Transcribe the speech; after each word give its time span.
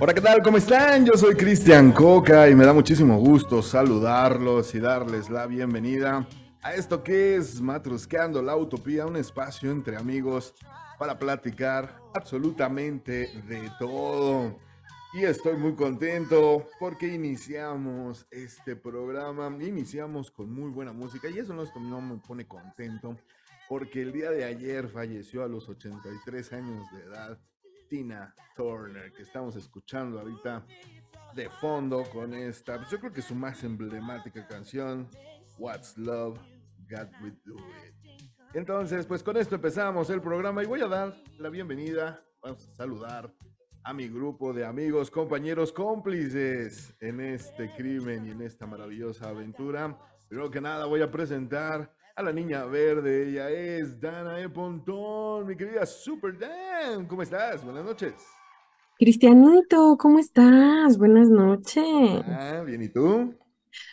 Hola, 0.00 0.14
¿qué 0.14 0.20
tal? 0.22 0.42
¿Cómo 0.42 0.56
están? 0.56 1.04
Yo 1.04 1.12
soy 1.18 1.34
Cristian 1.34 1.92
Coca 1.92 2.48
y 2.48 2.54
me 2.54 2.64
da 2.64 2.72
muchísimo 2.72 3.18
gusto 3.18 3.60
saludarlos 3.60 4.74
y 4.74 4.80
darles 4.80 5.28
la 5.28 5.46
bienvenida 5.46 6.26
a 6.62 6.72
esto 6.72 7.02
que 7.02 7.36
es 7.36 7.60
Matrusqueando 7.60 8.40
la 8.40 8.56
Utopía, 8.56 9.04
un 9.04 9.16
espacio 9.16 9.70
entre 9.70 9.98
amigos 9.98 10.54
para 10.98 11.18
platicar 11.18 11.94
absolutamente 12.14 13.42
de 13.46 13.70
todo. 13.78 14.67
Y 15.14 15.24
estoy 15.24 15.56
muy 15.56 15.74
contento 15.74 16.68
porque 16.78 17.06
iniciamos 17.06 18.26
este 18.30 18.76
programa, 18.76 19.46
iniciamos 19.58 20.30
con 20.30 20.52
muy 20.52 20.70
buena 20.70 20.92
música 20.92 21.30
y 21.30 21.38
eso 21.38 21.54
no, 21.54 21.64
no 21.80 22.00
me 22.02 22.18
pone 22.18 22.46
contento 22.46 23.16
porque 23.70 24.02
el 24.02 24.12
día 24.12 24.30
de 24.30 24.44
ayer 24.44 24.86
falleció 24.88 25.42
a 25.42 25.48
los 25.48 25.66
83 25.66 26.52
años 26.52 26.84
de 26.92 27.04
edad 27.04 27.38
Tina 27.88 28.34
Turner, 28.54 29.10
que 29.14 29.22
estamos 29.22 29.56
escuchando 29.56 30.20
ahorita 30.20 30.66
de 31.34 31.48
fondo 31.48 32.04
con 32.12 32.34
esta, 32.34 32.76
pues 32.76 32.90
yo 32.90 33.00
creo 33.00 33.12
que 33.12 33.22
su 33.22 33.34
más 33.34 33.64
emblemática 33.64 34.46
canción, 34.46 35.08
What's 35.58 35.96
Love, 35.96 36.38
God 36.90 37.08
Will 37.22 37.40
Do 37.46 37.56
It. 37.56 37.94
Entonces, 38.52 39.06
pues 39.06 39.22
con 39.22 39.38
esto 39.38 39.54
empezamos 39.54 40.10
el 40.10 40.20
programa 40.20 40.62
y 40.62 40.66
voy 40.66 40.82
a 40.82 40.86
dar 40.86 41.16
la 41.38 41.48
bienvenida, 41.48 42.22
vamos 42.42 42.68
a 42.68 42.74
saludar 42.74 43.32
a 43.88 43.94
mi 43.94 44.06
grupo 44.06 44.52
de 44.52 44.66
amigos, 44.66 45.10
compañeros, 45.10 45.72
cómplices 45.72 46.94
en 47.00 47.20
este 47.20 47.72
crimen 47.74 48.26
y 48.26 48.32
en 48.32 48.42
esta 48.42 48.66
maravillosa 48.66 49.30
aventura. 49.30 49.98
Primero 50.28 50.50
que 50.50 50.60
nada 50.60 50.84
voy 50.84 51.00
a 51.00 51.10
presentar 51.10 51.90
a 52.14 52.22
la 52.22 52.30
niña 52.30 52.66
verde, 52.66 53.30
ella 53.30 53.48
es 53.48 53.98
Dana 53.98 54.42
E. 54.42 54.50
Pontón, 54.50 55.46
mi 55.46 55.56
querida 55.56 55.86
Super 55.86 56.38
Dan, 56.38 57.06
¿cómo 57.06 57.22
estás? 57.22 57.64
Buenas 57.64 57.82
noches. 57.82 58.12
Cristianito, 58.98 59.96
¿cómo 59.98 60.18
estás? 60.18 60.98
Buenas 60.98 61.30
noches. 61.30 62.22
Ah, 62.26 62.62
bien, 62.66 62.82
¿y 62.82 62.90
tú? 62.90 63.34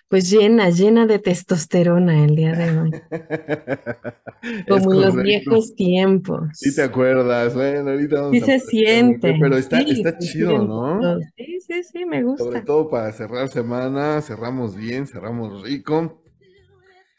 Pues 0.07 0.29
llena, 0.29 0.69
llena 0.69 1.05
de 1.07 1.19
testosterona 1.19 2.23
el 2.23 2.35
día 2.35 2.53
de 2.53 2.79
hoy, 2.79 2.91
como 4.69 4.93
en 4.93 5.01
los 5.01 5.15
viejos 5.15 5.75
tiempos. 5.75 6.49
Sí 6.53 6.73
te 6.75 6.83
acuerdas, 6.83 7.53
bueno, 7.55 7.91
ahorita 7.91 8.21
vamos 8.21 8.31
Sí 8.37 8.43
a 8.43 8.45
se 8.45 8.59
siente. 8.59 9.35
Pero 9.39 9.57
está, 9.57 9.79
sí, 9.79 9.91
está 9.91 10.17
chido, 10.17 10.59
¿no? 10.63 11.19
Sí, 11.35 11.59
sí, 11.59 11.83
sí, 11.83 12.05
me 12.05 12.21
Sobre 12.21 12.59
gusta. 12.59 12.65
todo 12.65 12.89
para 12.89 13.11
cerrar 13.11 13.49
semana, 13.49 14.21
cerramos 14.21 14.75
bien, 14.75 15.07
cerramos 15.07 15.63
rico. 15.63 16.21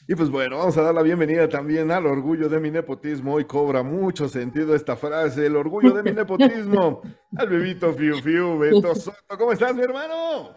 Y 0.08 0.14
pues 0.14 0.30
bueno, 0.30 0.58
vamos 0.58 0.76
a 0.78 0.82
dar 0.82 0.94
la 0.94 1.02
bienvenida 1.02 1.48
también 1.48 1.90
al 1.90 2.06
orgullo 2.06 2.48
de 2.48 2.60
mi 2.60 2.70
nepotismo. 2.70 3.34
Hoy 3.34 3.44
cobra 3.44 3.82
mucho 3.82 4.28
sentido 4.28 4.74
esta 4.76 4.96
frase, 4.96 5.46
el 5.46 5.56
orgullo 5.56 5.92
de 5.92 6.02
mi 6.04 6.12
nepotismo. 6.14 7.02
Al 7.36 7.48
bebito 7.48 7.92
Fiu 7.92 8.22
Fiu, 8.22 8.56
Beto 8.58 8.94
Soto. 8.94 9.36
¿Cómo 9.36 9.52
estás, 9.52 9.74
mi 9.74 9.82
hermano? 9.82 10.54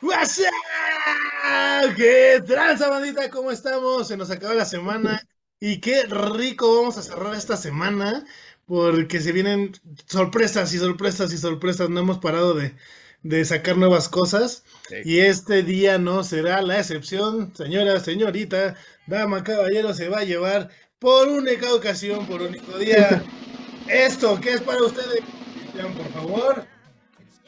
What's 0.00 0.38
up? 0.38 1.94
¿Qué 1.96 2.40
tranza, 2.46 2.88
bandita? 2.88 3.30
¿Cómo 3.30 3.50
estamos? 3.50 4.08
Se 4.08 4.16
nos 4.16 4.30
acaba 4.30 4.54
la 4.54 4.64
semana 4.64 5.22
y 5.60 5.80
qué 5.80 6.04
rico 6.04 6.76
vamos 6.76 6.98
a 6.98 7.02
cerrar 7.02 7.34
esta 7.34 7.56
semana 7.56 8.24
porque 8.66 9.20
se 9.20 9.32
vienen 9.32 9.72
sorpresas 10.06 10.72
y 10.72 10.78
sorpresas 10.78 11.32
y 11.32 11.38
sorpresas. 11.38 11.90
No 11.90 12.00
hemos 12.00 12.18
parado 12.18 12.54
de, 12.54 12.76
de 13.22 13.44
sacar 13.44 13.76
nuevas 13.76 14.08
cosas 14.08 14.64
y 15.02 15.18
este 15.20 15.62
día 15.62 15.98
no 15.98 16.22
será 16.22 16.62
la 16.62 16.78
excepción. 16.78 17.54
Señora, 17.56 17.98
señorita, 18.00 18.76
dama, 19.06 19.42
caballero, 19.42 19.94
se 19.94 20.08
va 20.08 20.18
a 20.20 20.24
llevar 20.24 20.70
por 20.98 21.28
única 21.28 21.72
ocasión, 21.74 22.26
por 22.26 22.42
único 22.42 22.78
día. 22.78 23.24
Esto, 23.88 24.38
¿qué 24.40 24.54
es 24.54 24.60
para 24.60 24.82
ustedes? 24.84 25.24
Cristian, 25.54 25.94
por 25.94 26.08
favor. 26.12 26.68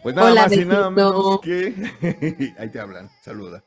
Pues 0.03 0.15
nada 0.15 0.31
Hola, 0.33 0.43
más 0.43 0.53
y 0.53 0.65
nada 0.65 0.91
menos 0.91 1.41
que. 1.41 1.75
Ahí 2.59 2.69
te 2.71 2.81
hablan, 2.81 3.11
saluda. 3.22 3.62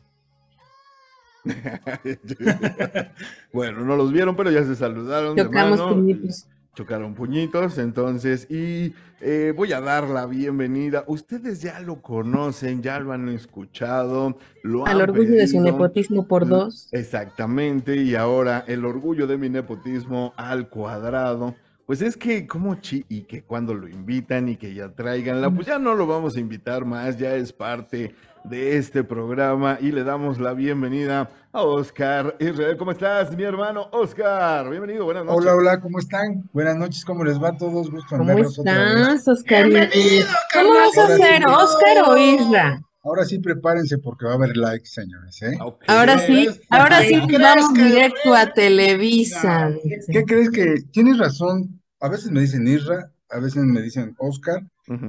bueno, 3.53 3.81
no 3.81 3.95
los 3.95 4.11
vieron, 4.11 4.35
pero 4.35 4.49
ya 4.49 4.63
se 4.63 4.75
saludaron 4.75 5.35
de 5.35 5.43
Chocamos 5.43 5.79
mano. 5.79 5.95
puñitos. 5.95 6.47
Chocaron 6.75 7.13
puñitos, 7.13 7.77
entonces, 7.77 8.49
y 8.49 8.95
eh, 9.21 9.53
voy 9.55 9.73
a 9.73 9.81
dar 9.81 10.09
la 10.09 10.25
bienvenida. 10.25 11.03
Ustedes 11.05 11.61
ya 11.61 11.79
lo 11.81 12.01
conocen, 12.01 12.81
ya 12.81 12.99
lo 12.99 13.11
han 13.13 13.29
escuchado, 13.29 14.39
lo 14.63 14.87
Al 14.87 15.01
han 15.01 15.09
orgullo 15.09 15.33
de 15.33 15.45
su 15.47 15.61
nepotismo 15.61 16.27
por 16.27 16.47
dos. 16.47 16.87
Exactamente, 16.91 17.97
y 17.97 18.15
ahora 18.15 18.63
el 18.67 18.85
orgullo 18.85 19.27
de 19.27 19.37
mi 19.37 19.49
nepotismo 19.49 20.33
al 20.35 20.67
cuadrado. 20.69 21.53
Pues 21.85 22.01
es 22.01 22.15
que 22.15 22.47
como 22.47 22.75
chi 22.75 23.05
y 23.09 23.23
que 23.23 23.43
cuando 23.43 23.73
lo 23.73 23.89
invitan 23.89 24.47
y 24.47 24.55
que 24.55 24.73
ya 24.73 24.89
traiganla, 24.89 25.49
pues 25.49 25.67
ya 25.67 25.79
no 25.79 25.95
lo 25.95 26.07
vamos 26.07 26.37
a 26.37 26.39
invitar 26.39 26.85
más, 26.85 27.17
ya 27.17 27.35
es 27.35 27.51
parte 27.51 28.15
de 28.45 28.77
este 28.77 29.03
programa 29.03 29.77
y 29.81 29.91
le 29.91 30.05
damos 30.05 30.39
la 30.39 30.53
bienvenida 30.53 31.29
a 31.51 31.61
Oscar 31.61 32.37
Israel. 32.39 32.77
¿Cómo 32.77 32.91
estás, 32.91 33.35
mi 33.35 33.43
hermano 33.43 33.89
Oscar? 33.91 34.69
Bienvenido, 34.69 35.03
buenas 35.03 35.25
noches. 35.25 35.41
Hola, 35.41 35.55
hola, 35.55 35.81
¿cómo 35.81 35.99
están? 35.99 36.49
Buenas 36.53 36.77
noches, 36.77 37.03
¿cómo 37.03 37.25
les 37.25 37.41
va 37.41 37.49
a 37.49 37.57
todos? 37.57 37.91
Gusto 37.91 38.15
en 38.15 38.19
¿Cómo 38.19 38.33
verlos 38.33 38.59
otra 38.59 38.73
vez. 38.79 38.95
estás, 38.95 39.27
Oscarito? 39.27 39.77
Bienvenido, 39.77 40.27
¿Cómo 40.53 40.69
vas 40.69 40.97
a 40.97 41.03
hacer. 41.13 41.43
Oscar 41.49 41.97
o 42.07 42.17
Isra? 42.17 42.81
Ahora 43.03 43.25
sí, 43.25 43.39
prepárense 43.39 43.97
porque 43.97 44.25
va 44.25 44.31
a 44.31 44.35
haber 44.35 44.55
likes, 44.55 44.85
señores, 44.87 45.41
¿eh? 45.41 45.57
Ok. 45.61 45.83
Ahora 45.87 46.17
sí, 46.19 46.47
ahora 46.69 47.01
sí 47.01 47.19
¿Qué 47.27 47.37
vamos 47.37 47.65
crees 47.65 47.67
que- 47.75 47.83
directo 47.83 48.33
a 48.33 48.53
Televisa. 48.53 49.71
¿Qué 50.09 50.23
crees 50.23 50.49
que 50.51 50.75
tienes 50.91 51.17
razón? 51.17 51.81
A 51.99 52.07
veces 52.07 52.31
me 52.31 52.39
dicen 52.41 52.65
Isra, 52.67 53.11
a 53.29 53.39
veces 53.39 53.63
me 53.63 53.81
dicen 53.81 54.15
Oscar. 54.19 54.61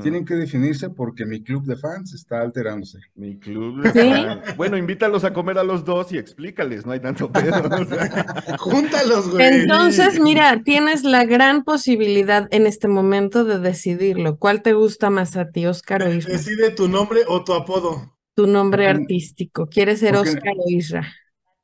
Tienen 0.03 0.25
que 0.25 0.35
definirse 0.35 0.89
porque 0.91 1.27
mi 1.27 1.43
club 1.43 1.65
de 1.65 1.75
fans 1.77 2.15
está 2.15 2.41
alterándose. 2.41 2.99
Mi 3.17 3.39
club. 3.41 3.83
de 3.83 3.91
¿Sí? 3.93 4.09
fan. 4.09 4.41
Bueno, 4.57 4.77
invítalos 4.77 5.25
a 5.25 5.33
comer 5.33 5.59
a 5.59 5.65
los 5.65 5.85
dos 5.85 6.12
y 6.12 6.19
explícales, 6.19 6.87
no 6.87 6.93
hay 6.93 7.01
tanto 7.01 7.31
pedo. 7.33 7.57
o 7.61 7.84
sea. 7.84 8.57
Júntalos, 8.59 9.31
güey. 9.33 9.47
Entonces, 9.63 10.21
mira, 10.21 10.63
tienes 10.63 11.03
la 11.03 11.25
gran 11.25 11.65
posibilidad 11.65 12.47
en 12.53 12.67
este 12.69 12.87
momento 12.87 13.45
de 13.45 13.59
decidirlo. 13.59 14.39
¿Cuál 14.39 14.63
te 14.63 14.75
gusta 14.75 15.11
más 15.11 15.37
a 15.37 15.51
ti, 15.51 15.67
Oscar 15.67 16.03
o 16.05 16.13
Isra? 16.13 16.33
Decide 16.34 16.71
tu 16.71 16.89
nombre 16.89 17.21
o 17.27 17.43
tu 17.43 17.53
apodo. 17.53 18.15
Tu 18.37 18.47
nombre 18.47 18.87
Porque- 18.87 19.03
artístico. 19.03 19.67
¿Quieres 19.67 19.99
ser 20.01 20.15
porque- 20.15 20.31
Oscar 20.31 20.55
o 20.57 20.71
Isra? 20.71 21.13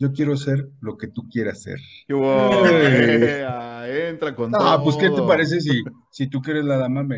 Yo 0.00 0.12
quiero 0.12 0.36
ser 0.36 0.66
lo 0.80 0.96
que 0.96 1.08
tú 1.08 1.28
quieras 1.30 1.62
ser. 1.62 1.78
Ah, 3.46 3.84
Entra 3.88 4.34
con 4.34 4.50
No, 4.50 4.58
todo. 4.58 4.84
pues, 4.84 4.96
¿qué 4.96 5.10
te 5.10 5.22
parece 5.22 5.60
si, 5.60 5.82
si 6.10 6.26
tú 6.28 6.40
que 6.40 6.52
eres 6.52 6.64
la 6.64 6.76
dama 6.76 7.02
me, 7.02 7.16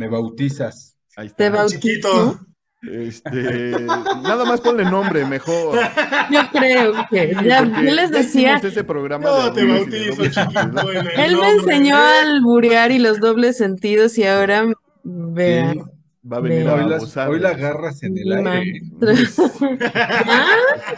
me 0.00 0.08
bautizas? 0.08 0.96
Ahí 1.16 1.28
Te 1.28 1.46
está. 1.46 1.56
bautizo. 1.58 1.78
Chiquito. 1.80 2.40
Este, 2.82 3.72
nada 4.22 4.46
más 4.46 4.62
ponle 4.62 4.84
nombre, 4.84 5.26
mejor. 5.26 5.78
Yo 6.30 6.40
creo 6.50 6.94
que 7.10 7.34
ya, 7.44 7.62
yo 7.62 7.90
les 7.92 8.10
decía, 8.10 8.56
ese 8.56 8.84
programa 8.84 9.28
No 9.28 9.50
de 9.50 9.60
te 9.60 9.66
bautizo, 9.66 10.22
chiquito. 10.24 10.90
él 11.16 11.36
me 11.36 11.50
enseñó 11.50 11.94
a 11.96 12.22
alburear 12.22 12.90
y 12.90 12.98
los 12.98 13.20
dobles 13.20 13.58
sentidos 13.58 14.16
y 14.16 14.24
ahora 14.24 14.64
vean. 15.04 15.74
Sí, 15.74 15.80
Va 16.22 16.36
a 16.36 16.40
venir 16.40 16.64
Ve. 16.64 16.70
a 16.70 16.74
Hoy, 16.74 16.90
las- 16.90 17.16
hoy 17.16 17.38
la 17.40 17.48
agarras 17.50 18.02
en 18.02 18.18
el 18.18 18.32
aire. 18.46 18.80
Ya, 20.30 20.46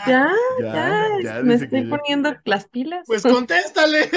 ya, 0.06 0.28
Ya, 0.60 0.72
ya, 0.72 1.08
ya 1.22 1.42
me 1.42 1.54
estoy 1.54 1.84
poniendo 1.84 2.34
las 2.44 2.68
pilas. 2.68 3.04
Pues 3.06 3.22
contéstale. 3.22 4.10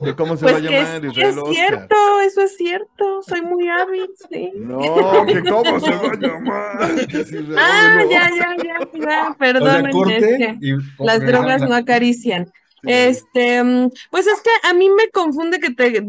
¿De 0.00 0.14
¿Cómo 0.16 0.36
se 0.36 0.44
Pues 0.44 0.54
va 0.54 0.58
a 0.58 0.60
llamar 0.60 1.04
es 1.04 1.36
Oscar? 1.36 1.54
cierto, 1.54 2.20
eso 2.26 2.40
es 2.42 2.56
cierto, 2.56 3.22
soy 3.22 3.42
muy 3.42 3.68
hábil, 3.68 4.08
sí. 4.30 4.50
No, 4.56 4.80
que 5.26 5.42
cómo 5.42 5.78
se 5.80 5.90
va 5.90 6.10
a 6.12 6.16
llamar. 6.16 6.88
Si 7.10 7.36
Ah, 7.56 7.98
ya, 8.10 8.30
ya, 8.30 8.56
ya, 8.56 8.78
ya, 8.94 9.36
O 9.60 9.66
sea, 9.66 9.90
corte 9.90 10.18
que 10.38 10.58
y 10.60 10.72
las 11.04 11.20
drogas 11.20 11.60
no 11.62 11.74
acarician. 11.74 12.50
Este, 12.86 13.62
pues 14.10 14.26
es 14.26 14.40
que 14.42 14.50
a 14.68 14.74
mí 14.74 14.88
me 14.90 15.10
confunde 15.10 15.60
que 15.60 15.70
te, 15.70 16.02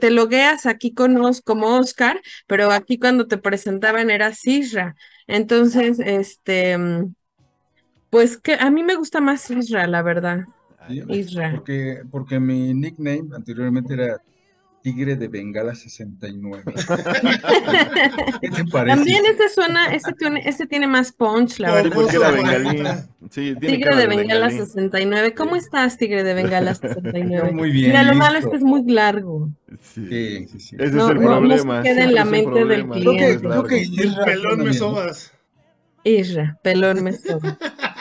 te 0.00 0.10
logueas 0.10 0.66
aquí 0.66 0.94
con 0.94 1.16
Os- 1.18 1.42
como 1.42 1.76
Oscar, 1.78 2.20
pero 2.46 2.70
aquí 2.72 2.98
cuando 2.98 3.26
te 3.26 3.38
presentaban 3.38 4.10
era 4.10 4.32
Isra. 4.44 4.96
Entonces, 5.26 5.98
este, 6.00 6.76
pues 8.10 8.38
que 8.38 8.54
a 8.54 8.70
mí 8.70 8.82
me 8.82 8.94
gusta 8.94 9.20
más 9.20 9.50
Isra, 9.50 9.86
la 9.86 10.02
verdad. 10.02 10.46
Isra. 11.08 11.50
Porque, 11.52 12.02
porque 12.10 12.40
mi 12.40 12.72
nickname 12.74 13.24
anteriormente 13.34 13.94
era 13.94 14.20
Tigre 14.86 15.16
de 15.16 15.26
Bengala 15.26 15.74
69. 15.74 16.62
¿Qué 18.40 18.50
te 18.50 18.64
parece? 18.66 18.96
También 18.96 19.24
ese 19.26 19.48
suena, 19.52 19.86
ese 19.92 20.12
tiene, 20.12 20.42
ese 20.48 20.66
tiene 20.68 20.86
más 20.86 21.10
punch, 21.10 21.58
la 21.58 21.68
Sí, 21.70 21.74
verdad. 21.74 21.90
porque. 21.92 22.12
Sí, 23.32 23.56
tiene 23.58 23.76
Tigre 23.78 23.96
de 23.96 24.06
Bengala 24.06 24.46
bengalí. 24.46 24.64
69. 24.64 25.34
¿Cómo 25.34 25.56
estás, 25.56 25.98
Tigre 25.98 26.22
de 26.22 26.34
Bengala 26.34 26.72
69? 26.76 27.50
Muy 27.50 27.72
bien, 27.72 27.88
Mira, 27.90 28.04
lo 28.04 28.14
malo 28.14 28.38
es 28.38 28.46
que 28.46 28.54
es 28.58 28.62
muy 28.62 28.84
largo. 28.88 29.48
Sí. 29.92 30.06
Sí, 30.08 30.46
sí, 30.52 30.60
sí. 30.60 30.76
Ese 30.78 30.92
No, 30.94 31.06
es 31.06 31.10
el 31.10 31.20
no, 31.20 31.40
no 31.40 31.56
se 31.56 31.62
problema. 31.64 31.82
queda 31.82 32.04
en 32.04 32.14
la 32.14 32.24
mente 32.24 32.64
del 32.64 32.86
problema, 32.86 32.94
Creo 32.94 33.12
que, 33.12 33.18
cliente. 33.18 33.48
creo 33.48 33.64
que 33.64 33.76
largo. 33.86 34.04
Isra 34.04 34.24
Pelón 34.24 34.58
me 34.60 34.64
¿no? 34.66 34.72
sobas. 34.74 35.32
Isra, 36.04 36.58
pelón 36.62 37.02
me 37.02 37.12
sobra. 37.12 37.58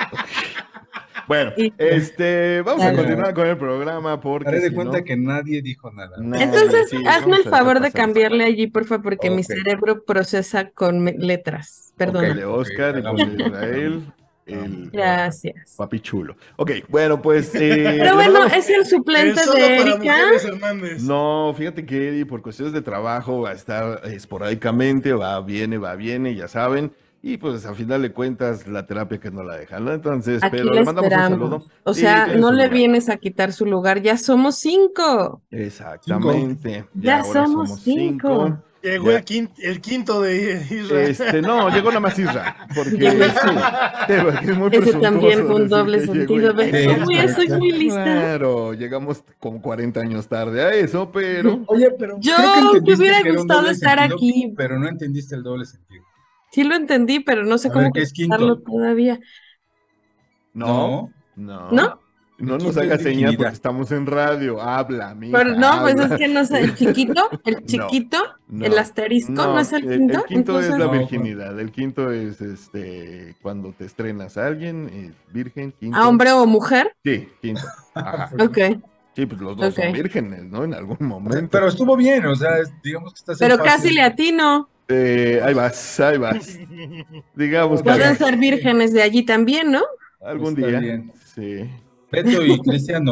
Bueno, 1.28 1.52
Y- 1.58 1.74
este, 1.78 2.62
vamos 2.62 2.84
a 2.84 2.94
continuar 2.94 3.34
con 3.34 3.48
el 3.48 3.58
programa 3.58 4.20
porque 4.22 4.48
Haré 4.50 4.60
de 4.60 4.70
si 4.70 4.76
cuenta 4.76 5.00
no- 5.00 5.04
que 5.04 5.18
nadie 5.18 5.62
dijo 5.62 5.92
nada. 5.92 6.16
Entonces, 6.42 6.90
sí, 6.90 7.04
hazme 7.08 7.38
el 7.38 7.44
favor 7.44 7.80
de 7.80 7.92
cambiarle 7.92 8.44
allí, 8.44 8.68
porfa, 8.68 9.02
porque 9.02 9.30
mi 9.30 9.44
cerebro 9.44 10.04
procesa 10.04 10.70
con 10.70 11.06
letras. 11.06 11.94
Perdón. 11.98 12.26
El 12.26 12.36
de 12.38 12.46
Oscar 12.46 13.00
y 13.00 13.04
con 13.04 13.20
el 13.20 13.38
de. 13.38 13.44
Israel, 13.46 14.04
el 14.46 14.90
Gracias. 14.92 15.76
papi 15.78 16.00
chulo. 16.02 16.36
Ok, 16.58 16.72
bueno, 16.90 17.20
pues. 17.22 17.56
eh, 17.56 17.96
Pero 18.00 18.16
bueno, 18.16 18.46
es 18.46 18.70
el 18.70 18.86
suplente 18.86 19.42
de 19.56 19.78
Erika. 19.82 20.18
No, 21.02 21.54
fíjate 21.58 21.86
que 21.86 22.10
Eddie, 22.10 22.26
por 22.26 22.42
cuestiones 22.44 22.74
de 22.74 22.82
trabajo, 22.82 23.42
va 23.42 23.50
a 23.52 23.54
estar 23.54 24.02
esporádicamente, 24.06 25.14
va, 25.14 25.42
viene, 25.42 25.78
va, 25.78 25.96
viene, 25.96 26.36
ya 26.36 26.48
saben. 26.48 26.92
Y 27.28 27.38
pues 27.38 27.66
a 27.66 27.74
final 27.74 28.04
de 28.04 28.12
cuentas, 28.12 28.68
la 28.68 28.86
terapia 28.86 29.20
que 29.20 29.32
no 29.32 29.42
la 29.42 29.58
dejan, 29.58 29.84
¿no? 29.84 29.92
Entonces, 29.92 30.44
Aquí 30.44 30.58
pero 30.58 30.72
le 30.72 30.84
mandamos 30.84 31.12
un 31.12 31.18
saludo. 31.18 31.66
O 31.84 31.96
sea, 31.96 32.28
no 32.28 32.52
le 32.52 32.66
lugar. 32.66 32.70
vienes 32.70 33.10
a 33.10 33.18
quitar 33.18 33.52
su 33.52 33.66
lugar. 33.66 34.00
Ya 34.04 34.16
somos 34.20 34.58
cinco. 34.60 35.42
Exactamente. 35.50 36.86
Ya 36.94 37.24
somos 37.24 37.80
cinco. 37.82 38.60
Llegó 38.84 39.10
el 39.10 39.24
quinto, 39.24 39.54
el 39.64 39.82
quinto 39.82 40.22
de 40.22 40.68
Israel. 40.70 41.10
Este, 41.10 41.42
no, 41.42 41.70
llegó 41.70 41.88
nada 41.88 42.00
más 42.02 42.20
Isra, 42.20 42.68
porque 42.76 42.92
sí, 42.92 43.06
es 43.08 44.56
muy 44.56 44.70
Ese 44.72 44.94
también 45.00 45.48
fue 45.48 45.56
un 45.56 45.68
doble 45.68 46.06
sentido. 46.06 46.54
Uy, 46.54 47.18
estoy 47.18 47.50
muy 47.50 47.72
lista. 47.72 48.04
Claro, 48.04 48.74
llegamos 48.76 49.24
como 49.40 49.64
40 49.64 50.00
años 50.00 50.28
tarde 50.28 50.62
a 50.62 50.76
eso, 50.76 51.12
pero 51.12 51.64
Oye, 51.66 51.90
pero 51.98 52.20
Yo 52.20 52.36
creo 52.36 52.74
que 52.74 52.82
te 52.82 52.94
hubiera 52.94 53.24
que 53.24 53.32
gustado 53.32 53.68
estar 53.68 53.98
sentido, 53.98 54.16
aquí. 54.16 54.54
Pero 54.56 54.78
no 54.78 54.88
entendiste 54.88 55.34
el 55.34 55.42
doble 55.42 55.66
sentido. 55.66 56.04
Sí 56.52 56.64
lo 56.64 56.76
entendí, 56.76 57.20
pero 57.20 57.44
no 57.46 57.58
sé 57.58 57.70
A 57.70 57.72
cómo 57.72 57.92
contestarlo 57.92 58.60
todavía. 58.62 59.20
no, 60.54 61.14
no, 61.36 61.70
¿No? 61.70 62.00
no 62.38 62.60
nos 62.60 62.78
hagas 62.78 63.02
señas 63.02 63.36
virginidad. 63.36 63.38
porque 63.38 63.54
estamos 63.54 63.92
en 63.92 64.06
radio. 64.06 64.62
Habla, 64.62 65.16
mija, 65.16 65.40
Pero 65.40 65.56
no, 65.56 65.82
pues 65.82 66.00
habla. 66.00 66.06
es 66.06 66.14
que 66.14 66.28
no 66.28 66.46
sé, 66.46 66.60
el 66.60 66.76
chiquito, 66.76 67.30
el 67.44 67.66
chiquito, 67.66 68.18
no. 68.48 68.66
el 68.66 68.78
asterisco, 68.78 69.48
¿no, 69.48 69.60
es 69.60 69.74
el 69.74 69.88
quinto? 69.90 70.20
El 70.20 70.24
quinto 70.26 70.60
es 70.60 70.78
la 70.78 70.88
No, 70.88 70.92
virginidad. 70.92 71.60
El 71.60 71.72
quinto 71.72 72.12
es 72.12 72.42
este 72.42 73.36
cuando 73.42 73.74
te 73.74 73.86
estrenas 73.86 74.38
a 74.38 74.48
alguien, 74.48 74.90
eh, 74.92 75.14
virgen, 75.32 75.72
quinto. 75.74 75.98
¿A 75.98 76.08
hombre 76.08 76.32
o 76.34 76.46
mujer? 76.46 76.96
Sí, 77.04 77.30
quinto. 77.42 77.74
Ajá. 77.94 78.32
Ok. 78.40 78.58
Sí, 79.16 79.26
pues 79.26 79.40
los 79.40 79.56
dos 79.56 79.74
son 79.74 79.94
vírgenes, 79.94 80.44
¿no? 80.44 80.64
En 80.66 80.74
algún 80.74 80.98
momento. 81.08 81.48
Pero 81.52 81.68
estuvo 81.68 81.96
bien, 81.96 82.26
o 82.26 82.36
sea, 82.36 82.58
es- 82.60 82.72
digamos 82.84 83.14
que 83.14 83.20
estás 83.20 83.42
en 83.42 83.48
Pero 83.48 83.64
casi 83.64 83.92
le 83.92 84.02
atino. 84.02 84.70
Eh, 84.88 85.42
ahí 85.44 85.54
vas, 85.54 86.00
ahí 86.00 86.18
vas. 86.18 86.60
Digamos 87.36 87.82
que 87.82 87.90
Pueden 87.90 88.18
ser 88.18 88.38
vírgenes 88.38 88.94
de 88.94 89.02
allí 89.02 89.24
también, 89.24 89.72
¿no? 89.72 89.82
algún 90.22 90.54
Está 90.56 90.68
día. 90.68 90.80
bien. 90.80 91.12
Sí. 91.34 91.70
Beto 92.12 92.44
y 92.44 92.60
Cristian 92.60 93.04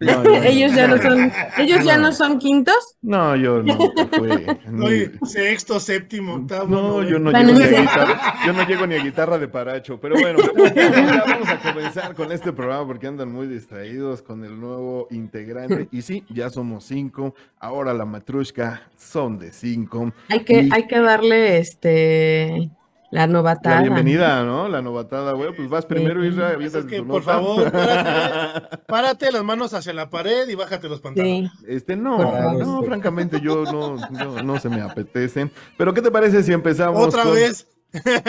no. 0.00 0.12
No, 0.18 0.22
no, 0.22 0.30
no, 0.30 0.42
ellos 0.44 0.72
ya 0.76 0.86
no 0.86 0.96
no. 0.96 1.02
son, 1.02 1.32
ellos 1.58 1.84
ya 1.84 1.96
No. 1.96 2.02
no 2.04 2.12
son 2.12 2.38
quintos. 2.38 2.76
No, 3.02 3.34
yo 3.34 3.62
fui. 4.12 4.46
Oye, 4.80 5.10
sexto, 5.24 5.80
séptimo, 5.80 6.34
octavo. 6.34 6.68
No, 6.68 7.02
yo 7.02 7.18
no 7.18 7.32
llego 7.32 7.52
ni 7.58 7.64
a 7.64 7.80
guitarra, 7.80 8.34
yo 8.46 8.52
no 8.52 8.66
llego 8.68 8.86
ni 8.86 8.94
a 8.94 9.02
guitarra 9.02 9.38
de 9.38 9.48
paracho, 9.48 9.98
pero 10.00 10.14
bueno, 10.20 10.38
ya 10.74 11.24
vamos 11.26 11.48
a 11.48 11.58
comenzar 11.58 12.14
con 12.14 12.30
este 12.30 12.52
programa 12.52 12.86
porque 12.86 13.08
andan 13.08 13.32
muy 13.32 13.48
distraídos 13.48 14.22
con 14.22 14.44
el 14.44 14.60
nuevo 14.60 15.08
integrante. 15.10 15.88
Y 15.90 16.02
sí, 16.02 16.22
ya 16.30 16.48
somos 16.48 16.84
cinco, 16.84 17.34
ahora 17.58 17.92
la 17.92 18.04
matrushka 18.04 18.82
son 18.96 19.38
de 19.40 19.52
cinco. 19.52 20.12
Hay 20.28 20.44
que, 20.44 20.62
Y- 20.62 20.68
hay 20.72 20.86
que 20.86 21.00
darle 21.00 21.58
este 21.58 22.70
la 23.10 23.26
novatada. 23.26 23.76
La 23.76 23.82
bienvenida, 23.82 24.44
¿no? 24.44 24.68
La 24.68 24.82
novatada, 24.82 25.32
güey, 25.32 25.54
pues 25.54 25.68
vas 25.68 25.86
primero, 25.86 26.20
Sí. 26.22 26.28
Isra, 26.28 26.52
Es 26.62 26.84
que, 26.86 26.98
tu 26.98 27.06
por 27.06 27.20
nota. 27.24 27.32
favor, 27.32 27.72
párate, 27.72 28.76
párate 28.86 29.32
las 29.32 29.44
manos 29.44 29.72
hacia 29.74 29.92
la 29.92 30.10
pared 30.10 30.48
y 30.48 30.54
bájate 30.54 30.88
los 30.88 31.00
pantalones. 31.00 31.50
Sí. 31.60 31.64
Este, 31.68 31.96
no, 31.96 32.18
favor. 32.18 32.58
no, 32.58 32.82
francamente 32.82 33.40
yo 33.40 33.64
no, 33.64 33.96
no, 34.10 34.42
no 34.42 34.60
se 34.60 34.68
me 34.68 34.80
apetece. 34.82 35.50
Pero 35.76 35.94
¿qué 35.94 36.02
te 36.02 36.10
parece 36.10 36.42
si 36.42 36.52
empezamos 36.52 37.06
Otra 37.08 37.22
con 37.22 37.34
vez. 37.34 37.66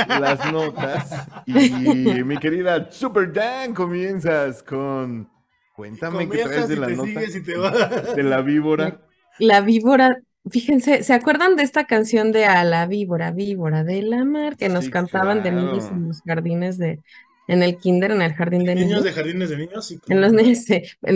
las 0.07 0.51
notas? 0.51 1.27
Y 1.45 2.23
mi 2.23 2.37
querida 2.37 2.89
Super 2.91 3.33
Dan, 3.33 3.73
comienzas 3.73 4.63
con... 4.63 5.29
Cuéntame 5.75 6.29
qué 6.29 6.43
traes 6.43 6.67
de 6.67 6.75
la 6.75 6.89
nota 6.89 7.21
te 7.21 8.15
de 8.15 8.23
la 8.23 8.41
víbora. 8.41 8.99
La 9.39 9.61
víbora, 9.61 10.09
fíjense, 10.49 11.03
¿se 11.03 11.13
acuerdan 11.13 11.55
de 11.55 11.63
esta 11.63 11.85
canción 11.85 12.31
de 12.31 12.45
A 12.45 12.63
la 12.63 12.85
víbora, 12.85 13.31
víbora 13.31 13.83
de 13.83 14.01
la 14.01 14.23
mar? 14.25 14.57
Que 14.57 14.69
nos 14.69 14.85
Sí, 14.85 14.91
cantaban 14.91 15.43
de 15.43 15.51
niños 15.51 15.85
en 15.91 16.07
los 16.07 16.21
jardines 16.21 16.77
de, 16.77 16.99
en 17.47 17.63
el 17.63 17.77
kinder, 17.77 18.11
en 18.11 18.21
el 18.21 18.33
jardín 18.33 18.63
de 18.63 18.75
Niños 18.75 18.89
niños. 18.89 19.03
de 19.03 19.11
jardines 19.13 19.49
de 19.49 19.57
niños. 19.57 19.85
sí. 19.87 19.99
En 20.07 20.21
los 20.21 20.31
niños, 20.33 20.65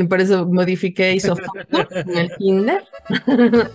por 0.10 0.22
eso 0.22 0.48
modifiqué 0.48 1.14
isofoto 1.14 1.52
en 1.92 2.18
el 2.18 2.32
kinder. 2.38 2.84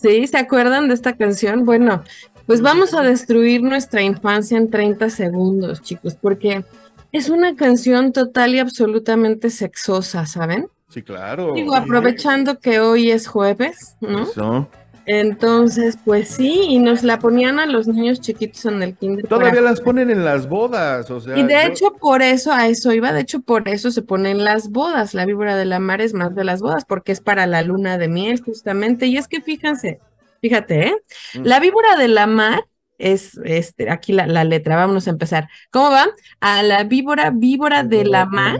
Sí, 0.00 0.28
¿se 0.28 0.38
acuerdan 0.38 0.86
de 0.86 0.94
esta 0.94 1.16
canción? 1.16 1.64
Bueno, 1.64 2.04
pues 2.46 2.60
vamos 2.60 2.94
a 2.94 3.02
destruir 3.02 3.64
nuestra 3.64 4.00
infancia 4.00 4.56
en 4.56 4.70
30 4.70 5.10
segundos, 5.10 5.82
chicos, 5.82 6.14
porque 6.14 6.64
es 7.10 7.28
una 7.30 7.56
canción 7.56 8.12
total 8.12 8.54
y 8.54 8.60
absolutamente 8.60 9.50
sexosa, 9.50 10.24
¿saben? 10.24 10.68
Sí, 10.88 11.02
claro. 11.02 11.52
Digo, 11.54 11.74
aprovechando 11.74 12.58
que 12.60 12.80
hoy 12.80 13.10
es 13.10 13.26
jueves, 13.26 13.96
¿no? 14.00 14.22
Eso. 14.22 14.68
Entonces, 15.04 15.98
pues 16.04 16.28
sí, 16.28 16.64
y 16.68 16.78
nos 16.78 17.02
la 17.02 17.18
ponían 17.18 17.58
a 17.58 17.64
los 17.66 17.88
niños 17.88 18.20
chiquitos 18.20 18.66
en 18.66 18.82
el 18.82 18.94
kinder. 18.94 19.26
Todavía 19.26 19.62
las 19.62 19.80
ponen 19.80 20.10
en 20.10 20.22
las 20.22 20.46
bodas, 20.48 21.10
o 21.10 21.18
sea. 21.20 21.36
Y 21.38 21.44
de 21.44 21.54
yo- 21.54 21.60
hecho, 21.60 21.92
por 21.98 22.20
eso, 22.20 22.52
a 22.52 22.68
eso 22.68 22.92
iba, 22.92 23.10
de 23.12 23.20
hecho, 23.22 23.40
por 23.40 23.68
eso 23.70 23.90
se 23.90 24.02
ponen 24.02 24.44
las 24.44 24.68
bodas. 24.70 25.14
La 25.14 25.24
víbora 25.24 25.56
de 25.56 25.64
la 25.64 25.78
mar 25.78 26.02
es 26.02 26.12
más 26.12 26.34
de 26.34 26.44
las 26.44 26.60
bodas, 26.60 26.84
porque 26.86 27.12
es 27.12 27.20
para 27.20 27.46
la 27.46 27.62
luna 27.62 27.96
de 27.96 28.08
miel, 28.08 28.42
justamente. 28.42 29.06
Y 29.06 29.16
es 29.16 29.28
que 29.28 29.40
fíjense, 29.40 29.98
fíjate, 30.42 30.88
¿eh? 30.88 30.94
Mm. 31.34 31.42
La 31.44 31.58
víbora 31.60 31.96
de 31.96 32.08
la 32.08 32.26
mar 32.26 32.66
es, 32.98 33.40
este, 33.44 33.90
aquí 33.90 34.12
la, 34.12 34.26
la 34.26 34.44
letra, 34.44 34.76
vámonos 34.76 35.06
a 35.06 35.10
empezar. 35.10 35.48
¿Cómo 35.70 35.90
va? 35.90 36.06
A 36.40 36.62
la 36.62 36.84
víbora, 36.84 37.30
víbora 37.30 37.82
de 37.82 38.04
la 38.04 38.26
mar, 38.26 38.58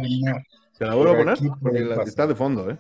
¿Te 0.79 0.85
la 0.87 0.95
vuelvo 0.95 1.13
a 1.13 1.17
Por 1.17 1.25
poner? 1.37 1.53
Porque 1.61 1.81
la- 1.81 2.03
está 2.05 2.27
de 2.27 2.35
fondo, 2.35 2.71
¿eh? 2.71 2.79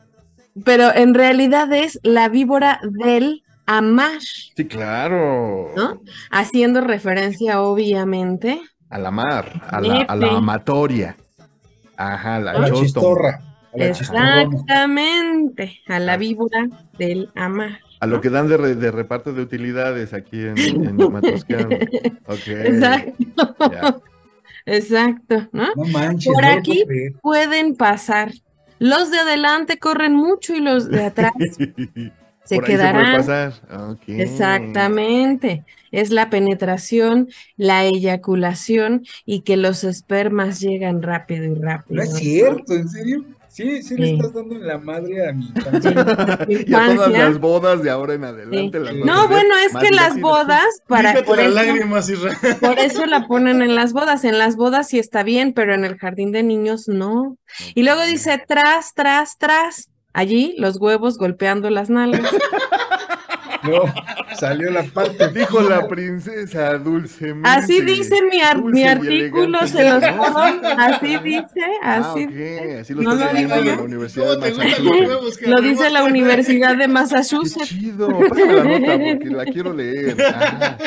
pero 0.64 0.92
en 0.94 1.14
realidad 1.14 1.72
es 1.72 2.00
la 2.02 2.28
víbora 2.28 2.80
del 2.82 3.42
amar, 3.66 4.20
Sí, 4.20 4.64
claro. 4.66 5.72
¿no? 5.76 6.00
Haciendo 6.30 6.80
referencia, 6.80 7.60
obviamente, 7.62 8.60
A 8.90 8.98
la 8.98 9.10
mar, 9.10 9.60
a 9.68 9.80
la, 9.80 10.00
a 10.02 10.16
la 10.16 10.26
Nepe. 10.26 10.36
amatoria. 10.38 11.16
Ajá, 11.96 12.38
la 12.40 12.52
A 12.52 12.58
la 12.60 12.68
chostom. 12.68 12.84
chistorra. 12.84 13.40
A 13.74 13.78
la 13.78 13.92
chistorrona. 13.92 14.42
exactamente, 14.42 15.78
a 15.88 15.98
la 15.98 16.16
víbora 16.16 16.68
del 16.98 17.30
amar. 17.34 17.80
A 18.00 18.06
lo 18.06 18.20
que 18.20 18.30
dan 18.30 18.48
de, 18.48 18.56
re- 18.56 18.74
de 18.76 18.90
reparto 18.92 19.32
de 19.32 19.42
utilidades 19.42 20.14
aquí 20.14 20.40
en, 20.40 20.56
en 20.58 20.96
Matrosqueano. 21.12 21.68
Ok. 22.26 22.46
Exacto. 22.48 24.02
Exacto, 24.68 25.48
¿no? 25.52 25.68
No 25.74 25.84
manches. 25.84 26.32
Por 26.32 26.44
no 26.44 26.50
aquí. 26.50 26.84
Pueden 27.22 27.74
pasar. 27.76 28.32
Los 28.78 29.10
de 29.10 29.18
adelante 29.18 29.78
corren 29.78 30.14
mucho 30.14 30.54
y 30.54 30.60
los 30.60 30.88
de 30.88 31.04
atrás 31.04 31.32
se 32.44 32.56
Por 32.56 32.64
ahí 32.64 32.76
se 32.76 32.86
puede 32.86 32.92
quedarán. 32.92 33.16
pasar. 33.16 33.52
Exactamente. 34.06 35.64
Es 35.90 36.10
la 36.10 36.30
penetración, 36.30 37.28
la 37.56 37.84
eyaculación 37.84 39.04
y 39.24 39.40
que 39.42 39.56
los 39.56 39.84
espermas 39.84 40.60
llegan 40.60 41.02
rápido 41.02 41.44
y 41.44 41.54
rápido. 41.54 41.96
No 41.96 42.02
es 42.02 42.14
cierto, 42.14 42.74
¿en 42.74 42.88
serio? 42.88 43.24
Sí, 43.58 43.82
sí, 43.82 43.96
le 43.96 44.12
estás 44.12 44.32
dando 44.32 44.54
en 44.54 44.64
la 44.68 44.78
madre 44.78 45.28
a 45.28 45.32
mi 45.32 45.46
infancia. 45.46 45.90
Y 46.48 46.72
a 46.72 46.94
todas 46.94 47.10
las 47.10 47.40
bodas 47.40 47.82
de 47.82 47.90
ahora 47.90 48.14
en 48.14 48.22
adelante. 48.22 48.78
Sí. 48.78 48.84
las 48.84 48.94
No, 49.04 49.26
bueno, 49.26 49.52
es 49.66 49.74
que 49.76 49.90
las 49.90 50.20
bodas, 50.20 50.64
para, 50.86 51.12
Límpiate 51.12 51.26
por 51.26 51.38
las 51.38 51.46
eso, 51.46 51.54
lágrimas, 51.56 52.08
Israel. 52.08 52.36
por 52.60 52.78
eso 52.78 53.06
la 53.06 53.26
ponen 53.26 53.60
en 53.60 53.74
las 53.74 53.92
bodas. 53.92 54.22
En 54.22 54.38
las 54.38 54.54
bodas 54.54 54.86
sí 54.86 55.00
está 55.00 55.24
bien, 55.24 55.54
pero 55.54 55.74
en 55.74 55.84
el 55.84 55.98
jardín 55.98 56.30
de 56.30 56.44
niños 56.44 56.86
no. 56.86 57.36
Y 57.74 57.82
luego 57.82 58.04
dice 58.04 58.40
tras, 58.46 58.94
tras, 58.94 59.38
tras. 59.38 59.88
Allí 60.12 60.54
los 60.56 60.76
huevos 60.76 61.18
golpeando 61.18 61.68
las 61.68 61.90
nalgas. 61.90 62.30
No, 63.64 63.82
salió 64.38 64.70
la 64.70 64.82
parte. 64.84 65.28
Dijo 65.34 65.60
la 65.62 65.86
princesa 65.88 66.78
dulcemente. 66.78 67.48
Así 67.48 67.80
dice 67.80 68.22
mi, 68.30 68.40
ar- 68.40 68.62
mi 68.62 68.84
artículo, 68.84 69.66
se 69.66 69.82
los 69.88 70.00
¿No? 70.02 70.16
pongo. 70.32 70.68
Así 70.78 71.16
dice, 71.18 71.60
Ah, 71.82 72.12
así. 72.12 72.24
así 72.80 72.94
lo 72.94 73.02
No 73.02 73.14
lo 73.14 73.28
digo 73.32 73.56
yo. 73.56 73.76
la 73.76 73.82
Universidad 73.82 74.26
¿Cómo 74.34 74.40
de 74.44 74.50
te 74.52 74.54
gustan 74.54 74.84
los 74.84 74.92
Massachusetts. 75.00 75.48
Lo 75.48 75.60
dice 75.60 75.90
la? 75.90 76.04
Universidad 76.04 76.72
de 76.76 76.78
Qué 76.84 76.88
Massachusetts. 76.88 77.68
chido, 77.68 78.08
pásame 78.28 78.52
la 78.52 78.64
nota 78.64 78.98
porque 79.18 79.30
la 79.30 79.44
quiero 79.46 79.72
leer. 79.74 80.16
Ah, 80.24 80.78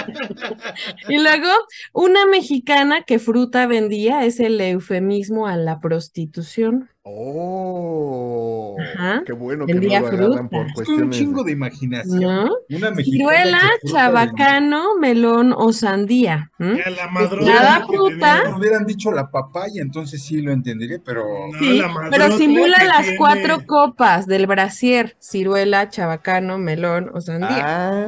Y 1.10 1.18
luego, 1.18 1.50
una 1.94 2.26
mexicana 2.26 3.04
que 3.04 3.20
fruta 3.20 3.68
vendía 3.68 4.26
es 4.26 4.40
el 4.40 4.60
eufemismo 4.62 5.48
a 5.48 5.58
la 5.58 5.80
prostitución. 5.80 6.90
Oh, 7.04 8.78
Ajá. 8.80 9.24
qué 9.26 9.34
bueno 9.34 9.66
que 9.66 9.74
no 9.74 9.82
lo 9.82 9.96
agarran 10.08 10.50
por 10.50 10.62
Es 10.62 10.68
un 10.68 10.74
cuestiones. 10.74 11.18
chingo 11.18 11.44
de 11.44 11.52
imaginación. 11.52 12.22
¿No? 12.22 12.50
Una 12.70 12.96
Ciruela, 12.96 13.60
de- 13.84 13.92
chabacano, 13.92 14.96
melón 15.00 15.54
o 15.58 15.74
sandía. 15.74 16.52
¿m? 16.60 16.78
Ya 16.78 16.92
la 16.92 17.08
madrota 17.08 17.52
Cada 17.52 17.80
que 17.80 17.86
fruta- 17.88 18.38
tenía. 18.38 18.50
Me 18.52 18.58
hubieran 18.60 18.86
dicho 18.86 19.12
la 19.12 19.32
papaya, 19.32 19.82
entonces 19.82 20.22
sí 20.22 20.42
lo 20.42 20.52
entendería, 20.52 21.00
pero 21.04 21.24
No, 21.52 21.60
Sí, 21.60 21.80
la 21.80 22.08
pero 22.12 22.38
simula 22.38 22.84
las 22.84 23.02
tiene. 23.04 23.18
cuatro 23.18 23.66
copas 23.66 24.28
del 24.28 24.46
brasier, 24.46 25.16
ciruela, 25.20 25.90
chabacano, 25.90 26.58
melón 26.60 27.10
o 27.14 27.20
sandía. 27.22 27.90
Ah. 27.90 28.06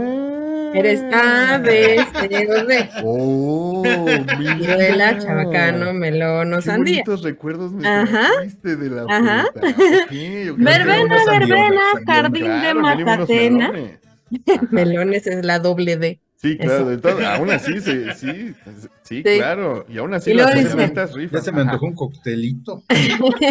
Eres 0.75 1.03
A, 1.13 1.59
B, 1.59 2.03
C 2.19 2.47
o 2.49 2.65
D. 2.65 2.89
Oh. 3.03 3.83
Ciruela, 4.59 5.19
chabacano, 5.19 5.93
melón 5.93 6.51
o 6.53 6.55
Qué 6.57 6.61
sandía. 6.63 7.03
recuerdos 7.21 7.71
me 7.73 7.87
Ajá. 7.87 8.27
trajiste 8.37 8.75
de 8.89 8.95
la 8.95 9.05
Ajá. 9.09 9.45
Verbena, 10.57 11.15
verbena, 11.25 11.81
jardín 12.05 12.43
de 12.43 12.49
Claro, 12.49 12.79
matatena. 12.81 13.71
Melones 14.71 15.27
es 15.27 15.45
la 15.45 15.59
doble 15.59 15.97
D. 15.97 16.19
Sí, 16.43 16.57
claro, 16.57 16.99
todo, 16.99 17.25
aún 17.25 17.51
así, 17.51 17.79
sí, 17.79 18.03
sí, 18.17 18.53
sí, 19.01 19.23
Sí. 19.23 19.23
claro, 19.23 19.85
y 19.87 19.97
aún 19.97 20.13
así 20.13 20.31
Y 20.31 20.33
las 20.33 20.53
rifan. 20.53 20.93
ya 20.93 21.41
se 21.41 21.51
me 21.53 21.61
Ajá. 21.61 21.71
antojó 21.71 21.85
un 21.87 21.95
coctelito. 21.95 22.83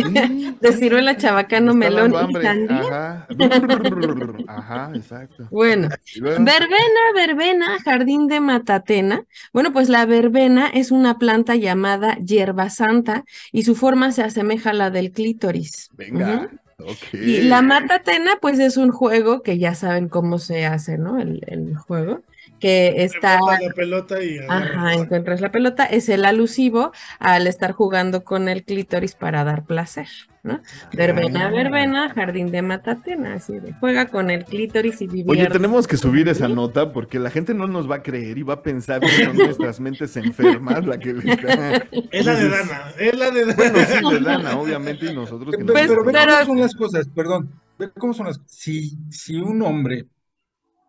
Mm, 0.04 0.56
De 0.60 0.72
ciruela, 0.74 1.16
chabacano, 1.16 1.72
me 1.74 1.88
melón 1.90 2.12
y 2.30 2.34
sandía. 2.34 2.78
Ajá. 2.80 3.26
Ajá, 4.48 4.90
exacto. 4.94 5.48
Bueno, 5.50 5.88
luego, 6.16 6.44
verbena, 6.44 7.00
verbena, 7.14 7.78
jardín 7.82 8.26
de 8.28 8.40
matatena. 8.40 9.24
Bueno, 9.52 9.72
pues 9.72 9.88
la 9.88 10.04
verbena 10.06 10.68
es 10.68 10.90
una 10.90 11.18
planta 11.18 11.56
llamada 11.56 12.16
hierba 12.16 12.68
santa 12.70 13.24
y 13.52 13.62
su 13.62 13.74
forma 13.74 14.12
se 14.12 14.22
asemeja 14.22 14.70
a 14.70 14.74
la 14.74 14.90
del 14.90 15.12
clítoris. 15.12 15.88
venga, 15.96 16.50
ok. 16.78 17.14
Y 17.14 17.42
la 17.42 17.62
matatena, 17.62 18.32
pues 18.40 18.58
es 18.58 18.76
un 18.76 18.90
juego 18.90 19.42
que 19.42 19.58
ya 19.58 19.74
saben 19.74 20.08
cómo 20.08 20.38
se 20.38 20.66
hace, 20.66 20.98
¿no? 20.98 21.18
El, 21.20 21.42
el 21.46 21.76
juego, 21.76 22.22
que 22.62 23.02
está... 23.02 23.40
La 23.40 23.72
pelota 23.74 24.22
y 24.22 24.38
Ajá, 24.48 24.94
encuentras 24.94 25.40
la 25.40 25.50
pelota, 25.50 25.84
es 25.84 26.08
el 26.08 26.24
alusivo 26.24 26.92
al 27.18 27.48
estar 27.48 27.72
jugando 27.72 28.22
con 28.22 28.48
el 28.48 28.62
clítoris 28.62 29.16
para 29.16 29.42
dar 29.42 29.64
placer, 29.64 30.06
¿no? 30.44 30.60
Verbena, 30.92 31.48
Ah. 31.48 31.50
verbena, 31.50 32.08
jardín 32.14 32.52
de 32.52 32.62
matatena, 32.62 33.34
así 33.34 33.58
de 33.58 33.72
juega 33.80 34.06
con 34.06 34.30
el 34.30 34.44
clítoris 34.44 35.02
y 35.02 35.06
Oye, 35.06 35.14
divierte. 35.24 35.52
tenemos 35.54 35.88
que 35.88 35.96
subir 35.96 36.28
esa 36.28 36.46
nota 36.46 36.92
porque 36.92 37.18
la 37.18 37.30
gente 37.30 37.52
no 37.52 37.66
nos 37.66 37.90
va 37.90 37.96
a 37.96 38.02
creer 38.04 38.38
y 38.38 38.42
va 38.44 38.54
a 38.54 38.62
pensar 38.62 39.00
que 39.00 39.08
son 39.24 39.36
nuestras 39.36 39.80
mentes 39.80 40.16
enfermas 40.16 40.86
la 40.86 40.98
que 40.98 41.14
le 41.14 41.32
está... 41.32 41.82
Es 42.12 42.24
la 42.24 42.34
de 42.36 42.48
Dana, 42.48 42.82
es 42.98 43.18
la 43.18 43.30
de 43.32 43.40
Dana. 43.46 43.54
Bueno, 43.56 43.78
sí, 43.88 44.14
de 44.14 44.20
Dana, 44.20 44.56
obviamente, 44.58 45.06
y 45.06 45.14
nosotros 45.14 45.50
que 45.56 45.64
Pero, 45.64 45.74
nos 45.74 45.74
pero 45.88 46.04
ve 46.04 46.12
pero- 46.12 46.32
cómo 46.32 46.46
son 46.46 46.58
las 46.60 46.74
cosas, 46.76 47.08
perdón. 47.12 47.50
Ve 47.78 47.90
cómo 47.98 48.14
son 48.14 48.26
las 48.26 48.40
Si, 48.46 48.96
si 49.10 49.34
un 49.36 49.60
hombre 49.62 50.06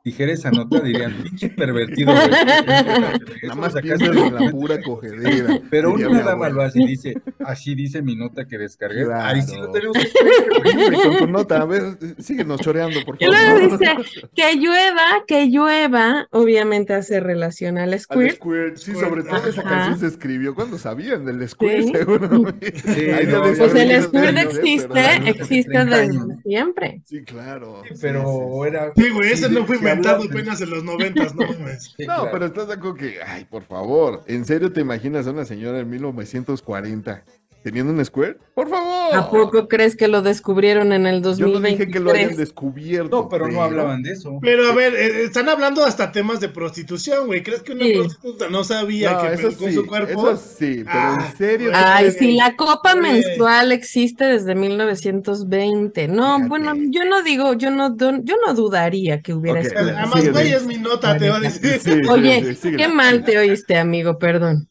dijera 0.03 0.33
esa 0.33 0.51
nota, 0.51 0.79
dirían, 0.81 1.13
pinche 1.24 1.50
pervertido. 1.50 2.13
güey". 2.13 2.29
Nada 3.43 3.55
más 3.55 3.74
sacaste 3.74 4.10
de 4.10 4.31
la 4.31 4.51
pura 4.51 4.81
cogedera. 4.81 5.60
Pero 5.69 5.93
una 5.93 6.22
dama 6.22 6.50
lo 6.50 6.62
hace 6.62 6.81
y 6.81 6.88
dice, 6.88 7.13
así 7.39 7.74
dice 7.75 8.01
mi 8.01 8.15
nota 8.15 8.45
que 8.45 8.57
descargué. 8.57 9.05
Ahí 9.13 9.41
sí 9.41 9.53
Claro. 9.53 9.67
lo 9.67 9.72
tenemos 9.72 9.98
que. 9.98 10.69
Hombre, 10.69 10.98
con 11.03 11.17
tu 11.17 11.27
nota, 11.27 11.62
a 11.62 11.65
ver, 11.65 11.83
síguenos 12.19 12.60
choreando, 12.62 13.00
por 13.05 13.17
Y 13.19 13.25
luego 13.25 13.69
favor. 13.69 13.79
dice 13.79 14.27
que 14.36 14.55
llueva, 14.55 15.24
que 15.27 15.45
llueva, 15.48 16.27
obviamente 16.31 16.93
hace 16.93 17.19
relación 17.19 17.77
al 17.77 17.93
Al 17.93 18.00
squirt. 18.00 18.36
squirt, 18.36 18.77
sí, 18.77 18.91
Squirt, 18.91 19.00
sobre 19.07 19.24
todo 19.24 19.48
esa 19.48 19.62
ajá. 19.62 19.69
canción 19.69 20.00
se 20.00 20.07
escribió 20.07 20.55
cuando 20.55 20.77
sabían 20.77 21.25
del 21.25 21.48
squirt, 21.48 21.83
Sí. 21.83 21.91
no, 21.91 23.48
de 23.48 23.55
Pues 23.55 23.75
el 23.75 24.03
squirt 24.03 24.31
no 24.33 24.39
existe, 24.41 25.29
existe 25.29 25.72
30 25.72 25.98
desde 25.98 26.41
siempre. 26.43 27.01
Sí, 27.05 27.24
claro. 27.24 27.81
sí, 27.88 27.95
Pero 28.01 28.24
sí, 28.63 28.67
era. 28.67 28.91
Sí, 28.95 29.10
güey, 29.10 29.31
ese 29.31 29.48
sí, 29.48 29.53
no 29.53 29.65
fue 29.65 29.77
sí 29.77 29.83
inventado 29.93 30.23
apenas 30.23 30.62
en 30.62 30.69
los 30.69 30.83
noventas, 30.83 31.35
no 31.35 31.47
mames. 31.59 31.93
Sí, 31.97 32.05
No, 32.05 32.15
claro. 32.15 32.29
pero 32.31 32.45
estás 32.45 32.67
de 32.67 32.73
acuerdo 32.73 32.95
que, 32.97 33.21
ay, 33.25 33.45
por 33.45 33.63
favor, 33.63 34.23
¿en 34.27 34.45
serio 34.45 34.71
te 34.71 34.81
imaginas 34.81 35.27
a 35.27 35.31
una 35.31 35.45
señora 35.45 35.79
en 35.79 35.89
1940 35.89 37.23
teniendo 37.63 37.93
un 37.93 38.03
squirt? 38.05 38.38
Por 38.53 38.70
favor. 38.70 39.15
¿A 39.15 39.29
poco 39.29 39.67
crees 39.67 39.96
que 39.96 40.08
lo 40.08 40.22
descubrieron 40.22 40.91
en 40.93 41.08
el 41.08 41.15
Yo 41.15 41.22
no 41.22 41.29
2023? 41.29 41.79
dije 41.79 41.91
que 41.91 42.00
lo 42.00 42.12
hayan 42.12 42.36
descubierto. 42.36 43.10
No, 43.24 43.29
pero 43.29 43.48
no 43.48 43.62
hablaban 43.63 44.03
de 44.03 44.12
eso. 44.12 44.38
Pero 44.41 44.67
a 44.67 44.75
ver, 44.75 44.93
eh, 44.96 45.24
están 45.24 45.50
hablando 45.50 45.84
hasta 45.84 46.12
temas 46.12 46.39
de 46.39 46.50
prostitución, 46.50 47.25
güey. 47.27 47.41
¿Crees 47.41 47.63
que 47.63 47.72
una 47.72 47.86
Sí. 47.86 47.93
prostituta 47.93 48.50
no 48.50 48.63
sabía 48.63 49.13
No, 49.13 49.22
que 49.22 49.34
eso 49.34 49.58
con 49.58 49.70
sí, 49.70 49.74
su 49.75 49.88
cuerpo? 49.88 50.29
eso 50.32 50.38
sí, 50.38 50.84
pero 50.86 50.89
Ah, 51.00 51.24
en 51.32 51.38
serio. 51.38 51.72
¿tú 51.72 51.77
Ay, 51.79 52.12
si 52.12 52.36
la 52.36 52.55
copa 52.55 52.93
Güey. 52.93 53.12
menstrual 53.13 53.72
existe 53.72 54.25
desde 54.25 54.53
1920. 54.55 56.08
No, 56.08 56.36
Fíjate. 56.36 56.50
bueno, 56.50 56.74
yo 56.89 57.05
no 57.05 57.24
digo, 57.24 57.53
yo 57.53 57.72
no, 57.72 57.96
yo 57.98 58.36
no 58.46 58.53
dudaría 58.53 59.22
que 59.22 59.34
hubiera 59.34 59.60
Ok, 59.60 59.65
escrito. 59.67 59.91
Además, 59.98 60.29
güey, 60.32 60.51
es 60.53 60.65
mi 60.65 60.77
nota, 60.77 61.17
te 61.17 61.29
va 61.29 61.38
a 61.38 61.39
decir. 61.39 61.79
Sí, 61.79 61.91
sí, 61.91 62.01
Oye, 62.10 62.55
qué 62.77 62.88
mal 62.88 63.24
te 63.24 63.38
oíste, 63.38 63.77
amigo, 63.77 64.17
perdón. 64.17 64.67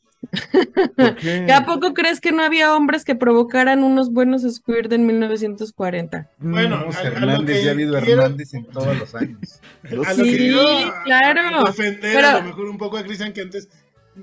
¿Por 0.97 1.15
qué? 1.17 1.45
¿Que 1.47 1.53
¿A 1.53 1.65
poco 1.67 1.93
crees 1.95 2.21
que 2.21 2.33
no 2.33 2.43
había 2.43 2.75
hombres 2.75 3.05
que 3.05 3.15
provocaran 3.15 3.83
unos 3.83 4.11
buenos 4.13 4.43
squirt 4.43 4.91
en 4.93 5.07
1940? 5.07 6.31
Bueno, 6.39 6.77
a- 6.77 6.85
lo 6.85 6.91
Hernández, 7.09 7.63
ya 7.65 7.71
ha 7.71 7.73
habido 7.75 8.01
quiero- 8.01 8.23
Hernández 8.23 8.55
en 8.55 8.65
todos 8.67 8.99
los 8.99 9.15
años. 9.15 9.61
No 9.91 10.03
A 10.07 10.15
lo 10.15 10.25
que 10.25 10.37
Sí, 10.37 10.55
a- 10.59 11.03
claro. 11.05 11.41
a 11.67 11.71
defender 11.71 12.15
Pero- 12.15 12.29
a 12.29 12.35
lo 12.41 12.43
mejor 12.45 12.69
un 12.69 12.79
poco 12.79 12.97
a 12.97 13.03
Cristian 13.03 13.33
que 13.33 13.43
antes 13.43 13.69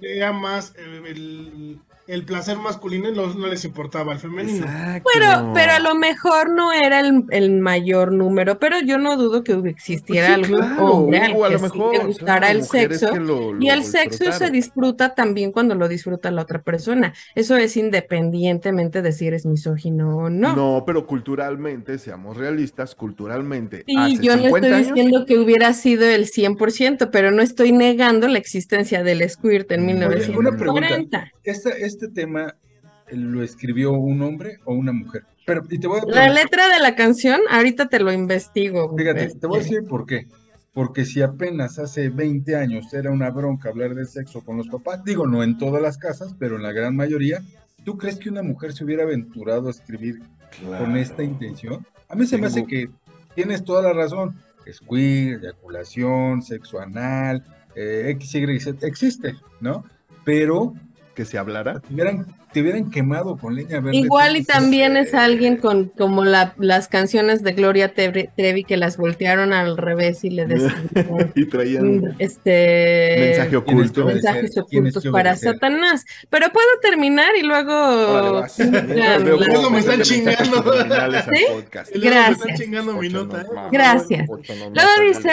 era 0.01 0.32
más 0.34 0.74
eh, 0.78 1.01
el, 1.08 1.80
el 2.10 2.25
placer 2.25 2.58
masculino 2.58 3.12
no, 3.12 3.34
no 3.34 3.48
les 3.48 3.63
importaba 3.66 4.13
el 4.13 4.20
femenino. 4.20 4.66
Exacto. 4.66 5.10
Pero, 5.13 5.51
pero 5.54 5.72
a 5.74 5.80
lo 5.80 5.96
mejor 5.96 6.50
no 6.50 6.72
era 6.74 7.00
el, 7.01 7.24
el 7.30 7.51
mayor 7.60 8.12
número, 8.12 8.58
pero 8.60 8.80
yo 8.82 8.98
no 8.98 9.16
dudo 9.16 9.44
que 9.44 9.54
existiera 9.66 10.36
Pues 10.36 10.48
sí, 10.48 10.54
algún 10.54 10.68
claro, 10.68 10.86
hombre 10.86 11.20
al 11.20 11.34
hubo 11.36 11.46
a 11.46 11.48
que 11.50 11.54
lo 11.54 11.60
sí 11.60 11.63
mejor, 11.66 11.94
le 11.98 12.04
gustara 12.06 12.39
claro, 12.39 12.58
el 12.60 12.63
sexo. 12.63 13.13
que 13.13 13.20
lo- 13.20 13.62
Y 13.62 13.70
el 13.70 13.84
sexo 13.84 14.32
se 14.32 14.50
disfruta 14.50 15.13
también 15.16 15.51
cuando 15.51 15.75
lo 15.75 15.88
disfruta 15.88 16.32
la 16.32 16.42
otra 16.42 16.62
persona. 16.63 17.13
Eso 17.36 17.56
es 17.58 17.78
independientemente 17.78 19.01
de 19.01 19.12
si 19.12 19.28
eres 19.28 19.46
misógino 19.46 20.18
o 20.18 20.30
no. 20.30 20.56
No, 20.56 20.84
pero 20.86 21.06
culturalmente, 21.06 21.98
seamos 22.00 22.38
realistas, 22.38 22.96
culturalmente. 22.96 23.84
Sí, 23.86 23.96
hace 23.98 24.18
yo 24.24 24.36
no 24.36 24.44
50 24.44 24.68
estoy 24.68 24.74
años, 24.74 24.88
diciendo 24.96 25.25
que 25.25 25.38
hubiera 25.38 25.74
sido 25.74 26.06
el 26.06 26.25
100%, 26.28 27.10
pero 27.12 27.32
no 27.32 27.42
estoy 27.42 27.72
negando 27.72 28.28
la 28.28 28.38
existencia 28.39 29.04
del 29.04 29.28
squirt 29.30 29.72
en 29.72 29.84
Oye, 29.86 29.96
una 29.96 30.08
1940. 30.10 31.32
Este, 31.44 31.84
este 32.00 32.08
tema 32.08 32.56
eh, 33.08 33.15
lo 33.15 33.44
escribió 33.44 33.91
un 33.91 34.22
hombre 34.22 34.60
o 34.63 34.74
una 34.74 34.94
mujer. 34.94 35.24
Pero, 35.46 35.63
y 35.70 35.79
te 35.79 35.88
voy 35.88 36.00
a 36.00 36.06
La 36.06 36.29
letra 36.29 36.70
de 36.70 36.79
la 36.79 36.96
canción, 36.96 37.41
ahorita 37.50 37.89
te 37.89 38.00
lo 38.00 38.12
investigo. 38.13 38.96
Fíjate, 38.96 39.25
este. 39.25 39.39
te 39.39 39.48
voy 39.48 39.60
a 39.60 39.63
decir 39.63 39.82
por 39.88 40.06
qué. 40.06 40.27
Porque 40.74 41.03
si 41.03 41.22
apenas 41.22 41.77
hace 41.77 42.10
20 42.10 42.56
años 42.56 42.94
era 42.94 43.12
una 43.12 43.32
bronca 43.32 43.70
hablar 43.70 43.96
de 43.96 44.06
sexo 44.06 44.46
con 44.46 44.58
los 44.58 44.68
papás, 44.68 45.03
digo, 45.03 45.27
no 45.27 45.44
en 45.44 45.58
todas 45.58 45.82
las 45.82 45.98
casas, 45.98 46.36
pero 46.39 46.56
en 46.56 46.63
la 46.63 46.72
gran 46.72 46.96
mayoría, 46.96 47.41
¿tú 47.84 47.98
crees 47.98 48.18
que 48.18 48.29
una 48.29 48.44
mujer 48.44 48.72
se 48.72 48.86
hubiera 48.86 49.03
aventurado 49.03 49.68
a 49.68 49.72
escribir 49.72 50.22
con 50.77 50.96
esta 50.96 51.24
intención? 51.24 51.86
A 52.08 52.15
mí 52.15 52.25
se 52.27 52.38
me 52.38 52.48
hace 52.48 52.65
que 52.65 52.89
tienes 53.36 53.63
toda 53.63 53.82
la 53.82 53.94
razón. 53.94 54.36
Squid, 54.72 55.44
eyaculación, 55.44 56.44
sexo 56.44 56.79
anal, 56.79 57.44
eh, 57.75 58.12
X, 58.12 58.36
Y, 58.36 58.60
Z, 58.60 58.86
existe, 58.86 59.36
¿no? 59.60 59.84
Pero 60.24 60.75
Que 61.20 61.26
se 61.26 61.38
hablara. 61.38 61.82
te 61.82 61.94
hubieran, 61.94 62.26
te 62.54 62.62
hubieran 62.62 62.90
quemado 62.90 63.36
con 63.36 63.54
leña 63.54 63.82
verde. 63.82 63.98
Igual 63.98 64.38
y 64.38 64.46
también 64.46 64.96
eh, 64.96 65.02
es 65.02 65.14
alguien 65.14 65.58
con 65.58 65.90
como 65.90 66.24
la, 66.24 66.54
las 66.58 66.88
canciones 66.88 67.44
de 67.44 67.52
Gloria 67.52 67.94
Trevi, 67.94 68.30
Trevi 68.38 68.64
que 68.64 68.78
las 68.78 68.96
voltearon 68.96 69.52
al 69.52 69.76
revés 69.76 70.24
y 70.24 70.30
le 70.30 70.46
decían 70.48 70.90
Y 71.36 71.46
traían 71.48 72.16
este 72.20 73.18
mensaje 73.20 73.58
oculto. 73.58 74.06
mensajes 74.06 74.58
ocultos 74.58 75.06
para. 75.12 75.36
Satanás. 75.36 76.06
Pero 76.30 76.54
puedo 76.54 76.68
terminar 76.82 77.32
y 77.38 77.44
luego 77.44 77.74
Órale, 77.74 78.32
vas. 78.32 78.58
La- 78.88 79.20
Luego 79.20 79.70
me 79.72 79.80
están 79.80 80.02
chingando. 80.02 80.40
¿Sí? 80.46 80.54
luego 80.54 80.72
me 80.72 81.60
están 81.60 81.84
Gracias. 82.02 82.60
chingando 82.62 82.94
mi 82.94 83.10
nota. 83.10 83.46
Gracias. 83.74 84.26
Luego 84.26 84.90
dice 85.06 85.32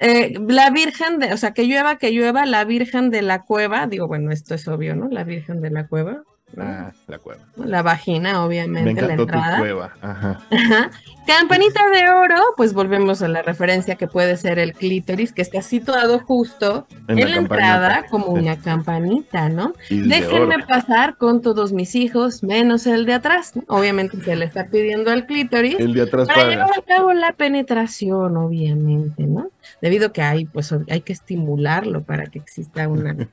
eh, 0.00 0.34
la 0.48 0.70
Virgen 0.70 1.18
de, 1.18 1.32
o 1.32 1.36
sea, 1.36 1.52
que 1.52 1.64
llueva, 1.64 1.96
que 1.96 2.10
llueva, 2.10 2.46
la 2.46 2.64
Virgen 2.64 3.10
de 3.10 3.22
la 3.22 3.42
cueva, 3.42 3.86
digo, 3.86 4.08
bueno, 4.08 4.32
esto 4.32 4.54
es 4.54 4.66
obvio, 4.66 4.96
¿no? 4.96 5.08
La 5.08 5.24
Virgen 5.24 5.60
de 5.60 5.70
la 5.70 5.86
cueva, 5.86 6.22
¿no? 6.54 6.64
Ah, 6.64 6.92
de 7.06 7.14
acuerdo. 7.14 7.42
la 7.56 7.82
vagina, 7.82 8.32
Me 8.32 8.38
obviamente, 8.38 9.02
la 9.02 9.14
tu 9.14 9.22
entrada. 9.22 9.58
cueva. 9.58 9.92
Ajá. 10.00 10.40
Ajá. 10.50 10.90
Campanita 11.26 11.80
de 11.90 12.08
oro, 12.10 12.42
pues 12.56 12.72
volvemos 12.74 13.22
a 13.22 13.28
la 13.28 13.42
referencia 13.42 13.94
que 13.94 14.08
puede 14.08 14.36
ser 14.36 14.58
el 14.58 14.72
clítoris, 14.72 15.32
que 15.32 15.42
está 15.42 15.62
situado 15.62 16.18
justo 16.18 16.88
En 17.06 17.20
en, 17.20 17.24
la 17.26 17.30
la, 17.30 17.36
entrada 17.36 18.06
como 18.10 18.26
una 18.28 18.56
campanita, 18.58 19.48
¿no? 19.48 19.74
Y 19.90 20.08
Déjenme 20.08 20.58
pasar 20.66 21.16
con 21.18 21.40
todos 21.40 21.72
mis 21.72 21.94
hijos, 21.94 22.42
menos 22.42 22.86
el 22.88 23.06
de 23.06 23.14
atrás. 23.14 23.52
Obviamente 23.68 24.20
se 24.20 24.34
le 24.34 24.46
está 24.46 24.66
pidiendo 24.66 25.12
al 25.12 25.26
clítoris 25.26 25.78
El 25.78 25.94
de 25.94 26.02
atrás 26.02 26.26
para 26.26 26.40
para. 26.40 26.50
llevar 26.50 26.70
a 26.76 26.82
cabo 26.82 27.12
la 27.12 27.32
penetración, 27.32 28.36
obviamente, 28.36 29.24
¿no? 29.24 29.50
Debido 29.80 30.08
a 30.08 30.12
que 30.12 30.22
hay, 30.22 30.44
pues 30.46 30.74
hay 30.88 31.00
que 31.02 31.12
estimularlo 31.12 32.02
para 32.02 32.26
que 32.26 32.38
exista 32.38 32.88
una 32.88 33.12
¿no? 33.14 33.28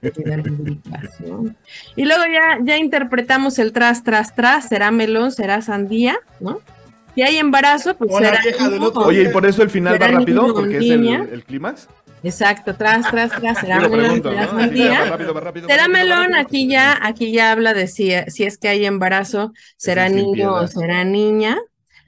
Y 1.95 2.05
luego 2.05 2.23
ya, 2.25 2.59
ya 2.63 2.77
interpretamos 2.77 3.59
el 3.59 3.71
tras, 3.71 4.03
tras, 4.03 4.35
tras, 4.35 4.67
será 4.67 4.91
melón, 4.91 5.31
será 5.31 5.61
sandía, 5.61 6.17
¿no? 6.39 6.61
Si 7.15 7.23
hay 7.23 7.37
embarazo, 7.37 7.97
pues 7.97 8.15
será. 8.15 8.39
Oye, 8.95 9.23
y 9.23 9.27
por 9.29 9.45
eso 9.45 9.63
el 9.63 9.71
final 9.71 9.99
va 9.99 10.07
rápido, 10.07 10.53
porque 10.53 10.77
es 10.77 10.91
el, 10.91 11.07
el 11.07 11.43
clímax. 11.43 11.87
Exacto, 12.23 12.75
tras, 12.75 13.09
tras, 13.09 13.31
tras, 13.31 13.59
será 13.59 13.79
melón, 13.79 14.21
será 14.21 14.47
sandía. 14.47 15.17
será 15.67 15.87
melón, 15.87 16.35
aquí 16.35 16.67
ya, 16.67 16.97
aquí 17.01 17.31
ya 17.31 17.51
habla 17.51 17.73
de 17.73 17.87
si, 17.87 18.11
si 18.27 18.43
es 18.43 18.57
que 18.57 18.67
hay 18.67 18.85
embarazo, 18.85 19.53
será 19.77 20.09
niño 20.09 20.53
o 20.53 20.67
será 20.67 21.03
niña. 21.03 21.57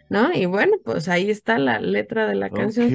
¿No? 0.09 0.33
Y 0.33 0.45
bueno, 0.45 0.73
pues 0.83 1.07
ahí 1.07 1.29
está 1.29 1.57
la 1.57 1.79
letra 1.79 2.27
de 2.27 2.35
la 2.35 2.49
canción. 2.49 2.89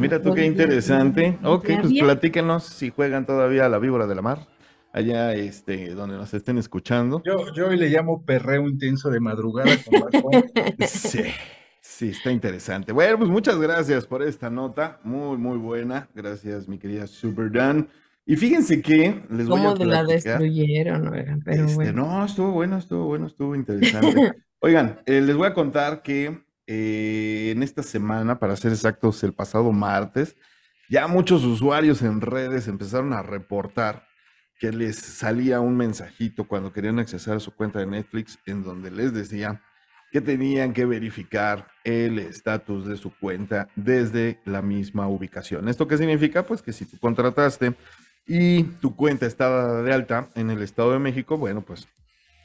Mira 0.00 0.22
tú 0.22 0.32
qué 0.34 0.46
interesante. 0.46 1.38
Ok, 1.42 1.68
pues 1.80 1.92
platíquenos 2.00 2.64
si 2.64 2.90
juegan 2.90 3.26
todavía 3.26 3.66
a 3.66 3.68
la 3.68 3.78
víbora 3.78 4.06
de 4.06 4.14
la 4.14 4.22
mar, 4.22 4.46
allá 4.92 5.34
este, 5.34 5.90
donde 5.90 6.16
nos 6.16 6.32
estén 6.32 6.58
escuchando. 6.58 7.22
Yo, 7.24 7.52
yo 7.54 7.68
hoy 7.68 7.76
le 7.76 7.88
llamo 7.88 8.24
perreo 8.24 8.68
intenso 8.68 9.10
de 9.10 9.20
madrugada 9.20 9.70
con 9.84 10.42
Sí. 10.86 11.24
Sí, 11.82 12.10
está 12.10 12.30
interesante. 12.30 12.92
Bueno, 12.92 13.18
pues 13.18 13.30
muchas 13.30 13.58
gracias 13.58 14.06
por 14.06 14.22
esta 14.22 14.48
nota, 14.48 15.00
muy, 15.02 15.36
muy 15.36 15.58
buena. 15.58 16.08
Gracias, 16.14 16.68
mi 16.68 16.78
querida 16.78 17.06
Super 17.06 17.50
Dan. 17.50 17.88
Y 18.24 18.36
fíjense 18.36 18.80
que 18.80 19.22
les 19.28 19.48
voy 19.48 19.60
a 19.60 19.74
de 19.74 19.86
la 19.86 20.04
destruyeron? 20.04 21.10
Pero 21.44 21.64
este, 21.64 21.74
bueno. 21.74 22.06
No, 22.06 22.24
estuvo 22.24 22.52
bueno, 22.52 22.78
estuvo 22.78 23.06
bueno, 23.06 23.26
estuvo 23.26 23.54
interesante. 23.54 24.32
Oigan, 24.62 25.00
eh, 25.06 25.22
les 25.22 25.36
voy 25.36 25.46
a 25.46 25.54
contar 25.54 26.02
que 26.02 26.44
eh, 26.66 27.50
en 27.50 27.62
esta 27.62 27.82
semana, 27.82 28.38
para 28.38 28.56
ser 28.56 28.72
exactos, 28.72 29.24
el 29.24 29.32
pasado 29.32 29.72
martes, 29.72 30.36
ya 30.90 31.06
muchos 31.06 31.44
usuarios 31.44 32.02
en 32.02 32.20
redes 32.20 32.68
empezaron 32.68 33.14
a 33.14 33.22
reportar 33.22 34.06
que 34.58 34.70
les 34.70 34.96
salía 34.96 35.60
un 35.60 35.78
mensajito 35.78 36.46
cuando 36.46 36.74
querían 36.74 36.98
accesar 36.98 37.38
a 37.38 37.40
su 37.40 37.52
cuenta 37.52 37.78
de 37.78 37.86
Netflix 37.86 38.38
en 38.44 38.62
donde 38.62 38.90
les 38.90 39.14
decía 39.14 39.62
que 40.12 40.20
tenían 40.20 40.74
que 40.74 40.84
verificar 40.84 41.68
el 41.82 42.18
estatus 42.18 42.86
de 42.86 42.98
su 42.98 43.16
cuenta 43.18 43.68
desde 43.76 44.40
la 44.44 44.60
misma 44.60 45.08
ubicación. 45.08 45.68
¿Esto 45.68 45.88
qué 45.88 45.96
significa? 45.96 46.44
Pues 46.44 46.60
que 46.60 46.74
si 46.74 46.84
tú 46.84 46.98
contrataste 46.98 47.74
y 48.26 48.64
tu 48.64 48.94
cuenta 48.94 49.24
estaba 49.24 49.80
de 49.80 49.92
alta 49.94 50.28
en 50.34 50.50
el 50.50 50.60
Estado 50.60 50.92
de 50.92 50.98
México, 50.98 51.38
bueno, 51.38 51.62
pues 51.62 51.88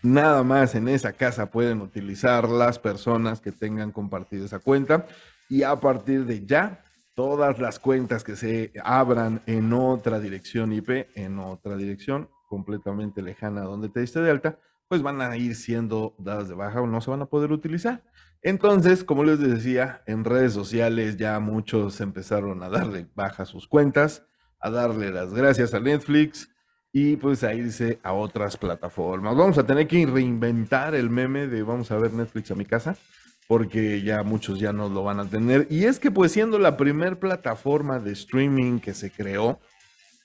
Nada 0.06 0.44
más 0.44 0.76
en 0.76 0.88
esa 0.88 1.14
casa 1.14 1.50
pueden 1.50 1.82
utilizar 1.82 2.48
las 2.48 2.78
personas 2.78 3.42
que 3.42 3.52
tengan 3.52 3.92
compartido 3.92 4.46
esa 4.46 4.60
cuenta 4.60 5.08
y 5.50 5.64
a 5.64 5.76
partir 5.78 6.28
de 6.28 6.46
ya 6.46 6.84
todas 7.16 7.58
las 7.58 7.80
cuentas 7.80 8.24
que 8.24 8.36
se 8.36 8.72
abran 8.84 9.42
en 9.48 9.74
otra 9.74 10.20
dirección 10.20 10.74
IP, 10.74 11.08
en 11.16 11.40
otra 11.40 11.76
dirección 11.76 12.30
completamente 12.48 13.24
lejana 13.24 13.62
donde 13.62 13.90
te 13.90 14.02
diste 14.02 14.22
de 14.22 14.30
alta, 14.30 14.60
pues 14.88 15.02
van 15.02 15.22
a 15.22 15.36
ir 15.38 15.56
siendo 15.56 16.14
dadas 16.20 16.50
de 16.50 16.54
baja 16.54 16.82
o 16.82 16.86
no 16.86 17.02
se 17.02 17.10
van 17.10 17.24
a 17.24 17.26
poder 17.26 17.52
utilizar. 17.52 18.04
Entonces, 18.44 19.04
como 19.04 19.24
les 19.24 19.40
decía, 19.40 20.04
en 20.06 20.24
redes 20.24 20.54
sociales 20.54 21.18
ya 21.18 21.40
muchos 21.40 22.00
empezaron 22.00 22.62
a 22.62 22.70
darle 22.70 23.08
baja 23.16 23.46
sus 23.46 23.68
cuentas, 23.68 24.24
a 24.60 24.70
darle 24.70 25.10
las 25.10 25.34
gracias 25.34 25.74
a 25.74 25.80
Netflix, 25.80 26.55
y 26.98 27.18
pues 27.18 27.44
a 27.44 27.54
irse 27.54 28.00
a 28.04 28.14
otras 28.14 28.56
plataformas. 28.56 29.36
Vamos 29.36 29.58
a 29.58 29.66
tener 29.66 29.86
que 29.86 30.06
reinventar 30.06 30.96
el 30.96 31.10
meme 31.10 31.46
de 31.46 31.62
vamos 31.62 31.92
a 31.92 31.98
ver 31.98 32.14
Netflix 32.14 32.52
a 32.52 32.56
mi 32.56 32.64
casa, 32.64 32.96
porque 33.50 34.02
ya 34.02 34.24
muchos 34.24 34.62
ya 34.62 34.72
no 34.72 34.88
lo 34.88 35.04
van 35.04 35.20
a 35.20 35.30
tener. 35.30 35.68
Y 35.70 35.84
es 35.84 36.00
que 36.00 36.10
pues 36.10 36.32
siendo 36.32 36.58
la 36.58 36.78
primer 36.78 37.20
plataforma 37.20 38.00
de 38.00 38.14
streaming 38.14 38.80
que 38.80 38.94
se 38.94 39.12
creó, 39.12 39.60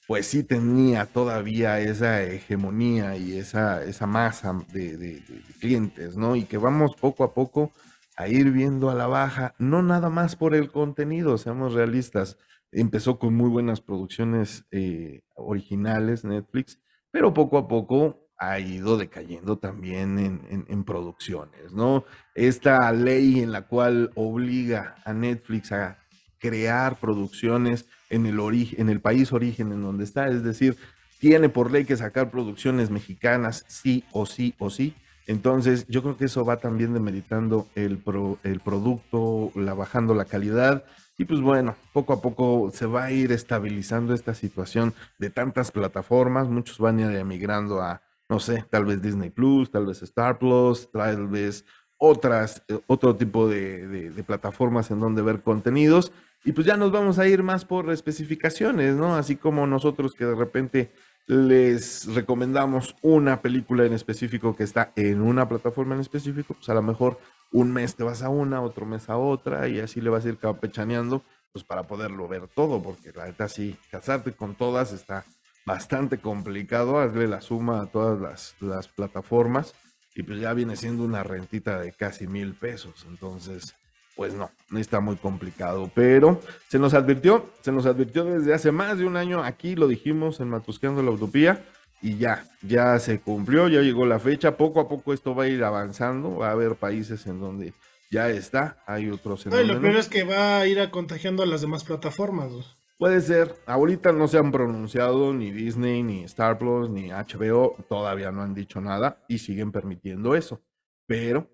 pues 0.06 0.28
sí 0.28 0.44
tenía 0.44 1.06
todavía 1.06 1.80
esa 1.80 2.22
hegemonía 2.22 3.16
y 3.16 3.36
esa, 3.36 3.82
esa 3.82 4.06
masa 4.06 4.56
de 4.72 5.24
clientes, 5.58 6.16
¿no? 6.16 6.36
Y 6.36 6.44
que 6.44 6.56
vamos 6.56 6.94
poco 6.94 7.24
a 7.24 7.34
poco 7.34 7.72
a 8.16 8.28
ir 8.28 8.52
viendo 8.52 8.90
a 8.90 8.94
la 8.94 9.08
baja, 9.08 9.56
no 9.58 9.82
nada 9.82 10.08
más 10.08 10.36
por 10.36 10.54
el 10.54 10.70
contenido, 10.70 11.36
seamos 11.36 11.74
realistas 11.74 12.36
empezó 12.72 13.18
con 13.18 13.34
muy 13.34 13.48
buenas 13.48 13.80
producciones 13.80 14.64
eh, 14.70 15.22
originales, 15.34 16.24
Netflix, 16.24 16.78
pero 17.10 17.34
poco 17.34 17.58
a 17.58 17.68
poco 17.68 18.30
ha 18.38 18.58
ido 18.58 18.96
decayendo 18.96 19.58
también 19.58 20.18
en, 20.18 20.84
producciones, 20.84 21.72
¿no? 21.72 22.04
Esta 22.34 22.90
ley 22.90 23.40
en 23.40 23.52
la 23.52 23.66
cual 23.66 24.12
obliga 24.14 24.96
a 25.04 25.12
Netflix 25.12 25.72
a 25.72 25.98
crear 26.38 26.98
producciones 26.98 27.84
en 28.08 28.24
el, 28.24 28.40
en 28.78 28.88
el 28.88 29.00
país 29.00 29.30
origen 29.34 29.72
en 29.72 29.82
donde 29.82 30.04
está, 30.04 30.28
es 30.28 30.42
decir, 30.42 30.78
tiene 31.18 31.50
por 31.50 31.70
ley 31.70 31.84
que 31.84 31.98
sacar 31.98 32.30
producciones 32.30 32.90
mexicanas 32.90 33.66
sí 33.68 34.04
o 34.10 34.24
sí 34.24 34.54
o 34.58 34.70
sí. 34.70 34.94
Entonces, 35.26 35.86
yo 35.88 36.02
creo 36.02 36.16
que 36.16 36.24
eso 36.24 36.42
va 36.42 36.56
también 36.56 36.94
demeritando 36.94 37.68
el, 37.74 38.02
el 38.42 38.60
producto, 38.60 39.52
la, 39.54 39.74
bajando 39.74 40.14
la 40.14 40.24
calidad 40.24 40.84
y 41.20 41.26
pues 41.26 41.42
bueno, 41.42 41.76
poco 41.92 42.14
a 42.14 42.22
poco 42.22 42.70
se 42.72 42.86
va 42.86 43.04
a 43.04 43.12
ir 43.12 43.30
estabilizando 43.30 44.14
esta 44.14 44.32
situación 44.32 44.94
de 45.18 45.28
tantas 45.28 45.70
plataformas. 45.70 46.48
Muchos 46.48 46.78
van 46.78 46.98
a 46.98 47.12
ir 47.12 47.18
emigrando 47.18 47.82
a, 47.82 48.00
no 48.30 48.40
sé, 48.40 48.64
tal 48.70 48.86
vez 48.86 49.02
Disney 49.02 49.28
Plus, 49.28 49.70
tal 49.70 49.84
vez 49.84 50.00
Star 50.00 50.38
Plus, 50.38 50.90
tal 50.90 51.28
vez 51.28 51.66
otras, 51.98 52.62
eh, 52.68 52.80
otro 52.86 53.16
tipo 53.16 53.48
de, 53.48 54.24
plataformas 54.26 54.90
en 54.90 55.00
donde 55.00 55.20
ver 55.20 55.42
contenidos. 55.42 56.10
Y 56.42 56.52
pues 56.52 56.66
ya 56.66 56.78
nos 56.78 56.90
vamos 56.90 57.18
a 57.18 57.28
ir 57.28 57.42
más 57.42 57.66
por 57.66 57.90
especificaciones, 57.90 58.94
¿no? 58.94 59.14
Así 59.14 59.36
como 59.36 59.66
nosotros 59.66 60.14
que 60.14 60.24
de 60.24 60.34
repente 60.34 60.90
les 61.26 62.06
recomendamos 62.14 62.96
una 63.02 63.42
película 63.42 63.84
en 63.84 63.92
específico 63.92 64.56
que 64.56 64.64
está 64.64 64.94
en 64.96 65.20
una 65.20 65.46
plataforma 65.46 65.96
en 65.96 66.00
específico, 66.00 66.54
pues 66.54 66.70
a 66.70 66.74
lo 66.74 66.80
mejor 66.80 67.18
un 67.52 67.72
mes 67.72 67.96
te 67.96 68.04
vas 68.04 68.22
a 68.22 68.28
una, 68.28 68.62
otro 68.62 68.86
mes 68.86 69.08
a 69.08 69.16
otra 69.16 69.68
y 69.68 69.80
así 69.80 70.00
le 70.00 70.10
vas 70.10 70.24
a 70.24 70.28
ir 70.28 70.38
campechaneando, 70.38 71.22
pues 71.52 71.64
para 71.64 71.84
poderlo 71.84 72.28
ver 72.28 72.48
todo, 72.48 72.82
porque 72.82 73.12
la 73.12 73.26
neta 73.26 73.48
sí, 73.48 73.76
casarte 73.90 74.32
con 74.32 74.54
todas 74.54 74.92
está 74.92 75.24
bastante 75.66 76.18
complicado, 76.18 76.98
hazle 76.98 77.26
la 77.26 77.40
suma 77.40 77.80
a 77.82 77.86
todas 77.86 78.20
las, 78.20 78.54
las 78.60 78.88
plataformas 78.88 79.74
y 80.14 80.22
pues 80.22 80.40
ya 80.40 80.52
viene 80.54 80.76
siendo 80.76 81.04
una 81.04 81.22
rentita 81.22 81.78
de 81.78 81.92
casi 81.92 82.26
mil 82.26 82.54
pesos, 82.54 83.06
entonces 83.08 83.74
pues 84.16 84.34
no, 84.34 84.50
está 84.76 85.00
muy 85.00 85.16
complicado, 85.16 85.90
pero 85.94 86.40
se 86.68 86.78
nos 86.78 86.92
advirtió, 86.92 87.50
se 87.62 87.72
nos 87.72 87.86
advirtió 87.86 88.24
desde 88.24 88.52
hace 88.52 88.70
más 88.70 88.98
de 88.98 89.06
un 89.06 89.16
año, 89.16 89.42
aquí 89.42 89.76
lo 89.76 89.88
dijimos 89.88 90.40
en 90.40 90.50
Matusqueando 90.50 91.02
la 91.02 91.10
Utopía, 91.10 91.64
y 92.02 92.16
ya, 92.16 92.46
ya 92.62 92.98
se 92.98 93.20
cumplió, 93.20 93.68
ya 93.68 93.80
llegó 93.80 94.06
la 94.06 94.18
fecha, 94.18 94.56
poco 94.56 94.80
a 94.80 94.88
poco 94.88 95.12
esto 95.12 95.34
va 95.34 95.44
a 95.44 95.48
ir 95.48 95.62
avanzando, 95.62 96.36
va 96.36 96.48
a 96.48 96.52
haber 96.52 96.76
países 96.76 97.26
en 97.26 97.40
donde 97.40 97.74
ya 98.10 98.28
está, 98.28 98.82
hay 98.86 99.10
otros 99.10 99.46
en 99.46 99.68
Lo 99.68 99.80
peor 99.80 99.96
es 99.96 100.08
que 100.08 100.24
va 100.24 100.58
a 100.58 100.66
ir 100.66 100.80
a 100.80 100.90
contagiando 100.90 101.42
a 101.42 101.46
las 101.46 101.60
demás 101.60 101.84
plataformas. 101.84 102.50
Puede 102.98 103.20
ser, 103.22 103.54
ahorita 103.66 104.12
no 104.12 104.28
se 104.28 104.36
han 104.36 104.52
pronunciado 104.52 105.32
ni 105.32 105.50
Disney, 105.50 106.02
ni 106.02 106.24
Star 106.24 106.58
Plus, 106.58 106.90
ni 106.90 107.08
HBO, 107.10 107.76
todavía 107.88 108.30
no 108.30 108.42
han 108.42 108.52
dicho 108.52 108.80
nada 108.80 109.24
y 109.26 109.38
siguen 109.38 109.72
permitiendo 109.72 110.34
eso, 110.34 110.60
pero 111.06 111.48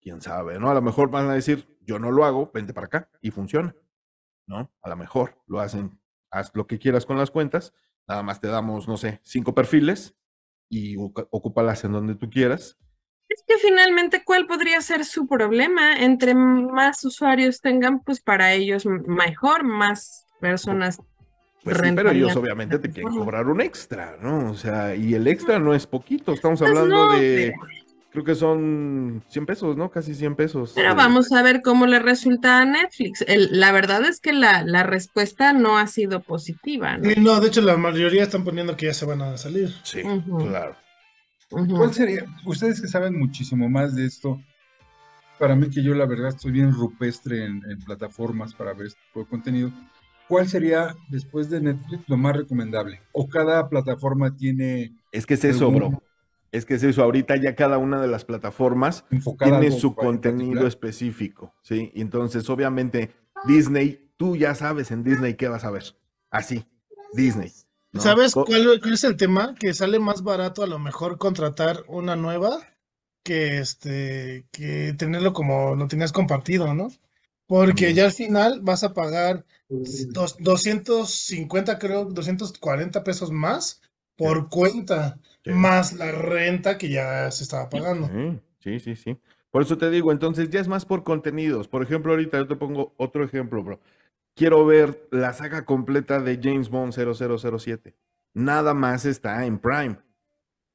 quién 0.00 0.20
sabe, 0.20 0.60
¿no? 0.60 0.70
A 0.70 0.74
lo 0.74 0.82
mejor 0.82 1.10
van 1.10 1.28
a 1.30 1.34
decir, 1.34 1.78
yo 1.80 1.98
no 1.98 2.12
lo 2.12 2.24
hago, 2.24 2.50
vente 2.52 2.72
para 2.72 2.86
acá 2.86 3.10
y 3.20 3.30
funciona, 3.30 3.74
¿no? 4.46 4.70
A 4.82 4.88
lo 4.88 4.96
mejor 4.96 5.42
lo 5.46 5.58
hacen, 5.60 5.98
haz 6.38 6.50
lo 6.54 6.66
que 6.66 6.78
quieras 6.78 7.06
con 7.06 7.18
las 7.18 7.30
cuentas 7.30 7.72
Nada 8.06 8.22
más 8.22 8.40
te 8.40 8.48
damos, 8.48 8.86
no 8.86 8.96
sé, 8.96 9.20
cinco 9.22 9.54
perfiles 9.54 10.14
y 10.68 10.96
ocúpalas 10.96 11.84
en 11.84 11.92
donde 11.92 12.14
tú 12.14 12.28
quieras. 12.28 12.76
Es 13.28 13.42
que 13.46 13.56
finalmente, 13.56 14.22
¿cuál 14.24 14.46
podría 14.46 14.80
ser 14.82 15.04
su 15.04 15.26
problema? 15.26 15.96
Entre 15.96 16.34
más 16.34 17.02
usuarios 17.04 17.60
tengan, 17.60 18.00
pues 18.00 18.20
para 18.20 18.52
ellos 18.52 18.84
mejor, 18.86 19.64
más 19.64 20.26
personas. 20.40 21.00
Pues 21.62 21.78
sí, 21.78 21.92
pero 21.96 22.10
ellos 22.10 22.36
obviamente 22.36 22.78
te 22.78 22.90
quieren 22.90 23.14
cobrar 23.14 23.46
un 23.46 23.62
extra, 23.62 24.18
¿no? 24.20 24.50
O 24.50 24.54
sea, 24.54 24.94
y 24.94 25.14
el 25.14 25.26
extra 25.26 25.58
no 25.58 25.74
es 25.74 25.86
poquito, 25.86 26.34
estamos 26.34 26.58
pues 26.58 26.68
hablando 26.68 27.08
de 27.14 27.54
creo 28.14 28.24
que 28.24 28.36
son 28.36 29.24
100 29.28 29.44
pesos, 29.44 29.76
¿no? 29.76 29.90
Casi 29.90 30.14
100 30.14 30.36
pesos. 30.36 30.72
Pero 30.76 30.92
eh. 30.92 30.94
vamos 30.94 31.32
a 31.32 31.42
ver 31.42 31.62
cómo 31.62 31.84
le 31.86 31.98
resulta 31.98 32.60
a 32.60 32.64
Netflix. 32.64 33.24
la 33.26 33.72
verdad 33.72 34.04
es 34.04 34.20
que 34.20 34.32
la, 34.32 34.62
la, 34.62 34.84
respuesta 34.84 35.52
no 35.52 35.78
ha 35.78 35.88
sido 35.88 36.22
positiva. 36.22 36.96
¿no? 36.96 37.10
no, 37.20 37.40
de 37.40 37.48
hecho 37.48 37.60
la 37.60 37.76
mayoría 37.76 38.22
están 38.22 38.44
poniendo 38.44 38.76
que 38.76 38.86
ya 38.86 38.94
se 38.94 39.04
van 39.04 39.20
a 39.20 39.36
salir. 39.36 39.74
Sí, 39.82 40.02
claro. 40.38 40.76
¿Cuál 41.50 41.92
sería? 41.92 42.24
Ustedes 42.46 42.80
que 42.80 42.86
saben 42.86 43.18
muchísimo 43.18 43.68
más 43.68 43.96
de 43.96 44.06
esto, 44.06 44.40
para 45.40 45.56
mí 45.56 45.68
que 45.68 45.82
yo 45.82 45.92
la 45.94 46.06
verdad 46.06 46.28
estoy 46.28 46.52
bien 46.52 46.72
rupestre 46.72 47.44
en, 47.44 47.62
plataformas 47.84 48.54
para 48.54 48.74
ver 48.74 48.86
este 48.86 49.00
tipo 49.08 49.20
de 49.20 49.26
contenido, 49.26 49.72
¿cuál 50.28 50.46
sería 50.46 50.94
después 51.08 51.50
de 51.50 51.60
Netflix 51.60 52.04
lo 52.06 52.16
más 52.16 52.36
recomendable? 52.36 53.00
¿O 53.10 53.28
cada 53.28 53.68
plataforma 53.68 54.36
tiene... 54.36 54.94
Es 55.10 55.26
que 55.26 55.34
es 55.34 55.44
eso, 55.44 55.68
bro 55.72 56.00
es 56.56 56.64
que 56.64 56.74
es 56.74 56.82
eso, 56.82 57.02
ahorita 57.02 57.36
ya 57.36 57.54
cada 57.54 57.78
una 57.78 58.00
de 58.00 58.08
las 58.08 58.24
plataformas 58.24 59.04
tiene 59.38 59.70
su 59.70 59.94
contenido 59.94 60.66
específico, 60.66 61.54
¿sí? 61.62 61.90
Y 61.94 62.00
entonces, 62.00 62.48
obviamente, 62.48 63.10
Disney 63.46 64.10
tú 64.16 64.36
ya 64.36 64.54
sabes 64.54 64.90
en 64.90 65.02
Disney 65.02 65.34
qué 65.34 65.48
vas 65.48 65.64
a 65.64 65.70
ver. 65.70 65.84
Así, 66.30 66.64
Disney. 67.12 67.52
¿no? 67.92 68.00
¿Sabes 68.00 68.34
cuál, 68.34 68.80
cuál 68.80 68.92
es 68.94 69.04
el 69.04 69.16
tema? 69.16 69.54
Que 69.58 69.74
sale 69.74 69.98
más 69.98 70.22
barato 70.22 70.62
a 70.62 70.66
lo 70.66 70.78
mejor 70.78 71.18
contratar 71.18 71.84
una 71.88 72.16
nueva 72.16 72.58
que 73.24 73.58
este 73.58 74.46
que 74.52 74.94
tenerlo 74.98 75.32
como 75.32 75.74
lo 75.74 75.88
tenías 75.88 76.12
compartido, 76.12 76.74
¿no? 76.74 76.88
Porque 77.46 77.86
También. 77.86 77.94
ya 77.96 78.04
al 78.06 78.12
final 78.12 78.60
vas 78.62 78.84
a 78.84 78.94
pagar 78.94 79.44
dos- 79.68 80.36
250, 80.38 81.78
creo, 81.78 82.04
240 82.06 83.04
pesos 83.04 83.30
más 83.30 83.80
por 84.16 84.48
cuenta, 84.48 85.18
Sí. 85.44 85.52
más 85.52 85.92
la 85.92 86.10
renta 86.10 86.78
que 86.78 86.88
ya 86.88 87.30
se 87.30 87.42
estaba 87.44 87.68
pagando. 87.68 88.08
Sí, 88.60 88.78
sí, 88.78 88.80
sí, 88.80 88.96
sí. 88.96 89.20
Por 89.50 89.62
eso 89.62 89.78
te 89.78 89.90
digo, 89.90 90.10
entonces 90.10 90.50
ya 90.50 90.60
es 90.60 90.68
más 90.68 90.84
por 90.84 91.04
contenidos. 91.04 91.68
Por 91.68 91.82
ejemplo, 91.82 92.12
ahorita 92.12 92.38
yo 92.38 92.48
te 92.48 92.56
pongo 92.56 92.94
otro 92.96 93.22
ejemplo, 93.22 93.62
bro. 93.62 93.78
Quiero 94.34 94.66
ver 94.66 95.06
la 95.12 95.32
saga 95.32 95.64
completa 95.64 96.18
de 96.18 96.40
James 96.42 96.70
Bond 96.70 96.92
0007. 96.92 97.94
Nada 98.32 98.74
más 98.74 99.04
está 99.04 99.46
en 99.46 99.58
Prime. 99.58 99.98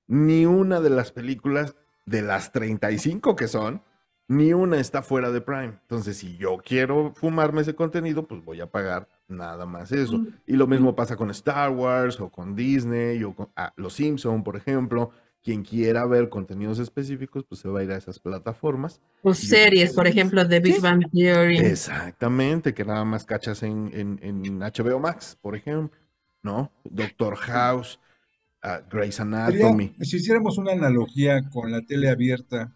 Ni 0.07 0.45
una 0.45 0.79
de 0.79 0.89
las 0.89 1.11
películas 1.11 1.75
de 2.05 2.21
las 2.21 2.51
35 2.51 3.35
que 3.35 3.47
son, 3.47 3.83
ni 4.27 4.53
una 4.53 4.79
está 4.79 5.01
fuera 5.01 5.31
de 5.31 5.41
Prime. 5.41 5.79
Entonces, 5.81 6.17
si 6.17 6.37
yo 6.37 6.57
quiero 6.57 7.13
fumarme 7.15 7.61
ese 7.61 7.75
contenido, 7.75 8.27
pues 8.27 8.43
voy 8.45 8.61
a 8.61 8.71
pagar 8.71 9.09
nada 9.29 9.65
más 9.65 9.91
eso. 9.91 10.25
Y 10.45 10.53
lo 10.53 10.67
mismo 10.67 10.95
pasa 10.95 11.15
con 11.15 11.29
Star 11.31 11.71
Wars 11.71 12.19
o 12.19 12.29
con 12.29 12.55
Disney 12.55 13.23
o 13.23 13.33
con 13.33 13.49
ah, 13.55 13.71
Los 13.77 13.93
Simpson, 13.93 14.43
por 14.43 14.55
ejemplo. 14.57 15.11
Quien 15.41 15.63
quiera 15.63 16.05
ver 16.05 16.27
contenidos 16.27 16.79
específicos, 16.79 17.45
pues 17.47 17.61
se 17.61 17.69
va 17.69 17.79
a 17.79 17.83
ir 17.85 17.91
a 17.91 17.95
esas 17.97 18.19
plataformas. 18.19 18.99
O 19.21 19.33
series, 19.33 19.93
por 19.93 20.05
ejemplo, 20.05 20.43
de 20.43 20.59
Big 20.59 20.75
Sí. 20.75 20.81
Bang 20.81 21.09
Theory. 21.13 21.59
Exactamente, 21.59 22.73
que 22.73 22.83
nada 22.83 23.05
más 23.05 23.23
cachas 23.23 23.63
en, 23.63 23.89
en- 23.93 24.19
en 24.21 24.59
HBO 24.59 24.99
Max, 24.99 25.37
por 25.41 25.55
ejemplo, 25.55 25.97
¿no? 26.43 26.73
Doctor 26.83 27.37
House, 27.37 28.01
ah, 28.61 28.81
Grey's 28.91 29.15
Sería- 29.15 29.45
Anatomy. 29.45 29.93
si 30.01 30.17
hiciéramos 30.17 30.57
una 30.57 30.73
analogía 30.73 31.47
con 31.49 31.71
la 31.71 31.83
tele 31.83 32.09
abierta, 32.09 32.75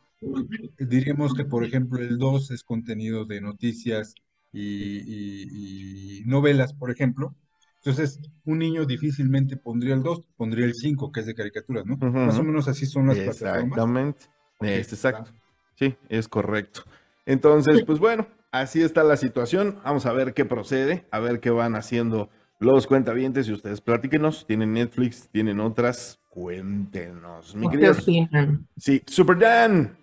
diríamos 0.79 1.33
que, 1.33 1.43
por 1.43 1.65
ejemplo, 1.65 1.99
el 1.99 2.17
2 2.17 2.51
es 2.51 2.63
contenido 2.63 3.25
de 3.25 3.41
noticias 3.41 4.15
y, 4.53 4.61
y- 4.61 6.19
y 6.21 6.25
novelas, 6.25 6.73
por 6.73 6.91
ejemplo. 6.91 7.35
Entonces, 7.77 8.19
un 8.45 8.59
niño 8.59 8.85
difícilmente 8.85 9.57
pondría 9.57 9.93
el 9.93 10.03
2, 10.03 10.21
pondría 10.37 10.65
el 10.65 10.73
5, 10.73 11.11
que 11.11 11.19
es 11.19 11.25
de 11.25 11.35
caricaturas, 11.35 11.85
¿no? 11.85 11.97
Más 11.97 12.37
o 12.39 12.43
menos 12.43 12.67
así 12.69 12.85
son 12.85 13.07
las 13.07 13.17
plataformas. 13.17 13.65
Exactamente. 13.65 14.25
Ok, 14.59 14.67
Es 14.67 14.93
exacto. 14.93 15.31
Sí, 15.75 15.95
es 16.07 16.27
correcto. 16.29 16.83
Entonces, 17.25 17.83
pues 17.83 17.99
bueno, 17.99 18.27
así 18.51 18.81
está 18.81 19.03
la 19.03 19.17
situación. 19.17 19.79
Vamos 19.83 20.05
a 20.05 20.13
ver 20.13 20.33
qué 20.33 20.45
procede, 20.45 21.05
a 21.11 21.19
ver 21.19 21.41
qué 21.41 21.49
van 21.49 21.75
haciendo 21.75 22.29
los 22.59 22.87
cuentavientes 22.87 23.49
y 23.49 23.53
ustedes 23.53 23.81
platíquenos. 23.81 24.45
Tienen 24.47 24.71
Netflix, 24.71 25.27
tienen 25.29 25.59
otras, 25.59 26.19
cuéntenos. 26.29 27.55
Mi 27.55 27.67
¿O 27.67 27.69
¿Qué 27.69 27.77
querida 27.79 27.91
opinan? 27.99 28.67
Sí, 28.77 29.01
Super 29.07 29.37
Dan. 29.39 29.97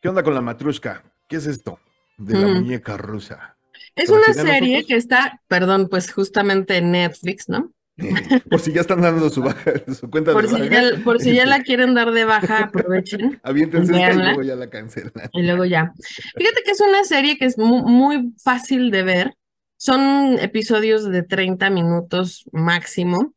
¿Qué 0.00 0.08
onda 0.08 0.22
con 0.22 0.34
la 0.34 0.40
matrushka? 0.40 1.02
¿Qué 1.28 1.36
es 1.36 1.46
esto? 1.46 1.80
De 2.16 2.38
la 2.38 2.46
Mm. 2.46 2.54
muñeca 2.54 2.96
rusa. 2.96 3.56
Es 3.98 4.10
¿Pero 4.10 4.18
una 4.18 4.32
serie 4.34 4.78
nosotros? 4.78 4.86
que 4.86 4.96
está, 4.96 5.42
perdón, 5.48 5.88
pues 5.90 6.12
justamente 6.12 6.76
en 6.78 6.92
Netflix, 6.92 7.48
¿no? 7.48 7.72
Por 8.48 8.60
si 8.60 8.72
ya 8.72 8.80
están 8.82 9.00
dando 9.00 9.28
su, 9.28 9.42
baja, 9.42 9.72
su 9.98 10.08
cuenta 10.10 10.32
Por 10.32 10.42
de 10.42 10.48
si 10.48 10.52
baja. 10.54 10.68
ya, 10.68 11.04
por 11.04 11.20
si 11.20 11.34
ya 11.34 11.46
la 11.46 11.62
quieren 11.62 11.94
dar 11.94 12.12
de 12.12 12.24
baja, 12.24 12.58
aprovechen. 12.64 13.40
Aviéntense 13.42 13.96
esta 13.96 14.12
y 14.14 14.18
luego 14.18 14.42
ya 14.42 14.56
la 14.56 14.70
cancelan. 14.70 15.12
Y 15.32 15.42
luego 15.42 15.64
ya. 15.64 15.92
Fíjate 16.36 16.62
que 16.64 16.70
es 16.72 16.80
una 16.80 17.04
serie 17.04 17.38
que 17.38 17.44
es 17.46 17.58
mu- 17.58 17.86
muy, 17.88 18.32
fácil 18.42 18.90
de 18.90 19.02
ver. 19.02 19.34
Son 19.76 20.38
episodios 20.40 21.04
de 21.10 21.22
30 21.22 21.70
minutos 21.70 22.44
máximo 22.52 23.34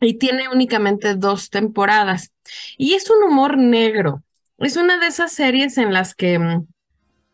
y 0.00 0.14
tiene 0.14 0.48
únicamente 0.48 1.14
dos 1.14 1.50
temporadas. 1.50 2.32
Y 2.78 2.94
es 2.94 3.10
un 3.10 3.22
humor 3.24 3.58
negro. 3.58 4.22
Es 4.58 4.76
una 4.76 4.98
de 4.98 5.06
esas 5.08 5.32
series 5.32 5.78
en 5.78 5.92
las 5.92 6.14
que 6.14 6.38
mm, 6.38 6.66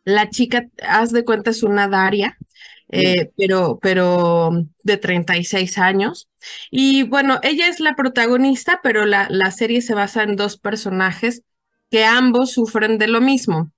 la 0.04 0.30
chica, 0.30 0.66
haz 0.86 1.12
de 1.12 1.24
cuenta, 1.24 1.50
es 1.50 1.62
una 1.62 1.88
Daria, 1.88 2.38
eh, 2.88 3.30
pero, 3.36 3.78
pero 3.80 4.50
de 4.82 4.96
36 4.96 5.78
años. 5.78 6.28
Y 6.70 7.04
bueno, 7.04 7.40
ella 7.42 7.68
es 7.68 7.80
la 7.80 7.96
protagonista, 7.96 8.80
pero 8.82 9.06
la, 9.06 9.26
la 9.30 9.50
serie 9.50 9.82
se 9.82 9.94
basa 9.94 10.22
en 10.22 10.36
dos 10.36 10.58
personajes 10.58 11.42
que 11.90 12.04
ambos 12.04 12.52
sufren 12.52 12.98
de 12.98 13.08
lo 13.08 13.20
mismo. 13.20 13.72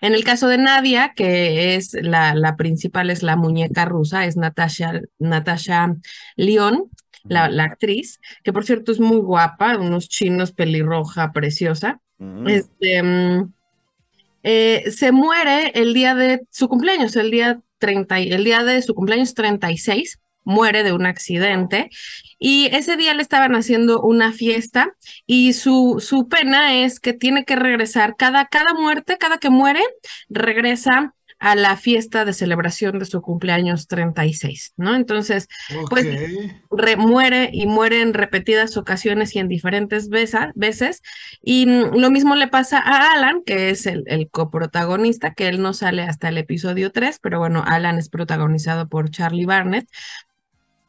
En 0.00 0.14
el 0.14 0.24
caso 0.24 0.48
de 0.48 0.58
Nadia, 0.58 1.12
que 1.14 1.76
es 1.76 1.94
la, 1.94 2.34
la 2.34 2.56
principal, 2.56 3.10
es 3.10 3.22
la 3.22 3.36
muñeca 3.36 3.84
rusa, 3.84 4.24
es 4.26 4.36
Natasha, 4.36 5.00
Natasha 5.18 5.94
León, 6.36 6.90
la, 7.24 7.48
la 7.48 7.64
actriz, 7.64 8.20
que 8.42 8.52
por 8.52 8.64
cierto 8.64 8.92
es 8.92 9.00
muy 9.00 9.18
guapa, 9.18 9.76
unos 9.76 10.08
chinos, 10.08 10.52
pelirroja, 10.52 11.32
preciosa. 11.32 12.00
Mm. 12.18 12.48
Este, 12.48 13.02
mm, 13.02 13.52
eh, 14.42 14.90
se 14.90 15.12
muere 15.12 15.72
el 15.74 15.94
día 15.94 16.14
de 16.14 16.46
su 16.50 16.68
cumpleaños, 16.68 17.16
el 17.16 17.30
día 17.30 17.60
30, 17.78 18.20
y- 18.20 18.32
el 18.32 18.44
día 18.44 18.64
de 18.64 18.82
su 18.82 18.94
cumpleaños 18.94 19.34
36, 19.34 20.18
muere 20.44 20.82
de 20.82 20.92
un 20.92 21.06
accidente. 21.06 21.90
Y 22.38 22.68
ese 22.72 22.96
día 22.96 23.14
le 23.14 23.22
estaban 23.22 23.54
haciendo 23.54 24.00
una 24.00 24.32
fiesta 24.32 24.92
y 25.26 25.52
su, 25.52 25.96
su 26.00 26.28
pena 26.28 26.82
es 26.84 27.00
que 27.00 27.12
tiene 27.12 27.44
que 27.44 27.56
regresar, 27.56 28.16
cada, 28.16 28.46
cada 28.46 28.72
muerte, 28.74 29.18
cada 29.18 29.38
que 29.38 29.50
muere, 29.50 29.82
regresa 30.28 31.14
a 31.40 31.54
la 31.54 31.76
fiesta 31.76 32.24
de 32.24 32.32
celebración 32.32 32.98
de 32.98 33.04
su 33.04 33.22
cumpleaños 33.22 33.86
36, 33.86 34.72
¿no? 34.76 34.94
Entonces, 34.96 35.48
Pues, 35.88 36.04
re- 36.70 36.96
muere 36.96 37.50
y 37.52 37.66
muere 37.66 38.00
en 38.02 38.12
repetidas 38.14 38.76
ocasiones 38.76 39.36
y 39.36 39.38
en 39.38 39.48
diferentes 39.48 40.08
besa- 40.08 40.52
veces. 40.56 41.02
Y 41.42 41.66
lo 41.66 42.10
mismo 42.10 42.34
le 42.34 42.48
pasa 42.48 42.78
a 42.78 43.12
Alan, 43.12 43.42
que 43.46 43.70
es 43.70 43.86
el, 43.86 44.02
el 44.06 44.28
coprotagonista, 44.30 45.32
que 45.34 45.48
él 45.48 45.62
no 45.62 45.74
sale 45.74 46.02
hasta 46.02 46.28
el 46.28 46.38
episodio 46.38 46.90
3, 46.92 47.18
pero 47.22 47.38
bueno, 47.38 47.62
Alan 47.66 47.98
es 47.98 48.08
protagonizado 48.08 48.88
por 48.88 49.10
Charlie 49.10 49.46
Barnett. 49.46 49.88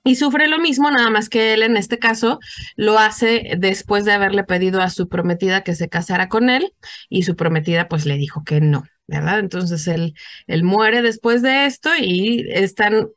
Y 0.04 0.16
sufre 0.16 0.48
lo 0.48 0.58
mismo, 0.60 0.90
nada 0.90 1.10
más 1.10 1.30
que 1.30 1.54
él 1.54 1.62
en 1.62 1.76
este 1.78 2.00
caso 2.00 2.40
lo 2.76 2.98
hace 2.98 3.52
después 3.58 4.06
de 4.06 4.14
haberle 4.14 4.44
pedido 4.46 4.82
a 4.82 4.90
su 4.90 5.10
prometida 5.10 5.62
que 5.62 5.76
se 5.76 5.90
casara 5.90 6.30
con 6.30 6.50
él 6.50 6.74
y 7.10 7.24
su 7.24 7.36
prometida 7.36 7.88
pues 7.90 8.06
le 8.06 8.16
dijo 8.16 8.44
que 8.46 8.62
no, 8.62 8.86
¿verdad? 9.10 9.40
Entonces 9.40 9.88
él, 9.88 10.14
él 10.48 10.64
muere 10.64 11.02
después 11.02 11.42
de 11.42 11.66
esto 11.66 11.90
y 12.00 12.46
están 12.52 13.08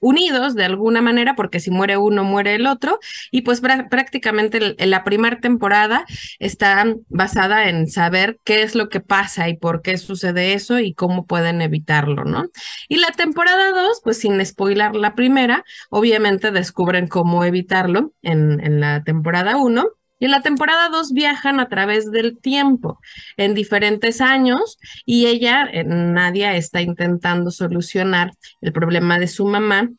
unidos 0.00 0.56
de 0.56 0.64
alguna 0.64 1.00
manera, 1.00 1.36
porque 1.36 1.60
si 1.60 1.70
muere 1.70 1.96
uno, 1.96 2.24
muere 2.24 2.56
el 2.56 2.66
otro, 2.66 2.98
y 3.30 3.42
pues 3.42 3.62
prá- 3.62 3.88
prácticamente 3.88 4.74
la 4.84 5.04
primera 5.04 5.38
temporada 5.38 6.04
está 6.40 6.84
basada 7.08 7.68
en 7.68 7.86
saber 7.88 8.40
qué 8.44 8.62
es 8.62 8.74
lo 8.74 8.88
que 8.88 8.98
pasa 9.00 9.48
y 9.48 9.56
por 9.56 9.80
qué 9.80 9.98
sucede 9.98 10.54
eso 10.54 10.80
y 10.80 10.92
cómo 10.94 11.24
pueden 11.26 11.62
evitarlo, 11.62 12.24
¿no? 12.24 12.46
Y 12.88 12.96
la 12.98 13.12
temporada 13.12 13.70
2, 13.70 14.00
pues 14.02 14.18
sin 14.18 14.44
spoilar 14.44 14.96
la 14.96 15.14
primera, 15.14 15.64
obviamente 15.90 16.50
descubren 16.50 17.06
cómo 17.06 17.44
evitarlo 17.44 18.12
en, 18.22 18.58
en 18.64 18.80
la 18.80 19.04
temporada 19.04 19.56
1. 19.56 19.86
Y 20.22 20.26
en 20.26 20.30
la 20.30 20.40
temporada 20.40 20.88
2 20.88 21.14
viajan 21.14 21.58
a 21.58 21.68
través 21.68 22.12
del 22.12 22.38
tiempo 22.38 23.00
en 23.36 23.54
diferentes 23.54 24.20
años 24.20 24.78
y 25.04 25.26
ella, 25.26 25.64
eh, 25.72 25.82
Nadia, 25.82 26.54
está 26.54 26.80
intentando 26.80 27.50
solucionar 27.50 28.30
el 28.60 28.72
problema 28.72 29.18
de 29.18 29.26
su 29.26 29.44
mamá, 29.48 29.90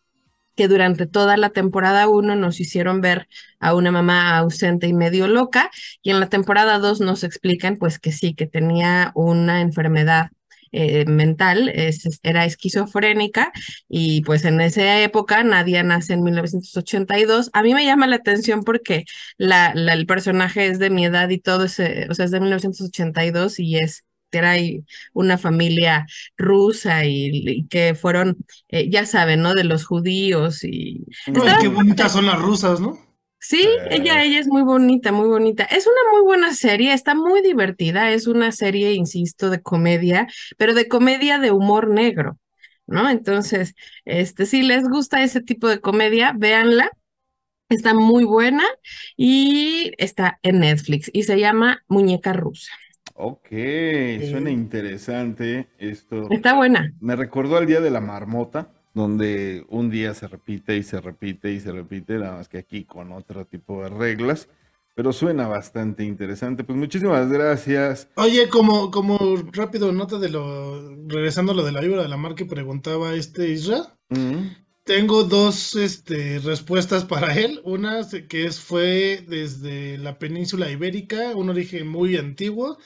que 0.55 0.69
durante 0.69 1.07
toda 1.07 1.35
la 1.35 1.49
temporada 1.49 2.07
1 2.07 2.37
nos 2.37 2.61
hicieron 2.61 3.01
ver 3.01 3.27
a 3.59 3.75
una 3.75 3.91
mamá 3.91 4.37
ausente 4.37 4.87
y 4.87 4.93
medio 4.93 5.27
loca, 5.27 5.69
y 6.01 6.11
en 6.11 6.21
la 6.21 6.29
temporada 6.29 6.79
2 6.79 7.01
nos 7.01 7.25
explican 7.25 7.75
pues 7.75 7.99
que 7.99 8.13
sí, 8.13 8.33
que 8.33 8.47
tenía 8.47 9.11
una 9.15 9.59
enfermedad 9.59 10.29
eh, 10.73 11.05
mental, 11.05 11.69
es- 11.69 12.19
era 12.23 12.45
esquizofrénica, 12.45 13.51
y 13.87 14.21
pues 14.23 14.43
en 14.45 14.59
esa 14.61 15.01
época 15.01 15.43
Nadia 15.43 15.83
nace 15.83 16.13
en 16.13 16.23
1982. 16.23 17.49
A 17.53 17.63
mí 17.63 17.73
me 17.73 17.85
llama 17.85 18.07
la 18.07 18.17
atención 18.17 18.63
porque 18.63 19.05
la, 19.37 19.73
la- 19.75 19.93
el 19.93 20.05
personaje 20.05 20.67
es 20.67 20.79
de 20.79 20.89
mi 20.89 21.05
edad 21.05 21.29
y 21.29 21.39
todo 21.39 21.65
ese, 21.65 22.07
o 22.09 22.13
sea, 22.13 22.25
es 22.25 22.31
de 22.31 22.39
1982 22.41 23.59
y 23.59 23.77
es 23.77 24.03
era 24.35 24.55
una 25.13 25.37
familia 25.37 26.07
rusa 26.37 27.05
y, 27.05 27.29
y 27.47 27.67
que 27.67 27.93
fueron, 27.93 28.37
eh, 28.69 28.89
ya 28.89 29.05
saben, 29.05 29.41
¿no? 29.43 29.53
De 29.53 29.63
los 29.63 29.85
judíos 29.85 30.63
y 30.63 31.05
Ay, 31.27 31.33
qué 31.61 31.67
bonitas 31.67 32.11
son 32.13 32.25
las 32.25 32.39
rusas, 32.41 32.79
¿no? 32.79 32.97
Sí, 33.43 33.67
Eh. 33.77 33.89
ella, 33.89 34.23
ella 34.23 34.39
es 34.39 34.47
muy 34.47 34.63
bonita, 34.63 35.11
muy 35.11 35.27
bonita. 35.27 35.63
Es 35.65 35.87
una 35.87 36.11
muy 36.13 36.23
buena 36.23 36.53
serie, 36.53 36.93
está 36.93 37.15
muy 37.15 37.41
divertida, 37.41 38.11
es 38.11 38.27
una 38.27 38.51
serie, 38.51 38.93
insisto, 38.93 39.49
de 39.49 39.61
comedia, 39.61 40.27
pero 40.57 40.73
de 40.73 40.87
comedia 40.87 41.39
de 41.39 41.51
humor 41.51 41.89
negro, 41.89 42.39
¿no? 42.87 43.09
Entonces, 43.09 43.75
este, 44.05 44.45
si 44.45 44.63
les 44.63 44.87
gusta 44.89 45.23
ese 45.23 45.41
tipo 45.41 45.67
de 45.67 45.79
comedia, 45.81 46.33
véanla. 46.37 46.89
Está 47.69 47.93
muy 47.95 48.23
buena 48.25 48.63
y 49.17 49.93
está 49.97 50.39
en 50.43 50.59
Netflix 50.59 51.09
y 51.13 51.23
se 51.23 51.39
llama 51.39 51.83
Muñeca 51.87 52.33
Rusa. 52.33 52.71
Ok, 53.15 53.47
suena 54.29 54.49
interesante 54.51 55.67
esto. 55.77 56.29
Está 56.31 56.53
buena. 56.55 56.93
Me 56.99 57.15
recordó 57.15 57.57
al 57.57 57.67
día 57.67 57.79
de 57.81 57.91
la 57.91 58.01
marmota, 58.01 58.71
donde 58.93 59.65
un 59.69 59.89
día 59.89 60.13
se 60.13 60.27
repite 60.27 60.77
y 60.77 60.83
se 60.83 61.01
repite 61.01 61.51
y 61.51 61.59
se 61.59 61.71
repite, 61.71 62.17
nada 62.17 62.37
más 62.37 62.49
que 62.49 62.59
aquí 62.59 62.85
con 62.85 63.11
otro 63.11 63.45
tipo 63.45 63.83
de 63.83 63.89
reglas, 63.89 64.49
pero 64.95 65.11
suena 65.13 65.47
bastante 65.47 66.03
interesante. 66.03 66.63
Pues 66.63 66.77
muchísimas 66.77 67.29
gracias. 67.31 68.07
Oye, 68.15 68.49
como, 68.49 68.91
como 68.91 69.17
rápido 69.51 69.91
nota 69.91 70.19
de 70.19 70.29
lo, 70.29 70.95
regresando 71.07 71.51
a 71.53 71.55
lo 71.55 71.63
de 71.63 71.71
la 71.71 71.81
vibra 71.81 72.03
de 72.03 72.09
la 72.09 72.17
mar 72.17 72.35
que 72.35 72.45
preguntaba 72.45 73.15
este 73.15 73.49
Isra, 73.49 73.97
Mm, 74.13 74.55
tengo 74.83 75.23
dos 75.23 75.75
este, 75.75 76.39
respuestas 76.39 77.05
para 77.05 77.37
él. 77.37 77.61
Una 77.63 78.07
que 78.29 78.45
es, 78.45 78.59
fue 78.59 79.25
desde 79.27 79.97
la 79.97 80.19
península 80.19 80.69
ibérica, 80.69 81.35
un 81.35 81.49
origen 81.49 81.87
muy 81.87 82.17
antiguo, 82.17 82.77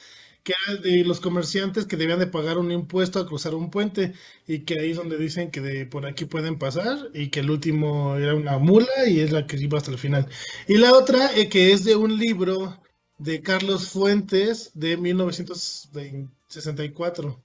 que 0.48 0.54
de 0.82 1.04
los 1.04 1.20
comerciantes 1.20 1.84
que 1.84 1.98
debían 1.98 2.20
de 2.20 2.26
pagar 2.26 2.56
un 2.56 2.72
impuesto 2.72 3.20
a 3.20 3.26
cruzar 3.26 3.54
un 3.54 3.70
puente 3.70 4.14
y 4.46 4.60
que 4.60 4.80
ahí 4.80 4.92
es 4.92 4.96
donde 4.96 5.18
dicen 5.18 5.50
que 5.50 5.60
de 5.60 5.84
por 5.84 6.06
aquí 6.06 6.24
pueden 6.24 6.58
pasar 6.58 7.10
y 7.12 7.28
que 7.28 7.40
el 7.40 7.50
último 7.50 8.16
era 8.16 8.34
una 8.34 8.56
mula 8.58 8.88
y 9.06 9.20
es 9.20 9.30
la 9.30 9.46
que 9.46 9.58
iba 9.58 9.76
hasta 9.76 9.90
el 9.90 9.98
final. 9.98 10.26
Y 10.66 10.78
la 10.78 10.94
otra 10.94 11.36
eh, 11.36 11.50
que 11.50 11.72
es 11.72 11.84
de 11.84 11.96
un 11.96 12.16
libro 12.16 12.80
de 13.18 13.42
Carlos 13.42 13.90
Fuentes 13.90 14.70
de 14.74 14.96
1964, 14.96 17.44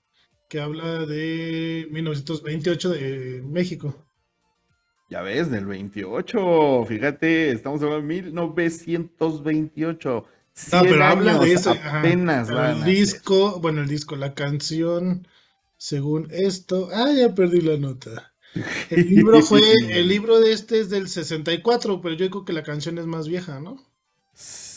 que 0.50 0.62
habla 0.62 1.06
de 1.06 1.90
1928 1.92 2.90
de 2.90 3.44
México. 3.44 3.94
Ya 5.10 5.22
ves, 5.22 5.52
del 5.52 5.66
28, 5.66 6.86
fíjate, 6.88 7.52
estamos 7.52 7.84
hablando 7.84 8.08
de 8.08 8.10
1928. 8.14 10.26
No, 10.72 10.82
100 10.82 10.82
pero 10.84 11.04
habla 11.06 11.32
años 11.32 11.40
de 11.40 11.54
eso. 11.54 11.72
Apenas 11.72 12.50
el 12.50 12.84
disco, 12.84 13.60
bueno, 13.60 13.82
el 13.82 13.88
disco, 13.88 14.16
la 14.16 14.34
canción, 14.34 15.28
según 15.78 16.28
esto. 16.32 16.90
Ah, 16.94 17.12
ya 17.12 17.34
perdí 17.34 17.62
la 17.62 17.78
nota. 17.78 18.34
El 18.90 19.08
libro 19.10 19.42
fue, 19.42 19.62
el 19.90 20.08
libro 20.08 20.40
de 20.40 20.54
este 20.54 20.80
es 20.80 20.90
del 20.90 21.08
64, 21.08 22.02
pero 22.02 22.16
yo 22.16 22.30
creo 22.30 22.46
que 22.46 22.54
la 22.54 22.64
canción 22.64 22.98
es 22.98 23.06
más 23.06 23.28
vieja, 23.28 23.60
¿no? 23.60 23.84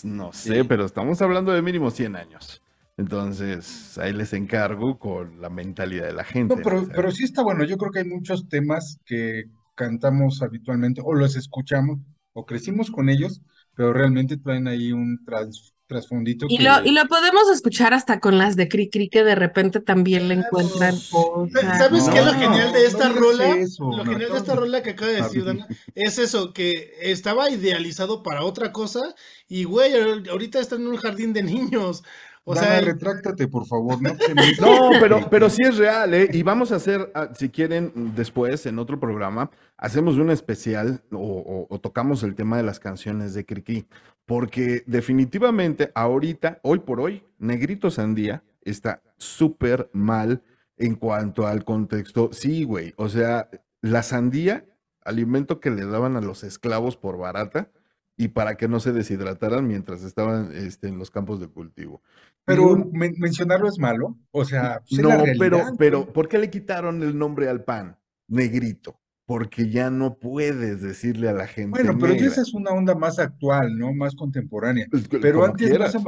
No 0.03 0.33
sé, 0.33 0.65
pero 0.65 0.85
estamos 0.85 1.21
hablando 1.23 1.53
de 1.53 1.63
mínimo 1.63 1.91
100 1.91 2.17
años. 2.17 2.63
Entonces, 2.97 3.99
ahí 3.99 4.13
les 4.13 4.33
encargo 4.33 4.99
con 4.99 5.41
la 5.41 5.51
mentalidad 5.51 6.07
de 6.07 6.15
la 6.15 6.25
gente. 6.25 6.57
No, 6.57 6.63
pero, 6.63 6.81
O 6.81 6.85
sea, 6.87 6.95
pero 6.95 7.11
sí 7.11 7.25
está 7.25 7.43
bueno. 7.43 7.65
Yo 7.65 7.77
creo 7.77 7.93
que 7.93 7.99
hay 8.01 8.07
muchos 8.07 8.49
temas 8.49 8.99
que 9.05 9.45
cantamos 9.75 10.43
habitualmente 10.43 11.03
o 11.05 11.15
los 11.15 11.37
escuchamos 11.37 11.99
o 12.33 12.47
crecimos 12.47 12.91
con 12.91 13.09
ellos, 13.09 13.43
pero 13.77 13.93
realmente 13.93 14.37
traen 14.39 14.67
ahí 14.67 14.91
un 14.93 15.25
tras- 15.25 15.73
trasfondito 15.87 16.47
Y 16.49 16.59
que... 16.59 16.65
lo, 16.65 16.85
y 16.85 16.91
lo 16.91 17.07
podemos 17.07 17.49
escuchar 17.53 17.95
hasta 17.95 18.19
con 18.19 18.39
las 18.39 18.57
de 18.57 18.69
Cri 18.69 18.89
que 18.89 19.23
de 19.23 19.37
repente 19.37 19.79
también 19.81 20.27
le 20.27 20.35
encuentran 20.35 20.97
cosas. 21.13 21.79
¿Sabes 21.79 22.09
qué 22.09 22.19
es 22.19 22.27
lo 22.27 22.33
genial 22.33 22.73
de 22.73 22.87
esta 22.87 23.09
no 23.11 23.15
rola? 23.15 23.57
eso, 23.57 23.85
Lo 23.85 23.99
no, 23.99 24.05
genial 24.05 24.33
de 24.33 24.39
esta 24.39 24.55
rola 24.57 24.83
que 24.83 24.91
acaba 24.91 25.13
de 25.13 25.23
decir 25.23 25.45
Dana 25.45 25.69
es 25.95 26.19
eso, 26.19 26.53
que 26.53 26.91
estaba 27.03 27.51
idealizado 27.51 28.25
para 28.25 28.43
otra 28.43 28.73
cosa 28.73 29.15
y 29.47 29.63
güey, 29.63 29.93
ahorita 30.29 30.59
está 30.59 30.75
en 30.75 30.89
un 30.89 30.97
jardín 30.97 31.33
de 31.33 31.45
niños. 31.45 32.03
O 32.49 32.55
Dana, 32.55 32.67
sea, 32.69 32.81
retráctate, 32.81 33.49
por 33.49 33.67
favor, 33.67 34.01
no 34.01 34.11
No, 34.61 34.91
pero, 35.01 35.29
pero 35.29 35.51
sí 35.51 35.63
es 35.63 35.77
real, 35.79 36.15
¿eh? 36.15 36.29
Y 36.33 36.43
vamos 36.45 36.71
a 36.71 36.77
hacer, 36.77 37.11
ah, 37.15 37.31
si 37.35 37.49
quieren, 37.49 37.93
después, 38.15 38.67
en 38.67 38.79
otro 38.79 39.01
programa, 39.01 39.51
hacemos 39.77 40.17
un 40.17 40.31
especial 40.31 41.03
o, 41.11 41.19
o- 41.19 41.67
o 41.69 41.81
tocamos 41.81 42.23
el 42.23 42.37
tema 42.37 42.57
de 42.57 42.63
las 42.63 42.79
canciones 42.79 43.35
de 43.35 43.45
Cricri. 43.45 43.87
Porque 44.27 44.83
definitivamente, 44.87 45.91
ahorita, 45.95 46.61
hoy 46.63 46.79
por 46.81 47.01
hoy, 47.01 47.25
Negrito 47.39 47.91
Sandía 47.91 48.43
está 48.63 49.03
súper 49.17 49.91
mal 49.93 50.43
en 50.77 50.95
cuanto 50.95 51.47
al 51.47 51.65
contexto. 51.65 52.31
Sí, 52.33 52.63
güey. 52.65 52.93
O 52.97 53.09
sea, 53.09 53.49
la 53.83 54.03
sandía, 54.03 54.65
alimento 55.05 55.59
que 55.61 55.71
le 55.71 55.85
daban 55.87 56.17
a 56.17 56.21
los 56.21 56.45
esclavos 56.45 56.97
por 56.97 57.19
barata 57.19 57.71
y 58.17 58.29
para 58.29 58.57
que 58.57 58.67
no 58.67 58.81
se 58.81 58.93
deshidrataran 58.93 59.67
mientras 59.67 60.03
estaban 60.03 60.51
este, 60.55 60.89
en 60.89 60.99
los 60.99 61.11
campos 61.11 61.39
de 61.41 61.49
cultivo. 61.49 62.03
Pero 62.47 62.77
men- 62.93 63.15
mencionarlo 63.19 63.69
es 63.69 63.79
malo, 63.79 64.17
o 64.31 64.45
sea, 64.45 64.81
pues 64.89 64.93
es 64.93 64.99
no, 65.01 65.11
pero, 65.39 65.61
pero. 65.79 66.13
¿por 66.13 66.29
qué 66.29 66.39
le 66.39 66.49
quitaron 66.49 67.03
el 67.03 67.19
nombre 67.19 67.49
al 67.49 67.65
pan? 67.65 67.99
Negrito. 68.29 68.99
Porque 69.27 69.69
ya 69.71 69.91
no 69.91 70.19
puedes 70.21 70.81
decirle 70.81 71.29
a 71.29 71.33
la 71.33 71.49
gente. 71.49 71.71
Bueno, 71.83 71.99
pero 71.99 72.15
ya 72.15 72.27
esa 72.27 72.43
es 72.43 72.55
una 72.55 72.71
onda 72.71 72.95
más 72.95 73.19
actual, 73.19 73.77
¿no? 73.77 73.93
Más 73.93 74.15
contemporánea. 74.15 74.87
Co- 74.89 75.19
Pero 75.21 75.45
antes 75.45 75.69
no 75.77 75.89
se- 75.91 75.99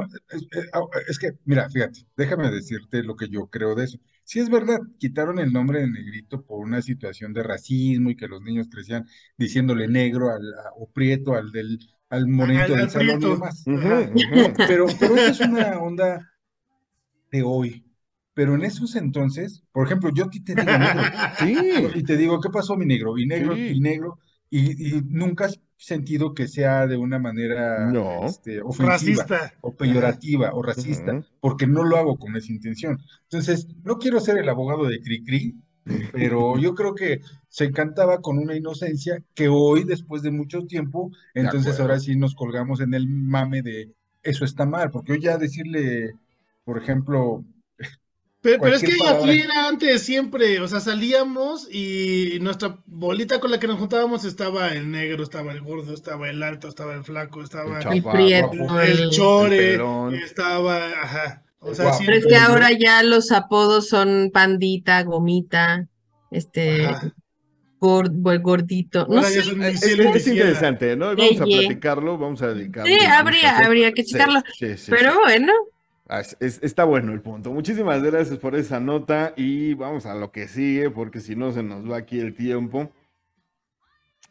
es, 1.09 1.19
que, 1.19 1.31
mira, 1.43 1.69
fíjate, 1.69 2.05
déjame 2.15 2.49
decirte 2.49 3.03
lo 3.03 3.17
que 3.17 3.27
yo 3.27 3.47
creo 3.47 3.75
de 3.75 3.85
eso. 3.85 3.99
Si 4.23 4.39
es 4.39 4.49
verdad, 4.49 4.79
quitaron 4.99 5.39
el 5.39 5.51
nombre 5.51 5.81
de 5.81 5.89
negrito 5.89 6.45
por 6.45 6.59
una 6.59 6.81
situación 6.81 7.33
de 7.33 7.43
racismo 7.43 8.09
y 8.09 8.15
que 8.15 8.27
los 8.29 8.41
niños 8.41 8.67
crecían 8.71 9.05
diciéndole 9.37 9.89
negro 9.89 10.29
al, 10.29 10.53
a- 10.53 10.71
o 10.77 10.89
prieto 10.89 11.33
al 11.35 11.51
del 11.51 11.77
al 12.09 12.27
morenito 12.27 12.63
al- 12.65 12.69
del 12.71 12.79
al 12.81 12.89
salón 12.89 13.21
y 13.21 13.25
demás. 13.29 13.63
Pero, 14.67 14.87
pero 14.99 15.15
esa 15.15 15.29
es 15.31 15.39
una 15.41 15.79
onda 15.79 16.29
de 17.31 17.43
hoy. 17.43 17.85
Pero 18.33 18.55
en 18.55 18.63
esos 18.63 18.95
entonces, 18.95 19.63
por 19.71 19.85
ejemplo, 19.85 20.11
yo 20.13 20.25
a 20.25 20.29
ti 20.29 20.39
te 20.43 20.55
digo 20.55 20.67
negro. 20.67 21.01
Sí. 21.39 21.57
Y 21.95 22.03
te 22.03 22.17
digo, 22.17 22.39
¿qué 22.39 22.49
pasó, 22.49 22.75
mi 22.77 22.85
negro? 22.85 23.17
Y 23.17 23.25
negro, 23.25 23.55
Sí. 23.55 23.67
y 23.75 23.79
negro, 23.81 24.19
y, 24.49 24.97
y 24.97 25.01
nunca 25.09 25.45
has 25.45 25.59
sentido 25.77 26.33
que 26.33 26.47
sea 26.47 26.87
de 26.87 26.97
una 26.97 27.19
manera 27.19 27.89
No. 27.91 28.25
este, 28.25 28.61
ofensiva 28.61 28.91
racista. 29.23 29.53
o 29.61 29.75
peyorativa 29.75 30.51
o 30.53 30.61
racista, 30.61 31.21
porque 31.39 31.67
no 31.67 31.83
lo 31.83 31.97
hago 31.97 32.17
con 32.17 32.35
esa 32.35 32.51
intención. 32.51 32.99
Entonces, 33.23 33.67
no 33.83 33.97
quiero 33.97 34.19
ser 34.19 34.37
el 34.37 34.49
abogado 34.49 34.85
de 34.87 35.01
Cricri, 35.01 35.55
pero 36.11 36.57
yo 36.59 36.75
creo 36.75 36.95
que 36.95 37.21
se 37.49 37.65
encantaba 37.65 38.21
con 38.21 38.37
una 38.37 38.55
inocencia 38.55 39.23
que 39.35 39.47
hoy, 39.49 39.83
después 39.83 40.21
de 40.23 40.31
mucho 40.31 40.65
tiempo, 40.65 41.11
entonces 41.33 41.79
ahora 41.79 41.99
sí 41.99 42.15
nos 42.15 42.35
colgamos 42.35 42.81
en 42.81 42.93
el 42.93 43.07
mame 43.07 43.61
de 43.61 43.93
eso 44.23 44.45
está 44.45 44.65
mal, 44.65 44.91
porque 44.91 45.13
hoy 45.13 45.21
ya 45.21 45.37
decirle, 45.37 46.13
por 46.65 46.77
ejemplo, 46.77 47.43
Pero, 48.41 48.61
pero 48.61 48.75
es 48.77 48.83
que 48.83 48.93
palabra. 48.97 49.33
era 49.43 49.67
antes 49.67 50.03
siempre, 50.03 50.61
o 50.61 50.67
sea, 50.69 50.79
salíamos 50.79 51.67
y 51.69 52.37
nuestra 52.41 52.81
bolita 52.85 53.39
con 53.41 53.51
la 53.51 53.59
que 53.59 53.67
nos 53.67 53.79
juntábamos 53.79 54.23
estaba 54.23 54.69
el 54.69 54.89
negro, 54.91 55.23
estaba 55.23 55.51
el 55.51 55.61
gordo, 55.61 55.93
estaba 55.93 56.29
el 56.29 56.41
alto, 56.41 56.69
estaba 56.69 56.93
el 56.95 57.03
flaco, 57.03 57.41
estaba 57.43 57.79
El 57.79 57.79
El 57.79 57.79
chaparro, 57.79 58.09
prieto, 58.09 58.79
el 58.81 59.09
el- 59.09 59.09
chore, 59.09 59.75
el 60.07 60.23
estaba, 60.23 60.87
ajá. 61.01 61.43
O 61.61 61.69
El 61.69 61.75
sea, 61.75 61.85
guapo. 61.85 61.99
sí, 61.99 62.05
Pero 62.05 62.17
es 62.17 62.25
que 62.25 62.35
ahora 62.37 62.71
ya 62.71 63.03
los 63.03 63.31
apodos 63.31 63.89
son 63.89 64.29
pandita, 64.33 65.03
gomita, 65.03 65.87
este, 66.31 66.87
gord- 67.79 68.31
el 68.31 68.39
gordito. 68.39 69.07
No 69.09 69.21
sé. 69.23 69.39
Es, 69.39 70.27
interesante, 70.27 70.95
¿no? 70.95 71.15
Vamos 71.15 71.41
a 71.41 71.45
platicarlo, 71.45 72.17
vamos 72.17 72.41
a 72.41 72.47
dedicarle. 72.53 72.97
Sí, 72.97 73.05
habría, 73.05 73.57
habría 73.59 73.91
que 73.93 74.03
checarlo. 74.05 74.41
sí, 74.57 74.77
sí, 74.77 74.91
Pero 74.91 75.11
sí. 75.11 75.17
bueno, 75.23 75.53
Ah, 76.11 76.21
es- 76.21 76.35
es- 76.39 76.59
está 76.63 76.85
bueno 76.85 77.11
el 77.13 77.21
punto. 77.21 77.51
Muchísimas 77.51 78.01
gracias 78.01 78.39
por 78.39 78.55
esa 78.55 78.79
nota 78.79 79.33
y 79.37 79.75
vamos 79.75 80.07
a 80.07 80.15
lo 80.15 80.31
que 80.31 80.47
sigue 80.47 80.89
porque 80.89 81.19
si 81.19 81.35
no 81.35 81.51
se 81.51 81.61
nos 81.61 81.87
va 81.87 81.97
aquí 81.97 82.19
el 82.19 82.33
tiempo. 82.33 82.91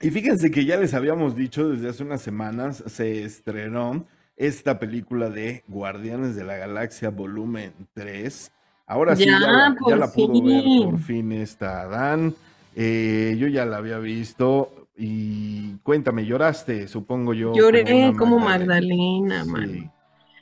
Y 0.00 0.10
fíjense 0.10 0.50
que 0.50 0.64
ya 0.64 0.76
les 0.76 0.92
habíamos 0.94 1.36
dicho 1.36 1.68
desde 1.68 1.88
hace 1.88 2.02
unas 2.02 2.20
semanas 2.20 2.82
se 2.86 3.22
estrenó 3.22 4.06
esta 4.38 4.78
película 4.78 5.28
de 5.30 5.64
Guardianes 5.68 6.36
de 6.36 6.44
la 6.44 6.56
Galaxia 6.56 7.10
volumen 7.10 7.72
3. 7.94 8.52
Ahora 8.86 9.14
sí, 9.16 9.26
ya, 9.26 9.32
Ya, 9.32 9.38
la, 9.40 9.76
ya 9.88 9.96
la 9.96 10.10
pudo 10.12 10.42
ver 10.42 10.62
fin. 10.62 10.90
por 10.90 10.98
fin 11.00 11.32
esta 11.32 11.86
Dan. 11.88 12.34
Eh, 12.76 13.36
yo 13.38 13.48
ya 13.48 13.66
la 13.66 13.78
había 13.78 13.98
visto 13.98 14.86
y 14.96 15.72
cuéntame, 15.82 16.24
lloraste, 16.24 16.88
supongo 16.88 17.34
yo. 17.34 17.52
lloré 17.54 17.82
una 18.08 18.16
como 18.16 18.38
Magdalena, 18.38 19.44
Sí. 19.44 19.50
mano. 19.50 19.92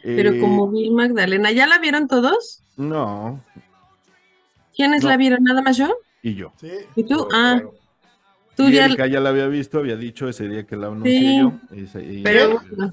Pero 0.03 0.31
Eh, 0.31 0.41
como 0.41 0.71
Bill 0.71 0.93
Magdalena, 0.93 1.51
¿ya 1.51 1.67
la 1.67 1.79
vieron 1.79 2.07
todos? 2.07 2.63
No, 2.77 3.41
¿Quiénes 4.77 5.03
No. 5.03 5.09
la 5.09 5.17
vieron? 5.17 5.43
¿Nada 5.43 5.63
más 5.63 5.77
yo? 5.79 5.89
y 6.23 6.35
yo. 6.35 6.53
Sí. 6.61 6.71
¿Y 6.97 7.05
tú? 7.05 7.27
Claro, 7.29 7.29
Ah, 7.33 7.55
claro. 7.61 7.75
tú 8.57 8.65
Y 8.69 8.73
ya. 8.73 8.85
Erika 8.85 9.07
ya 9.07 9.21
la 9.21 9.31
había 9.31 9.47
visto, 9.47 9.79
había 9.79 9.97
dicho 9.97 10.29
ese 10.29 10.49
día 10.49 10.65
que 10.67 10.77
la 10.77 10.89
anuncié 10.89 11.19
Sí, 11.19 11.39
yo. 11.39 11.53
Ese- 11.75 12.05
y- 12.05 12.23
Pero 12.23 12.61
bueno, 12.77 12.93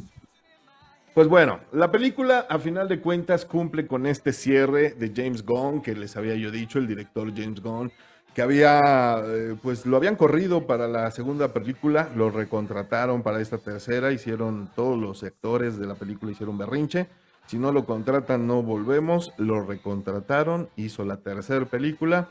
Pues 1.13 1.27
bueno, 1.27 1.59
la 1.71 1.91
película 1.91 2.47
a 2.49 2.57
final 2.57 2.87
de 2.87 2.99
cuentas 2.99 3.45
cumple 3.45 3.85
con 3.85 4.07
este 4.07 4.33
cierre 4.33 4.95
de 4.97 5.11
James 5.15 5.45
Gunn, 5.45 5.83
que 5.83 5.93
les 5.93 6.17
había 6.17 6.33
yo 6.33 6.49
dicho, 6.49 6.79
el 6.79 6.87
director 6.87 7.31
James 7.35 7.61
Gunn, 7.61 7.91
que 8.33 8.41
había, 8.41 9.21
eh, 9.23 9.55
pues 9.61 9.85
lo 9.85 9.95
habían 9.97 10.15
corrido 10.15 10.65
para 10.65 10.87
la 10.87 11.11
segunda 11.11 11.53
película, 11.53 12.09
lo 12.15 12.31
recontrataron 12.31 13.21
para 13.21 13.41
esta 13.41 13.59
tercera, 13.59 14.11
hicieron 14.11 14.71
todos 14.75 14.99
los 14.99 15.19
sectores 15.19 15.77
de 15.77 15.85
la 15.85 15.93
película, 15.93 16.31
hicieron 16.31 16.57
berrinche. 16.57 17.05
Si 17.45 17.59
no 17.59 17.71
lo 17.71 17.85
contratan, 17.85 18.47
no 18.47 18.63
volvemos, 18.63 19.33
lo 19.37 19.63
recontrataron, 19.63 20.69
hizo 20.77 21.05
la 21.05 21.17
tercera 21.17 21.65
película. 21.65 22.29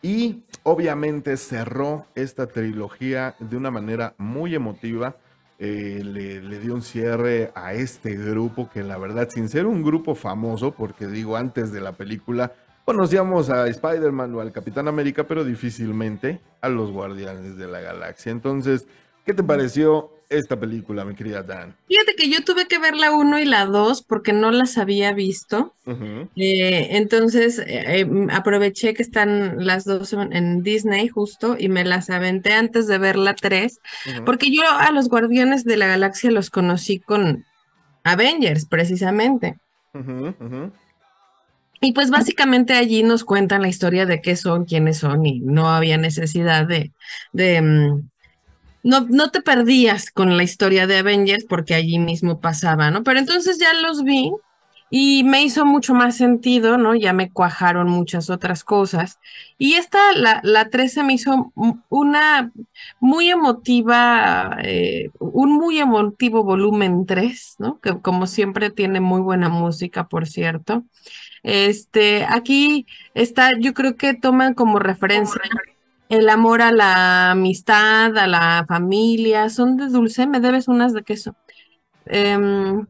Y 0.00 0.44
obviamente 0.62 1.36
cerró 1.36 2.06
esta 2.14 2.46
trilogía 2.46 3.34
de 3.38 3.58
una 3.58 3.70
manera 3.70 4.14
muy 4.16 4.54
emotiva. 4.54 5.16
Eh, 5.58 6.02
le, 6.04 6.40
le 6.40 6.58
dio 6.58 6.74
un 6.74 6.82
cierre 6.82 7.52
a 7.54 7.74
este 7.74 8.16
grupo 8.16 8.68
que 8.68 8.82
la 8.82 8.98
verdad, 8.98 9.28
sin 9.30 9.48
ser 9.48 9.66
un 9.66 9.82
grupo 9.82 10.14
famoso, 10.14 10.72
porque 10.72 11.06
digo, 11.06 11.36
antes 11.36 11.72
de 11.72 11.80
la 11.80 11.92
película 11.92 12.52
conocíamos 12.84 13.50
a 13.50 13.66
Spider-Man 13.66 14.34
o 14.34 14.40
al 14.40 14.52
Capitán 14.52 14.88
América, 14.88 15.24
pero 15.24 15.44
difícilmente 15.44 16.40
a 16.60 16.68
los 16.68 16.92
Guardianes 16.92 17.56
de 17.56 17.66
la 17.66 17.80
Galaxia. 17.80 18.30
Entonces, 18.30 18.86
¿qué 19.24 19.32
te 19.32 19.42
pareció 19.42 20.10
esta 20.28 20.58
película, 20.58 21.04
mi 21.04 21.14
querida 21.14 21.42
Dan? 21.42 21.76
Fíjate 21.88 22.14
que 22.16 22.28
yo 22.28 22.44
tuve 22.44 22.66
que 22.66 22.78
ver 22.78 22.94
la 22.94 23.12
1 23.12 23.38
y 23.38 23.44
la 23.44 23.66
2 23.66 24.02
porque 24.02 24.32
no 24.32 24.50
las 24.50 24.78
había 24.78 25.12
visto. 25.12 25.74
Eh, 26.36 26.88
entonces 26.96 27.58
eh, 27.58 28.00
eh, 28.00 28.26
aproveché 28.30 28.94
que 28.94 29.02
están 29.02 29.66
las 29.66 29.84
dos 29.84 30.12
en, 30.14 30.62
Disney 30.62 31.08
justo 31.08 31.56
y 31.58 31.68
me 31.68 31.84
las 31.84 32.08
aventé 32.08 32.54
antes 32.54 32.86
de 32.86 32.96
ver 32.96 33.16
la 33.16 33.34
3 33.34 33.80
ujú. 34.06 34.24
porque 34.24 34.50
yo 34.50 34.62
a 34.66 34.90
los 34.92 35.08
Guardianes 35.08 35.64
de 35.64 35.76
la 35.76 35.86
Galaxia 35.86 36.30
los 36.30 36.48
conocí 36.48 37.00
con 37.00 37.44
Avengers 38.02 38.66
precisamente. 38.66 39.58
Y 41.80 41.92
pues 41.92 42.10
básicamente 42.10 42.72
allí 42.72 43.02
nos 43.02 43.24
cuentan 43.24 43.62
la 43.62 43.68
historia 43.68 44.06
de 44.06 44.22
qué 44.22 44.36
son, 44.36 44.64
quiénes 44.64 44.98
son 44.98 45.26
y 45.26 45.40
no 45.40 45.68
había 45.68 45.98
necesidad 45.98 46.66
de, 46.66 46.92
de 47.32 47.60
mm, 47.60 48.08
no, 48.84 49.00
no 49.08 49.30
te 49.30 49.40
perdías 49.40 50.10
con 50.10 50.36
la 50.36 50.44
historia 50.44 50.86
de 50.86 50.98
Avengers 50.98 51.44
porque 51.48 51.74
allí 51.74 51.98
mismo 51.98 52.40
pasaba, 52.40 52.90
¿no? 52.90 53.02
Pero 53.02 53.18
entonces 53.18 53.58
ya 53.58 53.72
los 53.72 54.04
vi 54.04 54.30
y 54.90 55.24
me 55.24 55.42
hizo 55.42 55.64
mucho 55.64 55.94
más 55.94 56.16
sentido, 56.16 56.76
¿no? 56.78 56.94
Ya 56.94 57.12
me 57.12 57.32
cuajaron 57.32 57.88
muchas 57.88 58.30
otras 58.30 58.62
cosas. 58.62 59.18
Y 59.58 59.74
esta, 59.74 59.98
la, 60.12 60.40
la 60.44 60.68
13 60.68 61.02
me 61.02 61.14
hizo 61.14 61.52
una 61.88 62.52
muy 63.00 63.30
emotiva, 63.30 64.56
eh, 64.62 65.10
un 65.18 65.52
muy 65.52 65.78
emotivo 65.78 66.44
volumen 66.44 67.06
3, 67.06 67.56
¿no? 67.58 67.80
Que 67.80 67.98
como 68.00 68.26
siempre 68.26 68.70
tiene 68.70 69.00
muy 69.00 69.22
buena 69.22 69.48
música, 69.48 70.06
por 70.06 70.26
cierto. 70.26 70.84
Este, 71.42 72.24
aquí 72.28 72.86
está, 73.14 73.50
yo 73.58 73.74
creo 73.74 73.96
que 73.96 74.14
toman 74.14 74.54
como 74.54 74.78
referencia 74.78 75.40
el 76.08 76.28
amor 76.28 76.62
a 76.62 76.72
la 76.72 77.32
amistad, 77.32 78.16
a 78.18 78.26
la 78.26 78.64
familia. 78.68 79.48
Son 79.50 79.76
de 79.76 79.88
dulce, 79.88 80.26
me 80.26 80.40
debes 80.40 80.68
unas 80.68 80.92
de 80.94 81.02
queso. 81.04 81.36
Em, 82.06 82.86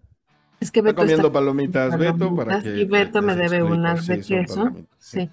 es 0.60 0.70
que 0.70 0.82
Beto 0.82 1.02
está 1.02 1.02
comiendo 1.02 1.32
palomitas, 1.32 1.96
Beto, 1.98 2.34
para 2.34 2.60
palomitas 2.60 2.62
que 2.64 2.80
y 2.80 2.84
Beto 2.86 3.22
me 3.22 3.36
debe 3.36 3.58
explico. 3.58 3.74
unas 3.74 4.06
de 4.06 4.22
Sí, 4.22 4.34
queso. 4.34 4.54
palomitas, 4.56 4.88
sí. 4.98 5.20
Sí. 5.20 5.30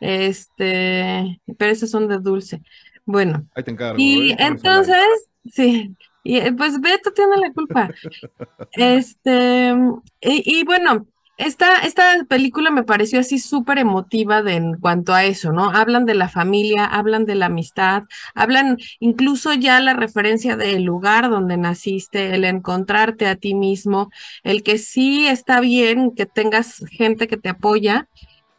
Este, 0.00 1.40
pero 1.58 1.72
esas 1.72 1.90
son 1.90 2.08
de 2.08 2.18
dulce. 2.18 2.62
Bueno, 3.04 3.46
Ahí 3.54 3.62
te 3.64 3.70
encargo. 3.70 3.96
y 3.98 4.32
¿eh? 4.32 4.36
Entonces, 4.38 4.96
sí, 5.44 5.96
y 6.24 6.38
eh, 6.38 6.52
pues 6.52 6.80
Beto 6.80 7.12
tiene 7.12 7.36
la 7.36 7.52
culpa. 7.52 7.90
Este, 8.72 9.74
y, 10.20 10.60
y 10.60 10.64
bueno, 10.64 11.06
esta, 11.38 11.78
esta 11.78 12.24
película 12.28 12.70
me 12.70 12.84
pareció 12.84 13.18
así 13.20 13.38
súper 13.38 13.78
emotiva 13.78 14.42
de, 14.42 14.54
en 14.54 14.78
cuanto 14.78 15.14
a 15.14 15.24
eso, 15.24 15.52
¿no? 15.52 15.70
Hablan 15.70 16.04
de 16.06 16.14
la 16.14 16.28
familia, 16.28 16.84
hablan 16.84 17.24
de 17.24 17.34
la 17.34 17.46
amistad, 17.46 18.04
hablan 18.34 18.78
incluso 19.00 19.52
ya 19.54 19.80
la 19.80 19.94
referencia 19.94 20.56
del 20.56 20.84
lugar 20.84 21.30
donde 21.30 21.56
naciste, 21.56 22.34
el 22.34 22.44
encontrarte 22.44 23.26
a 23.26 23.36
ti 23.36 23.54
mismo, 23.54 24.10
el 24.44 24.62
que 24.62 24.78
sí 24.78 25.26
está 25.26 25.60
bien 25.60 26.14
que 26.14 26.26
tengas 26.26 26.84
gente 26.90 27.26
que 27.28 27.38
te 27.38 27.48
apoya, 27.48 28.08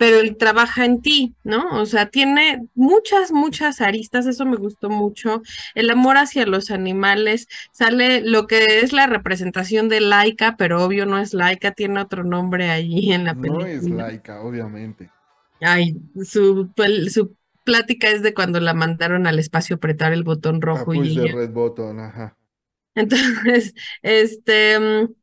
pero 0.04 0.20
él 0.20 0.36
trabaja 0.36 0.84
en 0.84 1.02
ti, 1.02 1.34
¿no? 1.46 1.80
O 1.80 1.86
sea, 1.86 2.10
tiene 2.10 2.68
muchas, 2.76 3.32
muchas 3.32 3.80
aristas, 3.80 4.26
eso 4.26 4.46
me 4.46 4.58
gustó 4.58 4.89
mucho. 4.89 5.42
El 5.76 5.89
amor 5.89 6.18
hacia 6.18 6.46
los 6.46 6.72
animales, 6.72 7.48
sale 7.72 8.20
lo 8.20 8.46
que 8.46 8.82
es 8.82 8.92
la 8.92 9.08
representación 9.08 9.88
de 9.88 10.02
Laika, 10.02 10.58
pero 10.58 10.84
obvio 10.84 11.06
no 11.06 11.20
es 11.20 11.34
Laika, 11.34 11.72
tiene 11.72 12.02
otro 12.02 12.26
nombre 12.26 12.70
allí 12.70 13.13
en 13.13 13.24
la 13.24 13.34
No 13.34 13.42
película. 13.44 13.70
es 13.72 13.89
laica, 13.89 14.42
obviamente. 14.42 15.10
Ay, 15.62 15.96
su, 16.22 16.70
su 17.10 17.38
plática 17.63 18.10
es 18.10 18.22
de 18.24 18.34
cuando 18.34 18.60
la 18.60 18.74
mandaron 18.74 19.26
al 19.26 19.39
espacio 19.39 19.78
apretar 19.78 20.12
el 20.12 20.26
botón 20.26 20.58
Ah, 20.58 20.66
rojo 20.66 20.94
y 20.94 20.98
push 20.98 21.13
the 21.16 21.22
ella- 21.22 21.34
red 21.36 21.52
button, 21.52 22.02
ajá. 22.02 22.36
Entonces, 22.96 23.74
este, 24.02 24.80
mm, 24.80 25.13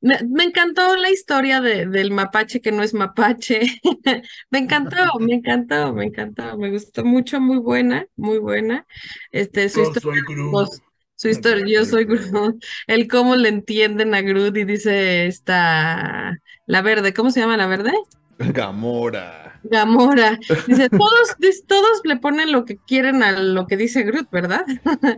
me, 0.00 0.18
me 0.28 0.44
encantó 0.44 0.96
la 0.96 1.10
historia 1.10 1.60
de, 1.60 1.86
del 1.86 2.10
mapache 2.10 2.60
que 2.60 2.72
no 2.72 2.82
es 2.82 2.94
mapache. 2.94 3.60
Me 4.50 4.58
encantó, 4.58 5.18
me 5.18 5.34
encantó, 5.34 5.92
me 5.92 6.06
encantó, 6.06 6.58
me 6.58 6.70
gustó 6.70 7.04
mucho, 7.04 7.40
muy 7.40 7.58
buena, 7.58 8.06
muy 8.16 8.38
buena. 8.38 8.86
Este, 9.30 9.68
su 9.68 9.80
Yo 9.80 9.90
historia, 9.90 10.22
soy 10.26 10.50
pues, 10.50 10.82
su 11.14 11.28
historia, 11.28 11.64
yo 11.66 11.84
soy 11.84 12.06
Groot, 12.06 12.64
el 12.86 13.06
cómo 13.06 13.36
le 13.36 13.50
entienden 13.50 14.14
a 14.14 14.22
Groot 14.22 14.56
y 14.56 14.64
dice 14.64 15.26
esta, 15.26 16.38
la 16.66 16.82
verde, 16.82 17.12
¿cómo 17.12 17.30
se 17.30 17.40
llama 17.40 17.58
la 17.58 17.66
verde? 17.66 17.92
Gamora. 18.38 19.60
Gamora. 19.62 20.38
Dice, 20.66 20.88
todos, 20.90 21.36
todos 21.66 22.00
le 22.04 22.16
ponen 22.16 22.52
lo 22.52 22.64
que 22.64 22.78
quieren 22.78 23.22
a 23.22 23.32
lo 23.32 23.66
que 23.66 23.76
dice 23.76 24.02
Groot, 24.02 24.30
¿verdad? 24.30 24.64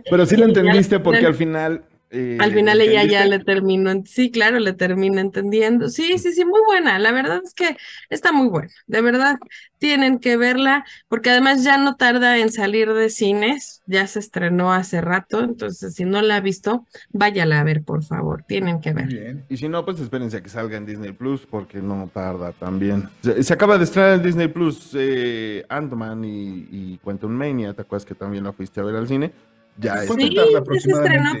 Pero 0.09 0.25
sí 0.25 0.35
lo 0.35 0.45
entendiste 0.45 0.99
porque 0.99 1.25
al 1.25 1.35
final. 1.35 1.85
Eh, 2.13 2.37
Al 2.39 2.51
final 2.53 2.81
ella 2.81 3.03
ya 3.05 3.25
le 3.25 3.39
terminó, 3.39 3.91
sí, 4.05 4.31
claro, 4.31 4.59
le 4.59 4.73
termina 4.73 5.21
entendiendo. 5.21 5.89
Sí, 5.89 6.17
sí, 6.17 6.33
sí, 6.33 6.45
muy 6.45 6.61
buena. 6.65 6.99
La 6.99 7.11
verdad 7.11 7.41
es 7.43 7.53
que 7.53 7.77
está 8.09 8.31
muy 8.31 8.47
buena. 8.49 8.69
De 8.87 9.01
verdad, 9.01 9.37
tienen 9.77 10.19
que 10.19 10.37
verla 10.37 10.85
porque 11.09 11.29
además 11.31 11.63
ya 11.63 11.77
no 11.77 11.95
tarda 11.95 12.37
en 12.39 12.51
salir 12.51 12.93
de 12.93 13.09
cines. 13.09 13.81
Ya 13.85 14.07
se 14.07 14.19
estrenó 14.19 14.73
hace 14.73 15.01
rato, 15.01 15.41
entonces 15.43 15.95
si 15.95 16.05
no 16.05 16.21
la 16.21 16.37
ha 16.37 16.41
visto, 16.41 16.87
váyala 17.11 17.59
a 17.59 17.63
ver, 17.63 17.83
por 17.83 18.03
favor. 18.03 18.43
Tienen 18.47 18.81
que 18.81 18.93
ver. 18.93 19.07
bien. 19.07 19.45
Y 19.49 19.57
si 19.57 19.67
no, 19.69 19.83
pues 19.85 19.99
espérense 19.99 20.37
a 20.37 20.43
que 20.43 20.49
salga 20.49 20.77
en 20.77 20.85
Disney 20.85 21.11
Plus, 21.13 21.45
porque 21.45 21.81
no 21.81 22.09
tarda 22.13 22.51
también. 22.53 23.09
Se, 23.21 23.43
se 23.43 23.53
acaba 23.53 23.77
de 23.77 23.83
estrenar 23.85 24.13
en 24.13 24.23
Disney 24.23 24.47
Plus 24.47 24.91
eh, 24.95 25.65
Ant-Man 25.69 26.23
y, 26.25 26.67
y 26.71 26.97
Quantum 26.99 27.31
Mania. 27.31 27.73
¿Te 27.73 27.81
acuerdas 27.81 28.05
que 28.05 28.15
también 28.15 28.43
la 28.43 28.53
fuiste 28.53 28.79
a 28.79 28.83
ver 28.83 28.95
al 28.95 29.07
cine? 29.07 29.33
Ya 29.77 30.05
¿Cuánto 30.05 30.25
está. 30.25 30.43
Sí, 30.73 30.79
se 30.81 30.91
estrenó. 30.91 31.31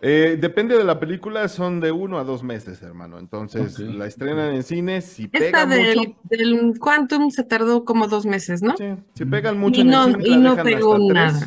Eh, 0.00 0.38
depende 0.40 0.78
de 0.78 0.84
la 0.84 1.00
película, 1.00 1.48
son 1.48 1.80
de 1.80 1.90
uno 1.90 2.18
a 2.18 2.24
dos 2.24 2.44
meses, 2.44 2.80
hermano. 2.82 3.18
Entonces, 3.18 3.80
la 3.80 4.06
estrenan 4.06 4.54
en 4.54 4.62
cine. 4.62 5.00
Si 5.00 5.26
pega 5.26 5.46
Esta 5.46 5.66
del, 5.66 5.96
mucho, 5.98 6.16
del 6.22 6.78
Quantum 6.78 7.30
se 7.30 7.42
tardó 7.42 7.84
como 7.84 8.06
dos 8.06 8.24
meses, 8.24 8.62
¿no? 8.62 8.76
sí, 8.76 8.84
si 9.14 9.24
pegan 9.24 9.58
mucho 9.58 9.78
Y 9.78 9.82
en 9.82 9.90
no, 9.90 10.04
el 10.06 10.12
cine, 10.12 10.24
y 10.24 10.30
la 10.30 10.36
no 10.36 10.50
dejan 10.50 10.64
pegó 10.66 10.92
hasta 10.94 11.06
tres. 11.08 11.14
nada. 11.14 11.46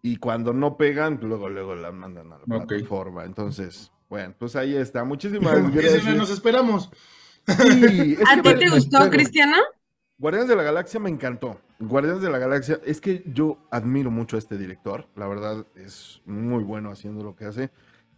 Y 0.00 0.16
cuando 0.16 0.52
no 0.54 0.76
pegan, 0.78 1.18
luego, 1.20 1.48
luego 1.50 1.74
la 1.74 1.92
mandan 1.92 2.32
a 2.32 2.38
la 2.38 2.56
Ok. 2.56 2.66
plataforma. 2.68 3.24
Entonces, 3.24 3.92
bueno, 4.08 4.34
pues 4.38 4.56
ahí 4.56 4.74
está. 4.74 5.04
Muchísimas 5.04 5.54
mes 5.62 5.62
nos 5.64 5.74
gracias. 5.74 6.30
esperamos. 6.30 6.90
Sí, 7.46 8.16
es 8.18 8.28
¿A 8.28 8.34
ti 8.36 8.40
vale- 8.42 8.58
te 8.58 8.70
gustó, 8.70 8.96
espero. 8.98 9.10
Cristiano? 9.10 9.56
Guardianes 10.22 10.50
de 10.50 10.54
la 10.54 10.62
Galaxia 10.62 11.00
me 11.00 11.10
encantó. 11.10 11.58
Guardianes 11.80 12.22
de 12.22 12.30
la 12.30 12.38
Galaxia, 12.38 12.78
es 12.86 13.00
que 13.00 13.24
yo 13.26 13.58
admiro 13.72 14.08
mucho 14.08 14.36
a 14.36 14.38
este 14.38 14.56
director. 14.56 15.08
La 15.16 15.26
verdad, 15.26 15.66
es 15.74 16.22
muy 16.26 16.62
bueno 16.62 16.92
haciendo 16.92 17.24
lo 17.24 17.34
que 17.34 17.46
hace. 17.46 17.70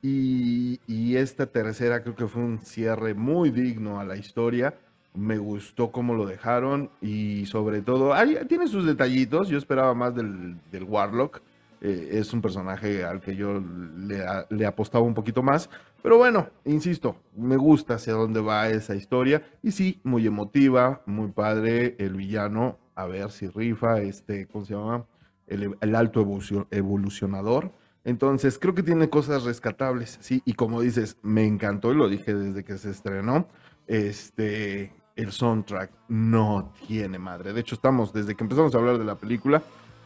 Y, 0.03 1.17
esta 1.17 1.47
tercera 1.47 2.03
creo 2.03 2.15
que 2.15 2.27
fue 2.27 2.43
un 2.43 2.59
cierre 2.59 3.15
muy 3.15 3.51
digno 3.51 4.01
a 4.01 4.05
la 4.05 4.19
historia. 4.19 4.75
Me 5.15 5.39
gustó 5.39 5.93
cómo 5.93 6.13
lo 6.13 6.27
dejaron 6.27 6.91
y 7.01 7.47
sobre 7.47 7.81
todo, 7.81 8.13
tiene 8.49 8.69
sus 8.69 8.85
detallitos. 8.85 9.49
Yo 9.49 9.57
esperaba 9.57 9.95
más 9.95 10.15
del 10.15 10.85
Warlock. 10.87 11.41
Eh, 11.87 12.19
es 12.19 12.33
un 12.33 12.41
personaje 12.41 13.05
al 13.05 13.21
que 13.21 13.37
yo 13.37 13.61
le, 13.61 14.25
a- 14.27 14.47
le 14.49 14.65
apostaba 14.65 15.05
un 15.05 15.13
poquito 15.13 15.43
más. 15.43 15.69
Pero 16.03 16.17
bueno, 16.17 16.49
insisto, 16.65 17.17
me 17.37 17.57
gusta 17.59 17.97
hacia 17.97 18.15
dónde 18.15 18.41
va 18.41 18.71
esa 18.71 18.95
historia. 18.95 19.43
Y 19.63 19.73
sí, 19.73 20.01
muy 20.03 20.27
emotiva, 20.27 21.03
muy 21.05 21.31
padre. 21.33 21.95
El 21.99 22.15
villano, 22.15 22.79
a 22.95 23.05
ver 23.05 23.31
si 23.31 23.49
rifa, 23.49 24.01
este, 24.01 24.47
¿cómo 24.47 24.65
se 24.65 24.73
llama? 24.75 25.05
El, 25.47 25.95
alto 25.95 26.23
evolucio- 26.23 26.67
evolucionador. 26.71 27.71
Entonces, 28.03 28.59
creo 28.59 28.75
que 28.75 28.83
tiene 28.83 29.11
cosas 29.11 29.45
rescatables, 29.45 30.17
sí. 30.23 30.41
Y 30.47 30.55
como 30.55 30.81
dices, 30.81 31.19
me 31.23 31.47
encantó 31.47 31.93
y 31.93 31.97
lo 31.97 32.09
dije 32.09 32.35
desde 32.35 32.65
que 32.65 32.79
se 32.79 32.91
estrenó. 32.91 33.47
Este, 33.87 34.95
el 35.17 35.33
soundtrack 35.33 35.91
no 36.09 36.73
tiene 36.87 37.19
madre. 37.19 37.53
De 37.53 37.61
hecho, 37.61 37.75
estamos, 37.75 38.13
desde 38.15 38.35
que 38.35 38.45
empezamos 38.45 38.75
a 38.75 38.79
hablar 38.79 38.97
de 38.99 39.05
la 39.05 39.17
película, 39.17 39.63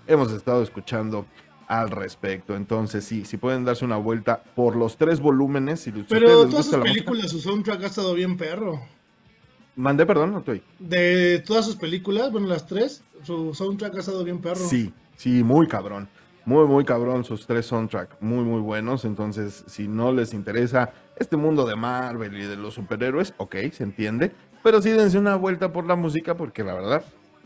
hemos 0.08 0.32
estado 0.32 0.62
escuchando 0.62 1.24
al 1.68 1.90
respecto. 1.90 2.56
Entonces, 2.56 3.04
sí, 3.04 3.24
si 3.24 3.36
pueden 3.36 3.64
darse 3.64 3.84
una 3.84 3.96
vuelta 3.98 4.42
por 4.56 4.74
los 4.74 4.96
tres 4.96 5.20
volúmenes, 5.20 5.80
si, 5.80 5.92
Pero 5.92 6.28
todas 6.28 6.50
sus 6.50 6.54
música- 6.76 6.82
películas, 6.82 7.30
su 7.30 7.38
soundtrack 7.40 7.82
ha 7.84 7.86
estado 7.86 8.14
bien 8.14 8.36
perro. 8.36 8.80
Mandé, 9.76 10.04
perdón, 10.06 10.32
no 10.32 10.38
estoy. 10.38 10.62
De 10.78 11.38
todas 11.46 11.64
sus 11.66 11.76
películas, 11.76 12.32
bueno, 12.32 12.48
las 12.48 12.66
tres, 12.66 13.04
su 13.22 13.54
soundtrack 13.54 13.96
ha 13.96 14.00
estado 14.00 14.24
bien 14.24 14.40
perro. 14.40 14.56
Sí, 14.56 14.92
sí, 15.16 15.44
muy 15.44 15.68
cabrón. 15.68 16.08
Muy, 16.44 16.66
muy 16.66 16.84
cabrón 16.86 17.24
sus 17.24 17.46
tres 17.46 17.66
soundtrack, 17.66 18.16
muy, 18.20 18.42
muy 18.42 18.60
buenos. 18.62 19.04
Entonces, 19.04 19.64
si 19.68 19.86
no 19.86 20.10
les 20.12 20.32
interesa 20.32 20.92
este 21.16 21.36
mundo 21.36 21.66
de 21.66 21.76
Marvel 21.76 22.34
y 22.38 22.44
de 22.46 22.56
los 22.56 22.74
superhéroes, 22.74 23.34
ok, 23.36 23.56
se 23.72 23.84
entiende. 23.84 24.32
Pero 24.62 24.80
sí 24.80 24.90
dense 24.90 25.18
una 25.18 25.36
vuelta 25.36 25.72
por 25.72 25.86
la 25.86 25.94
música 25.94 26.34
porque 26.36 26.64
la 26.64 26.72
verdad 26.74 27.04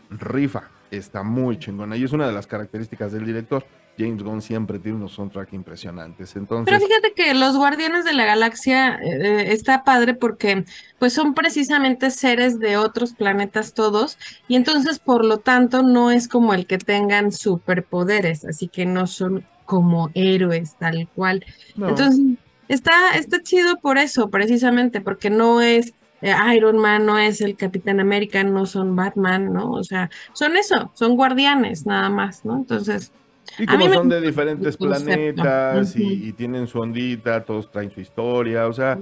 rifa, 0.09 0.69
está 0.89 1.23
muy 1.23 1.59
chingona 1.59 1.97
y 1.97 2.03
es 2.03 2.13
una 2.13 2.25
de 2.27 2.33
las 2.33 2.47
características 2.47 3.11
del 3.11 3.25
director. 3.25 3.65
James 3.97 4.23
Gunn 4.23 4.41
siempre 4.41 4.79
tiene 4.79 4.97
unos 4.97 5.13
soundtrack 5.13 5.53
impresionantes. 5.53 6.35
Entonces, 6.35 6.65
Pero 6.65 6.85
fíjate 6.85 7.13
que 7.13 7.33
los 7.33 7.55
Guardianes 7.55 8.05
de 8.05 8.13
la 8.13 8.25
Galaxia 8.25 8.95
eh, 8.95 9.51
está 9.51 9.83
padre 9.83 10.13
porque 10.15 10.65
pues 10.99 11.13
son 11.13 11.33
precisamente 11.33 12.09
seres 12.09 12.59
de 12.59 12.77
otros 12.77 13.13
planetas 13.13 13.73
todos 13.73 14.17
y 14.47 14.55
entonces 14.55 14.99
por 14.99 15.23
lo 15.23 15.37
tanto 15.37 15.83
no 15.83 16.11
es 16.11 16.27
como 16.27 16.53
el 16.53 16.65
que 16.65 16.77
tengan 16.77 17.31
superpoderes, 17.31 18.45
así 18.45 18.67
que 18.67 18.85
no 18.85 19.07
son 19.07 19.45
como 19.65 20.09
héroes 20.13 20.75
tal 20.77 21.07
cual. 21.15 21.45
no. 21.75 21.89
Entonces 21.89 22.19
está, 22.67 23.15
está 23.15 23.41
chido 23.41 23.79
por 23.79 23.97
eso, 23.97 24.29
precisamente, 24.29 25.01
porque 25.01 25.29
no 25.29 25.61
es 25.61 25.93
eh, 26.21 26.33
Iron 26.55 26.77
Man, 26.77 27.05
no 27.05 27.17
es 27.17 27.41
el 27.41 27.55
Capitán 27.55 27.99
América, 27.99 28.43
no 28.43 28.65
son 28.65 28.95
Batman, 28.95 29.51
¿no? 29.53 29.71
O 29.71 29.83
sea, 29.83 30.09
son 30.33 30.55
eso, 30.55 30.91
son 30.93 31.15
guardianes 31.15 31.85
nada 31.85 32.09
más, 32.09 32.45
¿no? 32.45 32.55
Entonces, 32.55 33.11
Y 33.59 33.65
como 33.65 33.87
me 33.87 33.93
son 33.93 34.09
de 34.09 34.21
diferentes 34.21 34.77
planetas 34.77 35.95
y, 35.95 36.33
tienen 36.33 36.67
su 36.67 36.79
ondita, 36.79 37.43
todos 37.45 37.71
traen 37.71 37.91
su 37.91 37.99
historia, 38.01 38.67
o 38.67 38.73
sea, 38.73 38.97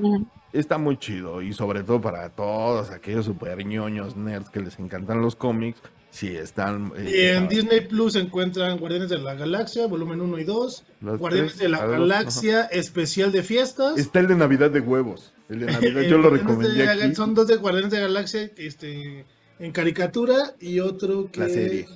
está 0.53 0.77
muy 0.77 0.97
chido 0.97 1.41
y 1.41 1.53
sobre 1.53 1.83
todo 1.83 2.01
para 2.01 2.29
todos 2.29 2.91
aquellos 2.91 3.25
super 3.25 3.65
ñoños 3.65 4.15
nerds 4.15 4.49
que 4.49 4.59
les 4.59 4.77
encantan 4.79 5.21
los 5.21 5.35
cómics, 5.35 5.79
sí 6.09 6.27
están... 6.35 6.91
eh, 6.97 7.03
Y 7.09 7.27
en 7.27 7.43
está- 7.43 7.47
Disney 7.55 7.81
Plus 7.87 8.13
se 8.13 8.19
encuentran 8.19 8.77
Guardianes 8.77 9.09
de 9.09 9.19
la 9.19 9.35
Galaxia, 9.35 9.87
volumen 9.87 10.19
1 10.19 10.39
y 10.39 10.43
2. 10.43 10.83
Las 11.01 11.17
Guardianes 11.17 11.51
tres, 11.53 11.61
de 11.61 11.69
la 11.69 11.85
dos, 11.85 11.91
Galaxia, 11.91 12.65
especial 12.65 13.31
de 13.31 13.43
fiestas. 13.43 13.97
Está 13.97 14.19
el 14.19 14.27
de 14.27 14.35
Navidad 14.35 14.69
de 14.71 14.81
huevos. 14.81 15.33
El 15.47 15.61
de 15.61 15.65
Navidad 15.71 16.01
yo 16.01 16.17
lo 16.17 16.29
de 16.29 16.37
recomendé 16.39 16.89
aquí. 16.89 17.15
Son 17.15 17.33
dos 17.33 17.47
de 17.47 17.55
Guardianes 17.55 17.91
de 17.91 17.97
la 18.01 18.07
Galaxia 18.07 18.51
este, 18.57 19.25
en 19.59 19.71
caricatura 19.71 20.53
y 20.59 20.81
otro 20.81 21.29
que 21.31 21.39
La 21.39 21.47
serie. 21.47 21.87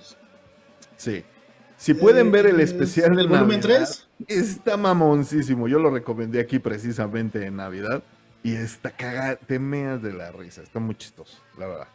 Sí. 0.96 1.24
Si 1.78 1.94
pueden 1.94 2.32
ver 2.32 2.46
el 2.46 2.60
es 2.60 2.72
especial 2.72 3.16
de 3.16 3.22
el 3.24 3.28
volumen 3.28 3.60
Navidad, 3.60 3.88
3. 3.88 4.08
está 4.28 4.78
mamoncísimo. 4.78 5.68
Yo 5.68 5.80
lo 5.80 5.90
recomendé 5.92 6.40
aquí 6.40 6.60
precisamente 6.60 7.46
en 7.46 7.58
Navidad. 7.58 8.04
Y 8.44 8.54
está 8.56 8.92
cagada, 8.92 9.38
te 9.38 9.58
meas 9.58 10.02
de 10.04 10.14
la 10.14 10.32
risa. 10.32 10.62
Está 10.62 10.80
muy 10.80 10.96
chistoso, 10.96 11.40
la 11.58 11.66
verdad. 11.68 11.88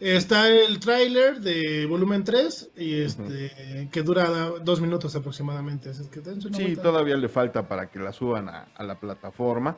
Está 0.00 0.48
el 0.48 0.78
tráiler 0.80 1.40
de 1.40 1.84
volumen 1.86 2.24
3 2.24 2.70
y 2.76 3.02
este 3.02 3.88
que 3.92 4.02
dura 4.02 4.26
dos 4.62 4.80
minutos 4.80 5.14
aproximadamente. 5.16 5.90
Así 5.90 6.04
que 6.08 6.20
una 6.20 6.40
Sí, 6.56 6.62
vuelta. 6.62 6.82
todavía 6.82 7.16
le 7.16 7.28
falta 7.28 7.68
para 7.68 7.90
que 7.90 7.98
la 7.98 8.12
suban 8.12 8.48
a, 8.48 8.68
a 8.74 8.84
la 8.84 8.98
plataforma. 8.98 9.76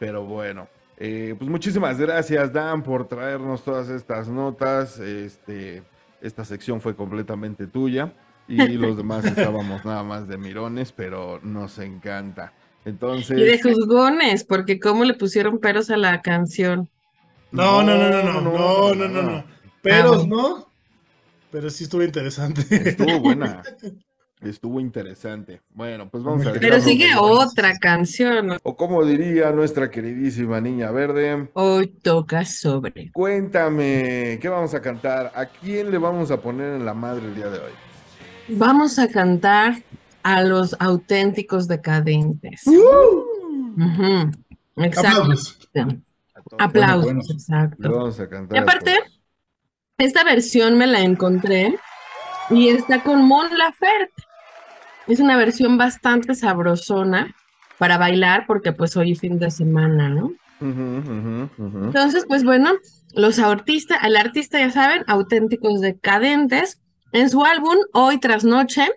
Pero 0.00 0.24
bueno, 0.24 0.68
eh, 0.96 1.34
pues 1.38 1.48
muchísimas 1.50 1.98
gracias, 1.98 2.52
Dan, 2.52 2.82
por 2.82 3.06
traernos 3.06 3.62
todas 3.62 3.88
estas 3.88 4.26
notas. 4.28 4.98
Este, 4.98 5.82
esta 6.20 6.44
sección 6.44 6.80
fue 6.80 6.96
completamente 6.96 7.66
tuya. 7.66 8.12
Y 8.48 8.56
los 8.78 8.96
demás 8.96 9.24
estábamos 9.24 9.84
nada 9.84 10.02
más 10.02 10.26
de 10.26 10.38
mirones, 10.38 10.92
pero 10.92 11.38
nos 11.42 11.78
encanta. 11.78 12.52
Entonces. 12.84 13.38
y 13.38 13.42
de 13.42 13.60
juzgones, 13.60 14.44
porque 14.44 14.80
cómo 14.80 15.04
le 15.04 15.12
pusieron 15.14 15.58
peros 15.58 15.90
a 15.90 15.96
la 15.98 16.22
canción. 16.22 16.88
No, 17.50 17.82
no, 17.82 17.96
no, 17.96 18.08
no, 18.10 18.22
no, 18.22 18.40
no, 18.40 18.94
no, 18.94 19.08
no, 19.08 19.22
no. 19.22 19.44
Pero 19.82 20.14
Ah. 20.14 20.24
no. 20.26 20.68
Pero 21.50 21.68
sí 21.70 21.84
estuvo 21.84 22.02
interesante. 22.02 22.62
Estuvo 22.88 23.20
buena. 23.20 23.62
Estuvo 24.40 24.78
interesante. 24.80 25.60
Bueno, 25.70 26.08
pues 26.08 26.22
vamos 26.22 26.42
a 26.46 26.52
Pero 26.52 26.76
dejarlo 26.76 26.84
sigue 26.84 27.10
otra 27.18 27.76
canción. 27.78 28.56
O 28.62 28.76
como 28.76 29.04
diría 29.04 29.50
nuestra 29.50 29.90
queridísima 29.90 30.60
niña 30.60 30.90
verde, 30.92 31.48
Hoy 31.54 31.88
toca 31.88 32.44
sobre. 32.44 33.10
cuéntame, 33.12 34.38
¿qué 34.40 34.48
vamos 34.48 34.74
a 34.74 34.80
cantar? 34.80 35.32
¿A 35.34 35.46
quién 35.46 35.90
le 35.90 35.98
vamos 35.98 36.30
a 36.30 36.40
poner 36.40 36.74
en 36.74 36.84
la 36.86 36.94
madre 36.94 37.26
el 37.26 37.34
día 37.34 37.48
de 37.48 37.58
hoy? 37.58 37.72
Vamos 38.48 38.98
a 38.98 39.08
cantar 39.08 39.82
a 40.22 40.42
los 40.42 40.76
auténticos 40.78 41.68
decadentes. 41.68 42.62
Ujú, 42.66 44.30
Exacto. 44.76 45.22
Aplausos. 45.22 45.58
Aplausos, 46.58 47.04
Bueno, 47.04 47.04
bueno. 47.04 47.20
Le 47.28 47.34
exacto. 47.34 47.90
vamos 47.90 48.20
a 48.20 48.28
cantar. 48.28 48.56
Y 48.56 48.60
aparte, 48.60 48.98
esta 49.98 50.24
versión 50.24 50.78
me 50.78 50.86
la 50.86 51.00
encontré 51.00 51.78
y 52.50 52.68
está 52.68 53.02
con 53.02 53.24
Mon 53.26 53.56
Laferte. 53.56 54.22
Es 55.06 55.20
una 55.20 55.36
versión 55.36 55.76
bastante 55.78 56.34
sabrosona 56.34 57.34
para 57.78 57.98
bailar 57.98 58.44
porque 58.46 58.72
pues 58.72 58.96
hoy 58.96 59.12
es 59.12 59.20
fin 59.20 59.38
de 59.38 59.50
semana, 59.50 60.08
¿no? 60.08 60.32
Entonces, 60.60 62.24
pues 62.26 62.44
bueno, 62.44 62.72
los 63.14 63.38
artistas, 63.38 63.98
el 64.04 64.16
artista 64.16 64.58
ya 64.58 64.70
saben, 64.70 65.04
auténticos 65.06 65.80
decadentes, 65.80 66.80
en 67.12 67.30
su 67.30 67.44
álbum 67.44 67.76
Hoy 67.92 68.18
tras 68.18 68.44
Noche, 68.44 68.88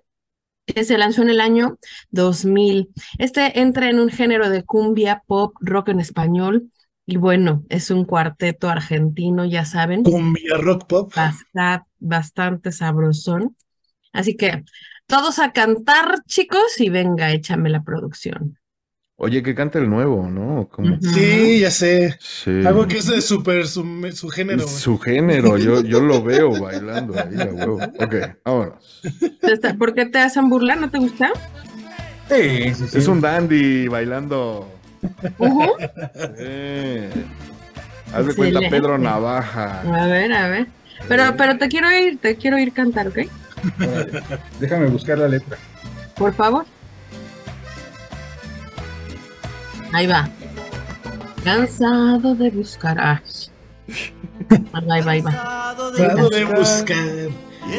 que 0.66 0.84
se 0.84 0.97
lanzó 0.97 1.22
en 1.22 1.30
el 1.30 1.41
año 1.41 1.78
2000. 2.12 2.89
Este 3.18 3.59
entra 3.59 3.89
en 3.89 3.99
un 3.99 4.09
género 4.09 4.49
de 4.49 4.64
cumbia, 4.64 5.24
pop, 5.28 5.53
rock 5.59 5.89
en 5.89 5.99
español, 5.99 6.72
y 7.05 7.18
bueno, 7.18 7.66
es 7.70 7.91
un 7.91 8.05
cuarteto 8.05 8.70
argentino, 8.70 9.43
ya 9.45 9.66
saben, 9.66 10.03
Cumbia 10.03 10.57
rock 10.57 10.88
pop. 10.88 11.14
bastante, 11.16 11.89
bastante 11.99 12.72
sabrosón. 12.72 13.57
Así 14.14 14.36
que 14.38 14.64
todos 15.07 15.39
a 15.39 15.51
cantar, 15.51 16.24
chicos, 16.26 16.80
y 16.80 16.89
venga, 16.89 17.32
échame 17.32 17.70
la 17.70 17.84
producción. 17.84 18.57
Oye, 19.24 19.43
que 19.43 19.53
canta 19.53 19.78
el 19.78 19.88
nuevo, 19.88 20.28
¿no? 20.28 20.67
Como... 20.72 20.97
Sí, 20.99 21.59
ya 21.59 21.69
sé. 21.69 22.17
Sí. 22.19 22.63
Algo 22.65 22.88
que 22.88 22.97
es 22.97 23.05
de 23.05 23.22
súper 23.22 23.67
su, 23.67 23.84
su 24.15 24.30
género. 24.30 24.63
güey. 24.63 24.76
Su 24.76 24.97
género, 24.97 25.57
yo, 25.59 25.82
yo 25.84 26.01
lo 26.01 26.24
veo 26.24 26.59
bailando 26.59 27.13
ahí, 27.13 27.39
a 27.39 27.45
huevo. 27.53 27.76
Ok, 27.99 28.15
vámonos. 28.43 29.01
Está- 29.43 29.76
¿Por 29.76 29.93
qué 29.93 30.07
te 30.07 30.17
hacen 30.17 30.49
burlar? 30.49 30.80
¿No 30.80 30.89
te 30.89 30.97
gusta? 30.97 31.30
Sí, 32.30 32.74
sí, 32.74 32.88
sí. 32.88 32.97
Es 32.97 33.07
un 33.07 33.22
dandy 33.22 33.88
bailando. 33.88 34.67
Ujú. 35.38 35.65
Eh. 36.39 37.11
Haz 38.13 38.26
de 38.26 38.34
cuenta. 38.34 38.59
Pedro 38.72 38.97
Navaja. 38.97 39.82
A 39.82 40.07
ver, 40.07 40.34
a 40.34 40.47
ver. 40.47 40.67
Pero, 41.07 41.36
pero 41.38 41.59
te 41.59 41.67
quiero 41.67 41.91
ir, 41.95 42.17
te 42.17 42.38
quiero 42.38 42.57
ir 42.57 42.74
cantar, 42.74 43.09
¿ok? 43.09 43.19
Déjame 44.59 44.88
buscar 44.88 45.19
la 45.19 45.28
letra. 45.28 45.57
Por 46.15 46.34
favor. 46.34 46.65
Ahí 49.93 50.07
va. 50.07 50.29
Cansado 51.43 52.35
de 52.35 52.49
buscar. 52.51 52.97
Ah. 52.99 53.21
Ahí 54.73 55.01
va, 55.01 55.11
ahí 55.11 55.21
va. 55.21 55.75
Tratado 55.95 56.29
de 56.29 56.45
buscar. 56.45 57.29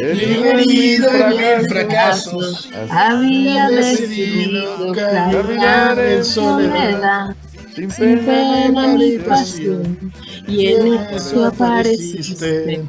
Herido 0.01 1.11
en 1.11 1.65
fracasos. 1.69 2.69
fracasos. 2.69 2.91
Había 2.91 3.69
decidido 3.69 4.93
caminar 4.95 5.99
en 5.99 6.25
soledad, 6.25 7.35
Sin 7.75 7.89
pena 7.91 8.95
ni 8.95 9.19
pasión. 9.19 9.97
pasión, 9.99 10.13
y 10.47 10.67
en 10.69 10.95
eso 10.95 11.47
apareciste. 11.47 12.85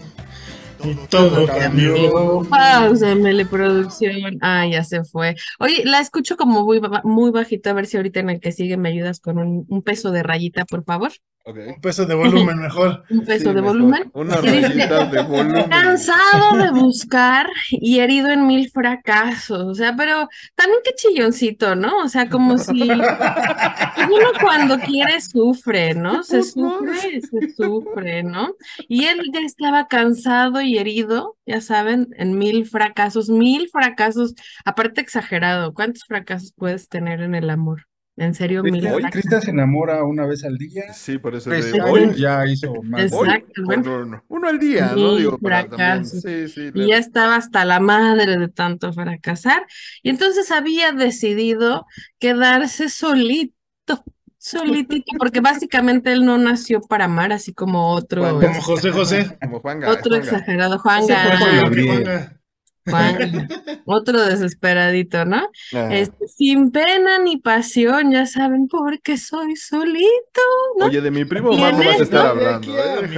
Y 0.84 0.96
todo 1.10 1.46
cambió. 1.48 2.42
Páusamele, 2.50 3.46
producción. 3.46 4.38
Ah, 4.42 4.66
ya 4.68 4.84
se 4.84 5.04
fue. 5.04 5.36
Oye, 5.60 5.84
la 5.86 6.00
escucho 6.00 6.36
como 6.38 6.64
muy, 6.66 6.80
ba- 6.80 7.02
muy 7.04 7.32
bajito, 7.32 7.70
a 7.70 7.74
ver 7.74 7.86
si 7.86 7.98
ahorita 7.98 8.20
en 8.20 8.30
el 8.30 8.40
que 8.40 8.52
sigue 8.52 8.78
me 8.78 8.90
ayudas 8.90 9.20
con 9.20 9.38
un, 9.38 9.66
un 9.70 9.82
peso 9.82 10.12
de 10.12 10.24
rayita, 10.24 10.66
por 10.66 10.84
favor. 10.84 11.12
Ok. 11.46 11.58
Un 11.76 11.82
peso 11.82 12.06
de 12.06 12.16
volumen 12.16 12.58
mejor. 12.58 13.04
Un 13.10 13.26
peso 13.26 13.40
Sí, 13.40 13.46
de 13.46 13.54
mejor. 13.62 13.64
volumen. 13.78 14.12
Una 14.14 14.36
rayita 14.38 15.06
de 15.08 15.24
volumen. 15.24 15.70
Cansado 15.70 16.58
de 16.58 16.72
buscar 16.72 17.48
y 17.70 18.00
herido 18.00 18.30
en 18.30 18.48
mil 18.48 18.70
fracasos. 18.72 19.62
O 19.64 19.76
sea, 19.76 19.94
pero 19.96 20.30
también 20.56 20.80
qué 20.86 20.92
chilloncito, 20.96 21.76
¿no? 21.76 21.98
O 21.98 22.08
sea, 22.08 22.30
como 22.30 22.58
si 22.58 22.82
uno 22.90 24.28
cuando 24.42 24.80
quiere 24.80 25.20
sufre, 25.22 25.94
¿no? 25.96 26.24
Se 26.24 26.44
sufre, 26.44 27.20
se 27.22 27.52
sufre, 27.56 28.24
¿no? 28.24 28.54
Y 28.88 29.06
él 29.06 29.20
ya 29.34 29.42
estaba 29.42 29.88
cansado 29.88 30.62
y 30.62 30.78
herido, 30.78 31.36
ya 31.46 31.60
saben, 31.62 32.08
en 32.18 32.38
mil 32.38 32.66
fracasos, 32.66 33.30
mil 33.30 33.70
fracasos, 33.70 34.34
aparte 34.66 35.02
exagerado. 35.02 35.74
¿Cuántos 35.74 36.06
fracasos 36.06 36.54
puedes 36.56 36.88
tener 36.88 37.22
en 37.22 37.36
el 37.36 37.50
amor? 37.50 37.88
En 38.16 38.36
serio, 38.36 38.62
mil 38.62 38.74
Cristian, 38.74 38.94
fracasos. 38.94 39.12
Cristian 39.14 39.42
se 39.42 39.50
enamora 39.52 40.04
una 40.04 40.28
vez 40.28 40.44
al 40.44 40.58
día. 40.60 40.94
Sí, 40.94 41.18
por 41.18 41.34
eso 41.34 41.52
es 41.52 41.62
Tres 41.62 41.74
de 41.74 41.82
años 41.82 41.92
hoy. 42.14 42.16
ya 42.22 42.46
hizo 42.46 42.72
más. 42.84 43.02
Exacto. 43.12 43.62
Hoy, 43.62 43.66
bueno. 43.66 43.82
uno, 43.96 44.04
uno- 44.06 44.24
uno 44.28 44.48
al 44.50 44.60
día, 44.60 44.92
¿no? 44.96 45.16
Digo, 45.16 45.38
fracasos. 45.40 46.22
Sí, 46.22 46.48
sí. 46.48 46.70
y 46.76 46.88
ya 46.90 46.98
estaba 46.98 47.36
hasta 47.38 47.66
la 47.66 47.80
madre 47.80 48.38
de 48.38 48.48
tanto 48.50 48.94
fracasar, 48.94 49.66
y 50.04 50.10
entonces 50.12 50.52
había 50.52 50.92
decidido 50.92 51.88
quedarse 52.20 52.90
solito, 52.90 54.04
solitito, 54.38 55.18
porque 55.18 55.40
básicamente 55.40 56.12
él 56.12 56.24
no 56.24 56.38
nació 56.38 56.82
para 56.82 57.06
amar, 57.06 57.34
así 57.34 57.52
como 57.54 57.90
otro. 57.94 58.40
Como 58.40 58.62
José 58.62 58.92
José. 58.92 59.38
Como 59.42 59.60
Juanga, 59.60 59.90
otro 59.90 60.12
Juanga. 60.12 60.18
exagerado, 60.24 60.78
Juanga. 60.78 61.40
Gabriel. 61.62 61.88
Juanga. 62.04 62.40
Juan, 62.86 63.48
otro 63.86 64.22
desesperadito, 64.22 65.26
¿no? 65.26 65.50
Este, 65.72 66.28
sin 66.28 66.72
pena 66.72 67.20
ni 67.20 67.38
pasión, 67.38 68.12
ya 68.12 68.26
saben, 68.26 68.68
porque 68.68 69.18
soy 69.18 69.56
solito, 69.56 70.42
¿no? 70.80 70.86
Oye, 70.86 71.02
de 71.02 71.12
mi 71.12 71.26
primo 71.26 71.54
en 71.54 71.60
no 71.60 71.84
vas 71.84 72.00
a 72.00 72.04
estar 72.04 72.28
hablando, 72.28 72.78
¿eh? 72.78 73.10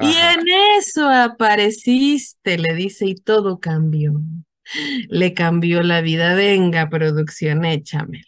Y 0.00 0.06
Ajá. 0.06 0.34
en 0.34 0.40
eso 0.78 1.08
apareciste, 1.08 2.58
le 2.58 2.74
dice, 2.74 3.06
y 3.06 3.14
todo 3.14 3.58
cambió. 3.58 4.12
Le 5.08 5.34
cambió 5.34 5.82
la 5.82 6.00
vida. 6.00 6.34
Venga, 6.34 6.88
producción, 6.88 7.64
échamela. 7.64 8.24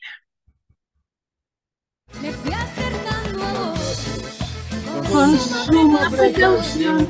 Me 2.20 2.32
fui 2.32 2.52
acercando 2.52 3.44
a 3.44 3.52
vos 3.70 5.08
Con 5.10 5.38
suma 5.38 6.10
precaución, 6.10 7.06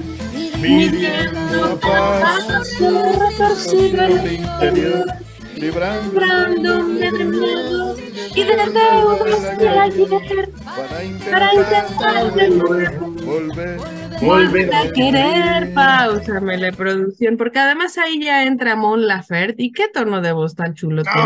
midiendo 0.60 1.78
cada 1.80 2.20
paso 2.20 3.12
retorcido 3.28 4.04
el 4.04 4.32
interior, 4.32 5.06
librándome 5.54 7.10
de 7.10 7.24
miedo 7.24 7.96
y 8.34 8.44
de 8.44 8.56
deudas 8.56 9.58
de 9.58 9.68
ayer, 9.68 10.50
para 11.30 11.54
intentar 11.54 12.34
de 12.34 12.48
nuevo 12.50 13.10
volver. 13.24 14.05
Volver 14.20 14.74
a 14.74 14.90
querer. 14.92 15.72
Pausamele, 15.74 16.72
producción, 16.72 17.36
porque 17.36 17.58
además 17.58 17.98
ahí 17.98 18.22
ya 18.22 18.44
entra 18.44 18.76
Mon 18.76 19.06
Laferte. 19.06 19.62
¿Y 19.62 19.72
qué 19.72 19.88
tono 19.92 20.20
de 20.20 20.32
voz 20.32 20.54
tan 20.54 20.74
chulo 20.74 21.02
tiene? 21.02 21.18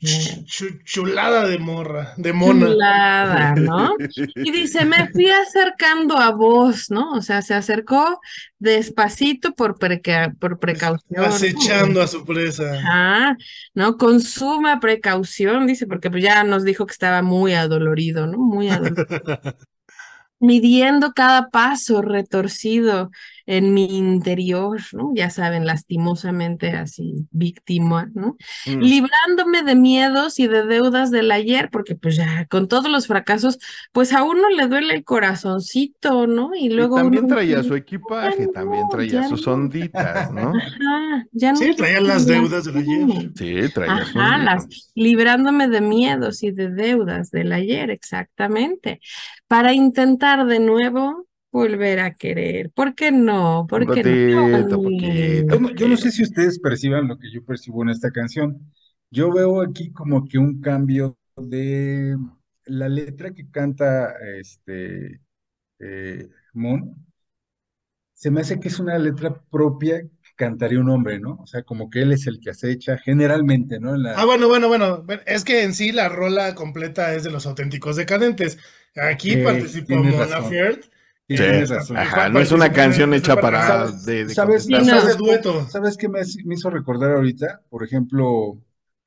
ch- 0.00 0.44
ch- 0.46 0.84
chulada 0.84 1.46
de 1.46 1.58
morra, 1.58 2.14
de 2.16 2.32
mona. 2.32 2.66
Chulada, 2.66 3.54
¿no? 3.56 3.94
Y 4.36 4.50
dice, 4.52 4.84
me 4.84 5.08
fui 5.08 5.28
acercando 5.30 6.16
a 6.18 6.30
vos, 6.30 6.90
¿no? 6.90 7.12
O 7.12 7.22
sea, 7.22 7.42
se 7.42 7.54
acercó 7.54 8.20
despacito 8.58 9.52
por, 9.54 9.78
preca- 9.78 10.34
por 10.38 10.58
precaución. 10.58 11.22
¿no? 11.22 11.24
Acechando 11.24 12.02
a 12.02 12.06
su 12.06 12.24
presa. 12.24 12.74
Ajá, 12.74 13.36
¿no? 13.74 13.96
Con 13.96 14.20
suma 14.20 14.80
precaución, 14.80 15.66
dice, 15.66 15.86
porque 15.86 16.10
pues 16.10 16.22
ya 16.22 16.44
nos 16.44 16.64
dijo 16.64 16.86
que 16.86 16.92
estaba 16.92 17.22
muy 17.22 17.54
adolorido, 17.54 18.26
¿no? 18.26 18.38
Muy 18.38 18.68
adolorido. 18.68 19.06
Midiendo 20.40 21.12
cada 21.12 21.50
paso 21.50 22.00
retorcido 22.00 23.10
en 23.50 23.74
mi 23.74 23.96
interior, 23.98 24.80
¿no? 24.92 25.10
Ya 25.14 25.28
saben, 25.30 25.66
lastimosamente 25.66 26.70
así, 26.70 27.26
víctima, 27.32 28.10
¿no? 28.14 28.36
Mm. 28.66 28.80
Librándome 28.80 29.62
de 29.64 29.74
miedos 29.74 30.38
y 30.38 30.46
de 30.46 30.64
deudas 30.66 31.10
del 31.10 31.30
ayer, 31.32 31.68
porque 31.72 31.96
pues 31.96 32.16
ya 32.16 32.46
con 32.46 32.68
todos 32.68 32.88
los 32.90 33.08
fracasos, 33.08 33.58
pues 33.92 34.12
a 34.12 34.22
uno 34.22 34.48
le 34.50 34.68
duele 34.68 34.94
el 34.94 35.02
corazoncito, 35.04 36.26
¿no? 36.28 36.54
Y 36.54 36.66
Y 36.66 36.70
luego 36.70 36.96
también 36.96 37.24
uno 37.24 37.34
traía 37.34 37.62
su 37.64 37.74
equipaje, 37.74 38.46
"Ya 38.46 38.52
también 38.52 38.88
traía 38.88 39.28
sus 39.28 39.46
no". 39.46 39.54
onditas, 39.54 40.30
¿no? 40.30 40.52
Ajá, 40.56 41.26
ya 41.32 41.50
no 41.52 41.58
Sí, 41.58 41.74
traía 41.76 42.00
las 42.00 42.26
deudas 42.26 42.64
del 42.64 42.76
ayer. 42.76 43.32
Sí, 43.34 43.72
traía 43.74 44.04
sus 44.04 44.16
Ajá, 44.16 44.38
las 44.38 44.62
onditas. 44.64 44.92
librándome 44.94 45.66
de 45.68 45.80
miedos 45.80 46.42
y 46.44 46.52
de 46.52 46.70
deudas 46.70 47.30
del 47.32 47.52
ayer, 47.52 47.90
exactamente, 47.90 49.00
para 49.48 49.72
intentar 49.72 50.46
de 50.46 50.60
nuevo 50.60 51.26
volver 51.50 52.00
a 52.00 52.14
querer. 52.14 52.70
¿Por 52.70 52.94
qué 52.94 53.12
no? 53.12 53.66
¿Por 53.68 53.90
qué 53.90 54.04
Poquito, 54.04 54.36
no? 54.68 54.80
poquito, 54.80 55.58
Yo 55.58 55.60
no, 55.60 55.70
yo 55.74 55.88
no 55.88 55.96
sé 55.96 56.10
si 56.10 56.22
ustedes 56.24 56.58
perciban 56.58 57.06
lo 57.08 57.18
que 57.18 57.30
yo 57.32 57.44
percibo 57.44 57.82
en 57.82 57.90
esta 57.90 58.10
canción. 58.10 58.72
Yo 59.10 59.32
veo 59.32 59.62
aquí 59.62 59.92
como 59.92 60.26
que 60.26 60.38
un 60.38 60.60
cambio 60.60 61.16
de 61.36 62.16
la 62.66 62.88
letra 62.88 63.32
que 63.32 63.48
canta 63.50 64.12
este 64.38 65.20
eh, 65.80 66.28
Mon. 66.54 67.06
Se 68.14 68.30
me 68.30 68.42
hace 68.42 68.60
que 68.60 68.68
es 68.68 68.78
una 68.78 68.96
letra 68.98 69.42
propia 69.50 70.00
que 70.02 70.30
cantaría 70.36 70.78
un 70.78 70.90
hombre, 70.90 71.18
¿no? 71.18 71.38
O 71.42 71.46
sea, 71.48 71.64
como 71.64 71.90
que 71.90 72.02
él 72.02 72.12
es 72.12 72.28
el 72.28 72.38
que 72.38 72.50
acecha, 72.50 72.96
generalmente, 72.98 73.80
¿no? 73.80 73.96
La- 73.96 74.14
Ah, 74.14 74.24
bueno, 74.24 74.48
bueno, 74.48 74.68
bueno. 74.68 75.04
Es 75.26 75.44
que 75.44 75.62
en 75.62 75.74
sí 75.74 75.92
la 75.92 76.08
rola 76.08 76.54
completa 76.54 77.14
es 77.14 77.22
de 77.24 77.30
los 77.30 77.46
auténticos 77.46 77.96
decadentes. 77.96 78.58
Aquí 78.96 79.36
Ok, 79.36 79.36
participó 79.36 80.02
tienes 80.02 80.18
Mon 80.18 80.28
tienes 81.36 81.68
razón. 81.70 81.96
ajá, 81.96 82.28
no 82.28 82.40
es 82.40 82.52
una 82.52 82.72
canción 82.72 83.14
hecha 83.14 83.36
para 83.36 83.66
¿Sabes- 83.66 84.04
de, 84.04 84.24
de 84.26 84.34
¿Sabes, 84.34 84.64
Sí, 84.64 84.72
contestar. 84.72 84.96
no. 84.96 85.00
sabes, 85.02 85.14
Es 85.14 85.18
dueto. 85.18 85.68
¿sabes 85.68 85.96
qué 85.96 86.08
me, 86.08 86.20
hizo 86.54 86.70
recordar 86.70 87.12
ahorita? 87.12 87.60
Por 87.68 87.84
ejemplo, 87.84 88.58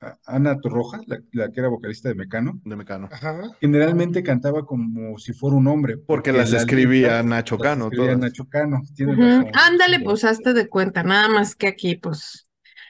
a- 0.01 0.17
Ana 0.25 0.59
Torroja, 0.59 0.99
la, 1.07 1.19
la 1.31 1.49
que 1.51 1.59
era 1.59 1.69
vocalista 1.69 2.09
de 2.09 2.15
Mecano, 2.15 2.59
de 2.65 2.75
Mecano. 2.75 3.09
Ajá. 3.11 3.41
generalmente 3.61 4.21
cantaba 4.23 4.65
como 4.65 5.17
si 5.17 5.33
fuera 5.33 5.55
un 5.55 5.67
hombre. 5.67 5.97
Porque 5.97 6.31
las 6.33 6.51
escribía 6.53 7.07
letras 7.07 7.25
Nacho 7.25 7.55
las 7.57 7.63
Cano, 7.63 7.85
escribía 7.85 8.07
todas. 8.07 8.19
Nacho 8.19 8.49
Cano, 8.49 8.81
tienes 8.95 9.17
Ujú. 9.17 9.25
razón. 9.25 9.51
Ándale, 9.53 9.99
pues 10.01 10.23
hazte 10.25 10.53
de 10.53 10.67
cuenta, 10.67 11.03
nada 11.03 11.29
más 11.29 11.55
que 11.55 11.67
aquí, 11.67 11.95
pues, 11.95 12.47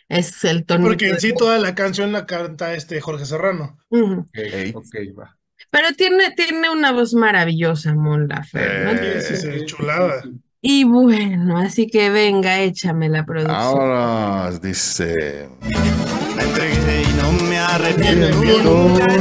es 0.10 0.44
el 0.44 0.66
tono. 0.66 0.86
Porque 0.86 1.10
en 1.10 1.20
sí 1.20 1.34
toda 1.36 1.58
la 1.60 1.76
canción 1.76 2.12
la 2.12 2.26
canta 2.26 2.74
este 2.76 3.00
Jorge 3.02 3.26
Serrano. 3.26 3.78
Ok, 3.90 4.96
va. 5.18 5.38
Pero 5.74 5.92
tiene, 5.98 6.30
tiene 6.38 6.70
una 6.70 6.92
voz 6.92 7.16
maravillosa, 7.16 7.96
Mon 7.96 8.28
Laferte, 8.28 8.84
¿no? 8.84 8.92
Eh, 8.92 9.22
Sí, 9.22 9.36
sí, 9.36 9.52
sí, 9.60 9.66
chulada. 9.66 10.22
Y 10.62 10.84
bueno, 10.84 11.58
así 11.58 11.88
que 11.88 12.12
venga, 12.12 12.60
échame 12.60 13.10
la 13.10 13.26
producción. 13.26 13.58
Ahora 13.58 14.52
dice. 14.62 15.50
Me 16.38 16.44
entregué 16.44 17.02
y 17.02 17.14
no 17.20 17.32
me 17.50 17.58
arrepiento. 17.58 18.30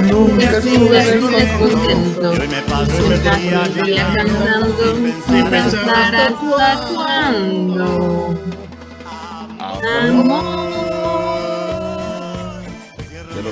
nunca 0.03 0.59
estuve 0.59 1.19
contento. 1.59 2.35
Y 2.35 2.39
hoy 2.39 2.49
me 2.49 2.63
paso 2.63 3.09
Me 3.09 3.15
el 3.15 3.83
día 3.85 4.13
cantando 4.15 4.95
sin 5.27 5.49
pensar 5.49 6.15
hasta 6.15 6.87
cuándo. 6.95 8.39
Amor, 9.59 10.62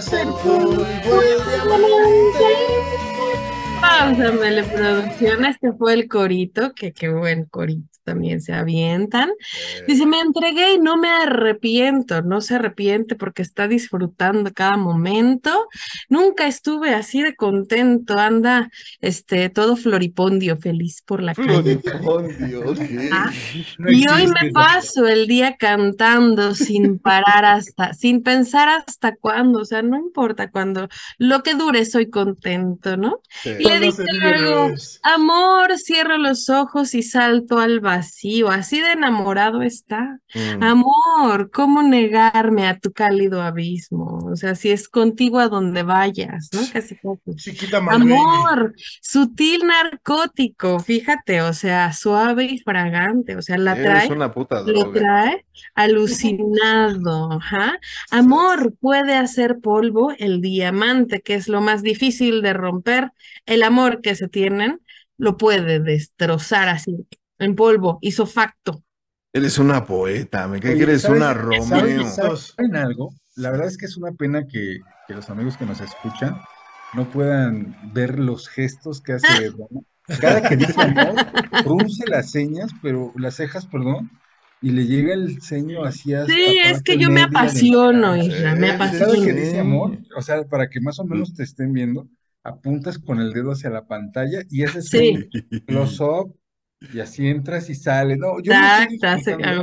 ser 0.00 0.26
polvo 0.42 0.86
Pásamele, 3.80 4.62
producción. 4.64 5.44
Este 5.44 5.72
fue 5.72 5.94
el 5.94 6.08
corito, 6.08 6.72
que 6.74 6.92
qué 6.92 7.08
buen 7.08 7.44
corito 7.46 7.89
también 8.04 8.40
se 8.40 8.52
avientan. 8.52 9.30
Dice, 9.86 10.06
me 10.06 10.20
entregué 10.20 10.74
y 10.74 10.78
no 10.78 10.96
me 10.96 11.08
arrepiento. 11.08 12.22
No 12.22 12.40
se 12.40 12.56
arrepiente 12.56 13.14
porque 13.14 13.42
está 13.42 13.68
disfrutando 13.68 14.52
cada 14.52 14.76
momento. 14.76 15.68
Nunca 16.08 16.46
estuve 16.46 16.94
así 16.94 17.22
de 17.22 17.34
contento. 17.34 18.18
Anda, 18.18 18.70
este, 19.00 19.48
todo 19.48 19.76
floripondio, 19.76 20.56
feliz 20.56 21.02
por 21.02 21.22
la 21.22 21.34
calle. 21.34 21.78
Floripondio, 21.78 22.70
ok. 22.70 22.78
Ah, 23.12 23.30
No 23.78 23.90
Y 23.90 24.06
hoy 24.08 24.26
me 24.26 24.50
paso 24.52 25.06
el 25.06 25.26
día 25.26 25.56
cantando 25.56 26.54
sin 26.54 26.98
parar 26.98 27.44
hasta, 27.44 27.94
sin 27.94 28.22
pensar 28.22 28.68
hasta 28.68 29.16
cuándo, 29.16 29.60
o 29.60 29.64
sea, 29.64 29.82
no 29.82 29.96
importa 29.96 30.50
cuándo, 30.50 30.88
lo 31.18 31.42
que 31.42 31.54
dure 31.54 31.84
soy 31.84 32.10
contento, 32.10 32.96
¿no? 32.96 33.20
Sí. 33.42 33.50
Y 33.58 33.64
le 33.64 33.80
dice 33.80 34.04
luego, 34.20 34.70
amor, 35.02 35.78
cierro 35.78 36.18
los 36.18 36.48
ojos 36.48 36.94
y 36.94 37.02
salto 37.02 37.58
al 37.58 37.80
vacío, 37.90 38.48
así 38.50 38.80
de 38.80 38.92
enamorado 38.92 39.62
está. 39.62 40.18
Mm. 40.34 40.62
Amor, 40.62 41.50
¿cómo 41.52 41.82
negarme 41.82 42.66
a 42.66 42.78
tu 42.78 42.92
cálido 42.92 43.42
abismo? 43.42 44.18
O 44.30 44.36
sea, 44.36 44.54
si 44.54 44.70
es 44.70 44.88
contigo 44.88 45.38
a 45.40 45.48
donde 45.48 45.82
vayas, 45.82 46.50
¿no? 46.52 46.60
Casi 46.72 46.96
Malveni. 47.82 48.12
Amor, 48.12 48.74
sutil 49.02 49.66
narcótico, 49.66 50.78
fíjate, 50.78 51.42
o 51.42 51.52
sea, 51.52 51.92
suave 51.92 52.44
y 52.44 52.58
fragante, 52.58 53.36
o 53.36 53.42
sea, 53.42 53.58
la 53.58 53.72
Eres 53.72 53.84
trae, 53.84 54.12
una 54.12 54.32
puta 54.32 54.60
lo 54.60 54.84
droga. 54.84 55.00
trae 55.00 55.46
alucinado, 55.74 57.32
ajá. 57.32 57.78
Amor 58.10 58.74
puede 58.80 59.14
hacer 59.14 59.58
polvo 59.60 60.12
el 60.18 60.40
diamante, 60.40 61.20
que 61.22 61.34
es 61.34 61.48
lo 61.48 61.60
más 61.60 61.82
difícil 61.82 62.42
de 62.42 62.52
romper. 62.52 63.10
El 63.46 63.62
amor 63.62 64.00
que 64.00 64.14
se 64.14 64.28
tienen 64.28 64.80
lo 65.20 65.36
puede 65.36 65.80
destrozar 65.80 66.68
así, 66.68 67.06
en 67.40 67.56
polvo, 67.56 67.98
isofacto. 68.00 68.84
Eres 69.32 69.58
una 69.58 69.84
poeta, 69.86 70.46
me 70.48 70.60
cae 70.60 70.76
que 70.76 70.82
eres 70.84 71.02
¿sabes- 71.02 71.18
una 71.18 71.32
¿saben- 71.34 71.96
Romeo. 71.98 72.06
¿Saben 72.36 72.76
algo? 72.76 73.14
La 73.36 73.50
verdad 73.50 73.66
es 73.68 73.76
que 73.76 73.86
es 73.86 73.96
una 73.96 74.12
pena 74.12 74.46
que, 74.46 74.78
que 75.06 75.14
los 75.14 75.28
amigos 75.30 75.56
que 75.56 75.66
nos 75.66 75.80
escuchan 75.80 76.36
no 76.94 77.08
puedan 77.10 77.76
ver 77.92 78.18
los 78.18 78.48
gestos 78.48 79.00
que 79.00 79.12
hace 79.14 79.26
Dana. 79.56 79.80
Cada 80.20 80.48
que 80.48 80.56
dice 80.56 80.80
amor, 80.80 81.14
pronuncia 81.62 82.04
las 82.08 82.30
señas, 82.32 82.70
pero 82.82 83.12
las 83.16 83.36
cejas, 83.36 83.66
perdón, 83.66 84.10
y 84.60 84.70
le 84.72 84.84
llega 84.86 85.14
el 85.14 85.40
ceño 85.40 85.84
así 85.84 86.12
hasta 86.12 86.32
Sí, 86.34 86.58
es 86.64 86.82
que 86.82 86.98
yo 86.98 87.10
me 87.10 87.22
apasiono, 87.22 88.16
Isra, 88.16 88.56
me 88.56 88.72
sí, 88.72 88.76
Cada 88.78 88.86
apasiono. 88.88 89.24
que 89.24 89.32
dice 89.32 89.60
amor, 89.60 89.98
o 90.16 90.20
sea, 90.22 90.42
para 90.48 90.68
que 90.68 90.80
más 90.80 90.98
o 90.98 91.04
menos 91.04 91.32
te 91.34 91.44
estén 91.44 91.72
viendo, 91.72 92.08
apuntas 92.42 92.98
con 92.98 93.20
el 93.20 93.32
dedo 93.32 93.52
hacia 93.52 93.70
la 93.70 93.86
pantalla 93.86 94.40
y 94.50 94.64
ese 94.64 94.80
es 94.80 94.88
Sí. 94.88 95.28
un 95.52 95.60
close-up 95.60 96.34
y 96.80 96.98
así 96.98 97.26
entras 97.28 97.68
y 97.68 97.74
sales. 97.74 98.16
No, 98.18 98.40
yo. 98.40 98.52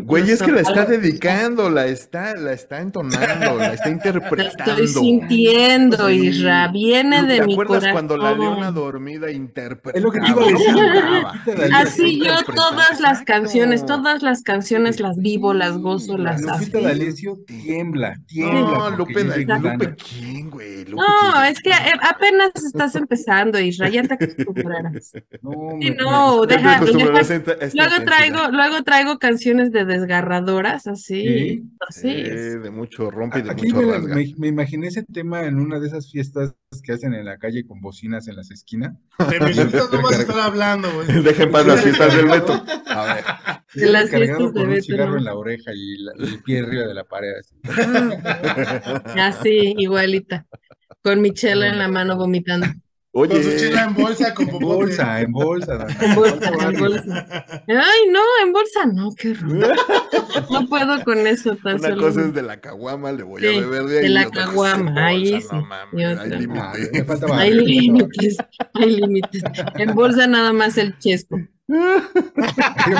Güey, 0.04 0.30
es 0.30 0.42
que 0.44 0.52
la 0.52 0.62
está 0.62 0.86
dedicando, 0.86 1.68
la 1.70 1.88
está, 1.88 2.36
la 2.36 2.54
está 2.54 2.80
entonando, 2.80 3.58
la 3.58 3.74
está 3.74 3.88
La 3.88 3.92
interpretando. 3.92 4.72
estoy 4.84 4.88
sintiendo, 4.88 6.10
Sí. 6.10 6.28
Isra, 6.28 6.68
viene 6.68 7.24
de 7.24 7.40
¿Te 7.40 7.46
mi 7.48 7.54
acuerdas 7.54 7.86
cuando 7.92 8.18
la 8.18 8.30
corazón. 8.36 8.40
leona 8.54 8.72
dormida 8.72 9.32
interpretaba? 9.32 9.98
Es 9.98 10.04
lo 10.04 10.12
que 10.12 10.20
te 10.20 10.28
iba 10.30 10.44
a 10.44 10.46
decir. 10.46 10.66
cantaba? 10.76 11.34
Lupita 11.34 11.52
D'Alessio. 11.56 11.76
Así 11.78 12.20
yo 12.24 12.54
todas 12.54 13.00
las 13.00 13.22
canciones, 13.24 13.86
todas 13.86 14.22
las 14.22 14.44
canciones 14.44 15.00
las 15.00 15.18
vivo, 15.18 15.54
las 15.56 15.78
gozo, 15.80 16.18
las 16.20 16.42
Lupita. 16.42 16.82
D'Alessio 16.82 17.40
tiembla, 17.48 18.14
tiembla. 18.28 18.62
No, 18.62 18.90
Lupe, 18.92 19.24
Lupe. 19.24 19.96
¿quién, 19.96 20.52
güey? 20.52 20.86
Lupe, 20.86 21.02
No, 21.02 21.32
¿quién? 21.34 21.46
es 21.52 21.60
que 21.62 21.72
apenas 21.74 22.52
estás 22.64 22.96
empezando, 22.96 23.60
Isra, 23.60 23.90
ya 23.90 24.04
te 24.04 24.14
acostumbrarás. 24.14 25.14
No, 25.42 25.80
no, 26.00 26.46
te 26.48 26.58
deja- 26.58 27.07
esta- 27.16 27.54
esta 27.54 27.70
Luego 27.88 28.04
traigo, 28.06 28.40
luego 28.52 28.84
traigo 28.84 29.18
canciones 29.20 29.72
de 29.72 29.86
desgarradoras, 29.86 30.88
así, 30.88 31.22
Sí. 31.24 31.64
así. 31.88 32.02
Sí, 32.26 32.60
de 32.60 32.70
mucho 32.72 33.10
rompe 33.12 33.40
y 33.40 33.42
de 33.44 33.52
Aquí 33.52 33.72
mucho 33.72 33.86
me, 33.88 33.94
rasga. 33.94 34.16
me- 34.16 34.34
me 34.38 34.48
imaginé 34.48 34.88
ese 34.88 35.04
tema 35.04 35.46
en 35.46 35.60
una 35.60 35.80
de 35.80 35.88
esas 35.88 36.12
fiestas 36.12 36.54
que 36.84 36.92
hacen 36.94 37.14
en 37.14 37.26
la 37.26 37.38
calle 37.38 37.66
con 37.66 37.80
bocinas 37.82 38.28
en 38.28 38.36
las 38.36 38.52
esquinas. 38.52 38.94
De 39.32 39.40
no 39.40 40.02
vas 40.02 40.18
a 40.18 40.22
estar 40.22 40.40
hablando, 40.40 40.90
güey. 40.94 41.08
Dejen 41.24 41.52
para 41.52 41.68
las 41.68 41.82
fiestas 41.82 42.16
del 42.16 42.26
Beto. 42.28 42.54
A 42.88 43.14
ver. 43.14 43.24
De 43.74 43.92
las 43.92 44.10
fiestas 44.10 44.38
de 44.38 44.52
con 44.54 44.62
un 44.64 44.70
Beto, 44.70 44.82
cigarro 44.84 45.12
¿no? 45.14 45.18
en 45.18 45.24
la 45.26 45.36
oreja 45.36 45.72
y, 45.74 45.98
la- 46.04 46.14
y 46.18 46.24
el 46.36 46.44
pie 46.44 46.60
arriba 46.60 46.84
de 46.88 46.94
la 46.94 47.04
pared. 47.04 47.32
así. 47.40 47.56
Así, 49.20 49.74
igualita. 49.78 50.46
Con 51.04 51.22
mi 51.22 51.32
chela 51.34 51.68
en 51.68 51.78
la 51.78 51.88
mano 51.88 52.18
vomitando. 52.18 52.68
Con 53.18 53.30
su 53.32 53.36
Oye, 53.36 53.58
chela 53.58 53.84
en 53.86 53.96
bolsa, 53.96 54.34
con 54.36 54.48
En 54.48 54.60
bolsa, 54.60 55.22
en 55.22 55.32
bolsa. 55.32 55.88
En 56.02 56.14
bolsa, 56.16 56.52
en 56.70 56.80
bolsa. 56.80 57.46
Ay, 57.68 58.12
no, 58.12 58.22
en 58.44 58.54
bolsa 58.54 58.86
no, 58.86 59.10
qué 59.16 59.32
horror. 59.32 59.76
No 60.52 60.68
puedo 60.68 61.04
con 61.04 61.26
eso 61.26 61.56
tan 61.56 61.80
una 61.80 61.90
solo. 61.90 62.02
cosa 62.04 62.22
es 62.22 62.34
de 62.36 62.44
la 62.44 62.62
caguama, 62.62 63.12
le 63.12 63.24
voy 63.24 63.44
a 63.44 63.50
beber 63.60 63.86
de 63.86 63.98
ahí. 63.98 64.04
de 64.04 64.10
la 64.10 64.30
caguama, 64.30 65.08
ahí 65.08 65.42
sí, 65.42 65.48
No 65.52 65.68
hay. 65.74 66.04
Ah, 66.04 66.26
límites. 66.26 67.08
falta 67.08 67.38
Hay 67.40 67.54
límites, 67.54 68.38
hay 68.74 68.96
límites. 68.98 69.44
En 69.80 69.96
bolsa 69.96 70.28
nada 70.28 70.54
más 70.54 70.78
el 70.78 70.96
chesco. 71.00 71.40
Yo 71.70 71.76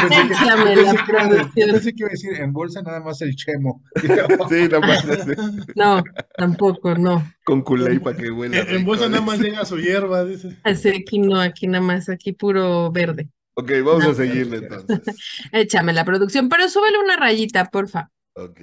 pensé 0.10 0.28
que- 0.28 0.34
yo 0.36 0.46
la 0.46 0.64
pensé 0.64 0.76
que 0.76 0.82
iba 0.82 0.92
a- 0.92 1.06
producción. 1.06 1.52
yo 1.56 1.74
pensé 1.74 1.94
que 1.94 2.00
iba 2.00 2.08
a 2.08 2.12
decir 2.12 2.34
en 2.34 2.52
bolsa 2.54 2.82
nada 2.82 3.00
más 3.00 3.22
el 3.22 3.36
chemo. 3.36 3.82
Sí, 4.50 4.68
no 4.70 4.82
mames, 4.82 5.38
No, 5.76 6.04
tampoco, 6.38 6.94
no. 6.96 7.26
Con 7.46 7.62
culé 7.62 8.00
para 8.00 8.18
que 8.18 8.30
huela. 8.30 8.60
En, 8.60 8.68
en 8.76 8.86
bolsa 8.86 9.08
nada 9.10 9.22
más 9.24 9.40
llega 9.40 9.64
su 9.66 9.78
hierba, 9.78 10.24
dice. 10.26 10.58
Así 10.64 10.90
aquí 10.90 11.20
no, 11.20 11.40
aquí 11.40 11.68
nada 11.68 11.84
más, 11.84 12.10
aquí 12.10 12.34
puro 12.34 12.92
verde. 12.92 13.30
Ok, 13.56 13.72
vamos 13.86 14.04
a 14.04 14.08
No. 14.10 14.14
seguirle 14.14 14.58
entonces. 14.58 15.02
Échame 15.52 15.94
la 15.94 16.04
producción, 16.06 16.50
pero 16.50 16.68
súbele 16.70 17.00
una 17.00 17.16
rayita, 17.16 17.66
porfa. 17.66 18.10
Ok. 18.36 18.60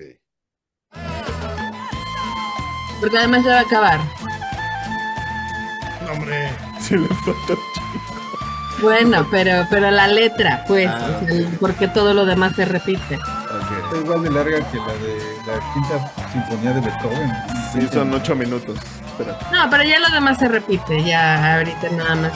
Porque 3.01 3.19
además 3.19 3.43
ya 3.45 3.51
va 3.55 3.59
a 3.59 3.63
acabar. 3.63 4.01
No, 6.07 6.13
hombre. 6.13 6.51
Sí, 6.81 6.97
le 6.97 7.09
falta. 7.09 7.55
Bueno, 8.83 9.27
pero, 9.31 9.67
pero 9.71 9.91
la 9.91 10.07
letra, 10.09 10.65
pues, 10.67 10.89
Ah, 10.89 11.21
o 11.23 11.27
sea, 11.27 11.35
el- 11.37 11.47
porque 11.61 11.89
todo 11.89 12.13
lo 12.13 12.25
demás 12.27 12.55
se 12.57 12.65
repite. 12.65 13.17
Ok. 13.17 13.93
Es 13.95 14.01
igual 14.01 14.23
de 14.25 14.31
larga 14.31 14.59
que 14.71 14.77
la 14.79 14.93
de 14.95 15.19
la 15.47 15.73
quinta 15.73 16.13
sinfonía 16.33 16.73
de 16.73 16.81
Beethoven. 16.81 17.33
Sí, 17.73 17.89
son 17.93 18.13
ocho 18.15 18.35
minutos. 18.35 18.79
Espera. 19.07 19.39
No, 19.53 19.71
pero 19.71 19.85
ya 19.85 19.99
lo 20.01 20.09
demás 20.11 20.39
se 20.39 20.49
repite, 20.49 21.05
ya 21.05 21.57
ahorita 21.57 21.89
nada 21.91 22.15
más. 22.17 22.33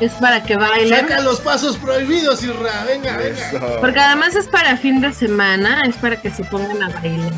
Es- 0.00 0.12
para 0.14 0.42
que 0.42 0.56
bailen. 0.56 1.00
Saca 1.08 1.20
los 1.20 1.40
pasos 1.40 1.76
prohibidos, 1.78 2.42
Irra. 2.42 2.84
Venga, 2.86 3.16
venga. 3.16 3.28
Eso. 3.28 3.76
Porque 3.80 3.98
además 4.00 4.34
es 4.36 4.46
para 4.48 4.76
fin 4.76 5.00
de 5.00 5.12
semana, 5.12 5.82
es 5.82 5.96
para 5.96 6.20
que 6.20 6.30
se 6.30 6.44
pongan 6.44 6.82
a 6.82 6.88
bailar. 6.88 7.32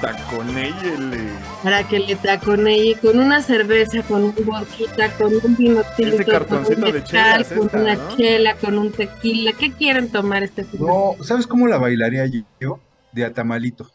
Taconeyele. 0.00 1.28
Para 1.62 1.86
que 1.86 1.98
le 2.00 2.16
taconee 2.16 2.96
con 3.00 3.18
una 3.18 3.40
cerveza, 3.42 4.02
con 4.02 4.24
un 4.24 4.34
vodka, 4.44 5.10
con 5.18 5.32
un 5.34 5.56
vino 5.56 5.82
tinto, 5.96 6.16
con 6.16 6.24
cartoncito 6.26 6.86
un 6.86 6.92
de 6.92 7.04
chelas 7.04 7.48
con 7.48 7.66
esta, 7.66 7.78
una 7.78 7.94
¿no? 7.94 8.16
chela, 8.16 8.54
con 8.56 8.78
un 8.78 8.92
tequila. 8.92 9.52
¿Qué 9.52 9.72
quieren 9.72 10.10
tomar 10.10 10.42
este 10.42 10.64
fin 10.64 10.72
de 10.72 10.78
semana? 10.86 10.98
No, 11.18 11.24
¿sabes 11.24 11.46
cómo 11.46 11.66
la 11.68 11.78
bailaría 11.78 12.24
yo? 12.60 12.80
De 13.12 13.24
atamalito. 13.24 13.90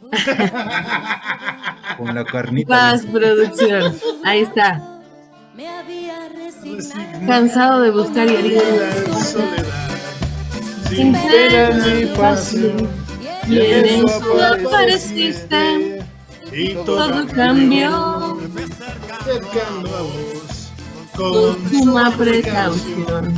Con 1.98 2.14
la 2.14 2.24
carnita. 2.24 2.68
Más 2.70 3.04
producción. 3.06 3.94
Ahí 4.24 4.40
está. 4.42 4.80
Me 5.56 5.68
había 5.68 6.07
resignado. 6.64 7.26
Cansado 7.26 7.80
de 7.82 7.90
buscar 7.90 8.28
y 8.30 8.34
herido. 8.34 8.62
La 9.08 9.24
soledad. 9.24 9.64
Sin 10.88 11.12
pena 11.12 11.70
ni 11.70 12.06
pasión. 12.06 12.88
Y 13.48 13.58
en 13.58 13.84
eso 13.86 14.44
apareciste. 14.44 16.02
Y 16.52 16.74
Todo 16.74 17.26
cambió 17.26 18.38
Cercando 19.24 19.96
a 19.96 20.02
vos. 20.02 20.70
con 21.14 21.70
suma 21.70 22.10
precaución. 22.16 23.34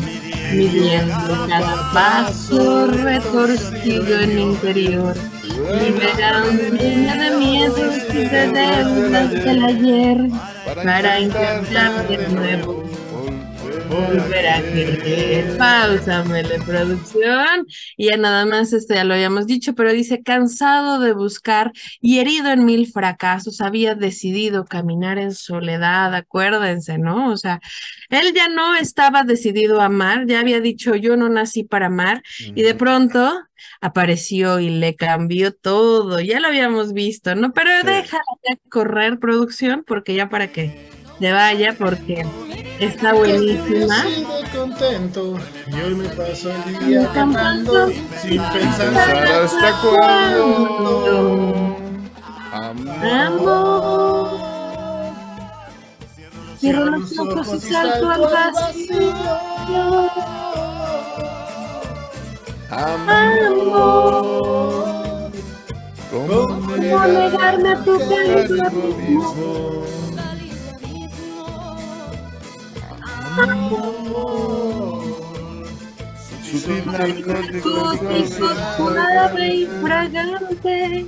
Midiendo 0.53 1.47
cada 1.49 1.93
paso 1.93 2.87
retorcido 2.89 4.21
en 4.21 4.35
mi 4.37 4.43
interior. 4.43 5.15
Liberándome 5.81 7.17
de 7.19 7.37
miedos 7.37 7.95
y 8.13 8.19
de 8.19 8.49
deudas 8.49 9.31
del 9.31 9.65
ayer. 9.65 10.29
Para 10.85 11.21
intentar 11.21 12.09
de 12.09 12.29
nuevo 12.29 12.85
volver 13.91 14.47
a 14.49 14.63
querer. 14.63 15.57
Producción. 16.67 17.67
Y 17.97 18.11
ya 18.11 18.17
nada 18.17 18.47
más, 18.47 18.73
esto 18.73 18.95
ya 18.95 19.05
lo 19.05 19.15
habíamos 19.15 19.47
dicho, 19.47 19.75
pero 19.75 19.93
dice, 19.93 20.23
cansado 20.23 21.01
de 21.01 21.13
buscar 21.13 21.73
y 22.01 22.19
herido 22.19 22.51
en 22.51 22.65
mil 22.65 22.87
fracasos, 22.91 23.61
había 23.61 23.95
decidido 23.95 24.65
caminar 24.65 25.19
en 25.19 25.35
soledad, 25.35 26.15
acuérdense, 26.15 26.99
¿no? 26.99 27.31
O 27.31 27.37
sea, 27.37 27.61
él 28.09 28.33
ya 28.35 28.49
no 28.49 28.75
estaba 28.77 29.23
decidido 29.25 29.81
a 29.81 29.87
amar, 29.87 30.27
ya 30.27 30.41
había 30.41 30.61
dicho, 30.61 30.95
yo 30.95 31.17
no 31.17 31.29
nací 31.29 31.65
para 31.65 31.87
amar, 31.87 32.23
y 32.55 32.63
de 32.63 32.75
pronto 32.75 33.41
apareció 33.81 34.61
y 34.61 34.71
le 34.71 34.95
cambió 34.97 35.53
todo, 35.53 36.21
ya 36.21 36.41
lo 36.41 36.49
habíamos 36.49 36.93
visto, 36.93 37.35
¿no? 37.35 37.53
Pero 37.53 37.71
Sí. 37.81 37.87
déjala 37.87 38.23
ya 38.49 38.57
correr, 38.71 39.19
producción, 39.19 39.85
porque 39.87 40.15
ya 40.15 40.29
para 40.29 40.53
que 40.53 40.89
se 41.19 41.33
vaya, 41.33 41.75
porque 41.79 42.25
está 42.81 43.13
buenísima. 43.13 44.03
Sigo 44.03 44.41
contento. 44.55 45.39
Y 45.67 45.75
hoy 45.75 45.95
me 45.95 46.09
paso 46.09 46.51
el 46.51 46.87
día 46.87 47.11
cantando. 47.13 47.89
Sin 48.23 48.43
pensar. 48.43 49.27
Hasta 49.27 49.81
cuándo. 49.83 51.77
Amor. 52.53 53.07
Amor. 53.07 54.31
Cierro 56.59 56.85
los 56.87 57.19
ojos 57.19 57.55
y 57.55 57.61
salto 57.61 58.11
al 58.11 58.21
vacío. 58.21 60.11
Amor. 62.71 64.11
¿Cómo 66.11 66.49
¿Cómo 66.49 66.77
negarme 66.77 67.71
a 67.71 67.85
tu 67.85 67.93
abismo? 67.95 69.85
Sutil 76.51 76.85
narcótico 76.87 77.71
Tóxico, 77.71 78.49
suave 78.77 79.47
y 79.55 79.67
fragante. 79.67 81.07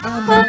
Amor. 0.00 0.46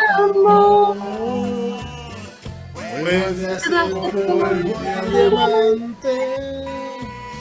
Diamante. 5.11 6.65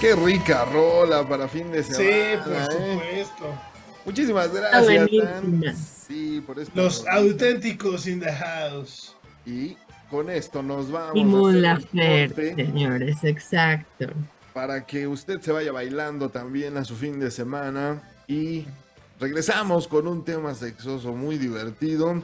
Qué 0.01 0.15
rica 0.17 0.65
rola 0.67 1.27
para 1.29 1.47
fin 1.49 1.71
de 1.71 1.83
Sí, 1.83 1.93
semana. 1.95 2.45
por 2.45 2.53
¿eh? 2.53 3.25
supuesto. 3.27 3.55
Muchísimas 4.05 4.53
gracias. 4.53 5.09
Dan. 5.13 5.77
Sí, 5.77 6.43
por 6.47 6.59
esto. 6.59 6.73
Los 6.75 7.07
auténticos 7.07 8.07
in 8.07 8.21
the 8.21 8.33
house. 8.33 9.15
Y 9.47 9.77
con 10.13 10.29
esto 10.29 10.63
nos 10.63 10.91
vamos 10.93 11.55
Laferte, 11.55 12.55
señores, 12.55 13.25
exacto. 13.25 14.09
para 14.53 14.85
que 14.85 15.07
usted 15.07 15.41
se 15.41 15.53
vaya 15.53 15.73
bailando 15.73 16.29
también 16.29 16.77
a 16.77 16.85
su 16.85 16.95
fin 16.97 17.19
de 17.19 17.31
semana. 17.31 18.03
Y 18.29 18.67
regresamos 19.19 19.89
con 19.89 20.07
un 20.07 20.23
tema 20.23 20.55
sexoso 20.55 21.13
muy 21.13 21.39
divertido. 21.39 22.23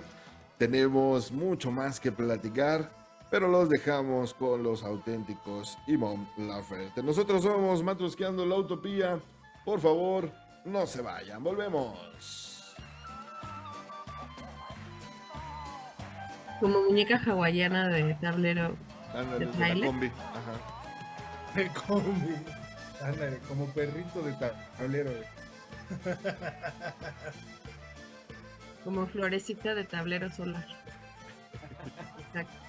Tenemos 0.58 1.32
mucho 1.32 1.70
más 1.70 1.98
que 1.98 2.12
platicar. 2.12 2.90
pero 3.30 3.48
los 3.48 3.70
dejamos 3.70 4.34
con 4.34 4.62
los 4.62 4.82
auténticos 4.82 5.78
y 5.86 5.96
Mon 5.96 6.28
Laferte. 6.36 7.02
Nosotros 7.02 7.42
somos 7.42 7.82
Matrosqueando 7.82 8.44
la 8.44 8.56
Utopía. 8.56 9.18
Por 9.64 9.80
favor, 9.80 10.30
no 10.66 10.86
se 10.86 11.00
vayan. 11.00 11.42
Volvemos. 11.42 12.47
Como 16.60 16.82
muñeca 16.82 17.20
hawaiana 17.24 17.88
de 17.88 18.14
tablero. 18.14 18.76
Ándale, 19.14 19.46
¿De 19.46 19.52
de 19.52 19.74
la 19.76 19.86
combi. 19.86 20.06
Ajá. 20.06 21.60
El 21.60 21.70
combi. 21.70 22.36
Ándale, 23.02 23.38
como 23.48 23.66
perrito 23.66 24.22
de 24.22 24.32
tablero. 24.78 25.10
Como 28.84 29.06
florecita 29.06 29.74
de 29.74 29.84
tablero 29.84 30.30
solar. 30.30 30.66
Exacto. 32.18 32.58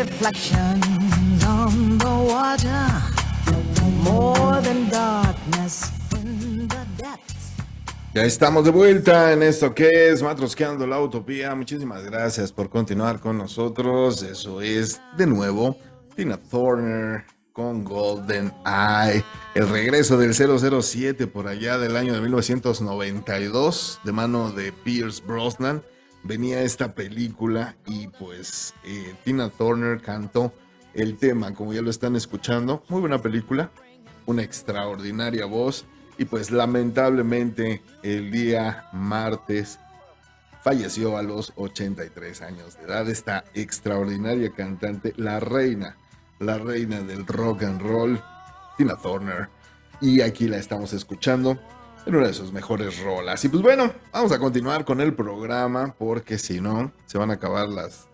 reflections 0.00 1.44
on 1.44 1.98
the 1.98 2.16
water, 2.32 2.86
more 4.02 4.62
than 4.62 4.88
darkness 4.88 5.90
the 6.10 6.86
depths. 6.96 7.52
Ya 8.14 8.24
estamos 8.24 8.64
de 8.64 8.70
vuelta 8.70 9.32
en 9.32 9.42
esto 9.42 9.74
que 9.74 10.08
es 10.08 10.22
Matrosqueando 10.22 10.86
la 10.86 10.98
Utopía. 11.00 11.54
Muchísimas 11.54 12.02
gracias 12.04 12.50
por 12.50 12.70
continuar 12.70 13.20
con 13.20 13.36
nosotros. 13.36 14.22
Eso 14.22 14.62
es, 14.62 15.02
de 15.18 15.26
nuevo, 15.26 15.76
Tina 16.16 16.38
Turner 16.38 17.26
con 17.52 17.84
Golden 17.84 18.54
Eye. 18.64 19.22
El 19.54 19.68
regreso 19.68 20.16
del 20.16 20.32
007 20.34 21.26
por 21.26 21.46
allá 21.46 21.76
del 21.76 21.96
año 21.96 22.14
de 22.14 22.22
1992 22.22 24.00
de 24.02 24.12
mano 24.12 24.50
de 24.50 24.72
Pierce 24.72 25.22
Brosnan. 25.22 25.82
Venía 26.22 26.62
esta 26.62 26.94
película 26.94 27.76
y 27.86 28.08
pues 28.08 28.74
eh, 28.84 29.14
Tina 29.24 29.48
Turner 29.48 30.00
cantó 30.02 30.52
el 30.92 31.16
tema, 31.16 31.54
como 31.54 31.72
ya 31.72 31.82
lo 31.82 31.90
están 31.90 32.14
escuchando. 32.14 32.84
Muy 32.88 33.00
buena 33.00 33.22
película, 33.22 33.70
una 34.26 34.42
extraordinaria 34.42 35.46
voz. 35.46 35.86
Y 36.18 36.26
pues 36.26 36.50
lamentablemente 36.50 37.82
el 38.02 38.30
día 38.30 38.88
martes 38.92 39.78
falleció 40.62 41.16
a 41.16 41.22
los 41.22 41.54
83 41.56 42.42
años 42.42 42.76
de 42.76 42.84
edad 42.84 43.08
esta 43.08 43.44
extraordinaria 43.54 44.52
cantante, 44.52 45.14
la 45.16 45.40
reina, 45.40 45.96
la 46.38 46.58
reina 46.58 47.00
del 47.00 47.26
rock 47.26 47.62
and 47.62 47.80
roll, 47.80 48.22
Tina 48.76 48.96
Turner. 48.96 49.48
Y 50.02 50.20
aquí 50.20 50.48
la 50.48 50.58
estamos 50.58 50.92
escuchando 50.92 51.58
en 52.06 52.14
una 52.14 52.26
de 52.26 52.32
sus 52.34 52.52
mejores 52.52 52.98
rolas. 53.02 53.44
Y 53.44 53.48
pues 53.48 53.62
bueno, 53.62 53.92
vamos 54.12 54.32
a 54.32 54.38
continuar 54.38 54.84
con 54.84 55.00
el 55.00 55.14
programa 55.14 55.94
porque 55.98 56.38
si 56.38 56.60
no, 56.60 56.92
se 57.06 57.18
van 57.18 57.30
a 57.30 57.34
acabar 57.34 57.68
las... 57.68 58.08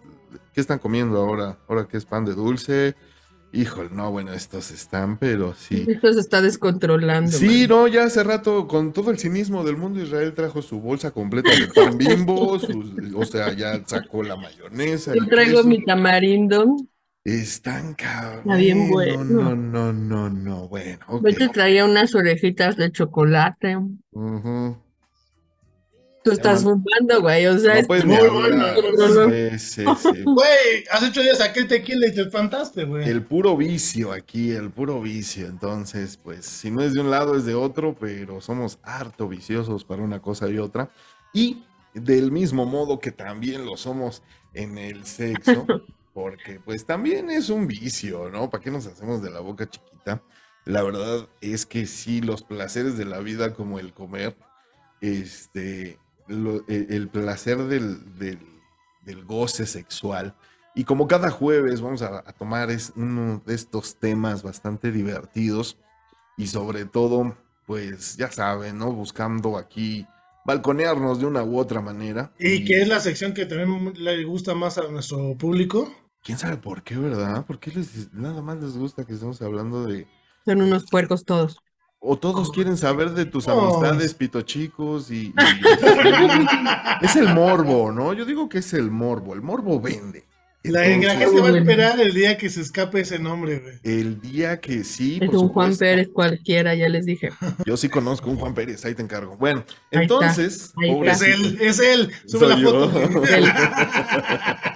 ¿Qué 0.53 0.61
están 0.61 0.79
comiendo 0.79 1.19
ahora? 1.19 1.59
Ahora 1.69 1.87
que 1.87 1.97
es 1.97 2.05
pan 2.05 2.25
de 2.25 2.35
dulce. 2.35 2.95
Híjole, 3.53 3.91
no, 3.93 4.11
bueno, 4.11 4.33
estos 4.33 4.71
están, 4.71 5.19
pero 5.19 5.55
sí. 5.55 5.87
Esto 5.89 6.13
se 6.13 6.21
está 6.21 6.43
descontrolando. 6.43 7.31
Sí, 7.31 7.61
man. 7.61 7.69
no, 7.69 7.87
ya 7.89 8.05
hace 8.05 8.23
rato, 8.23 8.67
con 8.67 8.93
todo 8.93 9.11
el 9.11 9.19
cinismo 9.19 9.65
del 9.65 9.77
mundo, 9.77 10.03
Israel 10.03 10.35
trajo 10.35 10.61
su 10.63 10.81
bolsa 10.81 11.11
completa 11.11 11.51
de 11.51 11.69
pan 11.69 11.97
bimbo, 11.97 12.59
sus- 12.59 12.93
o 13.15 13.25
sea, 13.25 13.53
ya 13.55 13.81
sacó 13.87 14.23
la 14.23 14.37
mayonesa. 14.37 15.15
Yo 15.15 15.27
traigo 15.27 15.59
queso. 15.59 15.69
mi 15.69 15.85
tamarindo. 15.85 16.77
Están 17.27 17.95
cabrón. 17.95 18.39
Está 18.39 18.55
bien 18.55 18.89
bueno. 18.89 19.25
No, 19.25 19.57
no, 19.57 19.93
no, 19.93 20.31
no, 20.31 20.69
bueno, 20.69 21.05
ok. 21.09 21.27
Yo 21.29 21.37
te 21.37 21.49
traía 21.49 21.85
unas 21.85 22.15
orejitas 22.15 22.77
de 22.77 22.93
chocolate. 22.93 23.77
Ujú. 24.13 24.77
Tú 26.23 26.31
estás 26.31 26.63
fumando, 26.63 27.21
güey. 27.21 27.47
O 27.47 27.59
sea, 27.59 27.75
No 27.75 27.81
es 27.81 27.87
puedes 27.89 28.05
muy 28.05 28.17
bueno. 28.29 28.65
hablar. 28.65 29.59
Sí, 29.59 29.59
sí, 29.59 29.85
sí. 29.99 30.23
Güey, 30.25 30.85
hace 30.93 31.07
ocho 31.07 31.23
días 31.23 31.39
saqué 31.39 31.61
el 31.61 31.67
tequila 31.67 32.07
y 32.07 32.15
te 32.15 32.21
espantaste, 32.23 32.85
güey. 32.85 33.09
El 33.09 33.25
puro 33.25 33.57
vicio 33.57 34.13
aquí, 34.13 34.53
el 34.53 34.71
puro 34.71 35.01
vicio. 35.01 35.47
Entonces, 35.47 36.17
pues, 36.23 36.47
si 36.47 36.71
no 36.71 36.81
es 36.83 36.93
de 36.95 37.01
un 37.01 37.11
lado, 37.11 37.37
es 37.37 37.45
de 37.45 37.55
otro, 37.57 37.97
pero 37.99 38.41
somos 38.41 38.79
harto 38.85 39.29
viciosos 39.29 39.85
para 39.85 40.03
una 40.03 40.23
cosa 40.23 40.49
y 40.49 40.59
otra. 40.59 40.91
Y 41.33 41.65
del 41.93 42.31
mismo 42.31 42.67
modo 42.67 43.01
que 43.01 43.11
también 43.11 43.67
lo 43.67 43.77
somos 43.77 44.23
en 44.55 44.79
el 44.79 45.05
sexo, 45.07 45.67
porque 46.17 46.61
pues 46.61 46.87
también 46.87 47.29
es 47.31 47.51
un 47.51 47.67
vicio, 47.67 48.31
¿no? 48.31 48.49
¿Para 48.51 48.65
qué 48.65 48.71
nos 48.71 48.87
hacemos 48.87 49.23
de 49.23 49.31
la 49.31 49.41
boca 49.41 49.69
chiquita? 49.69 50.23
La 50.65 50.83
verdad 50.83 51.29
es 51.43 51.67
que 51.67 51.87
sí, 51.87 52.23
los 52.23 52.43
placeres 52.43 52.97
de 52.97 53.05
la 53.05 53.21
vida 53.21 53.53
como 53.55 53.79
el 53.79 53.93
comer, 53.93 54.35
este, 55.01 56.01
lo- 56.27 56.65
el, 56.69 56.87
el 56.91 57.09
placer 57.09 57.59
del, 57.65 58.19
del, 58.19 58.41
del 59.03 59.25
goce 59.27 59.67
sexual. 59.67 60.35
Y 60.75 60.85
como 60.85 61.07
cada 61.09 61.31
jueves 61.31 61.83
vamos 61.83 62.03
a, 62.03 62.19
a 62.19 62.33
tomar 62.33 62.71
es 62.71 62.93
uno 62.97 63.43
de 63.47 63.55
estos 63.55 63.97
temas 63.99 64.43
bastante 64.43 64.93
divertidos 64.93 65.79
y 66.37 66.49
sobre 66.49 66.87
todo, 66.87 67.37
pues 67.67 68.17
ya 68.17 68.31
saben, 68.33 68.79
¿no? 68.79 68.93
Buscando 68.93 69.59
aquí 69.59 70.07
balconearnos 70.47 71.21
de 71.21 71.27
una 71.27 71.45
u 71.45 71.59
otra 71.59 71.83
manera. 71.83 72.33
Y 72.39 72.65
que 72.65 72.81
es 72.81 72.89
la 72.89 73.01
sección 73.01 73.35
que 73.35 73.45
también 73.45 73.93
le 74.03 74.25
gusta 74.25 74.55
más 74.55 74.79
a 74.79 74.89
nuestro 74.89 75.37
público. 75.37 75.93
¿Quién 76.27 76.39
sabe 76.39 76.57
por 76.57 76.83
qué, 76.83 76.97
verdad? 76.97 77.47
¿Por 77.47 77.61
qué 77.61 77.71
les, 77.71 78.13
nada 78.13 78.43
más 78.43 78.57
les 78.61 78.77
gusta 78.77 79.05
que 79.07 79.13
estemos 79.15 79.41
hablando 79.43 79.87
de... 79.87 80.07
Son 80.45 80.61
unos 80.61 80.85
puercos 80.91 81.25
todos. 81.25 81.59
O 82.01 82.19
todos 82.19 82.51
quieren 82.51 82.77
saber 82.77 83.11
de 83.13 83.25
tus 83.27 83.47
Oh. 83.49 83.53
amistades 83.61 84.13
pitochicos 84.15 85.11
y... 85.11 85.29
y- 85.29 85.35
es 87.03 87.17
el 87.17 87.33
morbo, 87.33 87.93
¿no? 87.93 88.13
Yo 88.13 88.25
digo 88.25 88.49
que 88.49 88.59
es 88.59 88.73
el 88.75 88.91
morbo. 88.91 89.35
El 89.35 89.43
morbo 89.43 89.81
vende. 89.81 90.25
La, 90.65 90.81
la 90.81 90.87
Entonces, 90.89 91.19
gente 91.21 91.41
va 91.43 91.49
a 91.49 91.59
esperar 91.59 92.01
el 92.01 92.13
día 92.13 92.37
que 92.37 92.51
se 92.51 92.61
escape 92.61 93.01
ese 93.01 93.21
nombre, 93.21 93.61
güey. 93.61 93.75
el 93.85 94.21
día 94.21 94.61
que 94.61 94.83
sí, 94.83 95.21
Es 95.23 95.31
por 95.31 95.37
un 95.39 95.49
Juan. 95.51 95.77
Pérez 95.77 96.09
cualquiera, 96.13 96.75
ya 96.75 96.89
les 96.89 97.07
dije. 97.07 97.31
Yo 97.65 97.77
sí 97.77 97.89
conozco 97.89 98.31
un 98.31 98.37
Juan 98.37 98.53
Pérez, 98.53 98.85
ahí 98.85 98.93
te 98.97 99.03
encargo. 99.03 99.37
Bueno, 99.37 99.65
Ahí 99.93 100.03
entonces, 100.03 100.73
ahí. 100.83 100.91
Es 101.07 101.23
él, 101.23 101.59
es 101.61 101.79
él. 101.79 102.11
Sube 102.27 102.41
Soy 102.41 102.49
la 102.49 102.57
yo. 102.59 102.89
foto. 102.91 103.01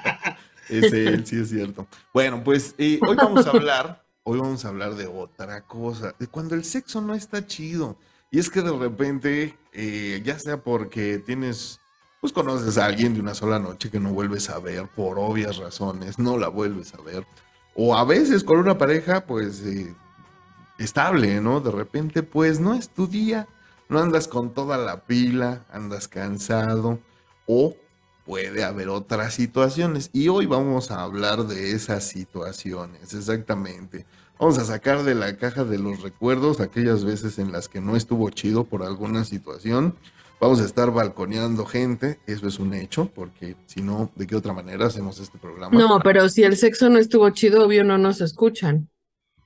Es 0.71 0.93
él, 0.93 1.27
sí 1.27 1.41
es 1.41 1.51
cierto. 1.51 1.87
Bueno, 2.14 2.43
pues 2.45 2.75
eh, 2.79 3.01
hoy 3.07 3.16
vamos 3.16 3.47
a 3.47 3.51
hablar, 3.51 4.05
hoy 4.23 4.39
vamos 4.39 4.64
a 4.64 4.68
hablar 4.68 4.95
de 4.95 5.07
otra 5.07 5.62
cosa, 5.62 6.14
de 6.18 6.29
cuando 6.29 6.55
el 6.55 6.64
sexo 6.64 7.01
no 7.01 7.14
está 7.14 7.47
chido. 7.47 7.99
Y 8.31 8.39
es 8.39 8.49
que 8.49 8.62
de 8.62 8.71
repente, 8.71 9.59
eh, 9.73 10.23
ya 10.25 10.39
sea 10.39 10.62
porque 10.62 11.18
tienes, 11.18 11.81
pues 12.21 12.33
conoces 12.33 12.79
a 12.79 12.87
alguien 12.87 13.14
de 13.14 13.21
una 13.21 13.35
sola 13.35 13.59
noche 13.59 13.91
que 13.91 13.99
no 13.99 14.12
vuelves 14.12 14.49
a 14.51 14.61
ver 14.61 14.87
por 14.95 15.18
obvias 15.18 15.57
razones, 15.57 16.18
no 16.18 16.39
la 16.39 16.49
vuelves 16.49 16.95
a 16.95 17.03
ver. 17.03 17.27
O 17.75 17.97
a 17.97 18.05
veces 18.05 18.45
con 18.45 18.59
una 18.59 18.79
pareja, 18.79 19.27
pues, 19.27 19.62
eh, 19.62 19.95
estable, 20.79 21.41
¿no? 21.41 21.61
De 21.61 21.73
repente, 21.73 22.23
pues, 22.23 22.61
no 22.61 22.75
es 22.75 22.91
tu 22.91 23.09
día, 23.09 23.49
no 23.89 23.99
andas 23.99 24.29
con 24.29 24.55
toda 24.55 24.79
la 24.79 25.05
pila, 25.05 25.64
andas 25.73 26.07
cansado, 26.07 27.01
o 27.47 27.75
puede 28.25 28.64
haber 28.64 28.89
otras 28.89 29.35
situaciones. 29.35 30.11
Y 30.12 30.29
hoy 30.29 30.47
vamos 30.47 30.91
a 30.91 31.03
hablar 31.03 31.47
de 31.47 31.73
esas 31.73 32.05
situaciones, 32.05 33.14
exactamente. 33.14 34.07
Vamos 34.39 34.59
a 34.59 34.64
sacar 34.64 35.03
de 35.03 35.14
la 35.14 35.37
caja 35.37 35.64
de 35.64 35.79
los 35.79 36.01
recuerdos 36.01 36.61
aquellas 36.61 37.05
veces 37.05 37.39
en 37.39 37.53
las 37.53 37.68
que 37.68 37.81
no 37.81 37.95
estuvo 37.95 38.31
chido 38.31 38.64
por 38.64 38.83
alguna 38.83 39.25
situación. 39.25 39.95
Vamos 40.41 40.62
a 40.62 40.64
estar 40.64 40.91
balconeando 40.91 41.66
gente, 41.66 42.18
eso 42.27 42.49
es 42.49 42.59
un 42.59 42.73
hecho, 42.73 43.11
porque 43.14 43.57
si 43.66 43.83
no, 43.83 44.11
¿de 44.16 44.27
qué 44.27 44.35
otra 44.35 44.55
manera 44.55 44.87
hacemos 44.87 45.21
este 45.21 45.37
programa? 45.37 45.79
No, 45.79 46.01
pero 46.01 46.27
si 46.31 46.43
el 46.43 46.57
sexo 46.57 46.89
no 46.89 46.99
estuvo 46.99 47.29
chido, 47.29 47.66
obvio 47.66 47.85
no 47.85 47.99
nos 47.99 48.23
escuchan. 48.23 48.89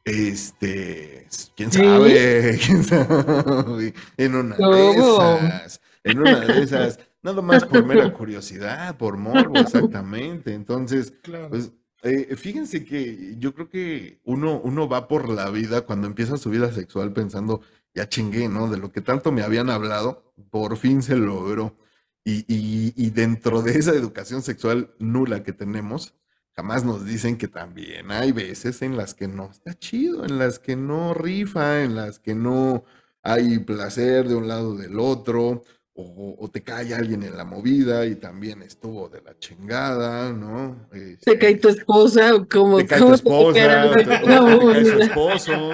Este, 0.05 1.27
quién 1.57 1.73
¿Sí? 1.73 1.79
sabe, 1.79 2.61
quién 2.65 2.85
sabe, 2.85 3.95
en 4.17 4.35
una 4.37 4.57
de 4.57 4.91
esas, 4.91 5.81
en 6.05 6.19
una 6.21 6.41
de 6.41 6.63
esas, 6.63 7.01
nada 7.25 7.43
más 7.43 7.65
por 7.65 7.85
mera 7.85 8.13
curiosidad, 8.13 8.97
por 8.97 9.17
morbo, 9.17 9.57
exactamente. 9.59 10.55
Entonces, 10.55 11.15
Claro. 11.23 11.49
pues, 11.51 11.73
eh, 12.03 12.37
fíjense 12.37 12.85
que 12.85 13.35
yo 13.39 13.55
creo 13.55 13.69
que 13.69 14.21
uno, 14.25 14.61
uno 14.61 14.89
va 14.89 15.09
por 15.09 15.29
la 15.29 15.51
vida 15.51 15.83
cuando 15.83 16.07
empieza 16.07 16.37
su 16.37 16.51
vida 16.51 16.71
sexual 16.73 17.13
pensando, 17.13 17.63
ya 17.95 18.09
chingué, 18.09 18.49
¿no? 18.49 18.69
De 18.69 18.77
lo 18.79 18.93
que 18.93 19.01
tanto 19.01 19.33
me 19.33 19.43
habían 19.43 19.71
hablado, 19.71 20.33
por 20.51 20.77
fin 20.77 21.03
se 21.03 21.17
logró. 21.17 21.77
Y, 22.25 22.41
y, 22.49 22.93
y 22.97 23.11
dentro 23.11 23.63
de 23.63 23.79
esa 23.79 23.93
educación 23.95 24.43
sexual 24.43 24.95
nula 24.99 25.43
que 25.43 25.53
tenemos, 25.53 26.15
jamás 26.57 26.85
nos 26.85 27.05
dicen 27.05 27.37
que 27.37 27.49
también 27.49 28.11
hay 28.11 28.33
veces 28.33 28.83
en 28.83 28.97
las 28.97 29.15
que 29.15 29.29
no 29.29 29.51
está 29.51 29.75
chido, 29.75 30.25
en 30.25 30.39
las 30.39 30.59
que 30.59 30.77
no 30.77 31.13
rifa, 31.15 31.83
en 31.83 31.95
las 31.97 32.19
que 32.19 32.35
no 32.35 32.85
hay 33.23 33.59
placer 33.61 34.29
de 34.29 34.35
un 34.35 34.49
lado 34.49 34.71
o 34.71 34.77
del 34.77 34.99
otro, 34.99 35.63
o, 35.97 36.37
o 36.39 36.49
te 36.51 36.63
cae 36.63 36.93
alguien 36.95 37.23
en 37.23 37.37
la 37.37 37.45
movida 37.45 38.05
y 38.07 38.17
también 38.17 38.63
estuvo 38.63 39.09
de 39.09 39.23
la 39.23 39.39
chingada, 39.39 40.33
¿no? 40.33 40.89
¿Te 40.91 41.13
Este, 41.13 41.39
cae 41.39 41.55
tu 41.57 41.69
esposa 41.69 42.35
o 42.35 42.49
cómo? 42.49 42.79
te 42.79 42.87
cae 42.87 42.99
tu 43.01 43.09
te 43.09 43.15
esposa, 43.15 43.95
te, 43.95 44.05
te 44.05 44.27
No, 44.27 44.59
cae 44.73 44.85
su 44.85 44.99
esposo, 44.99 45.71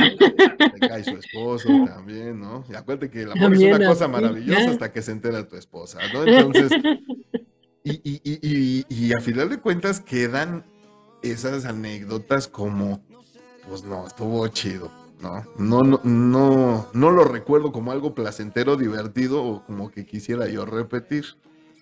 te 0.79 0.81
cae 0.89 1.05
su 1.05 1.17
esposo 1.17 1.69
también, 1.87 2.39
¿no? 2.41 2.65
Y 2.69 2.75
acuérdate 2.75 3.11
que 3.11 3.23
el 3.23 3.33
amor 3.33 3.55
es 3.55 3.61
una 3.63 3.87
cosa 3.87 4.09
maravillosa 4.09 4.71
hasta 4.71 4.93
que 4.93 5.01
se 5.03 5.13
entera 5.13 5.49
tu 5.49 5.57
esposa, 5.57 5.99
¿no? 6.13 6.25
Entonces, 6.25 6.71
y, 7.83 7.93
y, 8.05 8.21
y, 8.25 8.85
y 8.89 9.13
a 9.15 9.21
final 9.21 9.49
de 9.49 9.59
cuentas 9.59 10.01
quedan 10.01 10.65
esas 11.23 11.65
anécdotas 11.65 12.47
como, 12.47 13.03
pues 13.69 13.85
no, 13.85 14.07
estuvo 14.07 14.47
chido, 14.49 14.91
¿no? 15.21 15.45
No, 15.59 15.83
no, 15.83 16.01
no, 16.05 16.87
no 16.93 17.11
lo 17.11 17.25
recuerdo 17.25 17.73
como 17.73 17.93
algo 17.93 18.15
placentero, 18.15 18.77
divertido 18.77 19.45
o 19.45 19.65
como 19.65 19.91
que 19.91 20.07
quisiera 20.07 20.49
yo 20.49 20.65
repetir, 20.65 21.25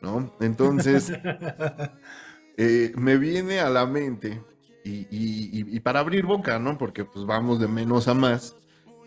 ¿no? 0.03 0.33
Entonces, 0.41 1.13
eh, 2.57 2.93
me 2.97 3.17
viene 3.17 3.61
a 3.61 3.71
la 3.71 3.87
mente, 3.87 4.43
y, 4.85 5.07
y- 5.11 5.51
y- 5.53 5.77
y 5.77 5.81
para 5.81 6.01
abrir 6.01 6.25
boca, 6.25 6.59
¿no? 6.59 6.79
Porque 6.79 7.05
pues 7.05 7.27
vamos 7.27 7.61
de 7.61 7.69
menos 7.69 8.09
a 8.09 8.15
más. 8.15 8.55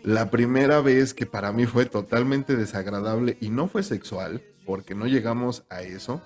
La 0.02 0.30
primera 0.30 0.80
vez 0.80 1.14
que 1.14 1.26
para 1.26 1.52
mí 1.52 1.66
fue 1.66 1.86
totalmente 1.86 2.56
desagradable 2.56 3.36
y 3.40 3.50
no 3.50 3.68
fue 3.68 3.82
sexual, 3.82 4.42
porque 4.66 4.94
no 4.94 5.06
llegamos 5.06 5.64
a 5.70 5.82
eso, 5.82 6.20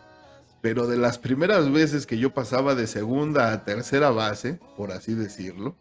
pero 0.62 0.86
de 0.86 0.96
las 0.96 1.18
primeras 1.18 1.70
veces 1.70 2.06
que 2.06 2.18
yo 2.18 2.32
pasaba 2.32 2.74
de 2.74 2.86
segunda 2.86 3.52
a 3.52 3.64
tercera 3.64 4.10
base, 4.10 4.58
por 4.76 4.92
así 4.92 5.14
decirlo, 5.14 5.76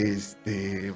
este, 0.00 0.92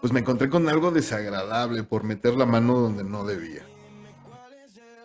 pues 0.00 0.12
me 0.12 0.20
encontré 0.20 0.48
con 0.48 0.68
algo 0.68 0.90
desagradable 0.90 1.84
por 1.84 2.04
meter 2.04 2.34
la 2.34 2.46
mano 2.46 2.78
donde 2.78 3.04
no 3.04 3.24
debía. 3.24 3.62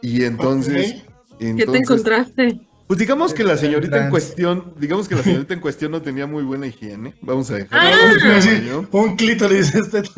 Y 0.01 0.23
entonces. 0.23 1.03
¿Qué 1.39 1.65
te 1.65 1.77
encontraste? 1.77 2.67
pues 2.87 2.99
digamos 2.99 3.33
que 3.33 3.43
la 3.43 3.57
señorita 3.57 4.05
en 4.05 4.09
cuestión, 4.09 4.73
digamos 4.79 5.09
que 5.09 5.15
la 5.15 5.21
señorita 5.21 5.53
en 5.53 5.59
cuestión 5.59 5.91
no 5.91 6.01
tenía 6.01 6.25
muy 6.25 6.43
buena 6.43 6.67
higiene. 6.67 7.15
Vamos 7.21 7.51
a 7.51 7.55
dejar. 7.55 7.79
Ah. 7.93 8.81
Un 8.91 9.15
clítoris 9.17 9.75
este. 9.75 10.03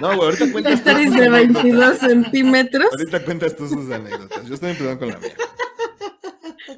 No, 0.00 0.16
güey, 0.16 0.20
ahorita 0.20 0.52
cuentas 0.52 0.80
Clítoris 0.80 1.12
de 1.12 1.26
anécdotas. 1.26 1.62
22 1.62 1.98
centímetros. 1.98 2.86
Ahorita 2.92 3.24
cuentas 3.24 3.56
tú 3.56 3.68
sus 3.68 3.90
anécdotas. 3.90 4.46
Yo 4.46 4.54
estoy 4.54 4.70
empezando 4.70 4.98
con 4.98 5.08
la 5.08 5.18
mía. 5.18 5.34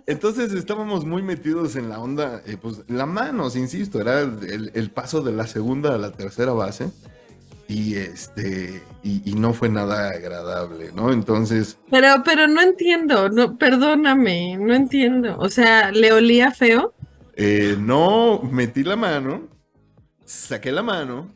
Entonces 0.06 0.52
estábamos 0.52 1.04
muy 1.04 1.22
metidos 1.22 1.76
en 1.76 1.88
la 1.88 1.98
onda, 2.00 2.42
eh, 2.46 2.56
pues 2.60 2.82
la 2.88 3.06
mano, 3.06 3.48
insisto, 3.54 4.00
era 4.00 4.20
el, 4.20 4.70
el 4.74 4.90
paso 4.90 5.22
de 5.22 5.32
la 5.32 5.46
segunda 5.46 5.94
a 5.94 5.98
la 5.98 6.12
tercera 6.12 6.52
base. 6.52 6.90
Y 7.68 7.94
este, 7.94 8.82
y, 9.02 9.22
y 9.30 9.34
no 9.34 9.54
fue 9.54 9.68
nada 9.70 10.10
agradable, 10.10 10.92
¿no? 10.92 11.12
Entonces, 11.12 11.78
Pero, 11.90 12.22
pero 12.24 12.46
no 12.48 12.60
entiendo, 12.60 13.28
no, 13.30 13.56
perdóname, 13.56 14.56
no 14.58 14.74
entiendo. 14.74 15.36
O 15.38 15.48
sea, 15.48 15.90
¿le 15.90 16.12
olía 16.12 16.50
feo? 16.50 16.94
eh, 17.34 17.76
no 17.78 18.42
metí 18.42 18.82
la 18.84 18.96
mano, 18.96 19.48
saqué 20.24 20.72
la 20.72 20.82
mano 20.82 21.32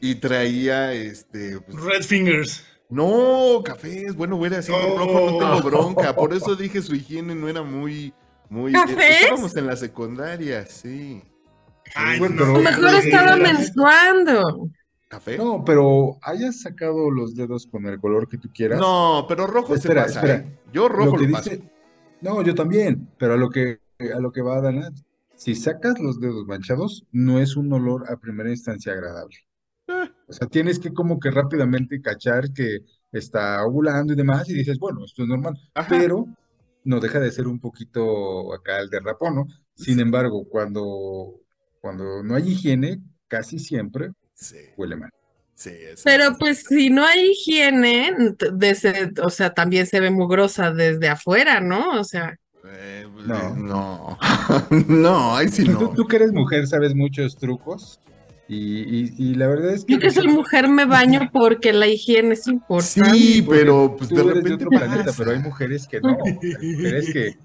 y 0.00 0.16
traía 0.16 0.92
este. 0.94 1.60
pues, 1.60 1.78
Red 1.82 2.02
Fingers. 2.04 2.64
No, 2.90 3.62
cafés, 3.64 4.14
bueno, 4.16 4.36
güey, 4.36 4.54
así 4.54 4.72
Oh. 4.74 4.98
rojo 4.98 5.30
no 5.30 5.38
tengo 5.38 5.62
bronca. 5.62 6.14
Por 6.16 6.32
eso 6.32 6.56
dije 6.56 6.80
su 6.80 6.94
higiene 6.94 7.34
no 7.34 7.48
era 7.48 7.62
muy, 7.62 8.14
muy. 8.48 8.72
¿Cafés? 8.72 9.22
Estábamos 9.22 9.56
en 9.56 9.66
la 9.66 9.76
secundaria, 9.76 10.64
sí. 10.66 11.22
Ay, 11.94 12.18
Bueno, 12.18 12.46
no. 12.46 12.56
A 12.56 12.58
mejor 12.60 12.80
no, 12.82 12.88
estaba 12.98 13.30
no, 13.32 13.36
no. 13.36 13.42
menstruando. 13.42 14.70
¿Café? 15.08 15.38
No, 15.38 15.64
pero 15.64 16.18
hayas 16.22 16.60
sacado 16.60 17.10
los 17.10 17.34
dedos 17.34 17.66
con 17.66 17.86
el 17.86 17.98
color 17.98 18.28
que 18.28 18.36
tú 18.38 18.50
quieras. 18.54 18.78
No, 18.78 19.24
pero 19.28 19.46
rojo 19.46 19.74
Espera, 19.74 20.06
se 20.08 20.14
pasa. 20.14 20.20
espera. 20.26 20.48
¿eh? 20.48 20.58
Yo 20.72 20.88
rojo 20.88 21.12
lo 21.12 21.18
que 21.18 21.26
lo, 21.28 21.32
paso. 21.32 21.50
dice- 21.50 21.62
No, 22.20 22.42
yo 22.42 22.54
también, 22.54 23.08
pero 23.18 23.34
a 23.34 23.36
lo 23.36 23.48
que 23.50 23.80
a 24.14 24.20
lo 24.20 24.30
que 24.32 24.42
va 24.42 24.60
Dana, 24.60 24.90
si 25.34 25.54
sacas 25.54 25.98
los 25.98 26.20
dedos 26.20 26.46
manchados, 26.46 27.04
no 27.10 27.38
es 27.40 27.56
un 27.56 27.72
olor 27.72 28.04
a 28.12 28.16
primera 28.16 28.50
instancia 28.50 28.92
agradable. 28.92 29.36
O 30.26 30.32
sea, 30.32 30.46
tienes 30.48 30.78
que 30.78 30.92
como 30.92 31.18
que 31.18 31.30
rápidamente 31.30 32.00
cachar 32.02 32.52
que 32.52 32.80
está 33.12 33.64
ovulando 33.64 34.12
y 34.12 34.16
demás, 34.16 34.48
y 34.50 34.54
dices, 34.54 34.78
bueno, 34.78 35.04
esto 35.04 35.22
es 35.22 35.28
normal, 35.28 35.54
Ajá. 35.74 35.88
pero 35.88 36.26
no 36.84 37.00
deja 37.00 37.18
de 37.20 37.30
ser 37.32 37.46
un 37.46 37.60
poquito 37.60 38.52
acá 38.54 38.78
el 38.80 38.90
derrapón, 38.90 39.34
¿no? 39.36 39.46
Sin 39.74 39.94
Sí. 39.96 40.00
embargo, 40.00 40.46
cuando, 40.48 41.40
cuando 41.80 42.22
no 42.22 42.34
hay 42.34 42.48
higiene, 42.50 43.00
casi 43.28 43.58
siempre 43.58 44.10
Sí, 44.34 44.56
huele 44.76 44.96
mal. 44.96 45.10
sí, 45.54 45.70
es- 45.70 46.02
Pero 46.04 46.36
pues 46.38 46.64
si 46.68 46.90
no 46.90 47.04
hay 47.04 47.30
higiene, 47.30 48.14
desde, 48.52 49.12
o 49.22 49.30
sea, 49.30 49.54
también 49.54 49.86
se 49.86 50.00
ve 50.00 50.10
mugrosa 50.10 50.72
desde 50.72 51.08
afuera, 51.08 51.60
¿no? 51.60 51.98
O 51.98 52.04
sea, 52.04 52.36
eh, 52.64 53.06
No. 53.26 53.54
no. 53.56 54.18
no, 54.88 55.36
ahí 55.36 55.48
sí 55.48 55.64
Tú, 55.64 55.72
no. 55.72 55.94
tú 55.94 56.06
que 56.06 56.16
eres 56.16 56.32
mujer 56.32 56.66
sabes 56.66 56.94
muchos 56.94 57.36
trucos 57.36 57.98
y, 58.48 58.56
y- 59.00 59.14
y 59.18 59.34
la 59.34 59.46
verdad 59.46 59.74
es 59.74 59.84
que 59.84 59.94
yo 59.94 59.98
que 60.00 60.10
soy 60.10 60.28
mujer 60.28 60.68
me 60.68 60.86
baño 60.86 61.30
porque 61.32 61.72
la 61.72 61.86
higiene 61.86 62.32
es 62.34 62.46
importante. 62.48 63.10
Sí, 63.18 63.44
pero 63.48 63.94
pues 63.96 64.10
de 64.10 64.22
repente 64.22 64.54
otro 64.54 64.70
planeta, 64.70 65.12
pero 65.16 65.32
hay 65.32 65.38
mujeres 65.40 65.86
que 65.86 66.00
no, 66.00 66.16
hay 66.24 66.32
mujeres 66.34 67.12
que, 67.12 67.36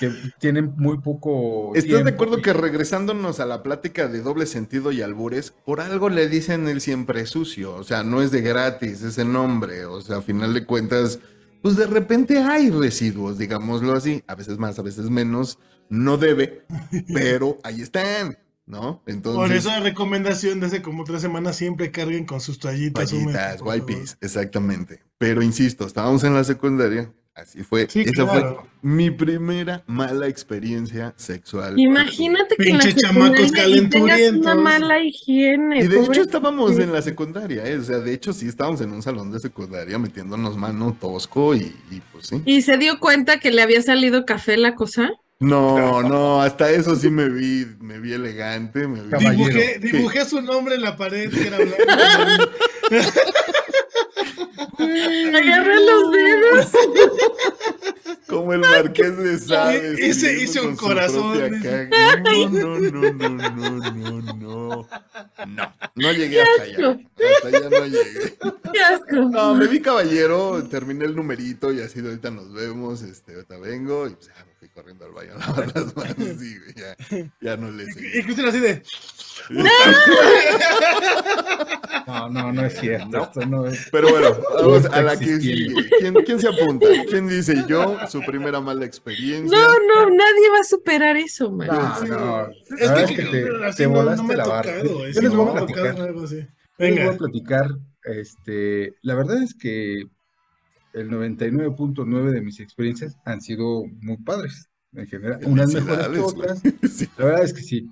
que 0.00 0.10
tienen 0.38 0.74
muy 0.76 0.98
poco 0.98 1.72
¿Estás 1.74 2.04
de 2.04 2.10
acuerdo 2.10 2.38
y- 2.38 2.42
que 2.42 2.52
regresándonos 2.52 3.40
a 3.40 3.46
la 3.46 3.62
plática 3.62 4.08
de 4.08 4.20
doble 4.20 4.46
sentido 4.46 4.90
y 4.92 5.00
albures, 5.00 5.52
por 5.64 5.80
algo 5.80 6.08
le 6.08 6.28
dicen 6.28 6.68
el 6.68 6.80
siempre 6.80 7.24
sucio? 7.26 7.74
O 7.76 7.84
sea, 7.84 8.02
no 8.02 8.20
es 8.20 8.30
de 8.32 8.40
gratis 8.42 9.02
ese 9.02 9.24
nombre. 9.24 9.84
O 9.86 10.00
sea, 10.00 10.16
a 10.18 10.22
final 10.22 10.52
de 10.54 10.66
cuentas, 10.66 11.20
pues 11.62 11.76
de 11.76 11.86
repente 11.86 12.38
hay 12.38 12.68
residuos, 12.70 13.38
digámoslo 13.38 13.92
así. 13.94 14.22
A 14.26 14.34
veces 14.34 14.58
más, 14.58 14.78
a 14.78 14.82
veces 14.82 15.08
menos. 15.08 15.58
No 15.88 16.16
debe, 16.16 16.62
pero 17.14 17.58
ahí 17.64 17.80
están, 17.82 18.36
¿no? 18.66 19.02
Entonces, 19.06 19.38
Por 19.40 19.52
eso 19.52 19.68
la 19.70 19.80
recomendación 19.80 20.60
de 20.60 20.66
hace 20.66 20.82
como 20.82 21.04
tres 21.04 21.22
semanas 21.22 21.56
siempre 21.56 21.90
carguen 21.90 22.24
con 22.26 22.40
sus 22.40 22.58
toallitas 22.58 23.10
toallitas, 23.10 23.60
wipes, 23.62 24.16
exactamente. 24.20 25.02
Pero 25.18 25.42
insisto, 25.42 25.86
estábamos 25.86 26.24
en 26.24 26.34
la 26.34 26.44
secundaria. 26.44 27.12
Así 27.34 27.62
fue. 27.62 27.88
Sí, 27.88 28.00
Esa 28.00 28.24
claro. 28.28 28.56
fue 28.60 28.70
mi 28.82 29.10
primera 29.10 29.82
mala 29.86 30.28
experiencia 30.28 31.14
sexual. 31.16 31.78
Imagínate 31.80 32.56
que 32.56 32.68
en 32.68 32.76
la 32.76 32.84
Pinche 32.84 33.00
chamacos 33.00 33.36
tengas 33.36 33.50
una 33.52 33.62
calenturientos. 33.62 34.56
mala 34.58 35.02
higiene. 35.02 35.78
Y 35.78 35.86
de 35.88 35.96
pobre- 35.96 36.12
hecho 36.12 36.20
estábamos 36.20 36.78
en 36.78 36.92
la 36.92 37.00
secundaria, 37.00 37.64
¿eh? 37.66 37.78
o 37.78 37.82
sea, 37.82 38.00
de 38.00 38.12
hecho 38.12 38.34
sí 38.34 38.48
estábamos 38.48 38.82
en 38.82 38.92
un 38.92 39.00
salón 39.00 39.32
de 39.32 39.40
secundaria 39.40 39.98
metiéndonos 39.98 40.58
mano 40.58 40.94
tosco 41.00 41.54
y, 41.54 41.74
y, 41.90 42.02
pues 42.12 42.26
sí. 42.26 42.42
¿Y 42.44 42.60
se 42.60 42.76
dio 42.76 43.00
cuenta 43.00 43.40
que 43.40 43.50
le 43.50 43.62
había 43.62 43.80
salido 43.80 44.26
café 44.26 44.58
la 44.58 44.74
cosa? 44.74 45.10
No, 45.42 46.02
no, 46.08 46.40
hasta 46.42 46.70
eso 46.70 46.94
sí 46.96 47.10
me 47.10 47.28
vi, 47.28 47.66
me 47.80 47.98
vi 47.98 48.12
elegante, 48.12 48.86
me 48.86 49.02
vi... 49.02 49.10
Caballero. 49.10 49.44
Dibujé, 49.48 49.78
dibujé 49.80 50.24
su 50.24 50.40
nombre 50.40 50.76
en 50.76 50.82
la 50.82 50.96
pared 50.96 51.30
que 51.30 51.46
era 51.48 51.58
blanco. 51.58 51.76
Agarra 54.78 55.74
los 55.80 56.12
dedos. 56.12 56.70
Como 58.28 58.52
el 58.54 58.60
marqués 58.60 59.16
de 59.18 59.38
Sade. 59.38 59.94
Hice- 60.06 60.60
un 60.60 60.74
corazón. 60.76 61.60
No, 61.60 62.48
no, 62.48 62.78
no, 62.80 63.12
no, 63.12 63.50
no, 63.50 63.80
no, 63.80 64.34
no. 64.34 64.88
No, 65.46 65.74
no 65.94 66.12
llegué 66.12 66.40
hasta 66.42 66.62
allá. 66.62 66.98
Hasta 67.36 67.48
allá 67.48 67.68
no 67.70 67.86
llegué. 67.86 68.38
Qué 68.72 68.80
asco. 68.82 69.16
No, 69.16 69.54
me 69.54 69.66
vi 69.66 69.80
caballero, 69.80 70.62
terminé 70.64 71.04
el 71.04 71.14
numerito 71.14 71.72
y 71.72 71.80
así 71.82 72.00
de 72.00 72.08
ahorita 72.08 72.30
nos 72.30 72.52
vemos, 72.52 73.02
este, 73.02 73.34
ahorita 73.34 73.58
vengo 73.58 74.06
y 74.08 74.14
pues 74.14 74.30
fui 74.62 74.68
corriendo 74.68 75.04
al 75.06 75.10
baño 75.10 75.32
a 75.34 75.38
lavar 75.40 75.72
las 75.74 75.96
manos 75.96 76.18
y 76.40 76.78
ya, 76.78 77.26
ya 77.40 77.56
no 77.56 77.68
le 77.72 77.82
Y 77.82 77.86
seguí. 77.92 78.22
Cristina 78.22 78.48
así 78.48 78.60
de. 78.60 78.80
No, 82.06 82.28
no, 82.28 82.52
no 82.52 82.64
es 82.64 82.78
cierto. 82.78 83.22
Esto 83.24 83.44
no 83.46 83.66
es- 83.66 83.88
Pero 83.90 84.10
bueno, 84.10 84.36
vamos 84.54 84.84
a 84.86 85.02
la 85.02 85.16
que 85.18 85.40
sigue. 85.40 85.74
¿Quién, 85.98 86.14
quién 86.24 86.38
se 86.40 86.46
apunta? 86.48 86.86
¿Quién 87.08 87.26
dice 87.26 87.64
yo? 87.68 87.96
Su 88.08 88.20
primera 88.22 88.60
mala 88.60 88.84
experiencia. 88.84 89.56
No, 89.58 89.66
no, 89.66 90.10
nadie 90.10 90.48
va 90.52 90.60
a 90.60 90.64
superar 90.64 91.16
eso, 91.16 91.50
man. 91.50 91.66
No, 91.66 91.96
Sí. 92.00 92.06
no. 92.08 92.46
Es 92.78 92.90
que, 93.16 93.24
te, 93.24 93.48
así 93.66 93.76
te 93.78 93.88
no- 93.88 93.94
no 93.94 93.98
volaste 94.04 94.32
ha 94.32 94.36
la 94.36 94.46
barra. 94.46 94.78
tocado, 94.82 95.08
Yo 95.08 95.20
les 95.22 95.30
voy 95.34 95.44
no 95.44 95.50
a 95.50 95.54
me 95.54 95.60
ha 95.60 95.66
tocado 95.66 95.82
platicar. 95.86 96.06
algo 96.08 96.22
así. 96.24 96.36
Yo 96.36 96.44
les 96.78 96.90
voy 96.94 97.00
a 97.00 97.04
Venga. 97.06 97.18
platicar, 97.18 97.66
este, 98.04 98.94
la 99.02 99.14
verdad 99.16 99.42
es 99.42 99.54
que 99.54 100.04
el 100.94 101.10
99.9 101.10 102.30
de 102.30 102.40
mis 102.40 102.60
experiencias 102.60 103.16
han 103.24 103.40
sido 103.40 103.84
muy 104.00 104.16
padres, 104.18 104.68
en 104.94 105.06
general, 105.06 105.40
unas 105.44 105.72
mejores 105.74 106.08
que 106.08 106.18
otras. 106.18 106.62
Sí. 106.90 107.08
La 107.16 107.24
verdad 107.24 107.44
es 107.44 107.52
que 107.54 107.62
sí. 107.62 107.90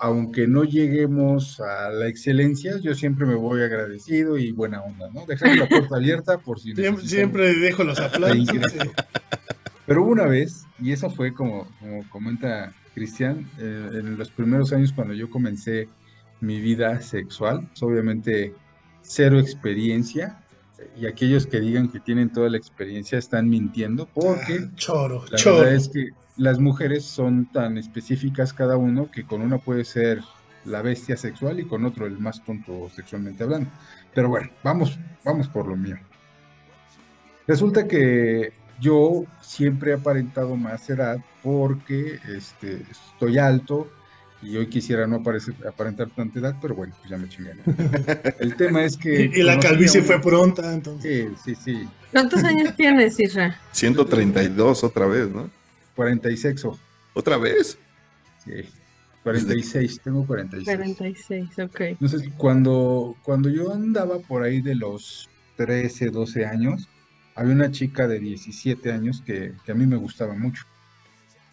Aunque 0.00 0.46
no 0.46 0.64
lleguemos 0.64 1.60
a 1.60 1.88
la 1.90 2.08
excelencia, 2.08 2.78
yo 2.80 2.94
siempre 2.94 3.26
me 3.26 3.36
voy 3.36 3.62
agradecido 3.62 4.36
y 4.36 4.52
buena 4.52 4.82
onda, 4.82 5.08
¿no? 5.14 5.24
Dejando 5.24 5.62
la 5.64 5.68
puerta 5.68 5.96
abierta 5.96 6.38
por 6.38 6.60
si 6.60 6.74
Siempre, 6.74 7.06
siempre 7.06 7.54
dejo 7.54 7.84
los 7.84 7.98
aplausos. 8.00 8.46
sí. 8.72 8.78
Pero 9.86 10.02
una 10.04 10.24
vez, 10.26 10.64
y 10.80 10.92
eso 10.92 11.10
fue 11.10 11.32
como, 11.32 11.68
como 11.78 12.08
comenta 12.10 12.74
Cristian, 12.94 13.48
eh, 13.58 13.90
en 13.94 14.16
los 14.16 14.30
primeros 14.30 14.72
años 14.72 14.92
cuando 14.92 15.14
yo 15.14 15.30
comencé 15.30 15.88
mi 16.40 16.60
vida 16.60 17.00
sexual, 17.00 17.68
obviamente 17.80 18.54
cero 19.02 19.38
experiencia, 19.38 20.43
y 20.96 21.06
aquellos 21.06 21.46
que 21.46 21.60
digan 21.60 21.88
que 21.90 22.00
tienen 22.00 22.30
toda 22.30 22.48
la 22.50 22.56
experiencia 22.56 23.18
están 23.18 23.48
mintiendo, 23.48 24.06
porque 24.14 24.68
Choro, 24.76 25.24
la 25.30 25.36
choro. 25.38 25.58
verdad 25.58 25.74
es 25.74 25.88
que 25.88 26.10
las 26.36 26.58
mujeres 26.58 27.04
son 27.04 27.50
tan 27.52 27.78
específicas 27.78 28.52
cada 28.52 28.76
uno 28.76 29.10
que 29.10 29.24
con 29.24 29.40
una 29.42 29.58
puede 29.58 29.84
ser 29.84 30.20
la 30.64 30.82
bestia 30.82 31.16
sexual 31.16 31.60
y 31.60 31.66
con 31.66 31.84
otro 31.84 32.06
el 32.06 32.18
más 32.18 32.42
tonto 32.44 32.88
sexualmente 32.90 33.44
hablando. 33.44 33.70
Pero 34.14 34.28
bueno, 34.28 34.50
vamos, 34.62 34.98
vamos 35.24 35.48
por 35.48 35.66
lo 35.66 35.76
mío. 35.76 35.98
Resulta 37.46 37.86
que 37.86 38.52
yo 38.80 39.24
siempre 39.40 39.90
he 39.90 39.94
aparentado 39.94 40.56
más 40.56 40.88
edad 40.88 41.18
porque 41.42 42.18
este, 42.28 42.82
estoy 42.90 43.38
alto 43.38 43.88
y 44.44 44.56
hoy 44.56 44.66
quisiera 44.68 45.06
no 45.06 45.16
aparecer- 45.22 45.66
aparentar 45.66 46.10
tanta 46.10 46.38
edad, 46.38 46.56
pero 46.60 46.74
bueno, 46.74 46.94
pues 46.98 47.10
ya 47.10 47.16
me 47.16 47.28
chingué. 47.28 47.52
El 48.40 48.54
tema 48.56 48.84
es 48.84 48.96
que... 48.96 49.30
Y, 49.34 49.40
y 49.40 49.42
la 49.42 49.58
calvicie 49.58 50.02
fue 50.02 50.20
pronta, 50.20 50.72
entonces. 50.74 51.28
Sí, 51.44 51.54
sí, 51.54 51.60
sí. 51.64 51.88
¿Cuántos 52.12 52.44
años 52.44 52.76
tienes, 52.76 53.18
Isra? 53.18 53.58
132 53.72 54.84
otra 54.84 55.06
vez, 55.06 55.30
¿no? 55.30 55.50
46, 55.96 56.66
¿Otra 57.14 57.38
vez? 57.38 57.78
sí. 58.44 58.52
46, 59.22 60.00
tengo 60.04 60.26
46. 60.26 60.76
46, 60.76 61.58
ok. 61.60 61.80
Entonces, 61.80 62.28
cuando, 62.36 63.16
cuando 63.22 63.48
yo 63.48 63.72
andaba 63.72 64.18
por 64.18 64.42
ahí 64.42 64.60
de 64.60 64.74
los 64.74 65.30
13, 65.56 66.10
12 66.10 66.44
años, 66.44 66.90
había 67.34 67.54
una 67.54 67.70
chica 67.70 68.06
de 68.06 68.20
17 68.20 68.92
años 68.92 69.22
que, 69.24 69.54
que 69.64 69.72
a 69.72 69.74
mí 69.74 69.86
me 69.86 69.96
gustaba 69.96 70.34
mucho. 70.34 70.64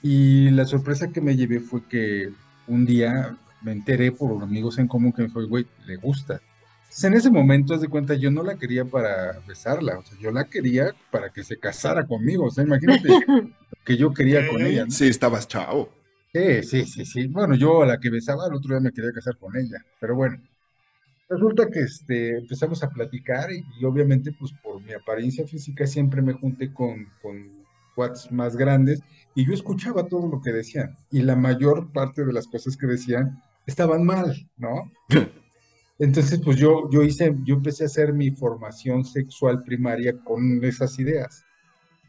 Y 0.03 0.49
la 0.49 0.65
sorpresa 0.65 1.13
que 1.13 1.21
me 1.21 1.37
llevé 1.37 1.61
fue 1.61 1.85
que 1.87 2.31
un 2.71 2.85
día 2.85 3.37
me 3.61 3.73
enteré 3.73 4.11
por 4.11 4.41
amigos 4.41 4.79
en 4.79 4.87
común 4.87 5.11
que 5.11 5.23
me 5.23 5.29
fue, 5.29 5.45
güey, 5.45 5.67
le 5.85 5.97
gusta. 5.97 6.41
Entonces, 6.83 7.03
en 7.03 7.13
ese 7.13 7.29
momento, 7.29 7.73
haz 7.73 7.81
de 7.81 7.87
cuenta, 7.87 8.15
yo 8.15 8.31
no 8.31 8.43
la 8.43 8.57
quería 8.57 8.85
para 8.85 9.39
besarla, 9.47 9.99
o 9.99 10.03
sea, 10.03 10.17
yo 10.19 10.31
la 10.31 10.45
quería 10.45 10.93
para 11.11 11.29
que 11.29 11.43
se 11.43 11.57
casara 11.57 12.05
conmigo, 12.05 12.45
o 12.45 12.51
sea, 12.51 12.63
imagínate 12.63 13.09
que 13.85 13.97
yo 13.97 14.13
quería 14.13 14.47
con 14.47 14.61
ella, 14.61 14.85
¿no? 14.85 14.91
Sí, 14.91 15.07
estabas 15.07 15.47
chavo. 15.47 15.89
Sí, 16.33 16.63
sí, 16.63 16.85
sí, 16.85 17.05
sí. 17.05 17.27
Bueno, 17.27 17.55
yo 17.55 17.83
a 17.83 17.85
la 17.85 17.99
que 17.99 18.09
besaba, 18.09 18.47
el 18.47 18.55
otro 18.55 18.69
día 18.73 18.79
me 18.79 18.91
quería 18.91 19.11
casar 19.11 19.37
con 19.37 19.55
ella, 19.55 19.83
pero 19.99 20.15
bueno. 20.15 20.41
Resulta 21.29 21.69
que 21.69 21.79
este, 21.79 22.39
empezamos 22.39 22.83
a 22.83 22.89
platicar 22.89 23.53
y, 23.53 23.63
y 23.79 23.85
obviamente 23.85 24.33
pues 24.37 24.51
por 24.61 24.81
mi 24.81 24.91
apariencia 24.91 25.47
física 25.47 25.87
siempre 25.87 26.21
me 26.21 26.33
junté 26.33 26.73
con, 26.73 27.07
con 27.21 27.60
cuates 27.95 28.31
más 28.31 28.55
grandes 28.55 29.01
y 29.35 29.45
yo 29.45 29.53
escuchaba 29.53 30.07
todo 30.07 30.27
lo 30.27 30.41
que 30.41 30.51
decían 30.51 30.97
y 31.11 31.21
la 31.21 31.35
mayor 31.35 31.91
parte 31.91 32.25
de 32.25 32.33
las 32.33 32.47
cosas 32.47 32.75
que 32.77 32.87
decían 32.87 33.41
estaban 33.65 34.03
mal, 34.05 34.47
¿no? 34.57 34.91
Entonces 35.99 36.39
pues 36.43 36.57
yo, 36.57 36.89
yo 36.89 37.03
hice, 37.03 37.35
yo 37.43 37.55
empecé 37.55 37.83
a 37.83 37.87
hacer 37.87 38.11
mi 38.13 38.31
formación 38.31 39.05
sexual 39.05 39.63
primaria 39.63 40.17
con 40.23 40.63
esas 40.63 40.97
ideas. 40.99 41.43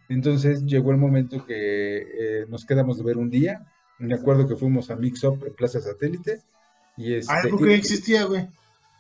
Entonces 0.09 0.65
llegó 0.65 0.91
el 0.93 0.97
momento 0.99 1.45
que 1.45 1.99
eh, 1.99 2.47
nos 2.49 2.65
quedamos 2.65 2.97
de 2.99 3.05
ver 3.05 3.19
un 3.19 3.29
día. 3.31 3.65
Me 3.99 4.15
acuerdo 4.15 4.49
que 4.49 4.57
fuimos 4.57 4.91
a 4.91 4.97
Mix 4.97 5.23
Up 5.25 5.45
en 5.47 5.55
Plaza 5.55 5.81
Satélite. 5.81 6.41
Y 6.97 7.15
este, 7.15 7.33
Algo 7.33 7.59
que 7.59 7.67
y- 7.67 7.69
ya 7.71 7.77
existía, 7.77 8.25
güey. 8.25 8.49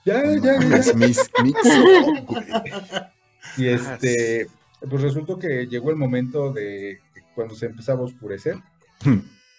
ya, 0.05 0.22
ya, 0.37 0.59
ya. 0.61 0.95
Mis- 0.95 1.35
mix 1.43 1.66
up, 1.66 2.26
güey. 2.26 2.43
Y 3.59 3.66
este, 3.68 4.47
pues 4.89 5.03
resultó 5.03 5.39
que 5.39 5.66
llegó 5.66 5.91
el 5.91 5.97
momento 5.97 6.53
de 6.53 7.01
cuando 7.35 7.55
se 7.55 7.66
empezaba 7.66 8.01
a 8.01 8.05
oscurecer. 8.05 8.57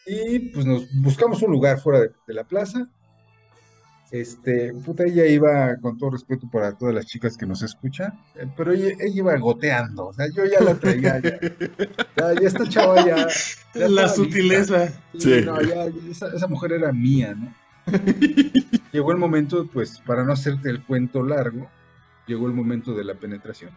Y 0.06 0.40
pues 0.50 0.66
nos 0.66 0.88
buscamos 1.02 1.42
un 1.42 1.52
lugar 1.52 1.80
fuera 1.80 2.02
de, 2.02 2.12
de 2.28 2.34
la 2.34 2.44
plaza. 2.44 2.90
Este, 4.14 4.72
puta, 4.86 5.06
ella 5.06 5.26
iba, 5.26 5.76
con 5.82 5.98
todo 5.98 6.12
respeto 6.12 6.48
para 6.52 6.78
todas 6.78 6.94
las 6.94 7.08
chicas 7.08 7.36
que 7.36 7.48
nos 7.48 7.64
escuchan, 7.64 8.14
eh, 8.36 8.46
pero 8.56 8.72
ella, 8.72 8.90
ella 9.00 9.16
iba 9.16 9.36
goteando, 9.38 10.06
o 10.06 10.14
sea, 10.14 10.28
yo 10.32 10.46
ya 10.46 10.62
la 10.62 10.76
traía, 10.76 11.20
ya, 11.20 11.40
ya, 11.42 12.34
ya 12.40 12.48
esta 12.48 12.70
chava 12.70 13.04
ya, 13.04 13.28
ya 13.74 13.88
La 13.90 14.08
sutileza. 14.08 14.94
Sí. 15.18 15.42
no, 15.44 15.60
ya, 15.64 15.86
esa, 16.12 16.28
esa 16.28 16.48
mujer 16.48 16.74
era 16.74 16.94
mía, 16.94 17.34
¿no? 17.34 17.56
Llegó 18.92 19.12
el 19.12 19.18
momento, 19.18 19.68
pues, 19.74 20.00
para 20.06 20.24
no 20.24 20.34
hacerte 20.34 20.70
el 20.70 20.84
cuento 20.84 21.24
largo, 21.24 21.68
llegó 22.28 22.46
el 22.46 22.54
momento 22.54 22.94
de 22.94 23.06
la 23.06 23.16
penetración. 23.16 23.72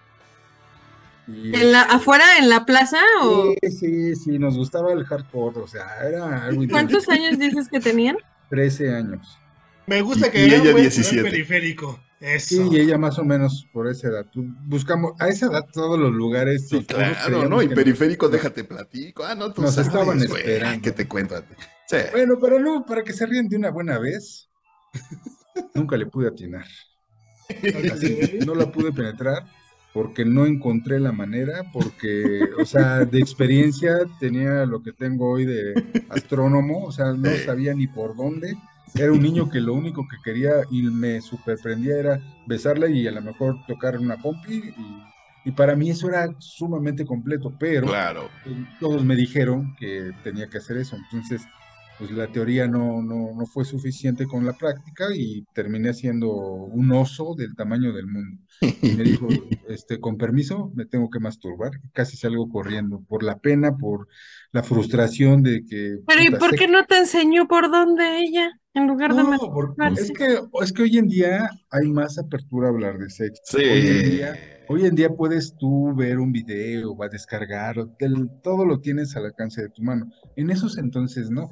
Y 1.29 1.55
¿En 1.57 1.73
la, 1.73 1.83
¿Afuera 1.83 2.25
en 2.39 2.49
la 2.49 2.65
plaza 2.67 3.01
o 3.23 3.53
Sí, 3.63 3.71
sí, 3.71 4.15
sí, 4.17 4.39
nos 4.39 4.57
gustaba 4.57 4.93
el 4.93 5.05
hardcore, 5.05 5.59
o 5.61 5.67
sea, 5.67 5.85
era 6.09 6.45
algo 6.45 6.65
cuántos 6.71 7.03
intenso. 7.05 7.11
años 7.13 7.39
dices 7.39 7.69
que 7.69 7.81
tenían? 7.81 8.17
13 8.51 8.95
años. 8.95 9.39
Me 9.87 10.03
gusta 10.03 10.29
Y- 10.29 10.31
que 10.31 10.41
y 10.41 10.45
era 10.51 10.55
un 10.57 10.63
ella 10.63 10.73
buen 10.73 10.83
17. 10.85 11.17
poder 11.19 11.33
periférico. 11.33 12.01
Eso. 12.21 12.47
Sí, 12.49 12.69
y 12.71 12.81
ella 12.81 12.97
más 12.97 13.19
o 13.19 13.25
menos 13.25 13.67
por 13.73 13.89
esa 13.89 14.09
edad. 14.09 14.27
Buscamos, 14.35 15.13
a 15.19 15.29
esa 15.29 15.47
edad 15.47 15.67
todos 15.73 15.99
los 15.99 16.13
lugares. 16.13 16.69
Sí, 16.69 16.85
claro, 16.85 17.47
¿no? 17.49 17.61
Y 17.63 17.69
que- 17.69 17.75
periférico, 17.75 18.29
déjate 18.29 18.65
platico. 18.65 19.25
Ah, 19.25 19.35
no, 19.35 19.53
tú 19.53 19.63
Nos 19.63 19.75
sabes, 19.75 19.89
estaban 19.89 20.19
güey. 20.27 20.41
esperando. 20.41 20.83
¿Qué 20.83 20.93
te 20.93 21.07
cuento? 21.07 21.35
Sí. 21.89 21.97
Bueno, 22.13 22.35
pero 22.41 22.59
no, 22.59 22.87
para 22.87 23.03
que 23.03 23.13
se 23.13 23.27
ríen 23.27 23.49
de 23.49 23.57
una 23.57 23.71
buena 23.71 23.99
vez, 23.99 24.49
nunca 25.75 25.97
le 25.97 26.07
pude 26.07 26.29
atinar. 26.29 26.65
Así, 27.93 28.39
no 28.47 28.55
la 28.55 28.71
pude 28.73 28.93
penetrar 28.93 29.45
porque 29.97 30.27
no 30.27 30.45
encontré 30.45 31.01
la 31.01 31.11
manera, 31.11 31.65
porque, 31.73 32.41
o 32.61 32.67
sea, 32.67 33.07
de 33.07 33.19
experiencia 33.19 33.97
tenía 34.21 34.67
lo 34.67 34.83
que 34.83 34.93
tengo 34.93 35.31
hoy 35.31 35.47
de 35.47 35.73
astrónomo, 36.11 36.85
o 36.85 36.93
sea, 36.93 37.15
no 37.15 37.31
sabía 37.47 37.73
ni 37.73 37.87
por 37.87 38.15
dónde. 38.15 38.55
Era 38.95 39.11
un 39.11 39.23
niño 39.23 39.49
que 39.49 39.59
lo 39.59 39.73
único 39.73 40.07
que 40.07 40.19
quería 40.23 40.53
y 40.71 40.83
me 40.83 41.23
superprendía 41.23 41.97
era 41.97 42.21
besarla 42.47 42.91
y 42.91 43.07
a 43.07 43.11
lo 43.11 43.23
mejor 43.23 43.57
tocar 43.67 43.97
una 43.99 44.19
pompi 44.19 44.57
y, 44.57 45.49
y 45.49 45.53
para 45.53 45.75
mí 45.75 45.89
eso 45.89 46.11
era 46.11 46.29
sumamente 46.41 47.07
completo, 47.07 47.55
pero 47.59 47.87
Claro. 47.87 48.29
todos 48.79 49.03
me 49.03 49.17
dijeron 49.17 49.75
que 49.81 50.13
tenía 50.23 50.51
que 50.51 50.59
hacer 50.59 50.77
eso. 50.77 50.97
Entonces, 50.97 51.41
pues 51.99 52.11
la 52.11 52.27
teoría 52.27 52.67
no, 52.69 53.03
no, 53.03 53.35
no 53.35 53.47
fue 53.47 53.65
suficiente 53.65 54.27
con 54.27 54.45
la 54.45 54.53
práctica 54.53 55.07
y 55.15 55.45
terminé 55.55 55.95
siendo 55.95 56.31
un 56.35 56.93
oso 56.93 57.35
del 57.37 57.55
tamaño 57.55 57.93
del 57.93 58.07
mundo. 58.07 58.43
Y 58.83 58.93
me 58.93 59.03
dijo, 59.05 59.27
este, 59.69 59.99
con 59.99 60.17
permiso, 60.17 60.73
me 60.75 60.85
tengo 60.87 61.09
que 61.11 61.21
masturbar. 61.21 61.71
Casi 61.93 62.17
salgo 62.17 62.49
corriendo 62.49 63.03
por 63.09 63.23
la 63.23 63.39
pena, 63.39 63.77
por 63.77 64.09
la 64.53 64.63
frustración 64.63 65.43
de 65.43 65.65
que... 65.65 65.99
Pero 66.07 66.23
¿y 66.23 66.39
por 66.39 66.55
qué 66.55 66.69
no 66.69 66.85
te 66.85 66.99
enseñó 66.99 67.49
por 67.49 67.71
dónde 67.71 68.19
ella? 68.19 68.51
En 68.75 68.87
lugar 68.89 69.15
de 69.15 69.23
no, 69.23 69.39
por- 69.39 69.69
masturbarse. 69.75 70.03
es 70.03 70.13
que, 70.13 70.39
es 70.63 70.73
que 70.73 70.83
hoy 70.83 70.99
en 70.99 71.09
día 71.09 71.49
hay 71.71 71.89
más 71.91 72.19
apertura 72.19 72.67
a 72.69 72.71
hablar 72.71 72.99
de 72.99 73.09
sexo. 73.09 73.41
Sí. 73.47 73.63
Hoy 73.65 73.87
en 73.89 74.11
día, 74.11 74.35
hoy 74.69 74.85
en 74.85 74.95
día 74.95 75.09
puedes 75.09 75.57
tú 75.57 75.95
ver 75.95 76.19
un 76.19 76.31
video, 76.31 76.95
va 76.95 77.07
a 77.07 77.09
descargar, 77.09 77.77
todo 78.43 78.67
lo 78.67 78.81
tienes 78.81 79.17
al 79.17 79.25
alcance 79.25 79.63
de 79.63 79.71
tu 79.71 79.83
mano. 79.83 80.11
En 80.37 80.51
esos 80.51 80.77
entonces 80.77 81.31
no. 81.31 81.49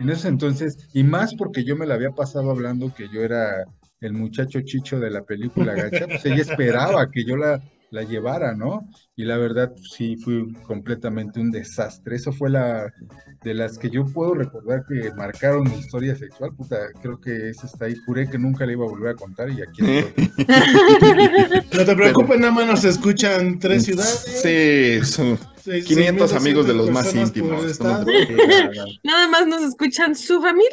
En 0.00 0.08
esos 0.08 0.24
entonces, 0.24 0.88
y 0.94 1.04
más 1.04 1.34
porque 1.34 1.62
yo 1.62 1.76
me 1.76 1.86
la 1.86 1.94
había 1.94 2.10
pasado 2.10 2.50
hablando 2.50 2.92
que 2.94 3.08
yo 3.10 3.22
era 3.22 3.66
el 4.00 4.14
muchacho 4.14 4.62
chicho 4.62 4.98
de 4.98 5.10
la 5.10 5.22
película 5.24 5.74
Gacha, 5.74 6.06
pues 6.06 6.24
ella 6.24 6.40
esperaba 6.40 7.10
que 7.10 7.22
yo 7.22 7.36
la, 7.36 7.62
la 7.90 8.02
llevara, 8.04 8.54
¿no? 8.54 8.88
Y 9.16 9.24
la 9.24 9.36
verdad, 9.36 9.70
pues, 9.72 9.90
sí, 9.96 10.16
fue 10.16 10.44
completamente 10.62 11.40
un 11.40 11.50
desastre. 11.50 12.16
Eso 12.16 12.32
fue 12.32 12.48
la 12.50 12.92
de 13.42 13.54
las 13.54 13.78
que 13.78 13.90
yo 13.90 14.04
puedo 14.04 14.34
recordar 14.34 14.84
que 14.88 15.10
marcaron 15.16 15.64
mi 15.64 15.74
historia 15.78 16.14
sexual. 16.14 16.54
Puta, 16.54 16.76
creo 17.02 17.20
que 17.20 17.50
esa 17.50 17.66
está 17.66 17.86
ahí. 17.86 17.96
Juré 18.06 18.28
que 18.30 18.38
nunca 18.38 18.64
le 18.64 18.72
iba 18.72 18.84
a 18.84 18.88
volver 18.88 19.10
a 19.12 19.14
contar 19.16 19.50
y 19.50 19.62
aquí 19.62 19.82
estoy. 19.84 20.30
No 21.72 21.84
te 21.84 21.96
preocupes, 21.96 22.38
nada 22.40 22.52
más 22.52 22.66
nos 22.66 22.84
escuchan 22.84 23.58
tres 23.58 23.84
ciudades. 23.84 24.24
Sí, 24.42 25.04
son 25.04 25.38
seis- 25.62 25.84
500 25.86 26.32
amigos 26.34 26.66
de 26.66 26.74
6.200 26.74 26.76
los 26.76 26.90
más 26.90 27.14
íntimos. 27.14 27.80
no. 27.80 28.04
Nada 29.04 29.28
más 29.28 29.46
nos 29.46 29.62
escuchan 29.62 30.14
su 30.14 30.40
familia. 30.40 30.70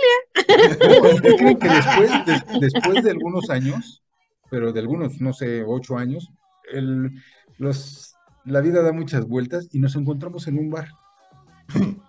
No, 0.80 1.12
¿y 1.12 1.20
qué 1.22 1.36
creen 1.36 1.58
que 1.60 1.70
después, 1.70 2.26
de- 2.26 2.60
después 2.60 3.04
de 3.04 3.12
algunos 3.12 3.50
años, 3.50 4.04
pero 4.50 4.72
de 4.72 4.80
algunos, 4.80 5.20
no 5.22 5.34
sé, 5.34 5.64
ocho 5.66 5.98
años, 5.98 6.30
el, 6.72 7.12
los, 7.58 8.16
la 8.46 8.62
vida 8.62 8.82
da 8.82 8.92
muchas 8.92 9.26
vueltas 9.26 9.68
y 9.72 9.80
nos 9.80 9.96
encontramos 9.96 10.48
en 10.48 10.58
un 10.58 10.70
bar. 10.70 10.90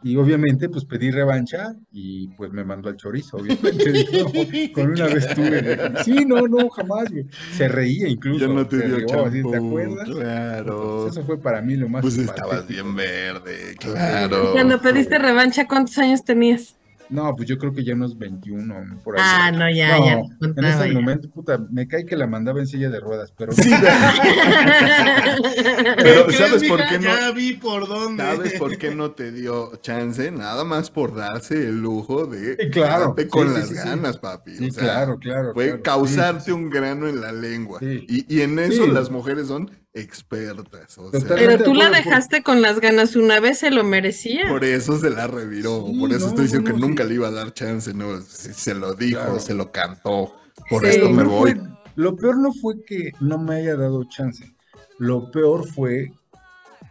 Y 0.05 0.15
obviamente, 0.17 0.69
pues 0.69 0.85
pedí 0.85 1.11
revancha 1.11 1.75
y 1.91 2.29
pues 2.37 2.53
me 2.53 2.65
mandó 2.65 2.89
al 2.89 2.97
chorizo, 2.97 3.39
obviamente. 3.39 3.91
Dije, 3.91 4.23
"No, 4.69 4.73
con 4.73 4.91
una 4.93 5.07
vez 5.07 5.35
tuve. 5.35 6.05
Sí, 6.05 6.25
no, 6.25 6.47
no, 6.47 6.69
jamás, 6.71 7.11
güey. 7.11 7.27
Se 7.57 7.67
reía 7.67 8.09
incluso. 8.09 8.47
Ya 8.47 8.53
no 8.53 8.67
te 8.69 8.87
dio 8.87 9.05
champú, 9.07 9.51
¿te 9.51 9.57
acuerdas? 9.57 10.09
Claro. 10.09 11.01
Pues 11.03 11.17
eso 11.17 11.27
fue 11.27 11.41
para 11.41 11.61
mí 11.61 11.75
lo 11.75 11.89
más 11.89 12.03
Pues 12.03 12.17
estabas 12.19 12.69
bien 12.69 12.95
verde, 12.95 13.75
claro. 13.81 14.53
Cuando 14.53 14.81
pediste 14.81 15.19
revancha, 15.19 15.67
¿cuántos 15.67 15.99
años 15.99 16.25
tenías? 16.25 16.77
No, 17.11 17.35
pues 17.35 17.49
yo 17.49 17.57
creo 17.57 17.73
que 17.73 17.85
ya 17.85 17.95
unos 17.95 18.19
21 18.19 19.01
por 19.03 19.19
ahí. 19.19 19.25
Ah, 19.27 19.51
no, 19.51 19.69
ya, 19.71 19.99
ya 19.99 20.17
No, 20.17 20.29
en 20.57 20.65
ese 20.65 20.89
ya. 20.89 20.93
momento, 20.95 21.31
puta, 21.31 21.59
me 21.71 21.89
cae 21.89 22.05
que 22.05 22.17
la 22.17 22.27
mandaba 22.27 22.61
en 22.61 22.67
silla 22.67 22.91
de 22.91 23.01
ruedas, 23.01 23.33
pero 23.37 23.53
Sí, 23.53 23.71
Pero, 25.97 26.27
¿Qué 26.27 26.33
¿sabes 26.37 26.53
crees, 26.57 26.69
por 26.69 26.79
mija? 26.81 26.91
qué 26.91 26.99
no? 26.99 27.05
Ya 27.05 27.31
vi 27.33 27.53
por 27.55 27.89
dónde. 27.89 28.23
¿Sabes 28.23 28.53
por 28.55 28.77
qué 28.79 28.95
no 28.95 29.11
te 29.13 29.33
dio 29.33 29.73
chance? 29.83 30.31
Nada 30.31 30.65
más 30.65 30.91
por 30.91 31.15
darse 31.15 31.55
el 31.69 31.81
lujo 31.81 32.27
de 32.27 32.71
claro. 32.71 33.15
Sí, 33.17 33.27
con 33.29 33.49
sí, 33.49 33.55
las 33.55 33.69
sí, 33.69 33.75
sí. 33.75 33.81
ganas, 33.89 34.19
papi. 34.19 34.57
Sí, 34.57 34.69
O 34.69 34.73
sea, 34.73 34.83
claro, 34.85 35.19
claro. 35.19 35.55
Fue 35.55 35.67
claro. 35.67 35.83
causarte 35.83 36.41
Sí, 36.41 36.47
sí, 36.47 36.47
sí. 36.47 36.53
un 36.53 36.71
grano 36.71 37.09
en 37.09 37.21
la 37.21 37.33
lengua. 37.33 37.79
Sí. 37.81 38.05
Y, 38.09 38.37
y 38.37 38.43
en 38.43 38.59
eso 38.59 38.85
Sí. 38.85 38.91
las 38.93 39.11
mujeres 39.11 39.49
son 39.49 39.71
expertas. 40.01 40.97
O 40.99 41.11
sea. 41.11 41.21
Pero 41.37 41.63
tú 41.65 41.75
la 41.75 41.91
dejaste 41.91 42.43
con 42.43 42.63
las 42.63 42.81
ganas 42.81 43.17
una 43.17 43.41
vez, 43.41 43.59
se 43.59 43.71
lo 43.71 43.85
merecía. 43.85 44.49
por 44.49 44.65
eso 44.65 44.99
se 44.99 45.11
la 45.11 45.27
reviró. 45.27 45.87
Sí, 45.87 45.99
por 45.99 46.11
eso 46.11 46.21
no, 46.21 46.27
estoy 46.29 46.45
diciendo 46.45 46.71
no, 46.71 46.75
que 46.77 46.81
nunca 46.81 47.05
le 47.05 47.15
iba 47.15 47.29
a 47.29 47.33
dar 47.33 47.53
chance. 47.55 47.93
No, 47.95 48.21
se, 48.21 48.55
se 48.55 48.75
lo 48.75 48.95
dijo, 48.95 49.21
Claro. 49.21 49.41
se 49.41 49.55
lo 49.55 49.71
cantó. 49.73 50.35
Por 50.71 50.83
Sí. 50.85 50.91
esto 50.97 51.11
me 51.11 51.23
voy. 51.25 51.53
fue- 51.55 51.63
lo 51.97 52.15
peor 52.17 52.37
no 52.39 52.53
fue 52.53 52.85
que 52.85 53.13
no 53.21 53.39
me 53.39 53.57
haya 53.57 53.77
dado 53.77 54.05
chance. 54.05 54.55
Lo 54.99 55.31
peor 55.31 55.67
fue 55.69 56.13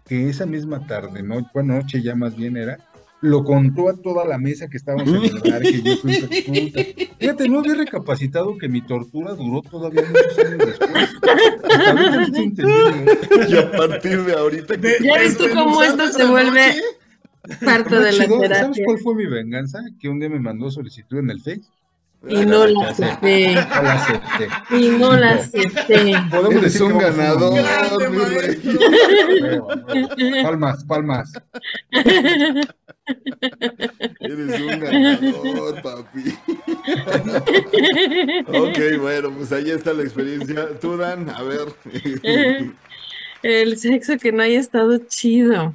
que 0.05 0.29
esa 0.29 0.45
misma 0.45 0.85
tarde, 0.87 1.21
no, 1.23 1.49
bueno, 1.53 1.75
noche 1.75 2.01
ya 2.01 2.15
más 2.15 2.35
bien 2.35 2.55
era, 2.57 2.77
lo 3.21 3.43
contó 3.43 3.89
a 3.89 3.95
toda 3.95 4.25
la 4.25 4.37
mesa 4.37 4.67
que 4.67 4.77
estábamos 4.77 5.07
en 5.07 5.23
el 5.35 5.51
bar, 5.51 5.61
que 5.61 5.81
yo. 5.81 5.95
Fíjate, 7.19 7.49
no 7.49 7.59
había 7.59 7.75
recapacitado 7.75 8.57
que 8.57 8.69
mi 8.69 8.81
tortura 8.81 9.33
duró 9.33 9.61
todavía 9.61 10.03
muchos 10.07 10.37
años 10.37 10.57
después. 10.59 11.09
Hasta. 12.19 13.49
Y 13.49 13.57
a 13.57 13.71
partir 13.71 14.23
de 14.23 14.33
ahorita 14.33 14.75
¿Ya 15.03 15.17
ves 15.17 15.37
tú 15.37 15.45
cómo 15.53 15.81
esto 15.81 16.07
se 16.09 16.25
vuelve 16.25 16.67
noche, 16.67 17.65
parte 17.65 17.99
de 17.99 18.11
la 18.11 18.23
chido, 18.25 18.35
¿Sabes 18.35 18.49
terapia? 18.49 18.83
cuál 18.85 18.97
fue 18.99 19.15
mi 19.15 19.25
venganza? 19.25 19.79
Que 19.99 20.09
un 20.09 20.19
día 20.19 20.29
me 20.29 20.39
mandó 20.39 20.69
solicitud 20.69 21.17
en 21.19 21.31
el 21.31 21.39
Face. 21.39 21.61
Y 22.27 22.45
no 22.45 22.65
la 22.65 22.89
acepté. 22.89 23.53
No 23.53 23.81
la 23.83 23.93
acepté. 23.93 24.47
Y 24.75 24.89
no 24.89 25.15
la 25.15 25.29
acepté. 25.31 26.15
Podemos 26.31 26.61
decir 26.61 26.81
que 26.81 26.93
un 26.93 26.97
ganador. 26.97 27.63
Palmas, 30.43 30.83
palmas. 30.83 31.31
Eres 34.19 34.61
un 34.61 34.79
ganador, 34.79 35.81
papi. 35.81 36.37
ok, 38.47 38.79
bueno, 38.99 39.31
pues 39.31 39.51
ahí 39.51 39.71
está 39.71 39.93
la 39.93 40.03
experiencia. 40.03 40.77
Tú, 40.79 40.97
Dan, 40.97 41.29
a 41.29 41.43
ver. 41.43 41.67
El 43.43 43.77
sexo 43.77 44.17
que 44.17 44.31
no 44.31 44.43
haya 44.43 44.59
estado 44.59 44.97
chido. 45.07 45.73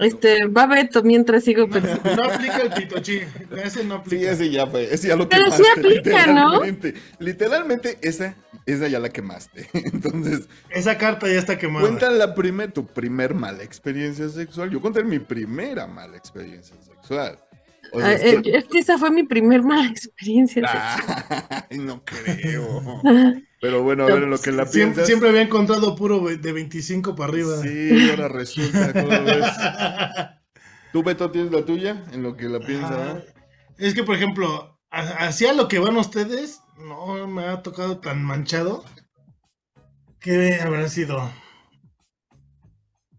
Este, 0.00 0.46
va 0.48 0.66
Beto 0.66 1.02
mientras 1.02 1.44
sigo 1.44 1.68
pensando. 1.68 2.16
No 2.16 2.24
aplica 2.32 2.56
el 2.58 2.70
pitochi. 2.72 3.20
Ese 3.62 3.84
no 3.84 3.96
Sí, 3.96 4.00
aplica. 4.16 4.30
ese 4.32 4.50
ya 4.50 4.66
fue. 4.66 4.92
Ese 4.92 5.08
ya 5.08 5.16
lo 5.16 5.28
Pero 5.28 5.44
quemaste. 5.44 5.62
sí 5.64 5.70
aplica, 5.78 6.26
¿no? 6.26 6.50
literalmente. 6.64 6.94
Literalmente, 7.18 7.98
esa, 8.02 8.34
esa 8.66 8.88
ya 8.88 8.98
la 8.98 9.10
quemaste. 9.10 9.68
Entonces, 9.74 10.48
Esa 10.70 10.96
carta 10.98 11.26
ya 11.28 11.38
está 11.38 11.58
quemada. 11.58 11.86
cuenta 11.86 12.10
la 12.10 12.34
primer, 12.34 12.72
tu 12.72 12.86
primer 12.86 13.34
mala 13.34 13.62
experiencia 13.62 14.28
sexual. 14.28 14.70
Yo 14.70 14.80
conté 14.80 15.04
mi 15.04 15.18
primera 15.18 15.86
mala 15.86 16.16
experiencia 16.16 16.76
sexual. 16.82 17.38
O 17.92 17.98
sea, 18.00 18.08
Ah, 18.08 18.12
es 18.12 18.22
eh, 18.22 18.42
que- 18.42 18.56
Es 18.56 18.64
que 18.66 18.78
esa 18.78 18.98
fue 18.98 19.10
mi 19.10 19.24
primer 19.24 19.62
mala 19.62 19.88
experiencia. 19.88 20.62
Ay, 20.68 21.78
no 21.78 22.04
creo. 22.04 23.00
Pero 23.60 23.82
bueno, 23.82 24.04
a 24.04 24.06
ver 24.06 24.22
en 24.22 24.30
lo 24.30 24.38
que 24.38 24.52
la 24.52 24.64
piensas. 24.64 25.06
Siempre, 25.06 25.28
había 25.28 25.42
encontrado 25.42 25.94
puro 25.94 26.20
de 26.20 26.52
25 26.52 27.14
para 27.14 27.30
arriba. 27.32 27.58
Sí, 27.62 28.10
ahora 28.10 28.28
resulta, 28.28 28.92
¿cómo 28.94 29.08
ves? 29.24 29.44
¿Tú, 30.92 31.02
Beto, 31.02 31.30
tienes 31.30 31.52
la 31.52 31.64
tuya? 31.64 32.04
En 32.12 32.22
lo 32.22 32.36
que 32.36 32.48
la 32.48 32.58
piensas. 32.60 32.92
Ah, 32.92 33.20
es 33.78 33.92
que, 33.94 34.02
por 34.02 34.16
ejemplo, 34.16 34.80
ha- 34.90 35.26
hacia 35.26 35.52
lo 35.52 35.68
que 35.68 35.78
van 35.78 35.96
ustedes, 35.98 36.60
no 36.78 37.26
me 37.26 37.44
ha 37.44 37.62
tocado 37.62 37.98
tan 37.98 38.24
manchado. 38.24 38.84
¿Qué 40.20 40.58
habrá 40.62 40.88
sido? 40.88 41.30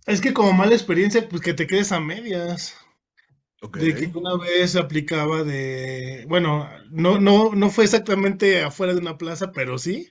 Es 0.07 0.21
que 0.21 0.33
como 0.33 0.53
mala 0.53 0.73
experiencia, 0.73 1.27
pues 1.29 1.41
que 1.41 1.53
te 1.53 1.67
quedes 1.67 1.91
a 1.91 1.99
medias. 1.99 2.75
De 3.73 3.93
que 3.95 4.11
una 4.17 4.37
vez 4.37 4.75
aplicaba 4.75 5.43
de, 5.43 6.25
bueno, 6.27 6.67
no, 6.89 7.19
no, 7.19 7.53
no 7.53 7.69
fue 7.69 7.83
exactamente 7.83 8.61
afuera 8.63 8.93
de 8.93 8.99
una 8.99 9.17
plaza, 9.17 9.51
pero 9.51 9.77
sí. 9.77 10.09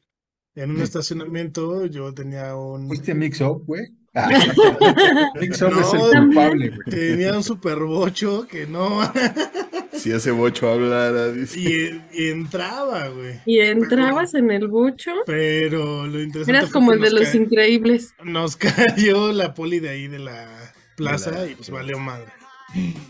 En 0.57 0.71
un 0.73 0.81
estacionamiento 0.83 1.87
yo 1.87 2.13
tenía 2.13 2.55
un, 2.57 2.89
¿Fuiste 2.89 3.13
a 3.13 3.15
Mix 3.15 3.41
Up, 3.41 3.65
güey? 3.67 3.83
Ah, 4.15 4.29
Mix 5.41 5.63
Up 5.63 5.71
No, 5.71 5.81
es 5.81 5.95
el 5.95 6.01
culpable, 6.25 6.69
güey. 6.71 6.81
tenía 6.91 7.37
un 7.37 7.43
superbocho 7.45 8.47
que 8.49 8.67
no, 8.67 9.01
Si 9.93 10.11
ese 10.13 10.31
bocho 10.31 10.69
hablara, 10.71 11.31
dice. 11.31 11.61
y, 11.61 12.03
y 12.13 12.31
entraba, 12.31 13.09
güey. 13.09 13.41
Y 13.47 13.61
entrabas 13.61 14.35
en 14.35 14.51
el 14.51 14.67
bucho. 14.69 15.11
Pero 15.27 16.07
lo 16.07 16.21
interesante 16.23 16.59
Eras 16.59 16.71
como 16.71 16.93
el 16.93 17.01
de 17.01 17.11
nos 17.11 17.21
los 17.21 17.35
increíbles. 17.35 18.15
Nos 18.25 18.57
cayó 18.57 19.33
la 19.33 19.53
poli 19.55 19.79
de 19.81 19.91
ahí 19.91 20.09
de 20.09 20.21
la 20.21 20.73
plaza 20.97 21.33
la- 21.33 21.47
y 21.47 21.55
pues 21.55 21.71
valió 21.71 21.99
madre. 21.99 22.27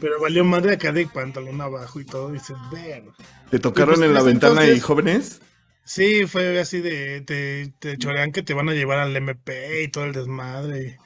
Pero 0.00 0.20
valió 0.20 0.44
madre 0.44 0.74
acá 0.74 0.92
de 0.92 1.06
pantalón 1.06 1.60
abajo 1.60 2.00
y 2.00 2.04
todo, 2.04 2.30
y 2.30 2.34
dices, 2.34 2.56
ver. 2.72 3.04
¿Te 3.50 3.58
tocaron 3.58 3.96
pues, 3.96 4.06
en 4.06 4.14
la 4.14 4.20
ese 4.20 4.28
ventana 4.28 4.66
y 4.66 4.80
jóvenes? 4.80 5.40
Sí, 5.84 6.26
fue 6.26 6.58
así 6.60 6.80
de, 6.80 7.20
te, 7.22 7.72
te 7.78 7.98
chorean 7.98 8.32
que 8.32 8.42
te 8.42 8.54
van 8.54 8.68
a 8.68 8.74
llevar 8.74 8.98
al 8.98 9.16
MP 9.16 9.82
y 9.82 9.88
todo 9.88 10.04
el 10.04 10.12
desmadre. 10.12 10.98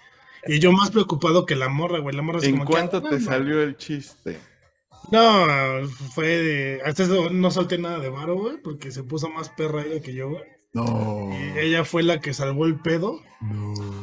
Y, 0.47 0.59
yo 0.59 0.73
más 0.73 0.91
preocupado 0.91 1.47
que 1.47 1.57
la 1.57 1.69
morra, 1.69 2.01
güey. 2.01 2.15
La 2.15 2.23
morra 2.23 2.39
así 2.39 2.49
¿En 2.49 2.59
como 2.59 2.71
cuánto 2.71 2.99
"Ah, 2.99 3.09
te 3.09 3.19
salió 3.21 3.63
el 3.63 3.77
chiste? 3.77 4.39
No, 5.11 5.87
fue 6.15 6.27
de. 6.27 6.83
Hasta 6.85 7.05
eso 7.05 7.31
no 7.31 7.51
solté 7.51 7.79
nada 7.79 7.99
de 7.99 8.09
varo, 8.11 8.37
güey, 8.37 8.57
porque 8.63 8.91
se 8.91 9.03
puso 9.05 9.29
más 9.29 9.49
perra 9.51 9.85
ella 9.85 10.01
que 10.01 10.15
yo, 10.15 10.31
güey. 10.31 10.43
No. 10.75 11.31
Y 11.33 11.59
ella 11.59 11.85
fue 11.85 12.03
la 12.03 12.21
que 12.21 12.35
salvó 12.35 12.67
el 12.67 12.79
pedo. 12.81 13.23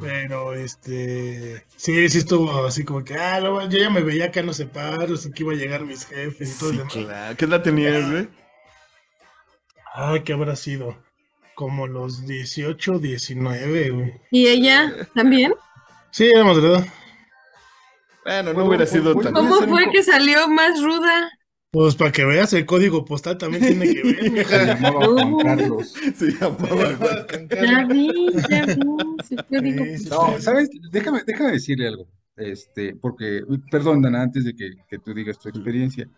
Pero 0.01 0.53
este. 0.53 1.65
Sí, 1.75 2.07
sí 2.09 2.17
estuvo 2.19 2.65
así 2.65 2.83
como 2.85 3.03
que. 3.03 3.15
Ah, 3.15 3.39
no, 3.41 3.67
yo 3.69 3.77
ya 3.77 3.89
me 3.89 4.01
veía 4.01 4.25
acá 4.25 4.39
en 4.39 4.45
los 4.47 4.57
separos 4.57 5.25
y 5.25 5.31
que 5.31 5.43
iba 5.43 5.51
a 5.53 5.55
llegar 5.55 5.81
mis 5.83 6.05
jefes 6.05 6.55
y 6.55 6.59
todo 6.59 6.69
el 6.69 6.75
Sí, 6.75 6.77
demás. 6.79 6.93
claro. 6.93 7.37
¿Qué 7.37 7.45
edad 7.45 7.61
tenías, 7.61 8.09
güey? 8.09 8.29
Ay, 9.93 10.21
¿qué 10.23 10.33
habrá 10.33 10.55
sido? 10.55 10.97
Como 11.55 11.85
los 11.87 12.25
18, 12.25 12.99
19, 12.99 13.89
güey. 13.91 14.13
¿Y 14.31 14.47
ella 14.47 15.07
también? 15.13 15.53
Sí, 16.11 16.29
éramos 16.33 16.61
de 16.61 16.69
edad. 16.69 16.87
Bueno, 18.23 18.53
no 18.53 18.65
hubiera 18.65 18.85
sido 18.85 19.15
tan. 19.15 19.33
¿Cómo 19.33 19.55
fue 19.67 19.89
que 19.91 20.03
salió 20.03 20.47
más 20.47 20.81
ruda? 20.81 21.29
Pues 21.71 21.95
para 21.95 22.11
que 22.11 22.25
veas, 22.25 22.51
el 22.51 22.65
código 22.65 23.05
postal 23.05 23.37
también 23.37 23.63
tiene 23.65 23.93
que 23.93 24.03
ver, 24.03 24.45
Se 24.45 24.65
llamaba 24.65 25.05
Juan 25.07 25.37
Carlos. 25.37 25.93
Se 26.15 26.31
llamaba 26.31 26.95
Juan 26.97 27.47
Ya 27.49 27.85
vi, 27.87 28.11
ya 28.49 28.67
sí, 29.23 29.35
No. 30.09 30.39
¿sabes? 30.39 30.69
Déjame, 30.91 31.21
déjame 31.25 31.53
decirle 31.53 31.87
algo. 31.87 32.07
Este, 32.35 32.95
porque, 32.95 33.41
perdón, 33.71 34.01
Dana, 34.01 34.21
antes 34.23 34.43
de 34.43 34.53
que, 34.53 34.71
que 34.89 34.99
tú 34.99 35.13
digas 35.13 35.39
tu 35.39 35.47
experiencia. 35.47 36.09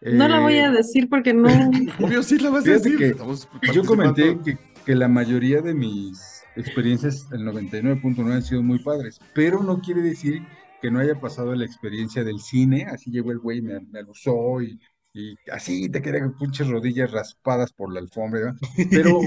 no 0.00 0.26
la 0.26 0.40
voy 0.40 0.54
a 0.54 0.66
Eh, 0.70 0.72
decir 0.72 1.08
porque 1.08 1.32
no. 1.32 1.48
Obvio, 2.00 2.22
sí 2.24 2.38
la 2.38 2.50
vas 2.50 2.66
a 2.66 2.70
decir. 2.72 2.96
que 2.98 3.08
Estamos 3.10 3.48
Yo 3.72 3.84
comenté 3.84 4.38
que, 4.44 4.58
que 4.84 4.94
la 4.96 5.06
mayoría 5.06 5.60
de 5.62 5.74
mis 5.74 6.42
experiencias, 6.56 7.28
el 7.30 7.42
99.9 7.42 8.32
han 8.32 8.42
sido 8.42 8.62
muy 8.62 8.80
padres, 8.80 9.20
pero 9.34 9.62
no 9.62 9.80
quiere 9.80 10.00
decir 10.02 10.42
que 10.82 10.90
no 10.90 10.98
haya 10.98 11.20
pasado 11.20 11.54
la 11.54 11.64
experiencia 11.64 12.24
del 12.24 12.40
cine, 12.40 12.86
así 12.86 13.10
llegó 13.10 13.30
el 13.30 13.38
güey, 13.38 13.60
me, 13.62 13.80
me 13.80 14.00
alusó 14.00 14.60
y, 14.62 14.78
y 15.18 15.38
así 15.50 15.88
te 15.90 16.02
quedan 16.02 16.36
pinches 16.36 16.68
rodillas 16.68 17.10
raspadas 17.12 17.72
por 17.72 17.92
la 17.92 18.00
alfombra. 18.00 18.54
Pero, 18.92 19.20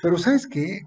pero 0.00 0.18
¿sabes 0.18 0.46
qué? 0.46 0.82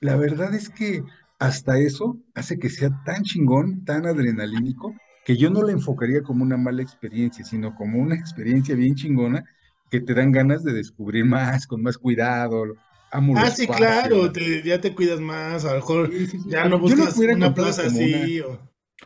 La 0.00 0.16
verdad 0.16 0.54
es 0.54 0.70
que 0.70 1.04
hasta 1.38 1.78
eso 1.78 2.18
hace 2.34 2.58
que 2.58 2.70
sea 2.70 2.90
tan 3.04 3.22
chingón, 3.24 3.84
tan 3.84 4.06
adrenalínico, 4.06 5.00
que 5.24 5.36
yo 5.36 5.50
no 5.50 5.62
la 5.62 5.72
enfocaría 5.72 6.22
como 6.22 6.44
una 6.44 6.56
mala 6.56 6.82
experiencia, 6.82 7.44
sino 7.44 7.74
como 7.74 7.98
una 8.00 8.14
experiencia 8.16 8.74
bien 8.74 8.94
chingona 8.94 9.44
que 9.90 10.00
te 10.00 10.14
dan 10.14 10.32
ganas 10.32 10.64
de 10.64 10.72
descubrir 10.72 11.24
más, 11.24 11.66
con 11.66 11.82
más 11.82 11.98
cuidado. 11.98 12.64
Amo 13.10 13.34
Ah, 13.34 13.50
sí, 13.50 13.66
espacios. 13.66 13.76
claro, 13.76 14.32
te- 14.32 14.62
ya 14.62 14.80
te 14.80 14.94
cuidas 14.94 15.20
más, 15.20 15.64
a 15.64 15.70
lo 15.70 15.76
mejor 15.76 16.10
Sí, 16.10 16.26
sí, 16.26 16.38
sí. 16.40 16.50
ya 16.50 16.64
no 16.64 16.78
buscas 16.78 17.18
una 17.28 17.54
plaza 17.54 17.86
así. 17.86 18.40
una- 18.40 18.46
o- 18.48 18.58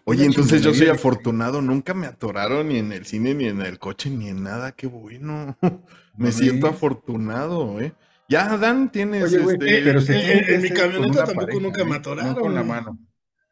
Oye, 0.04 0.24
entonces 0.24 0.62
yo 0.62 0.72
soy 0.72 0.88
afortunado, 0.88 1.60
nunca 1.62 1.94
me 1.94 2.06
atoraron 2.06 2.68
ni 2.68 2.78
en 2.78 2.92
el 2.92 3.04
cine, 3.06 3.34
ni 3.34 3.46
en 3.46 3.60
el 3.60 3.78
coche, 3.78 4.08
ni 4.10 4.28
en 4.28 4.42
nada, 4.42 4.72
qué 4.72 4.86
bueno. 4.86 5.56
Me 6.16 6.26
¿No 6.26 6.32
siento 6.32 6.66
afortunado, 6.68 7.80
¿eh? 7.80 7.92
Ya, 8.28 8.56
Dan, 8.56 8.92
tienes 8.92 9.24
Oye, 9.24 9.38
güey, 9.38 9.56
este. 9.60 9.82
pero 9.82 10.00
se 10.00 10.14
en- 10.14 10.20
tiene 10.24 10.40
en 10.40 10.46
que 10.46 10.58
mi 10.58 10.70
camioneta 10.70 11.24
tampoco 11.24 11.40
pareja, 11.46 11.60
nunca 11.60 11.84
me 11.84 11.90
¿eh? 11.92 11.94
atoraron. 11.98 12.34
No 12.34 12.40
con 12.40 12.54
la 12.54 12.62
mano. 12.62 12.98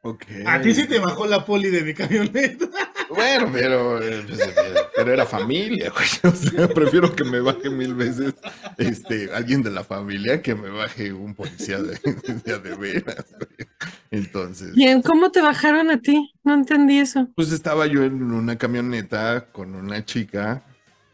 Ok. 0.02 0.24
A 0.46 0.60
ti 0.60 0.74
sí 0.74 0.86
te 0.86 0.98
bajó 1.00 1.26
la 1.26 1.44
poli 1.44 1.70
de 1.70 1.82
mi 1.82 1.94
camioneta. 1.94 2.66
Bueno, 3.08 3.48
pero, 3.50 4.02
eh, 4.02 4.22
pues, 4.28 4.38
eh, 4.38 4.52
pero 4.94 5.14
era 5.14 5.24
familia, 5.24 5.90
güey. 5.90 6.06
O 6.34 6.36
sea, 6.36 6.68
prefiero 6.68 7.16
que 7.16 7.24
me 7.24 7.40
baje 7.40 7.70
mil 7.70 7.94
veces 7.94 8.34
este, 8.76 9.30
alguien 9.32 9.62
de 9.62 9.70
la 9.70 9.82
familia 9.82 10.42
que 10.42 10.54
me 10.54 10.68
baje 10.68 11.10
un 11.14 11.34
policía 11.34 11.80
de, 11.80 11.98
de, 12.44 12.58
de 12.58 12.76
veras, 12.76 13.24
güey. 13.30 13.68
Entonces, 14.10 14.74
Bien, 14.74 15.00
¿cómo 15.00 15.30
te 15.32 15.40
bajaron 15.40 15.90
a 15.90 16.02
ti? 16.02 16.34
No 16.44 16.52
entendí 16.52 16.98
eso. 16.98 17.26
pues 17.34 17.50
estaba 17.50 17.86
yo 17.86 18.04
en 18.04 18.22
una 18.30 18.58
camioneta 18.58 19.46
con 19.52 19.74
una 19.74 20.04
chica 20.04 20.62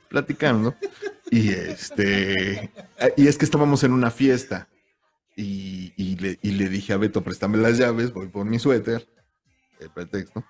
platicando 0.09 0.75
y 1.31 1.51
este, 1.51 2.73
y 3.17 3.29
es 3.29 3.39
que 3.39 3.45
estábamos 3.45 3.85
en 3.85 3.93
una 3.93 4.11
fiesta 4.11 4.67
y, 5.37 5.93
y 5.97 6.17
le, 6.17 6.39
y 6.43 6.53
le 6.53 6.69
dije 6.69 6.93
a 6.93 6.97
Beto, 6.97 7.23
préstame 7.23 7.59
las 7.59 7.79
llaves, 7.79 8.13
voy 8.13 8.29
por 8.29 8.45
mi 8.45 8.59
suéter, 8.59 9.09
el 9.81 9.91
pretexto, 9.91 10.45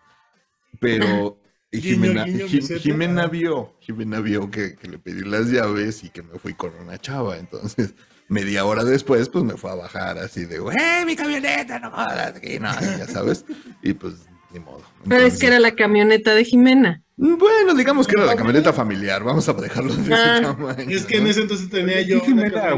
pero 0.81 1.39
Guiño, 1.73 1.83
Jimena, 1.83 2.25
guiño, 2.25 2.47
Jim-. 2.47 2.79
Jimena 2.79 3.27
vio, 3.27 3.77
Jimena 3.81 4.21
vio 4.21 4.51
que, 4.51 4.77
que 4.77 4.89
le 4.89 4.99
pedí 4.99 5.25
las 5.25 5.47
llaves 5.47 6.05
y 6.05 6.11
que 6.11 6.23
me 6.23 6.39
fui 6.39 6.55
con 6.55 6.75
una 6.77 6.99
chava, 6.99 7.39
entonces 7.39 7.95
media 8.29 8.65
hora 8.65 8.85
después 8.85 9.29
pues 9.29 9.45
me 9.45 9.57
fue 9.57 9.71
a 9.71 9.75
bajar 9.75 10.19
así 10.19 10.45
de, 10.45 10.57
¡eh, 10.57 11.05
mi 11.05 11.17
camioneta, 11.17 11.79
no 11.79 11.91
jodas, 11.91 12.37
aquí, 12.37 12.59
no", 12.59 12.71
y 12.81 12.99
ya 12.99 13.07
sabes, 13.07 13.45
y 13.83 13.93
pues 13.95 14.15
ni 14.55 14.61
modo. 14.61 14.83
Pero 15.07 15.27
es 15.27 15.39
que 15.39 15.49
era 15.49 15.59
la 15.61 15.75
camioneta 15.75 16.35
de 16.35 16.45
Jimena. 16.45 17.03
Bueno, 17.17 17.75
digamos 17.75 18.09
que 18.09 18.15
era 18.17 18.25
la 18.25 18.35
camioneta 18.35 18.73
familiar, 18.73 19.23
vamos 19.23 19.49
a 19.49 19.53
dejarlo 19.53 19.95
de 19.95 20.15
Ah. 20.15 20.35
ese 20.35 20.43
tamaño. 20.43 20.91
Y 20.91 20.95
es 20.95 21.05
que 21.05 21.19
en 21.19 21.27
ese 21.29 21.43
entonces 21.43 21.71
tenía 21.71 22.01
yo 22.03 22.21
una 22.27 22.75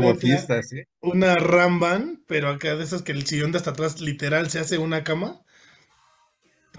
una 1.01 1.35
Ramban, 1.37 2.23
pero 2.27 2.49
acá 2.49 2.77
de 2.77 2.85
esas 2.85 3.03
que 3.03 3.13
el 3.13 3.27
sillón 3.27 3.53
de 3.53 3.59
hasta 3.59 3.71
atrás 3.71 4.01
literal 4.01 4.51
se 4.51 4.59
hace 4.59 4.77
una 4.79 5.05
cama. 5.05 5.41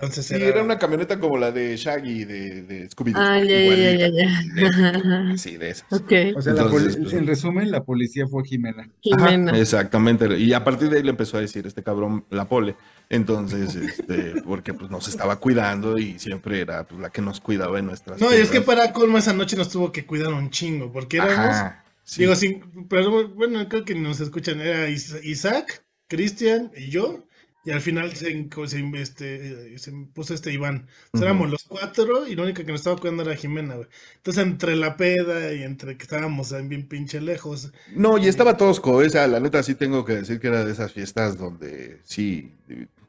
Entonces 0.02 0.26
Sí, 0.28 0.36
era, 0.36 0.46
era 0.48 0.64
una 0.64 0.78
camioneta 0.78 1.20
como 1.20 1.38
la 1.38 1.52
de 1.52 1.76
Shaggy 1.76 2.24
de, 2.26 2.62
de 2.64 2.90
Scooby-Doo. 2.90 3.20
Ah, 3.20 3.40
ya, 3.44 3.60
ya, 3.96 4.08
ya. 4.10 5.38
Sí, 5.38 5.58
de 5.58 5.72
esas. 5.72 5.92
Ok, 5.92 6.12
O 6.36 6.42
sea, 6.42 6.54
Entonces, 6.54 6.98
pues, 6.98 7.14
en 7.14 7.26
resumen, 7.28 7.72
la 7.72 7.84
policía 7.84 8.28
fue 8.28 8.44
Jimena. 8.46 8.84
Ajá, 8.84 9.30
Jimena. 9.32 9.58
exactamente. 9.58 10.38
Y 10.38 10.54
a 10.54 10.64
partir 10.64 10.90
de 10.90 10.98
ahí 10.98 11.04
le 11.04 11.10
empezó 11.12 11.38
a 11.38 11.42
decir 11.42 11.66
este 11.66 11.84
cabrón 11.84 12.26
la 12.30 12.46
pole. 12.48 12.76
Entonces, 13.10 13.76
este, 13.76 14.42
porque 14.46 14.74
pues 14.74 14.92
nos 14.92 15.08
estaba 15.08 15.40
cuidando 15.40 15.98
y 15.98 16.20
siempre 16.20 16.62
era 16.62 16.86
pues, 16.86 17.00
la 17.02 17.10
que 17.10 17.22
nos 17.22 17.40
cuidaba 17.40 17.80
en 17.80 17.86
nuestras 17.86 18.20
No, 18.20 18.34
y 18.34 18.38
es 18.38 18.50
que 18.50 18.62
para 18.62 18.92
colmo 18.94 19.18
esa 19.18 19.34
noche 19.34 19.56
nos 19.56 19.70
tuvo 19.70 19.92
que 19.92 20.06
cuidar 20.06 20.34
un 20.34 20.50
chingo, 20.50 20.92
porque 20.92 21.18
éramos, 21.18 21.38
Ajá, 21.38 21.86
sí. 22.04 22.22
digo, 22.24 22.36
sin, 22.36 22.88
pero 22.90 23.30
bueno, 23.30 23.68
creo 23.70 23.86
que 23.86 23.96
nos 23.96 24.20
escuchan, 24.20 24.60
era 24.60 24.90
Is- 24.90 25.16
Isaac, 25.24 25.86
Cristian 26.10 26.72
y 26.76 26.90
yo, 26.90 27.26
y 27.68 27.72
al 27.72 27.82
final 27.82 28.14
se, 28.16 28.48
se, 28.68 28.92
este, 29.02 29.78
se 29.78 29.92
puso 30.14 30.34
este 30.34 30.54
Iván. 30.54 30.88
Éramos 31.14 31.50
los 31.50 31.64
cuatro 31.66 32.28
y 32.28 32.36
la 32.36 32.44
única 32.44 32.64
que 32.66 32.72
nos 32.72 32.82
estaba 32.82 32.98
cuidando 32.98 33.24
era 33.24 33.36
Jimena, 33.36 33.76
güey. 33.76 33.88
Entonces, 34.18 34.44
entre 34.44 34.76
la 34.76 34.96
peda 34.98 35.54
y 35.54 35.64
entre 35.64 35.98
que 35.98 36.04
estábamos 36.04 36.54
ahí 36.54 36.68
bien 36.68 36.88
pinche 36.88 37.20
lejos, 37.22 37.72
No, 37.86 38.18
y 38.18 38.28
estaba 38.28 38.58
tosco, 38.58 39.02
esa, 39.02 39.26
la 39.28 39.40
neta 39.40 39.64
sí 39.64 39.76
tengo 39.76 40.04
que 40.04 40.14
decir 40.16 40.40
que 40.40 40.48
era 40.48 40.66
de 40.66 40.72
esas 40.74 40.92
fiestas 40.92 41.38
donde 41.38 42.02
sí 42.04 42.54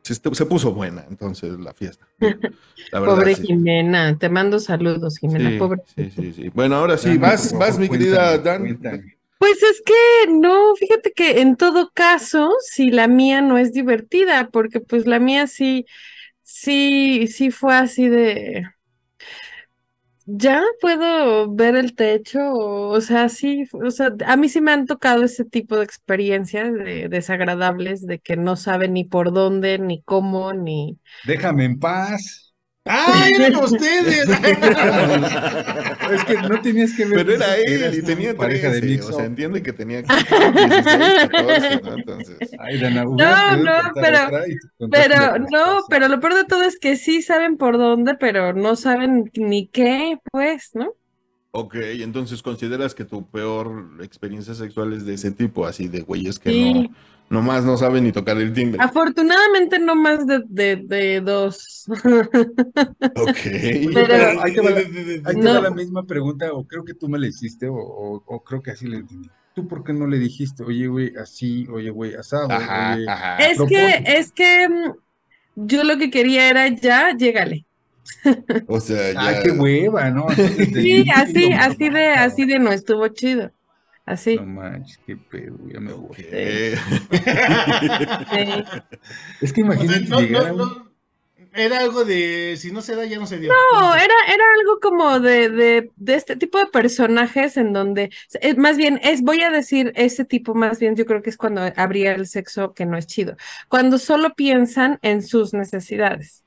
se, 0.02 0.14
se 0.14 0.46
puso 0.46 0.72
buena, 0.72 1.04
entonces 1.10 1.58
la 1.58 1.74
fiesta. 1.74 2.06
La 2.92 3.00
verdad, 3.00 3.14
Pobre 3.16 3.34
sí. 3.34 3.46
Jimena, 3.46 4.18
te 4.18 4.28
mando 4.28 4.58
saludos, 4.60 5.18
Jimena, 5.18 5.50
Sí, 5.50 5.58
pobre. 5.58 5.82
sí, 5.96 6.10
sí, 6.10 6.32
sí. 6.32 6.48
Bueno, 6.50 6.76
ahora 6.76 6.98
sí, 6.98 7.16
vas, 7.18 7.52
vas, 7.56 7.78
mi 7.78 7.88
querida 7.88 8.38
Dan. 8.38 8.62
cuéntame. 8.62 9.17
Pues 9.38 9.62
es 9.62 9.82
que 9.82 9.94
no, 10.32 10.74
fíjate 10.76 11.12
que 11.12 11.40
en 11.40 11.56
todo 11.56 11.90
caso, 11.94 12.50
si 12.60 12.90
la 12.90 13.06
mía 13.08 13.40
no 13.40 13.56
es 13.58 13.72
divertida, 13.72 14.48
porque 14.50 14.80
pues 14.80 15.06
la 15.06 15.20
mía 15.20 15.46
sí, 15.46 15.86
sí, 16.42 17.28
sí 17.28 17.50
fue 17.52 17.76
así 17.76 18.08
de, 18.08 18.64
ya 20.26 20.62
puedo 20.80 21.50
ver 21.54 21.74
el 21.76 21.94
techo, 21.94 22.52
o, 22.52 23.00
sea, 23.00 23.28
sí, 23.30 23.64
o 23.72 23.90
sea, 23.90 24.10
a 24.26 24.36
mí 24.36 24.48
sí 24.48 24.60
me 24.60 24.72
han 24.72 24.86
tocado 24.86 25.24
ese 25.24 25.44
tipo 25.44 25.76
de 25.76 25.84
experiencias 25.84 26.72
de- 26.72 27.08
desagradables, 27.08 28.06
de 28.06 28.18
que 28.20 28.36
no 28.36 28.56
saben 28.56 28.92
ni 28.94 29.04
por 29.04 29.32
dónde, 29.32 29.78
ni 29.78 30.02
cómo, 30.02 30.52
ni... 30.52 30.98
Déjame 31.22 31.64
en 31.64 31.78
paz. 31.78 32.47
¡Ah, 32.88 33.28
eran 33.34 33.56
ustedes! 33.56 34.28
Es 36.08 36.24
que 36.24 36.34
no 36.36 36.60
tenías 36.62 36.92
que 36.94 37.04
ver. 37.04 37.18
Pero 37.26 37.34
era 37.34 37.56
él 37.58 37.82
eras 37.82 37.96
y 37.96 38.02
tenía 38.02 38.34
pareja 38.34 38.70
de 38.70 38.80
13, 38.80 38.94
mix 38.94 39.08
o 39.10 39.12
sea, 39.12 39.24
entiende 39.26 39.62
que 39.62 39.72
tenía 39.74 40.00
16, 40.02 40.26
14, 41.30 41.80
¿no? 41.82 41.94
Entonces, 41.96 42.38
Ay, 42.58 42.78
Dana, 42.80 43.04
no, 43.04 43.08
contar 43.10 43.92
pero- 43.94 44.30
Pero 44.90 45.38
no, 45.50 45.80
pero 45.90 46.08
lo 46.08 46.18
peor 46.20 46.34
de 46.34 46.44
todo 46.44 46.62
es 46.62 46.78
que 46.78 46.96
sí 46.96 47.20
saben 47.22 47.58
por 47.58 47.76
dónde, 47.76 48.14
pero 48.14 48.54
no 48.54 48.74
saben 48.76 49.30
ni 49.34 49.66
qué, 49.68 50.18
pues, 50.32 50.70
¿no? 50.74 50.94
ok, 51.50 51.74
entonces 52.00 52.42
consideras 52.42 52.94
que 52.94 53.04
tu 53.04 53.26
peor 53.28 53.90
experiencia 54.02 54.54
sexual 54.54 54.92
es 54.92 55.04
de 55.04 55.14
ese 55.14 55.30
tipo, 55.32 55.66
así 55.66 55.88
de 55.88 56.00
güeyes 56.02 56.38
que 56.38 56.50
Sí. 56.50 56.72
no, 56.74 56.90
nomás 57.30 57.64
no 57.64 57.76
saben 57.76 58.04
ni 58.04 58.12
tocar 58.12 58.36
el 58.38 58.52
timbre. 58.52 58.80
Afortunadamente 58.82 59.78
no 59.78 59.94
más 59.94 60.26
de, 60.26 60.42
de, 60.48 60.76
de 60.84 61.20
dos. 61.20 61.84
Ok. 63.14 63.36
Pero- 63.94 64.42
ahí 64.42 64.54
te 64.54 64.60
va 64.60 64.70
la- 64.70 65.32
No. 65.34 65.62
la 65.62 65.70
misma 65.70 66.04
pregunta, 66.04 66.52
o 66.52 66.64
creo 66.66 66.84
que 66.84 66.94
tú 66.94 67.08
me 67.08 67.18
la 67.18 67.26
hiciste, 67.26 67.68
o, 67.68 67.74
o- 67.76 68.22
o 68.26 68.42
creo 68.44 68.62
que 68.62 68.70
así 68.72 68.86
le 68.86 68.96
entendí. 68.98 69.28
¿Tú 69.54 69.66
por 69.66 69.82
qué 69.84 69.92
no 69.92 70.06
le 70.06 70.18
dijiste, 70.18 70.62
oye, 70.62 70.86
güey, 70.86 71.12
así, 71.20 71.66
oye, 71.70 71.90
güey, 71.90 72.14
asado, 72.14 72.50
Ajá, 72.50 72.94
oye, 72.96 73.08
ajá. 73.08 73.36
Es 73.38 73.58
que, 73.68 74.02
es 74.06 74.32
que 74.32 74.68
mm, 74.68 74.92
yo 75.66 75.84
lo 75.84 75.98
que 75.98 76.10
quería 76.10 76.48
era 76.48 76.68
ya, 76.68 77.16
llégale. 77.16 77.64
O 78.68 78.80
sea, 78.80 79.12
Ah, 79.16 79.32
ya. 79.32 79.42
qué 79.42 79.50
hueva, 79.50 80.10
¿no? 80.10 80.26
Sí, 80.30 81.04
así, 81.14 81.52
así 81.52 81.88
de, 81.90 82.06
así 82.08 82.44
de 82.46 82.58
no 82.58 82.70
estuvo 82.72 83.06
chido. 83.08 83.50
Así. 84.08 84.36
No 84.36 84.46
manches, 84.46 84.98
qué 85.04 85.18
pedo, 85.18 85.58
ya 85.70 85.80
me 85.80 85.92
voy. 85.92 86.16
Es 89.42 89.52
que 89.52 89.62
O 89.62 89.66
sea, 89.66 89.84
imagínate 89.84 90.08
no, 90.08 90.20
llegar 90.20 90.54
no, 90.54 90.64
no, 90.64 90.90
era 91.52 91.80
algo 91.80 92.06
de 92.06 92.56
si 92.56 92.72
no 92.72 92.80
se 92.80 92.96
da, 92.96 93.04
ya 93.04 93.18
no 93.18 93.26
se 93.26 93.38
dio. 93.38 93.52
No, 93.52 93.94
era, 93.94 94.14
era 94.32 94.44
algo 94.58 94.80
como 94.80 95.20
de, 95.20 95.50
de, 95.50 95.90
de 95.96 96.14
este 96.14 96.36
tipo 96.36 96.56
de 96.56 96.68
personajes 96.68 97.58
en 97.58 97.74
donde, 97.74 98.10
eh, 98.40 98.54
más 98.54 98.78
bien, 98.78 98.98
es, 99.02 99.20
voy 99.20 99.42
a 99.42 99.50
decir, 99.50 99.92
ese 99.94 100.24
tipo 100.24 100.54
más 100.54 100.78
bien, 100.78 100.96
yo 100.96 101.04
creo 101.04 101.20
que 101.20 101.28
es 101.28 101.36
cuando 101.36 101.60
habría 101.76 102.14
el 102.14 102.26
sexo 102.26 102.72
que 102.72 102.86
no 102.86 102.96
es 102.96 103.06
chido, 103.06 103.36
cuando 103.68 103.98
solo 103.98 104.34
piensan 104.34 104.98
en 105.02 105.22
sus 105.22 105.52
necesidades, 105.52 106.44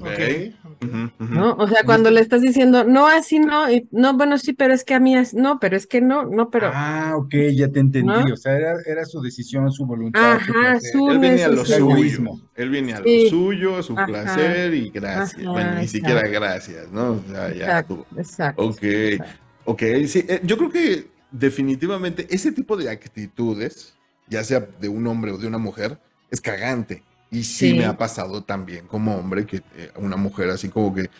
Ok. 0.00 0.08
Ok. 0.08 0.82
Ujú, 0.82 1.10
ujú. 1.24 1.34
¿no? 1.34 1.52
O 1.54 1.68
sea, 1.68 1.84
cuando 1.84 2.10
le 2.10 2.20
estás 2.20 2.42
diciendo, 2.42 2.84
no, 2.84 3.06
así 3.06 3.38
no, 3.38 3.70
y, 3.70 3.86
no, 3.92 4.16
bueno, 4.16 4.36
sí, 4.38 4.52
pero 4.52 4.74
es 4.74 4.84
que 4.84 4.94
a 4.94 5.00
mí, 5.00 5.16
es, 5.16 5.32
no, 5.32 5.60
pero 5.60 5.76
es 5.76 5.86
que 5.86 6.00
no, 6.00 6.24
no, 6.24 6.50
pero, 6.50 6.70
Ah, 6.72 7.12
ok, 7.16 7.32
ya 7.54 7.68
te 7.68 7.80
entendí. 7.80 8.08
¿No? 8.08 8.24
O 8.32 8.36
sea, 8.36 8.56
era, 8.56 8.74
era 8.84 9.04
su 9.04 9.20
decisión, 9.20 9.70
su 9.70 9.86
voluntad, 9.86 10.40
su 10.44 10.52
ajá, 10.52 10.80
su 10.80 11.10
Él 11.10 11.18
venía 11.18 11.46
a 11.46 11.48
lo 11.50 11.64
suyo. 11.64 12.32
Él 12.56 12.68
viene 12.70 12.94
a 12.94 12.98
lo 13.00 13.04
Sí. 13.04 13.28
suyo, 13.30 13.82
su 13.82 13.92
Ajá. 13.94 14.06
placer 14.06 14.74
y 14.74 14.90
gracias. 14.90 15.40
Ajá, 15.40 15.50
bueno, 15.52 15.74
ni 15.76 15.86
siquiera 15.88 16.22
gracias, 16.28 16.90
¿no? 16.90 17.12
O 17.12 17.22
sea, 17.30 17.48
ya 17.54 17.64
Exacto, 17.64 18.06
tú. 18.10 18.20
exacto. 18.20 18.62
Ok, 18.62 18.82
exacto. 18.82 19.40
ok. 19.66 19.82
Sí, 20.06 20.24
eh, 20.28 20.40
yo 20.42 20.56
creo 20.58 20.70
que 20.70 21.06
definitivamente 21.30 22.26
ese 22.30 22.50
tipo 22.52 22.76
de 22.76 22.90
actitudes, 22.90 23.94
ya 24.28 24.42
sea 24.42 24.60
de 24.80 24.88
un 24.88 25.06
hombre 25.06 25.30
o 25.32 25.38
de 25.38 25.46
una 25.46 25.58
mujer, 25.58 25.98
es 26.30 26.40
cagante. 26.40 27.02
Y 27.32 27.42
sí, 27.44 27.70
Sí. 27.70 27.74
me 27.78 27.86
ha 27.86 27.96
pasado 27.96 28.44
también 28.44 28.86
como 28.86 29.16
hombre 29.16 29.44
que 29.46 29.56
eh, 29.74 29.90
una 29.96 30.16
mujer 30.16 30.50
así 30.50 30.68
como 30.68 30.94
que 30.94 31.10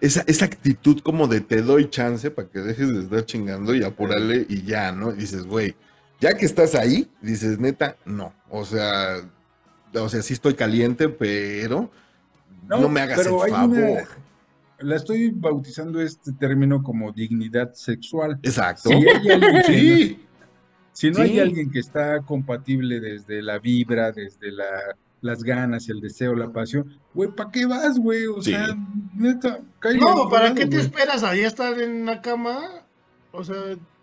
esa, 0.00 0.22
esa 0.28 0.44
actitud 0.44 1.00
como 1.02 1.26
de 1.26 1.40
te 1.40 1.62
doy 1.62 1.88
chance 1.90 2.30
para 2.30 2.48
que 2.48 2.60
dejes 2.60 2.88
de 2.92 3.00
estar 3.00 3.24
chingando 3.24 3.74
y 3.74 3.82
apurarle 3.82 4.46
y 4.48 4.62
ya, 4.62 4.92
¿no? 4.92 5.10
Y 5.12 5.16
dices, 5.16 5.44
güey, 5.46 5.74
ya 6.20 6.36
que 6.36 6.44
estás 6.46 6.74
ahí, 6.76 7.08
dices, 7.20 7.58
neta, 7.58 7.96
no. 8.04 8.32
O 8.50 8.64
sea, 8.64 9.16
o 9.94 10.08
sea, 10.08 10.22
sí 10.22 10.34
estoy 10.34 10.54
caliente, 10.54 11.08
pero 11.08 11.90
no, 12.68 12.80
No, 12.80 12.88
me 12.88 13.00
hagas 13.00 13.18
el 13.20 13.24
pero 13.24 13.38
favor. 13.40 13.78
una- 13.78 14.08
La 14.80 14.96
estoy 14.96 15.30
bautizando 15.30 16.00
este 16.02 16.32
término 16.32 16.82
como 16.82 17.12
dignidad 17.12 17.72
sexual. 17.74 18.38
Exacto. 18.42 18.88
Si 18.90 18.94
hay 18.96 19.06
alguien 19.08 19.40
que 19.40 19.62
Sí. 19.64 20.26
Si 20.92 21.08
no 21.10 21.14
Sí. 21.16 21.22
hay 21.22 21.38
alguien 21.40 21.70
que 21.70 21.78
está 21.78 22.20
compatible 22.22 23.00
desde 23.00 23.40
la 23.40 23.58
vibra, 23.60 24.10
desde 24.12 24.50
la, 24.50 24.66
las 25.22 25.42
ganas, 25.42 25.88
el 25.88 26.00
deseo, 26.02 26.34
la 26.36 26.52
pasión, 26.52 26.98
güey, 27.14 27.30
¿para 27.34 27.50
qué 27.50 27.64
vas, 27.64 27.98
güey? 27.98 28.26
O 28.26 28.42
Sí. 28.42 28.50
sea, 28.50 28.66
neta, 29.16 29.60
cállate 29.78 30.04
No, 30.04 30.28
¿para 30.28 30.44
lado, 30.44 30.54
qué 30.56 30.66
te 30.66 30.78
esperas 30.80 31.22
ahí 31.22 31.40
a 31.40 31.46
estar 31.46 31.80
en 31.80 32.04
la 32.04 32.20
cama? 32.20 32.60
O 33.30 33.42
sea, 33.42 33.56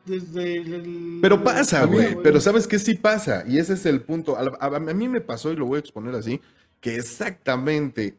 desde 0.05 0.57
el... 0.57 1.19
Pero 1.21 1.43
pasa, 1.43 1.85
güey. 1.85 2.17
Pero 2.23 2.41
sabes 2.41 2.67
que 2.67 2.79
sí 2.79 2.95
pasa. 2.95 3.43
Y 3.47 3.59
ese 3.59 3.73
es 3.73 3.85
el 3.85 4.01
punto. 4.01 4.35
A, 4.37 4.41
a- 4.65 4.75
a 4.77 4.79
mí 4.79 5.07
me 5.07 5.21
pasó, 5.21 5.51
y 5.51 5.55
lo 5.55 5.67
voy 5.67 5.75
a 5.77 5.79
exponer 5.81 6.15
así, 6.15 6.41
que 6.81 6.95
exactamente 6.95 8.15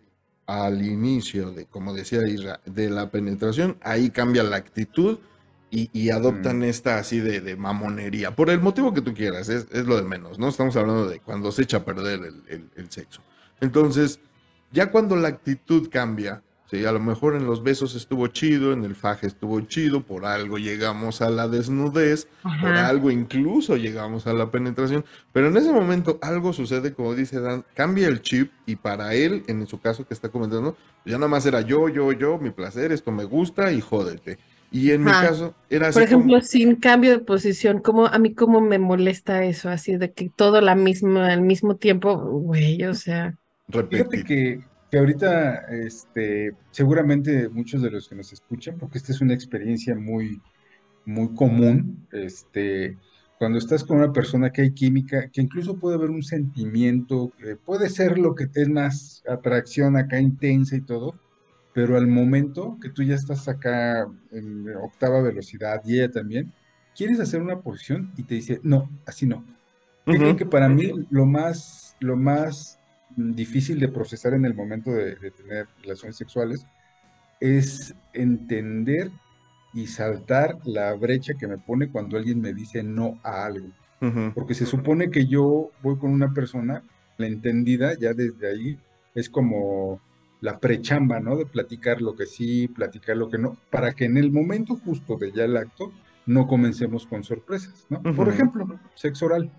al 0.47 0.82
inicio 0.85 1.51
de, 1.52 1.66
como 1.66 1.94
decía 1.94 2.27
Isra, 2.28 2.60
de 2.66 2.90
la 2.90 3.10
penetración, 3.10 3.77
ahí 3.82 4.10
cambia 4.10 4.43
la 4.43 4.56
actitud 4.56 5.18
y, 5.70 5.88
y 5.92 6.10
adoptan 6.10 6.62
esta 6.64 6.98
así 6.98 7.20
de, 7.20 7.40
de 7.40 7.56
mamonería. 7.56 8.34
Por 8.34 8.51
el 8.51 8.60
motivo 8.60 8.92
que 8.92 9.02
tú 9.02 9.14
quieras, 9.14 9.48
es, 9.48 9.66
es 9.72 9.86
lo 9.86 9.97
de 9.97 10.02
menos, 10.02 10.38
¿no? 10.38 10.48
Estamos 10.48 10.76
hablando 10.76 11.09
de 11.09 11.20
cuando 11.20 11.52
se 11.52 11.62
echa 11.62 11.78
a 11.78 11.84
perder 11.84 12.20
el, 12.24 12.42
el- 12.48 12.70
el 12.76 12.90
sexo. 12.90 13.22
Entonces, 13.60 14.20
ya 14.72 14.90
cuando 14.90 15.16
la 15.16 15.28
actitud 15.28 15.88
cambia, 15.90 16.42
sí, 16.70 16.84
a 16.84 16.92
lo 16.92 17.01
mejor 17.01 17.34
en 17.34 17.44
los 17.47 17.62
besos 17.62 17.94
estuvo 17.94 18.26
chido, 18.28 18.72
en 18.72 18.84
el 18.84 18.94
faje 18.94 19.26
estuvo 19.26 19.60
chido, 19.62 20.02
por 20.02 20.24
algo 20.24 20.59
llegamos 20.59 21.20
a 21.22 21.30
la 21.30 21.47
desnudez, 21.48 22.28
por 22.42 22.70
algo 22.76 23.10
incluso 23.10 23.76
llegamos 23.76 24.26
a 24.26 24.32
la 24.32 24.51
penetración, 24.51 25.05
pero 25.32 25.48
en 25.48 25.56
ese 25.56 25.72
momento 25.72 26.18
algo 26.22 26.52
sucede, 26.52 26.94
como 26.94 27.14
dice 27.14 27.40
Dan, 27.40 27.64
cambia 27.74 28.09
el 28.09 28.22
chip 28.22 28.51
y 28.66 28.76
para 28.76 29.14
él, 29.14 29.42
en 29.48 29.66
su 29.66 29.80
caso 29.80 30.06
que 30.06 30.14
está 30.14 30.28
comentando, 30.30 30.76
ya 31.05 31.14
nada 31.16 31.28
más 31.28 31.44
era 31.47 31.60
yo, 31.60 31.88
yo, 31.88 32.12
yo, 32.12 32.38
mi 32.38 32.51
placer, 32.51 32.92
esto 32.92 33.10
me 33.12 33.24
gusta 33.24 33.72
y 33.72 33.80
jódete. 33.80 34.38
Y 34.70 34.92
en 34.92 35.02
mi 35.02 35.10
caso 35.10 35.55
era 35.68 35.88
así 35.88 35.94
Por 35.94 36.02
ejemplo, 36.02 36.34
como, 36.34 36.42
sin 36.42 36.76
cambio 36.76 37.10
de 37.10 37.18
posición, 37.18 37.80
como 37.80 38.06
a 38.06 38.18
mí 38.18 38.34
cómo 38.34 38.60
me 38.60 38.78
molesta 38.78 39.44
eso, 39.44 39.68
así 39.68 39.97
de 39.97 40.12
que 40.12 40.30
todo 40.30 40.60
la 40.60 40.76
misma, 40.76 41.32
al 41.32 41.42
mismo 41.42 41.76
tiempo, 41.76 42.16
güey, 42.16 42.84
o 42.84 42.94
sea, 42.94 43.36
Fíjate 43.88 43.98
repetir. 43.98 44.24
que, 44.24 44.64
que 44.90 44.98
ahorita, 44.98 45.66
este, 45.70 46.55
seguramente 46.70 47.48
muchos 47.48 47.82
de 47.82 47.90
los 47.90 48.09
que 48.09 48.14
nos 48.14 48.32
escuchan, 48.32 48.78
porque 48.78 48.98
esta 48.98 49.12
es 49.12 49.20
una 49.20 49.34
experiencia 49.34 49.94
muy, 49.94 50.40
muy 51.05 51.34
común, 51.34 52.06
este, 52.12 52.97
cuando 53.38 53.59
estás 53.59 53.84
con 53.84 53.98
una 53.98 54.12
persona 54.12 54.51
que 54.51 54.62
hay 54.62 54.72
química, 54.72 55.30
que 55.30 55.40
incluso 55.40 55.78
puede 55.78 55.97
haber 55.97 56.10
un 56.10 56.22
sentimiento, 56.22 57.32
eh, 57.44 57.56
puede 57.56 57.88
ser 57.88 58.18
lo 58.18 58.34
que 58.34 58.47
te 58.47 58.62
es 58.62 58.68
más 58.68 59.22
atracción 59.28 59.97
acá 59.97 60.20
intensa 60.20 60.76
y 60.76 60.82
todo, 60.82 61.14
pero 61.72 61.97
al 61.97 62.06
momento 62.09 62.78
que 62.80 62.90
tú 62.90 63.02
ya 63.02 63.14
estás 63.14 63.48
acá 63.48 64.06
en 64.30 64.68
octava 64.76 65.22
velocidad 65.22 65.80
y 65.84 65.97
ella 65.97 66.10
también, 66.10 66.52
quieres 66.94 67.20
hacer 67.20 67.40
una 67.42 67.60
posición 67.62 68.12
y 68.16 68.24
te 68.24 68.34
dice, 68.36 68.60
no, 68.62 68.90
así 69.06 69.26
no. 69.26 69.47
¿Qué 70.09 70.18
creen 70.18 70.32
Ujú. 70.32 70.38
que 70.38 70.47
para 70.47 70.68
mí 70.68 70.92
lo 71.10 71.26
más, 71.26 71.97
lo 72.01 72.16
más 72.16 72.80
difícil 73.09 73.78
de 73.80 73.88
procesar 73.88 74.34
en 74.34 74.44
el 74.44 74.55
momento 74.55 74.90
de, 74.92 75.16
de 75.16 75.30
tener 75.30 75.68
relaciones 75.82 76.16
sexuales 76.16 76.66
es 77.40 77.94
entender 78.12 79.12
y 79.72 79.86
saltar 79.86 80.59
la 80.64 80.94
brecha 80.94 81.34
que 81.38 81.47
me 81.48 81.59
pone 81.59 81.90
cuando 81.90 82.16
alguien 82.16 82.40
me 82.40 82.52
dice 82.55 82.82
no 82.82 83.20
a 83.22 83.44
algo? 83.47 83.72
Porque 84.32 84.55
se 84.55 84.66
supone 84.66 85.10
que 85.10 85.26
yo 85.26 85.72
voy 85.82 85.98
con 85.98 86.12
una 86.12 86.32
persona, 86.32 86.84
la 87.16 87.26
entendida, 87.26 87.94
ya 87.98 88.14
desde 88.14 88.48
ahí 88.48 88.80
es 89.14 89.30
como 89.30 90.02
la 90.40 90.58
prechamba, 90.58 91.20
¿no? 91.20 91.36
De 91.36 91.46
platicar 91.46 92.00
lo 92.00 92.16
que 92.16 92.26
sí, 92.26 92.68
platicar 92.68 93.16
lo 93.16 93.28
que 93.28 93.38
no, 93.38 93.56
para 93.70 93.92
que 93.92 94.06
en 94.06 94.16
el 94.16 94.30
momento 94.32 94.76
justo 94.76 95.16
de 95.16 95.32
ya 95.32 95.44
el 95.44 95.56
acto 95.56 95.92
no 96.26 96.46
comencemos 96.46 97.06
con 97.06 97.24
sorpresas, 97.24 97.86
¿no? 97.88 98.02
Por 98.02 98.28
ejemplo, 98.28 98.66
sexo 98.94 99.26
oral. 99.26 99.50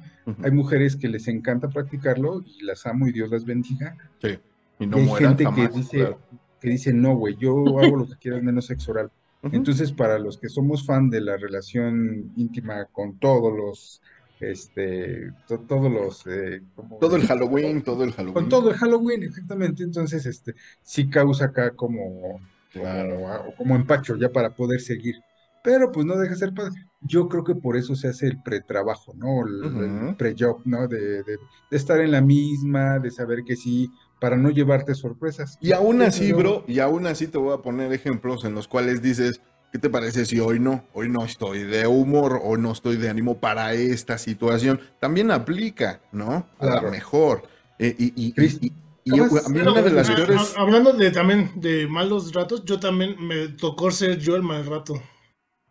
Hay 0.43 0.51
mujeres 0.51 0.95
que 0.95 1.09
les 1.09 1.27
encanta 1.27 1.69
practicarlo 1.69 2.43
y 2.45 2.63
las 2.63 2.85
amo 2.85 3.07
y 3.07 3.11
Dios 3.11 3.29
las 3.29 3.45
bendiga. 3.45 3.97
Sí. 4.21 4.39
Y 4.79 4.83
Y 4.85 4.87
no 4.87 4.97
hay 4.97 5.05
mueran 5.05 5.37
gente 5.37 5.43
jamás, 5.43 5.69
que 5.69 5.77
dice, 5.77 5.97
claro. 5.97 6.19
que 6.59 6.69
dice, 6.69 6.93
no, 6.93 7.15
güey, 7.15 7.35
yo 7.37 7.79
hago 7.79 7.97
lo 7.97 8.07
que 8.07 8.15
quieras 8.15 8.41
menos 8.41 8.65
sexo 8.65 8.91
oral. 8.91 9.11
Entonces, 9.43 9.91
para 9.91 10.19
los 10.19 10.37
que 10.37 10.49
somos 10.49 10.85
fan 10.85 11.09
de 11.09 11.21
la 11.21 11.35
relación 11.35 12.31
íntima 12.35 12.85
con 12.85 13.17
todos 13.17 13.51
los, 13.55 14.01
este, 14.41 15.31
to- 15.47 15.59
todos 15.61 15.91
los, 15.91 16.25
eh, 16.27 16.61
¿cómo 16.75 16.97
Todo 16.99 17.15
el? 17.15 17.23
Halloween, 17.27 17.81
todo 17.83 18.03
el 18.03 18.11
Halloween. 18.11 18.33
Con 18.33 18.49
todo 18.49 18.69
el 18.71 18.77
Halloween, 18.77 19.23
exactamente. 19.23 19.83
Entonces, 19.83 20.25
este, 20.25 20.53
sí 20.81 21.09
causa 21.09 21.45
acá 21.45 21.71
como, 21.75 22.39
Claro. 22.71 23.15
como, 23.15 23.29
ah, 23.29 23.45
como 23.57 23.75
empacho 23.75 24.15
ya 24.17 24.29
para 24.29 24.53
poder 24.55 24.81
seguir. 24.81 25.15
Pero 25.63 25.91
pues 25.91 26.07
no 26.07 26.17
deja 26.17 26.33
de 26.33 26.39
ser 26.39 26.53
padre. 26.55 26.73
Yo 27.01 27.27
creo 27.29 27.43
que 27.43 27.53
por 27.53 27.77
eso 27.77 27.95
se 27.95 28.07
hace 28.07 28.25
el 28.27 28.41
pretrabajo, 28.41 29.13
¿no? 29.15 29.45
El, 29.45 29.63
el 29.83 30.05
Ujú. 30.07 30.17
pre-job, 30.17 30.61
¿no? 30.65 30.87
De, 30.87 31.23
de- 31.23 31.37
de 31.69 31.77
estar 31.77 31.99
en 32.01 32.11
la 32.11 32.21
misma, 32.21 32.97
de 32.99 33.11
saber 33.11 33.43
que 33.45 33.55
sí, 33.55 33.89
para 34.19 34.37
no 34.37 34.49
llevarte 34.49 34.95
sorpresas. 34.95 35.57
Y 35.61 35.71
aún 35.71 36.01
así, 36.01 36.31
bro, 36.31 36.63
y 36.67 36.79
aún 36.79 37.05
así 37.05 37.27
te 37.27 37.37
voy 37.37 37.53
a 37.53 37.61
poner 37.61 37.93
ejemplos 37.93 38.43
en 38.43 38.55
los 38.55 38.67
cuales 38.67 39.01
dices, 39.03 39.39
¿qué 39.71 39.79
te 39.79 39.89
parece 39.89 40.25
si 40.25 40.39
hoy 40.39 40.59
no? 40.59 40.85
Hoy 40.93 41.09
no 41.09 41.23
estoy 41.25 41.59
de 41.63 41.87
humor, 41.87 42.39
hoy 42.43 42.59
no 42.59 42.71
estoy 42.71 42.97
de 42.97 43.09
ánimo 43.09 43.39
para 43.39 43.73
esta 43.73 44.17
situación. 44.17 44.79
También 44.99 45.31
aplica, 45.31 46.01
¿no? 46.11 46.47
A 46.59 46.65
Claro. 46.65 46.81
lo 46.83 46.91
mejor. 46.91 47.43
Eh, 47.79 47.95
y, 47.97 48.05
y- 48.05 48.27
y- 48.27 48.31
Chris, 48.33 48.57
y- 48.61 48.73
y 49.03 49.09
¿cómo 49.11 49.23
a 49.37 49.49
mí 49.49 49.59
es? 49.59 49.67
una 49.67 49.81
de 49.81 49.91
las 49.91 50.09
peores... 50.11 50.53
Hablando 50.57 50.93
de 50.93 51.11
también 51.11 51.51
de 51.55 51.87
malos 51.87 52.33
ratos, 52.33 52.63
yo 52.65 52.79
también 52.79 53.15
me 53.19 53.47
tocó 53.49 53.89
ser 53.91 54.19
yo 54.19 54.35
el 54.35 54.43
mal 54.43 54.65
rato. 54.65 55.01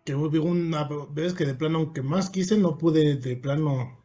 Que 0.04 0.14
hubo 0.14 0.42
una 0.44 0.88
vez 1.10 1.34
que 1.34 1.44
de 1.44 1.54
plano, 1.54 1.78
aunque 1.78 2.02
más 2.02 2.30
quise, 2.30 2.56
no 2.56 2.78
pude 2.78 3.16
de 3.16 3.36
plano. 3.36 3.98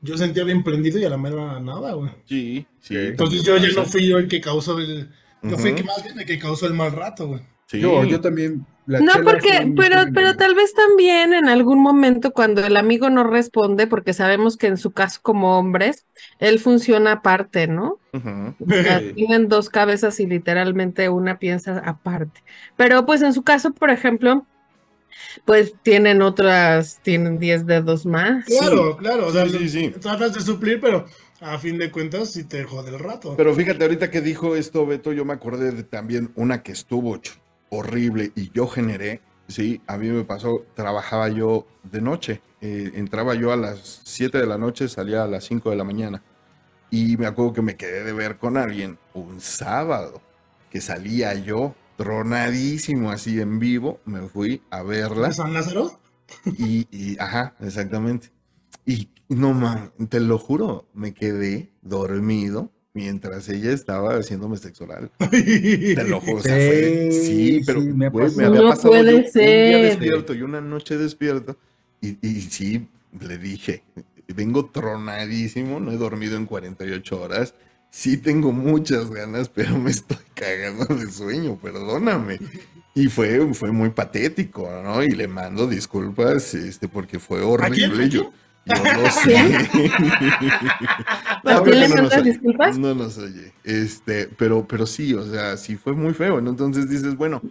Yo 0.00 0.18
sentía 0.18 0.44
bien 0.44 0.62
prendido 0.64 0.98
y 0.98 1.04
a 1.04 1.10
la 1.10 1.16
mera 1.16 1.58
nada, 1.60 1.92
güey. 1.94 2.10
Sí, 2.26 2.66
sí. 2.80 2.96
Entonces 2.96 3.42
yo 3.44 3.56
ya 3.56 3.68
no 3.74 3.84
fui 3.84 4.06
yo 4.06 4.18
el 4.18 4.28
que 4.28 4.40
causó 4.40 4.78
el. 4.78 5.10
Yo 5.42 5.56
fui 5.56 5.70
el 5.70 5.76
que 5.76 5.84
más 5.84 6.02
bien 6.04 6.18
el 6.18 6.26
que 6.26 6.38
causó 6.38 6.66
el 6.66 6.74
mal 6.74 6.92
rato, 6.92 7.28
güey. 7.28 7.40
Sí. 7.68 7.80
Yo, 7.80 8.02
yo 8.04 8.20
también. 8.22 8.64
la 8.86 9.00
No, 9.00 9.12
porque, 9.22 9.70
pero, 9.76 9.96
pero 10.14 10.36
tal 10.36 10.54
vez 10.54 10.72
también 10.72 11.34
en 11.34 11.48
algún 11.50 11.82
momento 11.82 12.32
cuando 12.32 12.64
el 12.64 12.78
amigo 12.78 13.10
no 13.10 13.24
responde, 13.24 13.86
porque 13.86 14.14
sabemos 14.14 14.56
que 14.56 14.68
en 14.68 14.78
su 14.78 14.92
caso 14.92 15.20
como 15.22 15.58
hombres, 15.58 16.06
él 16.38 16.60
funciona 16.60 17.12
aparte, 17.12 17.66
¿no? 17.66 17.98
O 18.14 18.70
sea, 18.70 19.02
tienen 19.14 19.48
dos 19.48 19.68
cabezas 19.68 20.18
y 20.18 20.26
literalmente 20.26 21.10
una 21.10 21.38
piensa 21.38 21.82
aparte. 21.84 22.42
Pero 22.76 23.04
pues 23.04 23.20
en 23.20 23.34
su 23.34 23.42
caso, 23.42 23.74
por 23.74 23.90
ejemplo, 23.90 24.46
pues 25.44 25.74
tienen 25.82 26.22
otras, 26.22 27.00
tienen 27.02 27.38
10 27.38 27.66
dedos 27.66 28.06
más. 28.06 28.46
Claro, 28.46 28.96
claro. 28.96 29.26
O 29.26 29.30
sea, 29.30 29.46
Sí, 29.46 29.58
sí, 29.58 29.68
sí. 29.68 29.90
tratas 30.00 30.32
de 30.32 30.40
suplir, 30.40 30.80
pero 30.80 31.04
a 31.40 31.58
fin 31.58 31.76
de 31.76 31.90
cuentas 31.90 32.32
sí 32.32 32.44
te 32.44 32.64
jode 32.64 32.90
el 32.90 32.98
rato. 32.98 33.34
Pero 33.36 33.54
fíjate, 33.54 33.84
ahorita 33.84 34.10
que 34.10 34.22
dijo 34.22 34.56
esto, 34.56 34.86
Beto, 34.86 35.12
yo 35.12 35.26
me 35.26 35.34
acordé 35.34 35.72
de 35.72 35.82
también 35.82 36.30
una 36.34 36.62
que 36.62 36.72
estuvo 36.72 37.20
horrible 37.70 38.32
y 38.34 38.50
yo 38.52 38.66
generé, 38.66 39.20
sí, 39.48 39.80
a 39.86 39.96
mí 39.98 40.08
me 40.08 40.24
pasó, 40.24 40.64
trabajaba 40.74 41.28
yo 41.28 41.66
de 41.84 42.00
noche, 42.00 42.42
eh, 42.60 42.92
entraba 42.94 43.34
yo 43.34 43.52
a 43.52 43.56
las 43.56 44.02
7 44.04 44.38
de 44.38 44.46
la 44.46 44.58
noche, 44.58 44.88
salía 44.88 45.24
a 45.24 45.28
las 45.28 45.44
5 45.44 45.70
de 45.70 45.76
la 45.76 45.84
mañana 45.84 46.22
y 46.90 47.16
me 47.16 47.26
acuerdo 47.26 47.52
que 47.52 47.62
me 47.62 47.76
quedé 47.76 48.04
de 48.04 48.12
ver 48.12 48.38
con 48.38 48.56
alguien 48.56 48.98
un 49.14 49.40
sábado, 49.40 50.22
que 50.70 50.80
salía 50.80 51.34
yo 51.34 51.74
tronadísimo 51.96 53.10
así 53.10 53.40
en 53.40 53.58
vivo, 53.58 54.00
me 54.04 54.20
fui 54.28 54.62
a 54.70 54.82
verla. 54.82 55.28
¿De 55.28 55.34
San 55.34 55.52
Lázaro? 55.52 56.00
Y, 56.44 56.86
y- 56.90 57.18
ajá, 57.18 57.54
exactamente. 57.60 58.30
Y 58.86 59.10
no 59.28 59.52
man, 59.54 59.92
te 60.08 60.20
lo 60.20 60.38
juro, 60.38 60.88
me 60.94 61.14
quedé 61.14 61.72
dormido 61.82 62.72
mientras 62.94 63.48
ella 63.48 63.72
estaba 63.72 64.16
haciéndome 64.16 64.56
sexo 64.56 64.84
oral. 64.84 65.10
Te 65.30 66.04
lo 66.04 66.20
juro, 66.20 66.36
o 66.38 66.42
sea, 66.42 66.54
fue- 66.54 67.10
Sí, 67.12 67.62
pero 67.66 67.80
sí, 67.82 67.88
me 67.88 68.06
ha 68.06 68.10
güey, 68.10 68.24
me 68.26 68.30
pasado. 68.30 68.48
había 68.48 68.60
No 68.62 68.68
pasado 68.70 68.88
puede 68.90 69.10
yo 69.12 69.16
un 69.18 69.22
día 69.22 69.30
ser. 69.32 69.84
despierto 69.86 70.34
y 70.34 70.42
una 70.42 70.60
noche 70.60 70.96
despierto 70.96 71.56
y, 72.00 72.16
y 72.26 72.40
sí, 72.42 72.88
le 73.20 73.38
dije, 73.38 73.82
vengo 74.28 74.66
tronadísimo, 74.66 75.80
no 75.80 75.92
he 75.92 75.96
dormido 75.96 76.36
en 76.36 76.46
48 76.46 77.20
horas. 77.20 77.54
Sí 77.90 78.18
tengo 78.18 78.52
muchas 78.52 79.10
ganas, 79.10 79.48
pero 79.48 79.78
me 79.78 79.90
estoy 79.90 80.18
cagando 80.34 80.84
de 80.94 81.10
sueño, 81.10 81.56
perdóname. 81.56 82.38
Y 82.94 83.06
fue, 83.06 83.54
fue 83.54 83.70
muy 83.70 83.90
patético, 83.90 84.68
¿no? 84.82 85.02
Y 85.04 85.08
le 85.10 85.28
mando 85.28 85.66
disculpas, 85.68 86.52
este, 86.54 86.88
porque 86.88 87.18
fue 87.18 87.42
horrible. 87.42 88.04
¿A 88.04 88.08
yo 88.08 88.32
no 88.68 89.10
sé. 89.10 89.36
¿A 91.44 91.54
No, 91.54 91.62
quién 91.62 91.76
creo 91.76 91.80
le 91.80 91.88
mandas 91.88 92.24
disculpas? 92.24 92.78
No 92.78 92.94
nos 92.94 93.18
oye. 93.18 93.52
Este, 93.64 94.28
pero, 94.28 94.66
pero 94.66 94.86
sí, 94.86 95.14
o 95.14 95.24
sea, 95.24 95.56
sí 95.56 95.76
fue 95.76 95.92
muy 95.94 96.14
feo, 96.14 96.40
¿no? 96.40 96.50
Entonces 96.50 96.88
dices, 96.88 97.16
bueno, 97.16 97.42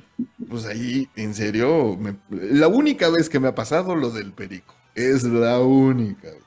pues 0.50 0.66
ahí, 0.66 1.10
en 1.16 1.34
serio, 1.34 1.98
me- 1.98 2.18
la 2.30 2.68
única 2.68 3.10
vez 3.10 3.30
que 3.30 3.40
me 3.40 3.48
ha 3.48 3.56
pasado 3.56 3.96
lo 3.96 4.12
del 4.12 4.34
perico. 4.34 4.76
Es 4.96 5.24
la 5.24 5.60
única 5.60 6.30
vez. 6.30 6.42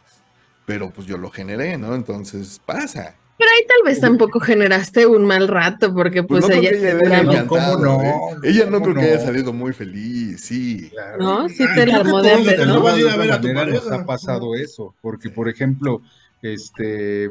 Pero 0.67 0.91
pues 0.91 1.07
yo 1.07 1.19
lo 1.19 1.31
generé, 1.31 1.79
¿no? 1.79 1.95
Entonces 1.95 2.61
pasa. 2.65 3.15
Pero 3.41 3.53
ahí 3.57 3.67
tal 3.67 3.79
vez 3.87 4.01
tampoco 4.01 4.41
generaste 4.41 5.07
un 5.07 5.25
mal 5.27 5.49
rato, 5.49 5.95
porque 5.95 6.23
Pues, 6.23 6.45
pues, 6.47 6.49
no 6.49 6.61
creo 6.61 6.61
ella 6.61 6.71
que 6.79 7.07
ella 7.07 7.23
No, 7.25 7.47
¿cómo 7.47 7.77
no? 7.79 8.03
¿eh? 8.03 8.15
Ella 8.45 8.67
no 8.67 8.81
¿Cómo 8.81 8.83
creo 8.83 8.97
que 8.97 9.07
haya 9.07 9.17
no? 9.17 9.25
salido 9.25 9.53
muy 9.55 9.73
feliz, 9.73 10.43
sí. 10.43 10.91
Claro. 10.91 11.19
¿no? 11.19 11.49
Sí 11.49 11.65
te 11.75 11.87
la 11.87 12.01
creo 12.01 12.01
armó 12.01 12.23
de 12.23 12.33
hambre, 12.33 12.67
¿no? 12.67 12.83
vas 12.83 12.97
a 12.97 13.01
ir 13.01 13.09
a 13.09 13.17
de 13.17 13.19
ver 13.19 13.33
otra 13.33 13.37
a 13.37 13.41
tu 13.41 13.49
manera 13.53 13.67
nos 13.67 13.87
pareja. 13.87 13.95
ha 13.95 14.05
pasado 14.07 14.55
eso, 14.57 14.95
porque 15.01 15.31
por 15.31 15.49
ejemplo, 15.49 16.03
este, 16.43 17.31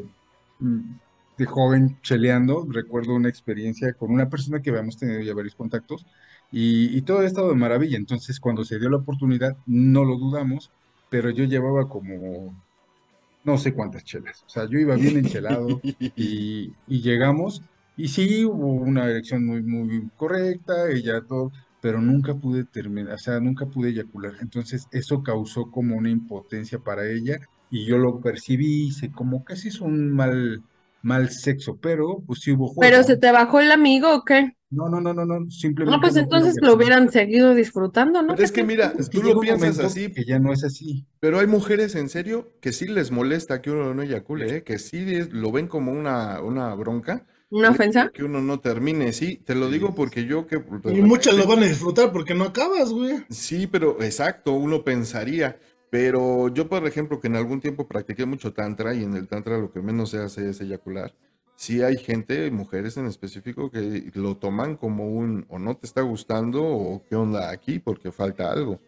de 1.37 1.45
joven 1.45 1.97
cheleando, 2.01 2.67
recuerdo 2.69 3.13
una 3.15 3.29
experiencia 3.29 3.93
con 3.93 4.11
una 4.11 4.29
persona 4.29 4.61
que 4.61 4.69
habíamos 4.71 4.97
tenido 4.97 5.21
ya 5.21 5.33
varios 5.33 5.55
contactos 5.55 6.05
y, 6.51 6.95
y 6.97 7.01
todo 7.03 7.19
ha 7.19 7.25
estado 7.25 7.49
de 7.49 7.55
maravilla. 7.55 7.97
Entonces, 7.97 8.39
cuando 8.39 8.65
se 8.65 8.79
dio 8.79 8.89
la 8.89 8.97
oportunidad, 8.97 9.57
no 9.65 10.03
lo 10.05 10.17
dudamos, 10.17 10.71
pero 11.09 11.29
yo 11.29 11.45
llevaba 11.45 11.87
como 11.89 12.61
no 13.49 13.57
sé 13.57 13.73
cuántas 13.73 14.03
chelas. 14.03 14.43
O 14.45 14.49
sea, 14.49 14.67
yo 14.69 14.79
iba 14.79 14.95
bien 14.95 15.17
enchelado 15.17 15.81
y, 16.15 16.73
y 16.87 17.01
llegamos 17.01 17.61
y 17.97 18.07
sí 18.07 18.45
hubo 18.45 18.73
una 18.75 19.09
erección 19.09 19.45
muy, 19.45 19.61
muy 19.61 20.09
correcta, 20.15 20.89
ella 20.89 21.21
todo, 21.27 21.51
pero 21.81 21.99
nunca 22.01 22.33
pude 22.33 22.63
terminar, 22.63 23.15
o 23.15 23.17
sea, 23.17 23.39
nunca 23.41 23.65
pude 23.65 23.89
eyacular. 23.89 24.35
Entonces, 24.39 24.87
eso 24.91 25.21
causó 25.23 25.69
como 25.71 25.97
una 25.97 26.09
impotencia 26.09 26.79
para 26.79 27.09
ella 27.09 27.39
y 27.69 27.85
yo 27.85 27.97
lo 27.97 28.21
percibí, 28.21 28.87
hice 28.87 29.11
como 29.11 29.43
casi 29.43 29.67
es 29.67 29.81
un 29.81 30.11
mal, 30.11 30.63
mal 31.01 31.29
sexo, 31.29 31.77
pero 31.81 32.23
pues 32.25 32.41
sí 32.41 32.51
hubo 32.51 32.67
juego. 32.67 32.81
Pero 32.81 33.03
se 33.03 33.17
te 33.17 33.31
bajó 33.31 33.59
el 33.59 33.71
amigo 33.71 34.13
o 34.13 34.23
qué? 34.25 34.55
No, 34.71 34.87
no, 34.87 35.01
no, 35.01 35.13
no, 35.13 35.25
no, 35.25 35.49
simplemente 35.49 35.97
No, 35.97 36.01
pues 36.01 36.13
no 36.13 36.21
pude 36.21 36.23
entonces 36.37 36.61
lo 36.61 36.75
hubieran 36.75 37.11
seguido 37.11 37.55
disfrutando, 37.55 38.21
¿no? 38.21 38.35
Pero 38.35 38.43
es 38.43 38.51
que 38.51 38.63
mira, 38.63 38.93
Es 38.97 39.09
que 39.09 39.19
tú 39.19 39.23
lo 39.23 39.39
piensas 39.39 39.79
así, 39.79 40.11
que 40.11 40.25
ya 40.25 40.37
no 40.37 40.53
es 40.53 40.63
así. 40.63 41.07
Pero 41.19 41.39
hay 41.39 41.47
mujeres 41.47 41.95
en 41.95 42.07
serio 42.07 42.53
que 42.61 42.71
sí 42.71 42.87
les 42.87 43.09
molesta 43.09 43.61
que 43.61 43.71
uno 43.71 43.93
no 43.95 44.03
eyacule, 44.03 44.57
¿eh? 44.57 44.63
que 44.63 44.77
sí 44.77 45.15
es- 45.15 45.31
lo 45.31 45.51
ven 45.51 45.67
como 45.67 45.91
una, 45.91 46.41
una 46.41 46.75
bronca 46.75 47.25
¿Una 47.51 47.71
ofensa? 47.71 48.11
Que 48.13 48.23
uno 48.23 48.41
no 48.41 48.59
termine, 48.59 49.11
sí, 49.11 49.41
te 49.43 49.55
lo 49.55 49.71
digo 49.71 49.95
porque 49.95 50.25
yo 50.25 50.45
que... 50.45 50.61
Y 50.93 51.01
muchos 51.01 51.35
lo 51.35 51.47
van 51.47 51.63
a 51.63 51.65
disfrutar 51.65 52.11
porque 52.11 52.35
no 52.35 52.43
acabas, 52.43 52.91
güey. 52.91 53.23
Sí, 53.31 53.65
pero 53.65 54.03
exacto, 54.03 54.53
uno 54.53 54.83
pensaría. 54.83 55.59
Pero 55.89 56.49
yo, 56.49 56.69
por 56.69 56.85
ejemplo, 56.87 57.19
que 57.19 57.27
en 57.27 57.35
algún 57.35 57.61
tiempo 57.61 57.87
practiqué 57.87 58.25
mucho 58.25 58.53
tantra 58.53 58.93
y 58.93 59.03
en 59.03 59.15
el 59.15 59.27
tantra 59.27 59.57
lo 59.57 59.71
que 59.71 59.81
menos 59.81 60.11
se 60.11 60.19
hace 60.19 60.49
es 60.49 60.61
eyacular. 60.61 61.15
Sí 61.55 61.81
hay 61.81 61.97
gente, 61.97 62.49
mujeres 62.51 62.95
en 62.97 63.07
específico, 63.07 63.69
que 63.71 64.11
lo 64.13 64.37
toman 64.37 64.77
como 64.77 65.07
un 65.09 65.45
o 65.49 65.59
no 65.59 65.75
te 65.77 65.87
está 65.87 66.01
gustando 66.01 66.63
o 66.63 67.03
qué 67.05 67.15
onda 67.15 67.49
aquí 67.49 67.79
porque 67.79 68.11
falta 68.11 68.51
algo. 68.51 68.79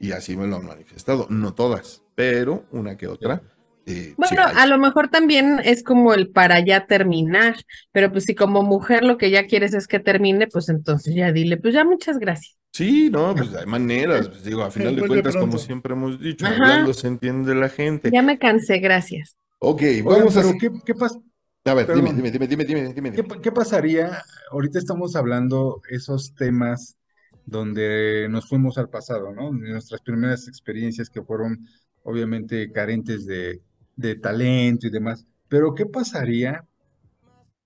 Y 0.00 0.12
así 0.12 0.36
me 0.36 0.46
lo 0.46 0.56
han 0.56 0.66
manifestado. 0.66 1.26
No 1.30 1.54
todas, 1.54 2.02
pero 2.14 2.66
una 2.72 2.96
que 2.96 3.08
otra. 3.08 3.42
eh, 3.86 4.16
Bueno, 4.16 4.42
a 4.54 4.66
lo 4.66 4.78
mejor 4.78 5.08
también 5.08 5.60
es 5.64 5.82
como 5.84 6.12
el 6.12 6.30
para 6.30 6.60
ya 6.64 6.86
terminar, 6.86 7.56
pero 7.92 8.10
pues 8.12 8.24
si 8.24 8.34
como 8.34 8.62
mujer 8.62 9.04
lo 9.04 9.16
que 9.16 9.30
ya 9.30 9.46
quieres 9.46 9.74
es 9.74 9.86
que 9.86 10.00
termine, 10.00 10.48
pues 10.48 10.68
entonces 10.68 11.14
ya 11.14 11.32
dile, 11.32 11.56
pues 11.56 11.72
ya 11.74 11.84
muchas 11.84 12.18
gracias. 12.18 12.57
Sí, 12.78 13.10
no, 13.10 13.34
pues 13.34 13.52
hay 13.56 13.66
maneras. 13.66 14.28
pues, 14.28 14.44
digo, 14.44 14.62
a 14.62 14.70
final 14.70 14.94
de 14.94 15.06
cuentas, 15.06 15.34
como 15.36 15.58
siempre 15.58 15.94
hemos 15.94 16.20
dicho, 16.20 16.46
Ajá. 16.46 16.54
hablando 16.54 16.94
se 16.94 17.08
entiende 17.08 17.52
la 17.56 17.68
gente. 17.68 18.10
Ya 18.12 18.22
me 18.22 18.38
cansé, 18.38 18.78
gracias. 18.78 19.36
Ok, 19.58 19.82
vamos 20.04 20.36
a... 20.36 20.42
pero 20.42 20.54
¿qué, 20.60 20.70
qué 20.86 20.94
pas- 20.94 21.20
A 21.64 21.74
ver, 21.74 21.86
dime, 21.88 22.00
perdón. 22.02 22.16
dime, 22.16 22.30
dime, 22.30 22.46
dime, 22.46 22.64
dime, 22.64 23.10
dime, 23.12 23.40
qué 23.42 23.50
pasaría? 23.50 24.22
Ahorita 24.52 24.78
estamos 24.78 25.16
hablando 25.16 25.82
esos 25.90 26.34
temas 26.36 26.96
donde 27.44 28.28
nos 28.30 28.48
fuimos 28.48 28.78
al 28.78 28.88
pasado, 28.88 29.32
¿no? 29.32 29.50
Nuestras 29.52 30.00
primeras 30.02 30.46
experiencias 30.46 31.10
que 31.10 31.22
fueron 31.22 31.66
obviamente 32.04 32.70
carentes 32.70 33.26
de, 33.26 33.60
de 33.96 34.14
talento 34.14 34.86
y 34.86 34.90
demás. 34.90 35.26
Pero 35.48 35.74
¿qué 35.74 35.84
pasaría 35.84 36.64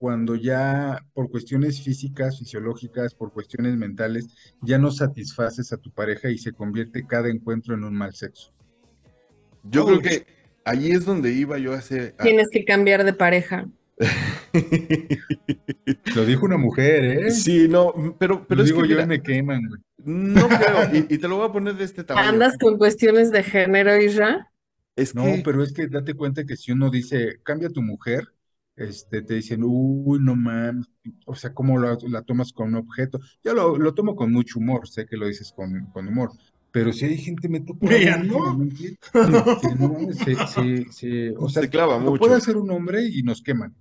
cuando 0.02 0.34
ya 0.34 1.06
por 1.14 1.30
cuestiones 1.30 1.80
físicas, 1.80 2.40
fisiológicas, 2.40 3.14
por 3.14 3.32
cuestiones 3.32 3.76
mentales, 3.76 4.26
ya 4.60 4.76
no 4.78 4.90
satisfaces 4.90 5.72
a 5.72 5.76
tu 5.76 5.92
pareja 5.92 6.28
y 6.28 6.38
se 6.38 6.50
convierte 6.52 7.06
cada 7.06 7.28
encuentro 7.30 7.76
en 7.76 7.84
un 7.84 7.94
mal 7.94 8.12
sexo? 8.12 8.52
Yo 9.64 9.86
creo 9.86 10.00
que 10.00 10.26
allí 10.64 10.90
es 10.90 11.04
donde 11.04 11.32
iba 11.32 11.58
yo 11.58 11.72
hace... 11.72 12.14
a- 12.18 12.24
Tienes 12.24 12.48
que 12.50 12.64
cambiar 12.64 13.04
de 13.04 13.12
pareja. 13.12 13.66
Lo 16.14 16.24
dijo 16.24 16.46
una 16.46 16.56
mujer, 16.56 17.04
¿eh? 17.04 17.30
Sí, 17.30 17.68
no, 17.68 17.92
pero, 18.18 18.46
pero 18.46 18.58
Lo 18.58 18.62
es 18.62 18.68
digo 18.68 18.72
que 18.72 18.88
yo 18.88 18.94
mira, 18.96 19.06
me 19.06 19.22
queman, 19.22 19.62
güey. 19.68 19.80
no 20.04 20.48
creo, 20.48 20.94
y, 20.94 21.14
y 21.14 21.18
te 21.18 21.28
lo 21.28 21.36
voy 21.36 21.48
a 21.48 21.52
poner 21.52 21.74
de 21.76 21.84
este 21.84 22.04
tamaño. 22.04 22.28
¿Andas 22.30 22.56
con 22.58 22.78
cuestiones 22.78 23.30
de 23.32 23.42
género, 23.42 24.00
Isra? 24.00 24.50
Es 24.96 25.14
No, 25.14 25.24
que, 25.24 25.42
pero 25.44 25.62
es 25.62 25.72
que 25.72 25.86
date 25.88 26.14
cuenta 26.14 26.44
que 26.44 26.56
si 26.56 26.72
uno 26.72 26.90
dice, 26.90 27.40
cambia 27.42 27.70
tu 27.70 27.82
mujer, 27.82 28.28
este, 28.82 29.22
te 29.22 29.34
dicen, 29.34 29.62
uy, 29.64 30.18
no 30.20 30.36
mames, 30.36 30.86
o 31.26 31.34
sea, 31.34 31.52
¿cómo 31.54 31.78
lo- 31.78 31.96
la 32.08 32.22
tomas 32.22 32.52
con 32.52 32.68
un 32.68 32.76
objeto? 32.76 33.20
Yo 33.44 33.54
lo, 33.54 33.78
lo 33.78 33.94
tomo 33.94 34.14
con 34.16 34.32
mucho 34.32 34.58
humor, 34.58 34.88
sé 34.88 35.06
que 35.06 35.16
lo 35.16 35.26
dices 35.26 35.52
con, 35.54 35.86
con 35.92 36.08
humor, 36.08 36.30
pero 36.70 36.92
si 36.92 37.04
hay 37.06 37.18
gente, 37.18 37.48
me 37.48 37.60
toca 37.60 37.86
no. 38.24 38.38
no 39.78 39.88
mames, 39.88 40.18
se, 40.18 40.36
se- 40.46 40.92
se- 40.92 41.34
o 41.36 41.48
sea, 41.48 41.62
Se 41.62 41.70
clava 41.70 41.98
mucho. 41.98 42.20
puede 42.20 42.36
hacer 42.36 42.56
un 42.56 42.70
hombre 42.70 43.06
y 43.08 43.22
nos 43.22 43.42
queman, 43.42 43.74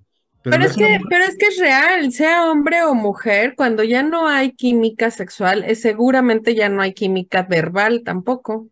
pero 0.44 0.58
Pero 0.58 0.64
no 0.64 0.70
es 0.70 0.78
una 0.78 0.88
que, 0.88 1.00
pero 1.10 1.24
es 1.26 1.38
que 1.38 1.48
es 1.48 1.58
real, 1.58 2.12
sea 2.12 2.52
hombre 2.52 2.84
o 2.84 2.94
mujer, 2.94 3.56
cuando 3.56 3.84
ya 3.84 4.04
no 4.04 4.28
hay 4.28 4.52
química 4.54 5.10
sexual, 5.10 5.64
es 5.64 5.82
seguramente 5.82 6.56
ya 6.56 6.70
no 6.70 6.82
hay 6.82 6.94
química 6.94 7.44
verbal 7.44 8.04
tampoco. 8.04 8.68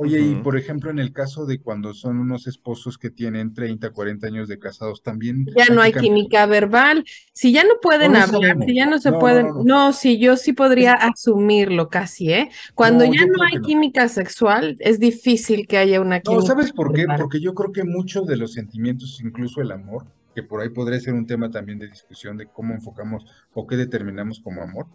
Oye, 0.00 0.20
y 0.20 0.36
por 0.36 0.56
ejemplo, 0.56 0.90
en 0.92 1.00
el 1.00 1.12
caso 1.12 1.44
de 1.44 1.60
cuando 1.60 1.92
son 1.92 2.20
unos 2.20 2.46
esposos 2.46 2.98
que 2.98 3.10
tienen 3.10 3.52
30, 3.52 3.90
40 3.90 4.28
años 4.28 4.46
de 4.46 4.56
casados, 4.60 5.02
también 5.02 5.44
Ya 5.56 5.74
no 5.74 5.82
hay 5.82 5.92
química 5.92 6.46
verbal. 6.46 7.04
Si 7.32 7.52
ya 7.52 7.64
no 7.64 7.80
pueden 7.82 8.12
No 8.12 8.18
hablar, 8.20 8.56
si 8.64 8.76
ya 8.76 8.86
no 8.86 9.00
se 9.00 9.10
No, 9.10 9.16
no, 9.16 9.20
pueden, 9.20 9.46
no, 9.48 9.54
no. 9.54 9.64
no, 9.64 9.92
sí, 9.92 10.18
yo 10.20 10.36
sí 10.36 10.52
podría 10.52 10.92
asumirlo 10.92 11.88
casi, 11.88 12.32
¿eh? 12.32 12.48
Cuando 12.76 13.04
No, 13.06 13.12
ya 13.12 13.26
no 13.26 13.42
hay 13.42 13.56
no. 13.58 13.66
química 13.66 14.08
sexual, 14.08 14.76
es 14.78 15.00
difícil 15.00 15.66
que 15.66 15.78
haya 15.78 16.00
una 16.00 16.20
No, 16.20 16.22
química 16.30 16.46
¿sabes 16.46 16.72
por 16.72 16.92
qué? 16.92 17.00
verbal. 17.00 17.18
Porque 17.18 17.40
yo 17.40 17.52
creo 17.54 17.72
que 17.72 17.82
muchos 17.82 18.24
de 18.28 18.36
los 18.36 18.52
sentimientos, 18.52 19.20
incluso 19.20 19.60
el 19.62 19.72
amor, 19.72 20.06
que 20.32 20.44
por 20.44 20.60
ahí 20.60 20.68
podría 20.68 21.00
ser 21.00 21.14
un 21.14 21.26
tema 21.26 21.50
también 21.50 21.80
de 21.80 21.88
discusión 21.88 22.36
de 22.36 22.46
cómo 22.46 22.72
enfocamos 22.72 23.24
o 23.52 23.66
qué 23.66 23.76
determinamos 23.76 24.38
como 24.38 24.62
amor, 24.62 24.86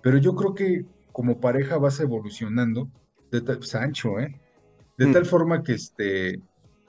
pero 0.00 0.18
yo 0.18 0.36
creo 0.36 0.54
que 0.54 0.84
como 1.10 1.40
pareja 1.40 1.76
vas 1.78 1.98
evolucionando, 1.98 2.88
de 3.32 3.40
tal, 3.40 3.64
Sancho, 3.64 4.20
¿eh? 4.20 4.40
De 4.96 5.06
Mm. 5.06 5.12
tal 5.12 5.26
forma 5.26 5.62
que 5.62 5.72
este, 5.74 6.40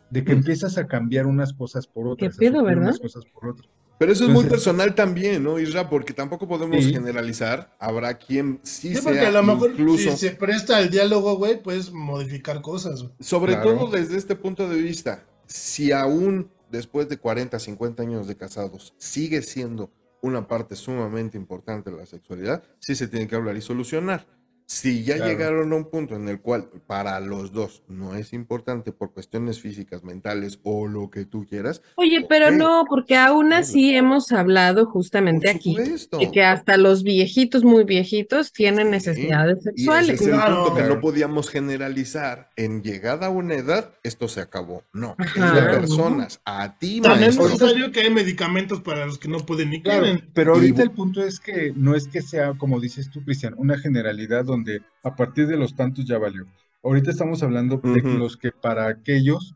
de 0.10 0.24
que 0.24 0.34
Mm. 0.34 0.38
empiezas 0.38 0.78
a 0.78 0.88
cambiar 0.88 1.26
unas 1.26 1.54
cosas 1.54 1.88
por 1.88 2.08
otras, 2.08 2.38
pedo, 2.38 2.60
suplir 2.60 2.64
¿verdad? 2.76 2.84
unas 2.90 3.00
cosas 3.00 3.26
por 3.34 3.50
otras. 3.50 3.68
pero 3.98 4.12
eso 4.12 4.26
es 4.26 4.30
muy 4.30 4.44
personal 4.46 4.94
también, 4.94 5.42
¿no, 5.44 5.58
Isra? 5.58 5.90
Porque 5.90 6.14
tampoco 6.14 6.48
podemos 6.48 6.84
Sí. 6.84 6.94
generalizar. 6.94 7.74
Habrá 7.80 8.14
quien 8.18 8.60
sí, 8.64 8.94
Sí, 8.94 9.02
porque 9.02 9.20
sea 9.20 9.30
a 9.30 9.32
lo 9.32 9.42
mejor 9.44 9.72
incluso, 9.72 10.12
si 10.12 10.18
se 10.18 10.32
presta 10.32 10.80
el 10.82 10.90
diálogo, 10.90 11.38
güey, 11.38 11.62
puedes 11.64 11.92
modificar 11.94 12.62
cosas, 12.62 13.06
sobre 13.20 13.54
Claro. 13.54 13.78
todo 13.78 13.92
desde 13.92 14.18
este 14.18 14.36
punto 14.36 14.68
de 14.70 14.82
vista, 14.82 15.24
si 15.48 15.92
aún 15.94 16.50
después 16.72 17.08
de 17.10 17.18
40, 17.18 17.58
50 17.58 18.04
años 18.04 18.28
de 18.28 18.36
casados 18.36 18.94
sigue 18.98 19.42
siendo 19.42 19.90
una 20.22 20.48
parte 20.48 20.76
sumamente 20.76 21.38
importante 21.38 21.90
de 21.92 21.98
la 21.98 22.06
sexualidad, 22.06 22.64
sí 22.80 22.96
se 22.96 23.08
tiene 23.08 23.28
que 23.28 23.36
hablar 23.36 23.56
y 23.56 23.62
solucionar. 23.62 24.26
Si 24.68 25.04
ya 25.04 25.18
Claro. 25.18 25.30
llegaron 25.32 25.74
a 25.74 25.76
un 25.76 25.90
punto 25.92 26.16
en 26.16 26.28
el 26.28 26.42
cual 26.42 26.70
para 26.88 27.20
los 27.20 27.52
dos 27.52 27.84
no 27.88 28.16
es 28.16 28.34
importante 28.34 28.92
por 28.92 29.14
cuestiones 29.14 29.60
físicas, 29.60 30.04
mentales 30.04 30.60
o 30.64 30.88
lo 30.88 31.12
que 31.12 31.26
tú 31.26 31.46
quieras, 31.48 31.84
Oye, 31.98 32.26
pero 32.28 32.48
Ok. 32.48 32.54
no, 32.56 32.84
porque 32.90 33.16
aún 33.16 33.54
así 33.54 33.94
hemos 33.96 34.32
hablado 34.32 34.88
justamente 34.88 35.48
por 35.50 35.56
aquí 35.56 35.76
supuesto. 35.76 36.18
de 36.18 36.32
que 36.32 36.44
hasta 36.44 36.78
los 36.78 37.04
viejitos, 37.04 37.64
muy 37.64 37.84
viejitos, 37.84 38.52
tienen 38.52 38.88
Sí, 38.88 38.92
necesidades 38.92 39.58
Y 39.58 39.60
ese 39.60 39.70
sexuales. 39.70 40.10
es 40.22 40.28
el 40.28 40.34
Claro. 40.34 40.64
punto 40.64 40.76
que 40.76 40.84
no 40.90 41.00
podíamos 41.00 41.50
generalizar. 41.50 42.50
En 42.56 42.82
llegada 42.82 43.28
a 43.28 43.30
una 43.30 43.54
edad, 43.54 43.94
esto 44.04 44.28
se 44.28 44.42
acabó. 44.42 44.84
No, 44.94 45.16
es 45.20 45.28
Ajá, 45.42 45.56
de 45.56 45.62
¿no? 45.62 45.72
personas. 45.80 46.42
A 46.44 46.78
ti, 46.80 47.02
También 47.02 47.30
es 47.30 47.38
maestro. 47.38 47.60
necesario 47.68 47.92
que 47.92 48.00
hay 48.02 48.10
medicamentos 48.10 48.82
para 48.82 49.06
los 49.06 49.20
que 49.20 49.28
no 49.28 49.38
pueden 49.46 49.70
ni 49.70 49.82
Claro, 49.84 50.04
quieren. 50.04 50.30
pero 50.34 50.54
Y 50.54 50.56
ahorita 50.56 50.80
bu- 50.82 50.84
el 50.86 50.92
punto 50.92 51.24
es 51.24 51.40
que 51.40 51.72
no 51.76 51.96
es 51.96 52.08
que 52.08 52.24
sea, 52.24 52.54
como 52.58 52.80
dices 52.80 53.12
tú, 53.12 53.24
Cristian, 53.24 53.54
una 53.58 53.78
generalidad 53.78 54.44
donde 54.46 54.55
a 55.04 55.16
partir 55.16 55.48
de 55.48 55.58
los 55.58 55.76
tantos 55.76 56.06
ya 56.06 56.18
valió. 56.18 56.46
Ahorita 56.84 57.12
estamos 57.12 57.42
hablando 57.44 57.78
de 57.78 58.00
Ujú. 58.00 58.20
los 58.20 58.38
que 58.38 58.52
para 58.52 58.88
aquellos 58.88 59.56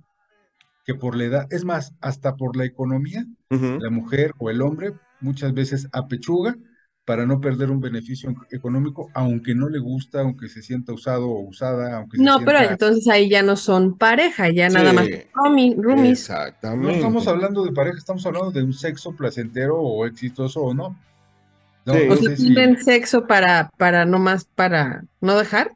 que 0.86 0.96
por 0.96 1.16
la 1.16 1.26
edad, 1.26 1.48
es 1.52 1.66
más, 1.66 1.94
hasta 2.02 2.36
por 2.36 2.58
la 2.58 2.66
economía, 2.66 3.26
la 3.50 3.90
mujer 3.90 4.34
o 4.40 4.50
el 4.50 4.62
hombre 4.62 4.94
muchas 5.22 5.54
veces 5.54 5.88
apechuga 5.92 6.56
para 7.06 7.26
no 7.26 7.42
perder 7.42 7.72
un 7.72 7.80
beneficio 7.80 8.34
económico, 8.52 9.10
aunque 9.16 9.56
no 9.56 9.68
le 9.68 9.80
gusta, 9.80 10.22
aunque 10.22 10.48
se 10.48 10.62
sienta 10.62 10.94
usado 10.94 11.28
o 11.28 11.42
usada, 11.42 11.98
aunque 11.98 12.18
se 12.18 12.24
No, 12.24 12.40
pero 12.46 12.60
entonces 12.60 13.08
ahí 13.08 13.30
ya 13.30 13.42
no 13.42 13.56
son 13.56 13.98
pareja, 13.98 14.50
ya 14.52 14.70
nada 14.70 14.94
más 14.94 15.08
roomies. 15.78 16.20
Exactamente. 16.20 16.88
No 16.88 16.94
estamos 16.94 17.28
hablando 17.28 17.64
de 17.64 17.72
pareja, 17.72 17.98
estamos 17.98 18.26
hablando 18.26 18.52
de 18.52 18.64
un 18.64 18.74
sexo 18.74 19.16
placentero 19.16 19.78
o 19.78 20.06
exitoso 20.06 20.62
o 20.62 20.74
no. 20.74 20.96
No, 21.90 21.96
Sí. 21.96 22.06
no 22.08 22.14
O 22.14 22.18
si- 22.18 22.36
tienen 22.36 22.84
sexo 22.84 23.26
para, 23.28 23.70
para 23.78 24.06
no 24.06 24.20
más, 24.20 24.46
para 24.46 25.04
no 25.22 25.36
dejar. 25.38 25.72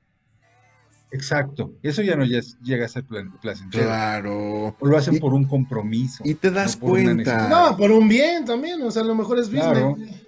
Exacto, 1.12 1.72
eso 1.84 2.02
ya 2.02 2.16
no 2.16 2.26
ya 2.26 2.40
es- 2.40 2.58
llega 2.64 2.86
a 2.86 2.90
ser 2.90 3.04
plan- 3.04 3.32
placentero. 3.40 3.84
Claro. 3.86 4.76
O 4.80 4.88
lo 4.88 4.98
hacen 4.98 5.16
Y- 5.16 5.20
por 5.20 5.34
un 5.34 5.46
compromiso. 5.46 6.24
Y 6.26 6.34
te 6.34 6.50
das 6.50 6.80
no 6.82 6.88
cuenta. 6.88 7.48
No, 7.50 7.78
por 7.78 7.92
un 7.92 8.08
bien 8.08 8.46
también, 8.46 8.82
o 8.82 8.90
sea, 8.90 9.04
a 9.04 9.06
lo 9.06 9.14
mejor 9.16 9.38
es 9.40 9.48
Claro, 9.50 9.92
business. 9.92 10.22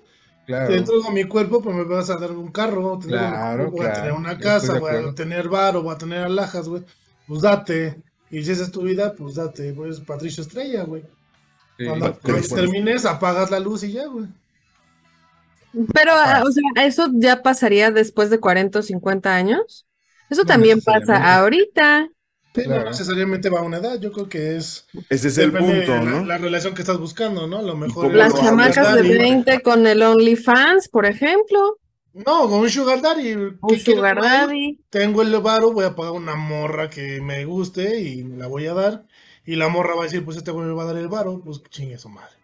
Claro. 0.45 0.67
Te 0.67 0.77
entrego 0.77 1.11
mi 1.11 1.23
cuerpo, 1.23 1.59
pues 1.61 1.75
me 1.75 1.83
vas 1.85 2.09
a 2.11 2.17
dar 2.17 2.31
un 2.31 2.51
carro, 2.51 2.81
voy 2.81 2.97
a 2.97 2.99
tener, 2.99 3.15
un- 3.19 3.29
Claro, 3.31 3.71
voy 3.71 3.79
a 3.79 3.93
tener 3.93 4.01
claro, 4.09 4.17
una 4.17 4.37
casa, 4.37 4.79
voy 4.79 4.91
a 5.09 5.15
tener 5.15 5.49
bar 5.49 5.75
o 5.75 5.81
voy 5.81 5.95
a 5.95 5.97
tener 5.97 6.19
alhajas, 6.23 6.67
güey. 6.69 6.83
Pues 7.27 7.41
date. 7.41 7.97
Y 8.29 8.43
si 8.43 8.51
esa 8.51 8.63
es 8.63 8.71
tu 8.71 8.83
vida, 8.83 9.13
pues 9.17 9.35
date, 9.35 9.73
pues 9.73 9.99
Patricio 10.01 10.43
Estrella, 10.43 10.83
güey. 10.83 11.01
Sí, 11.79 11.85
Cuando, 11.85 12.17
cuando 12.19 12.47
termines, 12.47 13.05
apagas 13.05 13.49
la 13.49 13.59
luz 13.59 13.83
y 13.83 13.91
ya, 13.93 14.05
güey. 14.05 14.27
Pero, 15.93 16.11
Ah. 16.13 16.43
o 16.45 16.51
sea, 16.51 16.85
eso 16.85 17.07
ya 17.13 17.41
pasaría 17.43 17.91
después 17.91 18.29
de 18.29 18.39
40 18.39 18.79
o 18.79 18.81
50 18.81 19.35
años. 19.35 19.85
Eso 20.29 20.41
No 20.41 20.47
también 20.47 20.81
pasa 20.81 21.35
ahorita. 21.37 22.09
Claro. 22.53 22.85
No 22.85 22.89
necesariamente 22.91 23.49
va 23.49 23.59
a 23.59 23.63
una 23.63 23.77
edad, 23.77 23.99
yo 23.99 24.13
creo 24.13 24.29
que 24.29 24.55
es. 24.55 24.85
Ese 25.09 25.27
es 25.27 25.37
el 25.39 25.51
punto, 25.51 25.91
la, 25.95 26.01
¿no? 26.01 26.23
la 26.25 26.37
relación 26.37 26.73
que 26.73 26.81
estás 26.83 26.97
buscando, 26.97 27.47
¿no? 27.47 27.57
A 27.57 27.61
lo 27.61 27.75
mejor. 27.75 28.13
Las 28.13 28.33
chamacas 28.33 28.93
de 28.95 29.01
daddy. 29.03 29.17
20 29.17 29.59
con 29.61 29.85
el 29.85 30.01
OnlyFans, 30.01 30.87
por 30.87 31.05
ejemplo, 31.05 31.77
No, 32.13 32.47
con 32.47 32.59
un 32.61 32.69
sugar 32.69 33.01
daddy. 33.01 33.33
un 33.33 33.59
¿qué 33.67 33.75
quiero 33.83 33.97
sugar 33.99 34.21
daddy. 34.21 34.79
Tengo 34.89 35.21
el 35.21 35.37
varo, 35.41 35.73
voy 35.73 35.83
a 35.83 35.95
pagar 35.95 36.13
una 36.13 36.35
morra 36.35 36.89
que 36.89 37.19
me 37.19 37.43
guste 37.43 37.99
y 37.99 38.23
me 38.23 38.37
la 38.37 38.47
voy 38.47 38.67
a 38.67 38.73
dar. 38.73 39.03
Y 39.45 39.57
la 39.57 39.67
morra 39.67 39.93
va 39.95 40.01
a 40.01 40.05
decir, 40.05 40.23
pues 40.23 40.37
este 40.37 40.51
güey 40.51 40.65
me 40.65 40.73
va 40.73 40.83
a 40.83 40.87
dar 40.87 40.97
el 40.97 41.09
varo, 41.09 41.41
pues 41.43 41.61
chingue 41.69 41.97
su 41.97 42.07
madre. 42.07 42.35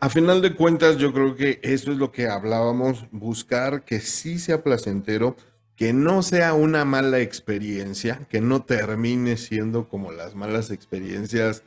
A, 0.00 0.08
final 0.08 0.40
de 0.40 0.54
cuentas, 0.54 0.96
yo 0.96 1.12
creo 1.12 1.36
que 1.36 1.60
eso 1.62 1.92
es 1.92 1.98
lo 1.98 2.10
que 2.10 2.28
hablábamos, 2.28 3.06
buscar 3.10 3.84
que 3.84 4.00
sí 4.00 4.38
sea 4.38 4.62
placentero, 4.62 5.36
que 5.76 5.92
no 5.92 6.22
sea 6.22 6.54
una 6.54 6.86
mala 6.86 7.20
experiencia, 7.20 8.26
que 8.30 8.40
no 8.40 8.64
termine 8.64 9.36
siendo 9.36 9.88
como 9.88 10.12
las 10.12 10.34
malas 10.34 10.70
experiencias 10.70 11.62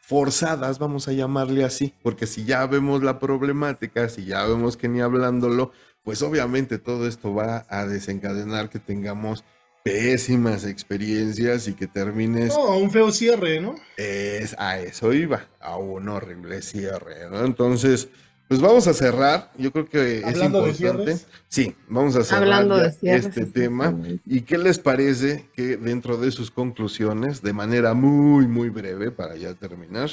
forzadas, 0.00 0.78
vamos 0.78 1.08
a 1.08 1.12
llamarle 1.12 1.64
así, 1.64 1.94
porque 2.02 2.28
si 2.28 2.44
ya 2.44 2.64
vemos 2.66 3.02
la 3.02 3.18
problemática, 3.18 4.08
si 4.08 4.24
ya 4.24 4.44
vemos 4.44 4.76
que 4.76 4.88
ni 4.88 5.00
hablándolo, 5.00 5.72
pues 6.04 6.22
obviamente 6.22 6.78
todo 6.78 7.08
esto 7.08 7.34
va 7.34 7.66
a 7.68 7.84
desencadenar 7.84 8.70
que 8.70 8.78
tengamos 8.78 9.44
pésimas 9.82 10.64
experiencias 10.64 11.68
y 11.68 11.74
que 11.74 11.86
termines 11.86 12.48
No, 12.54 12.76
un 12.78 12.90
feo 12.90 13.10
cierre, 13.12 13.60
¿no? 13.60 13.74
es, 13.96 14.54
a 14.58 14.78
eso 14.78 15.12
iba, 15.12 15.46
a 15.60 15.76
un 15.76 16.08
horrible 16.08 16.62
cierre, 16.62 17.28
¿no? 17.30 17.44
Entonces, 17.44 18.08
pues 18.50 18.60
vamos 18.60 18.88
a 18.88 18.94
cerrar. 18.94 19.52
Yo 19.56 19.70
creo 19.70 19.88
que 19.88 20.22
Hablando 20.24 20.66
es 20.66 20.80
importante. 20.80 21.24
Sí, 21.46 21.76
vamos 21.88 22.16
a 22.16 22.24
cerrar 22.24 22.66
de 22.66 22.90
cierres, 22.90 23.26
este 23.26 23.46
tema. 23.46 23.96
¿Y 24.26 24.40
qué 24.40 24.58
les 24.58 24.80
parece 24.80 25.48
que 25.54 25.76
dentro 25.76 26.16
de 26.16 26.32
sus 26.32 26.50
conclusiones, 26.50 27.42
de 27.42 27.52
manera 27.52 27.94
muy, 27.94 28.48
muy 28.48 28.68
breve, 28.68 29.12
para 29.12 29.36
ya 29.36 29.54
terminar, 29.54 30.10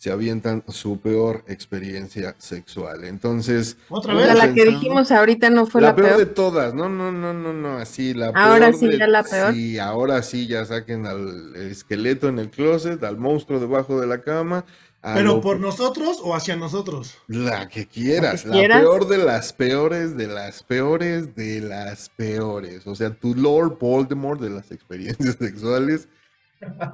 se 0.00 0.10
avientan 0.10 0.64
su 0.68 0.98
peor 0.98 1.44
experiencia 1.46 2.34
sexual? 2.38 3.04
Entonces, 3.04 3.76
Otra 3.90 4.14
vez. 4.14 4.34
la 4.34 4.54
que 4.54 4.64
dijimos 4.64 5.10
ahorita 5.12 5.50
no 5.50 5.66
fue 5.66 5.82
la, 5.82 5.88
la, 5.88 5.94
peor, 5.96 6.08
peor. 6.08 6.18
de 6.20 6.26
todas, 6.26 6.72
no, 6.72 6.88
no, 6.88 7.12
no, 7.12 7.34
no, 7.34 7.52
no, 7.52 7.76
así 7.76 8.14
la 8.14 8.28
Ahora 8.28 8.68
peor 8.70 8.76
sí, 8.80 8.86
de- 8.88 8.98
ya 8.98 9.06
la 9.06 9.22
peor. 9.22 9.52
Sí, 9.52 9.78
ahora 9.78 10.22
sí 10.22 10.46
ya 10.46 10.64
saquen 10.64 11.04
al 11.06 11.54
esqueleto 11.54 12.28
en 12.30 12.38
el 12.38 12.48
closet, 12.48 13.04
al 13.04 13.18
monstruo 13.18 13.60
debajo 13.60 14.00
de 14.00 14.06
la 14.06 14.22
cama. 14.22 14.64
¿Pero 15.02 15.34
lo- 15.36 15.40
por 15.42 15.60
nosotros 15.60 16.18
o 16.22 16.34
hacia 16.34 16.56
nosotros? 16.56 17.16
La 17.26 17.68
que 17.68 17.86
quieras, 17.86 18.46
la, 18.46 18.52
quieras. 18.52 18.80
peor 18.80 19.06
de 19.06 19.18
las 19.18 19.52
peores, 19.52 20.16
de 20.16 20.28
las 20.28 20.62
peores, 20.62 21.34
de 21.36 21.60
las 21.60 22.08
peores. 22.08 22.86
O 22.86 22.94
sea, 22.94 23.10
tu 23.10 23.34
Lord 23.34 23.78
Voldemort 23.78 24.40
de 24.40 24.48
las 24.50 24.70
experiencias 24.72 25.36
sexuales. 25.40 26.08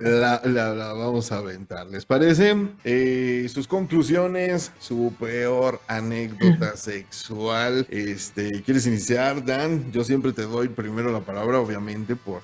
La, 0.01 0.41
la- 0.45 0.75
la 0.75 0.93
vamos 0.93 1.33
a 1.33 1.39
aventar, 1.39 1.87
¿les 1.89 2.07
parece? 2.07 2.55
Eh, 2.85 3.49
sus 3.53 3.67
conclusiones, 3.67 4.71
su 4.79 5.13
peor 5.19 5.81
anécdota 5.89 6.77
sexual. 6.77 7.87
Este, 7.91 8.63
¿quieres 8.63 8.87
iniciar, 8.87 9.45
Dan? 9.45 9.91
Yo 9.91 10.05
siempre 10.05 10.33
te 10.33 10.43
doy 10.43 10.69
primero 10.69 11.11
la 11.11 11.21
palabra, 11.21 11.59
obviamente, 11.59 12.15
por 12.15 12.43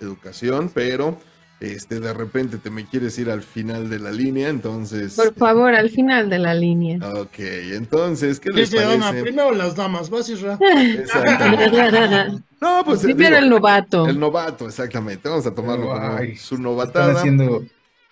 educación, 0.00 0.70
pero 0.74 1.18
este, 1.62 2.00
de 2.00 2.12
repente 2.12 2.58
te 2.58 2.70
me 2.70 2.84
quieres 2.86 3.18
ir 3.18 3.30
al 3.30 3.42
final 3.42 3.88
de 3.88 3.98
la 3.98 4.10
línea, 4.10 4.48
entonces. 4.48 5.14
Por 5.14 5.34
favor, 5.34 5.74
al 5.74 5.90
final 5.90 6.28
de 6.28 6.38
la 6.38 6.54
línea. 6.54 6.98
Ok, 7.14 7.38
entonces, 7.38 8.38
¿qué 8.40 8.50
¿Qué 8.50 8.60
les 8.60 8.70
parece? 8.74 9.22
Primero 9.22 9.52
las 9.52 9.74
damas, 9.76 10.10
vas 10.10 10.28
Isra. 10.28 10.58
Exactamente. 10.60 12.42
No, 12.62 12.84
pues 12.84 13.00
Primero 13.00 13.38
el 13.38 13.44
digo, 13.44 13.56
novato. 13.56 14.06
el 14.06 14.20
novato, 14.20 14.68
exactamente. 14.68 15.28
Vamos 15.28 15.44
a 15.46 15.52
tomarlo 15.52 15.88
como 15.88 16.16
Ay, 16.16 16.36
su 16.36 16.54
Están 16.54 16.62
novatada. 16.62 17.12
haciendo 17.18 17.64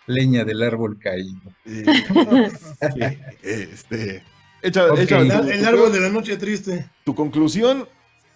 leña 0.08 0.44
del 0.44 0.60
árbol 0.64 0.98
caído. 0.98 1.38
Eh, 1.66 1.84
sí, 2.80 3.00
este, 3.44 4.24
echa, 4.60 4.86
Ok. 4.92 4.98
echa 4.98 5.20
El, 5.20 5.30
el 5.50 5.64
árbol 5.64 5.92
de 5.92 6.00
la 6.00 6.08
noche 6.08 6.36
triste. 6.36 6.88
tu 7.04 7.14
conclusión 7.14 7.86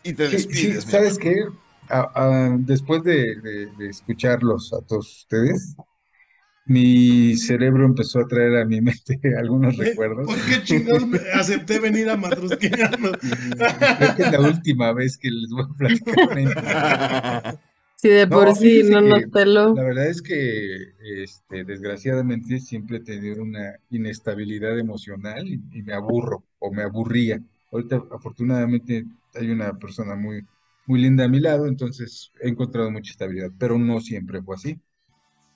y 0.05 0.13
te 0.13 0.31
Sí, 0.31 0.39
sí, 0.39 0.47
despides. 0.47 0.85
¿sabes 0.85 1.19
qué? 1.19 1.35
A- 1.89 2.11
a- 2.15 2.57
después 2.59 3.03
de, 3.03 3.37
de- 3.41 3.67
de 3.77 3.89
escucharlos 3.89 4.73
a 4.73 4.81
todos 4.83 5.19
ustedes, 5.19 5.77
mi 6.67 7.37
cerebro 7.37 7.85
empezó 7.85 8.21
a 8.21 8.27
traer 8.29 8.57
a 8.59 8.65
mi 8.65 8.81
mente 8.81 9.21
algunos 9.39 9.77
recuerdos. 9.77 10.27
¿Por 10.27 10.37
qué 10.47 10.63
chingados 10.65 11.07
me 11.07 11.19
acepté 11.35 11.79
venir 11.79 12.09
a 12.11 12.17
Matrusqueando? 12.17 13.13
Creo 13.99 14.17
que 14.17 14.23
es 14.23 14.33
la 14.33 14.41
última 14.41 14.93
vez 14.93 15.19
que 15.19 15.31
les 15.31 15.51
voy 15.51 15.65
a 15.65 15.77
platicar. 15.77 17.59
Si 17.97 18.09
de 18.09 18.27
No, 18.27 18.37
por 18.39 18.55
sí 18.57 18.83
no 18.91 19.01
nos 19.03 19.25
peló. 19.33 19.75
La 19.75 19.83
verdad 19.83 20.07
es 20.07 20.23
que, 20.23 20.77
este, 21.23 21.65
desgraciadamente, 21.65 22.61
siempre 22.61 22.99
he 22.99 23.01
tenido 23.01 23.43
una 23.43 23.75
inestabilidad 23.91 24.79
emocional 24.79 25.47
y, 25.49 25.61
y 25.73 25.83
me 25.83 25.93
aburro 25.95 26.45
o 26.61 26.73
me 26.73 26.83
aburría. 26.83 27.43
Ahorita, 27.73 28.03
afortunadamente, 28.13 29.05
hay 29.35 29.51
una 29.51 29.77
persona 29.79 30.15
muy, 30.15 30.47
muy 30.87 31.01
linda 31.01 31.25
a 31.25 31.29
mi 31.29 31.41
lado, 31.41 31.67
entonces 31.67 32.33
he 32.41 32.49
encontrado 32.49 32.91
mucha 32.91 33.13
estabilidad, 33.13 33.51
pero 33.59 33.79
no 33.79 34.01
siempre 34.01 34.43
fue 34.43 34.57
así. 34.57 34.81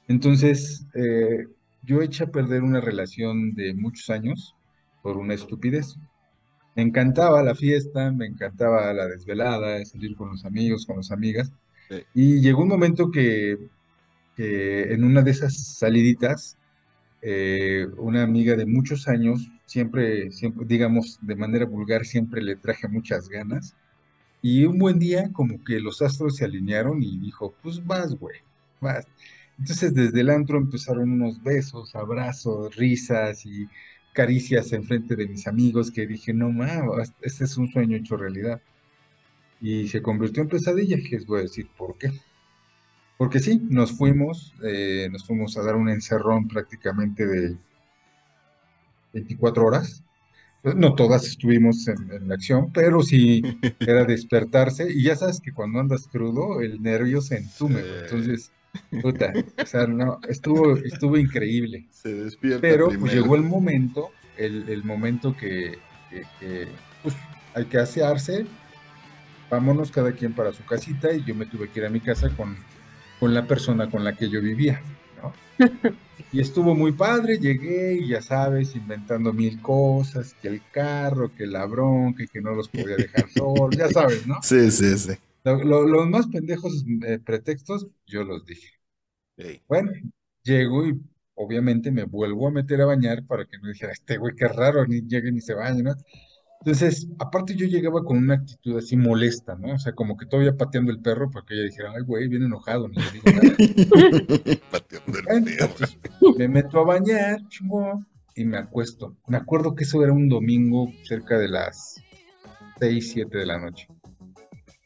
Entonces, 0.09 0.87
eh, 0.95 1.47
yo 1.83 2.03
eché 2.03 2.25
a 2.25 2.31
perder 2.31 2.63
una 2.63 2.81
relación 2.81 3.55
de 3.55 3.75
muchos 3.75 4.11
años 4.11 4.55
por 5.03 5.17
una 5.17 5.35
estupidez. 5.35 5.97
Me 6.75 6.83
encantaba 6.83 7.43
la 7.43 7.55
fiesta, 7.55 8.13
me 8.13 8.27
encantaba 8.27 8.93
la 8.93 9.07
desvelada, 9.07 9.85
salir 9.85 10.17
con 10.17 10.31
los 10.31 10.45
amigos, 10.45 10.87
con 10.87 10.97
las 10.97 11.11
amigas. 11.11 11.53
Sí. 11.89 12.03
Y 12.15 12.41
llegó 12.41 12.63
un 12.63 12.69
momento 12.69 13.11
que, 13.11 13.59
que 14.37 14.93
en 14.93 15.05
una 15.05 15.23
de 15.23 15.31
esas 15.33 15.77
saliditas, 15.79 16.57
eh, 17.21 17.87
una 17.97 18.23
amiga 18.23 18.55
de 18.57 18.67
muchos 18.67 19.09
años, 19.09 19.51
siempre, 19.67 20.31
siempre, 20.31 20.67
digamos, 20.67 21.19
de 21.21 21.37
manera 21.37 21.67
vulgar, 21.67 22.05
siempre 22.07 22.41
le 22.43 22.57
traje 22.57 22.89
muchas 22.89 23.29
ganas. 23.29 23.75
Y 24.43 24.65
un 24.65 24.79
buen 24.79 24.99
día, 24.99 25.31
como 25.33 25.63
que 25.65 25.81
los 25.81 26.01
astros 26.03 26.37
se 26.37 26.45
alinearon 26.45 27.03
y 27.03 27.19
dijo, 27.19 27.55
pues 27.63 27.85
vas, 27.85 28.15
güey, 28.19 28.39
vas. 28.81 29.07
Entonces 29.59 29.93
desde 29.95 30.21
el 30.21 30.31
antro 30.31 30.59
empezaron 30.59 31.11
unos 31.11 31.43
besos, 31.43 31.95
abrazos, 31.97 32.77
risas 32.77 33.45
y 33.45 33.69
caricias 34.13 34.73
enfrente 34.73 35.17
de 35.17 35.29
mis 35.29 35.47
amigos 35.47 35.91
que 35.91 36.07
dije, 36.07 36.33
no 36.33 36.51
mames, 36.51 37.13
este 37.23 37.45
es 37.45 37.57
un 37.57 37.69
sueño 37.69 37.97
hecho 37.97 38.17
realidad. 38.17 38.61
Y 39.61 39.89
se 39.89 40.03
convirtió 40.03 40.43
en 40.43 40.49
pesadilla, 40.49 40.97
que 40.99 41.17
les 41.17 41.27
voy 41.27 41.41
a 41.41 41.43
decir 41.43 41.69
por 41.77 41.99
qué. 41.99 42.13
Porque 43.17 43.41
sí, 43.41 43.61
nos 43.69 43.93
fuimos, 43.93 44.55
eh, 44.63 45.09
nos 45.11 45.27
fuimos 45.27 45.57
a 45.57 45.63
dar 45.63 45.77
un 45.77 45.89
encerrón 45.89 46.47
prácticamente 46.49 47.27
de 47.27 47.57
24 49.13 49.67
horas. 49.67 50.05
No 50.63 50.95
todas 50.95 51.25
estuvimos 51.27 51.87
en, 51.89 51.97
en 52.13 52.29
la 52.29 52.35
acción, 52.35 52.73
pero 52.73 53.03
sí 53.03 53.43
era 53.81 54.05
despertarse. 54.05 54.91
Y 54.93 55.05
ya 55.05 55.17
sabes 55.17 55.41
que 55.41 55.53
cuando 55.53 55.81
andas 55.81 56.09
crudo, 56.09 56.61
el 56.61 56.83
nervio 56.83 57.21
se 57.21 57.37
entume. 57.39 57.81
Entonces, 57.81 58.53
puta, 59.01 59.33
o 59.63 59.67
sea, 59.67 59.87
no, 59.87 60.19
estuvo, 60.29 60.77
estuvo 60.77 61.17
increíble. 61.17 61.87
Se 61.91 62.13
despierta 62.15 62.61
Pero 62.61 62.89
pues, 62.99 63.13
llegó 63.13 63.37
el 63.37 63.45
momento, 63.45 64.11
el, 64.37 64.69
el 64.69 64.85
momento 64.85 65.35
que, 65.37 65.85
que- 66.11 66.23
que, 66.39 66.67
pues, 67.03 67.15
hay 67.55 67.67
que 67.67 67.79
asearse, 67.79 68.47
vámonos 69.51 69.91
cada 69.91 70.13
quien 70.13 70.35
para 70.35 70.53
su 70.53 70.65
casita 70.65 71.13
y 71.15 71.25
yo 71.25 71.35
me 71.35 71.47
tuve 71.47 71.71
que 71.71 71.81
ir 71.81 71.87
a 71.87 71.91
mi 71.91 72.01
casa 72.01 72.29
con, 72.37 72.57
con 73.19 73.35
la 73.35 73.47
persona 73.47 73.91
con 73.91 74.05
la 74.05 74.15
que 74.15 74.29
yo 74.31 74.41
vivía, 74.41 74.83
¿no? 75.17 75.33
Y 76.31 76.41
estuvo 76.41 76.75
muy 76.75 76.93
padre, 76.93 77.39
llegué 77.39 77.95
y 77.95 78.09
ya 78.09 78.23
sabes, 78.23 78.75
inventando 78.77 79.33
mil 79.33 79.61
cosas, 79.61 80.35
que 80.35 80.49
el 80.49 80.69
carro, 80.71 81.35
que 81.35 81.47
la 81.47 81.67
bronca, 81.67 82.25
que 82.33 82.41
no 82.41 82.55
los 82.55 82.69
podía 82.71 82.99
dejar 82.99 83.29
solos, 83.31 83.77
ya 83.79 83.89
sabes, 83.91 84.27
¿no? 84.27 84.37
Sí, 84.43 84.71
sí, 84.71 84.99
sí. 84.99 85.13
Lo- 85.45 85.63
lo- 85.65 85.87
los 85.87 86.09
más 86.09 86.27
pendejos 86.29 86.85
eh, 87.07 87.19
pretextos, 87.19 87.89
yo 88.07 88.25
los 88.25 88.45
dije. 88.47 88.69
Ey. 89.39 89.63
Bueno, 89.69 89.93
llego 90.43 90.87
y 90.87 91.01
obviamente 91.35 91.91
me 91.93 92.05
vuelvo 92.05 92.49
a 92.49 92.51
meter 92.51 92.81
a 92.83 92.87
bañar 92.87 93.27
para 93.27 93.47
que 93.47 93.59
no 93.59 93.69
dijera, 93.69 93.93
este 93.93 94.17
güey, 94.19 94.35
qué 94.37 94.49
raro, 94.49 94.87
ni 94.87 95.03
llegue 95.03 95.33
ni 95.33 95.41
se 95.41 95.55
bañe, 95.55 95.83
¿no? 95.83 95.95
Entonces, 96.61 97.09
aparte 97.19 97.55
yo 97.55 97.67
llegaba 97.67 98.03
con 98.03 98.19
una 98.19 98.35
actitud 98.35 98.77
así 98.77 98.97
molesta, 98.97 99.55
¿no? 99.55 99.75
O 99.75 99.79
sea, 99.79 99.93
como 99.93 100.17
que 100.17 100.27
todavía 100.27 100.57
pateando 100.57 100.91
el 100.91 101.01
perro 101.01 101.31
para 101.31 101.47
que 101.47 101.55
ella 101.55 101.65
dijera, 101.65 101.93
ay, 101.97 102.03
güey, 102.03 102.29
viene 102.29 102.47
enojado, 102.47 102.89
ni 102.89 102.97
le 102.97 103.11
digo 103.13 103.25
nada. 103.31 104.61
Pateando 104.71 105.19
el 105.19 105.25
perro. 105.45 105.75
pues, 105.79 106.37
me 106.37 106.49
meto 106.49 106.81
a 106.81 106.85
bañar, 106.85 107.47
chingón, 107.49 108.07
y 108.35 108.45
me 108.45 108.59
acuesto. 108.59 109.17
Me 109.29 109.37
acuerdo 109.37 109.75
que 109.75 109.85
eso 109.85 110.03
era 110.03 110.13
un 110.13 110.29
domingo 110.29 110.93
cerca 111.05 111.39
de 111.39 111.49
las 111.49 112.03
6, 112.81 113.11
7 113.13 113.39
de 113.39 113.47
la 113.47 113.59
noche. 113.59 113.89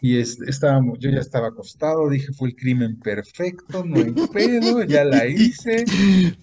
Y 0.05 0.19
es- 0.19 0.41
estábamos, 0.43 0.99
yo 0.99 1.11
ya 1.11 1.21
estaba 1.21 1.47
acostado, 1.49 2.09
dije, 2.11 2.33
fue 2.33 2.49
el 2.49 2.57
crimen 2.57 2.99
perfecto, 2.99 3.85
no 3.85 3.97
hay 4.01 4.13
pedo, 4.33 4.83
ya 4.83 5.05
la 5.05 5.27
hice. 5.29 5.85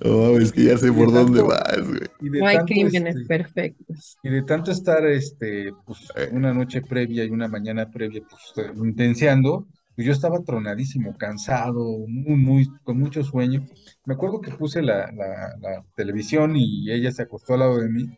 Oh, 0.04 0.40
es 0.40 0.54
que 0.54 0.64
ya 0.64 0.78
sé 0.78 0.88
Y 0.88 0.92
por 0.92 1.12
de 1.12 1.20
dónde 1.20 1.40
tanto- 1.42 1.48
vas, 1.48 1.88
güey. 1.88 2.00
Y 2.22 2.30
de 2.30 2.40
No 2.40 2.48
hay 2.48 2.56
tanto, 2.56 2.68
crímenes 2.74 3.16
este, 3.18 3.28
perfectos. 3.28 4.18
Y 4.24 4.30
de 4.30 4.42
tanto 4.44 4.72
estar, 4.72 5.06
este, 5.06 5.74
pues, 5.86 6.00
Eh. 6.16 6.30
una 6.32 6.54
noche 6.54 6.82
previa 6.82 7.26
y 7.26 7.30
una 7.32 7.50
mañana 7.50 7.92
previa, 7.92 8.22
pues, 8.30 8.66
eh, 8.66 8.72
intenseando, 8.78 9.68
pues 9.94 10.06
yo 10.08 10.14
estaba 10.14 10.40
tronadísimo, 10.42 11.18
cansado, 11.18 11.84
muy, 12.08 12.38
muy, 12.38 12.68
con 12.86 12.98
mucho 12.98 13.24
sueño. 13.26 13.66
Me 14.06 14.14
acuerdo 14.14 14.40
que 14.40 14.52
puse 14.52 14.82
la, 14.82 15.12
la, 15.12 15.54
la 15.60 15.86
televisión 15.98 16.56
y 16.56 16.90
ella 16.90 17.12
se 17.12 17.24
acostó 17.24 17.56
al 17.56 17.60
lado 17.60 17.78
de 17.82 17.90
mí 17.90 18.10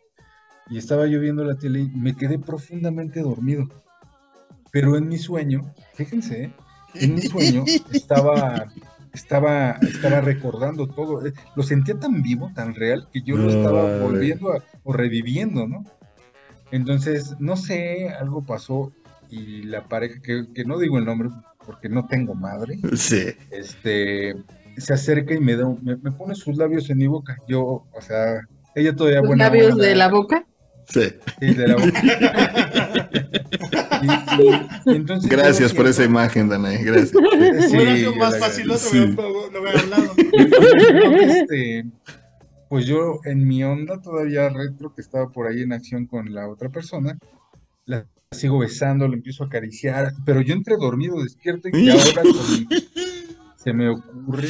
y 0.70 0.78
estaba 0.78 1.08
yo 1.08 1.18
viendo 1.18 1.42
la 1.44 1.56
tele 1.56 1.80
y 1.80 1.88
me 1.88 2.14
quedé 2.14 2.38
profundamente 2.38 3.20
dormido. 3.20 3.68
Pero 4.72 4.96
en 4.96 5.06
mi 5.08 5.18
sueño, 5.18 5.72
fíjense, 5.94 6.44
¿eh? 6.44 6.52
en 6.94 7.14
mi 7.14 7.22
sueño 7.22 7.64
estaba, 7.92 8.66
estaba, 9.12 9.72
estaba 9.82 10.20
recordando 10.22 10.88
todo. 10.88 11.24
eh, 11.24 11.32
Lo 11.54 11.62
sentía 11.62 11.94
tan 12.00 12.22
vivo, 12.22 12.50
tan 12.54 12.74
real, 12.74 13.06
que 13.12 13.22
yo 13.22 13.36
lo 13.36 13.48
estaba 13.50 13.98
volviendo 13.98 14.52
a, 14.52 14.64
o 14.82 14.92
reviviendo, 14.92 15.68
¿no? 15.68 15.84
Entonces, 16.70 17.36
no 17.38 17.56
sé, 17.56 18.08
algo 18.18 18.42
pasó 18.42 18.92
y 19.30 19.62
la 19.64 19.84
pareja, 19.88 20.20
que, 20.22 20.46
que 20.54 20.64
no 20.64 20.78
digo 20.78 20.98
el 20.98 21.04
nombre 21.04 21.28
porque 21.66 21.88
no 21.88 22.06
tengo 22.08 22.34
madre, 22.34 22.78
Sí. 22.96 23.26
este, 23.50 24.34
se 24.78 24.94
acerca 24.94 25.34
y 25.34 25.38
me 25.40 25.54
da, 25.54 25.66
me, 25.82 25.96
me 25.96 26.10
pone 26.12 26.34
sus 26.34 26.56
labios 26.56 26.88
en 26.90 26.98
mi 26.98 27.06
boca. 27.06 27.36
Yo, 27.46 27.60
o 27.92 28.00
sea, 28.00 28.40
ella 28.74 28.96
todavía 28.96 29.20
Los 29.20 29.28
buena 29.28 29.44
labios 29.44 29.76
de 29.76 29.94
la 29.94 30.08
boca. 30.08 30.44
Sí. 30.88 31.02
sí, 31.40 31.54
de 31.54 31.68
la 31.68 31.76
boca. 31.76 32.02
Y- 34.02 34.42
y- 34.42 34.92
y 34.92 34.96
entonces 34.96 35.30
yo 35.30 35.36
Gracias 35.36 35.72
lo 35.72 35.76
por 35.78 35.86
esa 35.86 36.04
imagen, 36.04 36.48
Danae. 36.48 36.82
Gracias. 36.82 37.12
Sí, 37.70 37.76
sido 37.96 38.16
más 38.16 38.38
fácil 38.38 38.66
no 39.52 39.60
hubiera 39.60 39.80
hablado. 39.80 40.12
Creo 40.16 41.10
que, 41.10 41.24
este, 41.40 41.84
pues 42.68 42.86
yo 42.86 43.20
en 43.24 43.46
mi 43.46 43.62
onda 43.64 44.00
todavía 44.00 44.48
retro 44.48 44.94
que 44.94 45.00
estaba 45.02 45.28
por 45.30 45.46
ahí 45.46 45.62
en 45.62 45.72
acción 45.72 46.06
con 46.06 46.32
la 46.34 46.48
otra 46.48 46.68
persona, 46.70 47.18
la 47.86 48.06
sigo 48.30 48.58
besando, 48.58 49.06
le 49.08 49.16
empiezo 49.16 49.44
a 49.44 49.46
acariciar, 49.48 50.12
pero 50.24 50.40
yo 50.40 50.54
entre 50.54 50.76
dormido, 50.76 51.22
despierto 51.22 51.68
y 51.72 51.90
ahora 51.90 52.22
con- 52.22 52.68
se 53.56 53.72
me 53.72 53.88
ocurre 53.90 54.48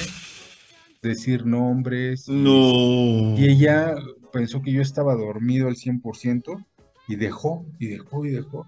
decir 1.02 1.44
nombres 1.46 2.28
No. 2.28 3.34
y 3.36 3.44
ella 3.48 3.94
pensó 4.32 4.62
que 4.62 4.72
yo 4.72 4.80
estaba 4.80 5.14
dormido 5.16 5.66
al 5.68 5.74
100% 5.74 6.64
y 7.08 7.16
dejó, 7.16 7.66
y 7.80 7.88
dejó, 7.88 8.24
y 8.24 8.30
dejó. 8.30 8.66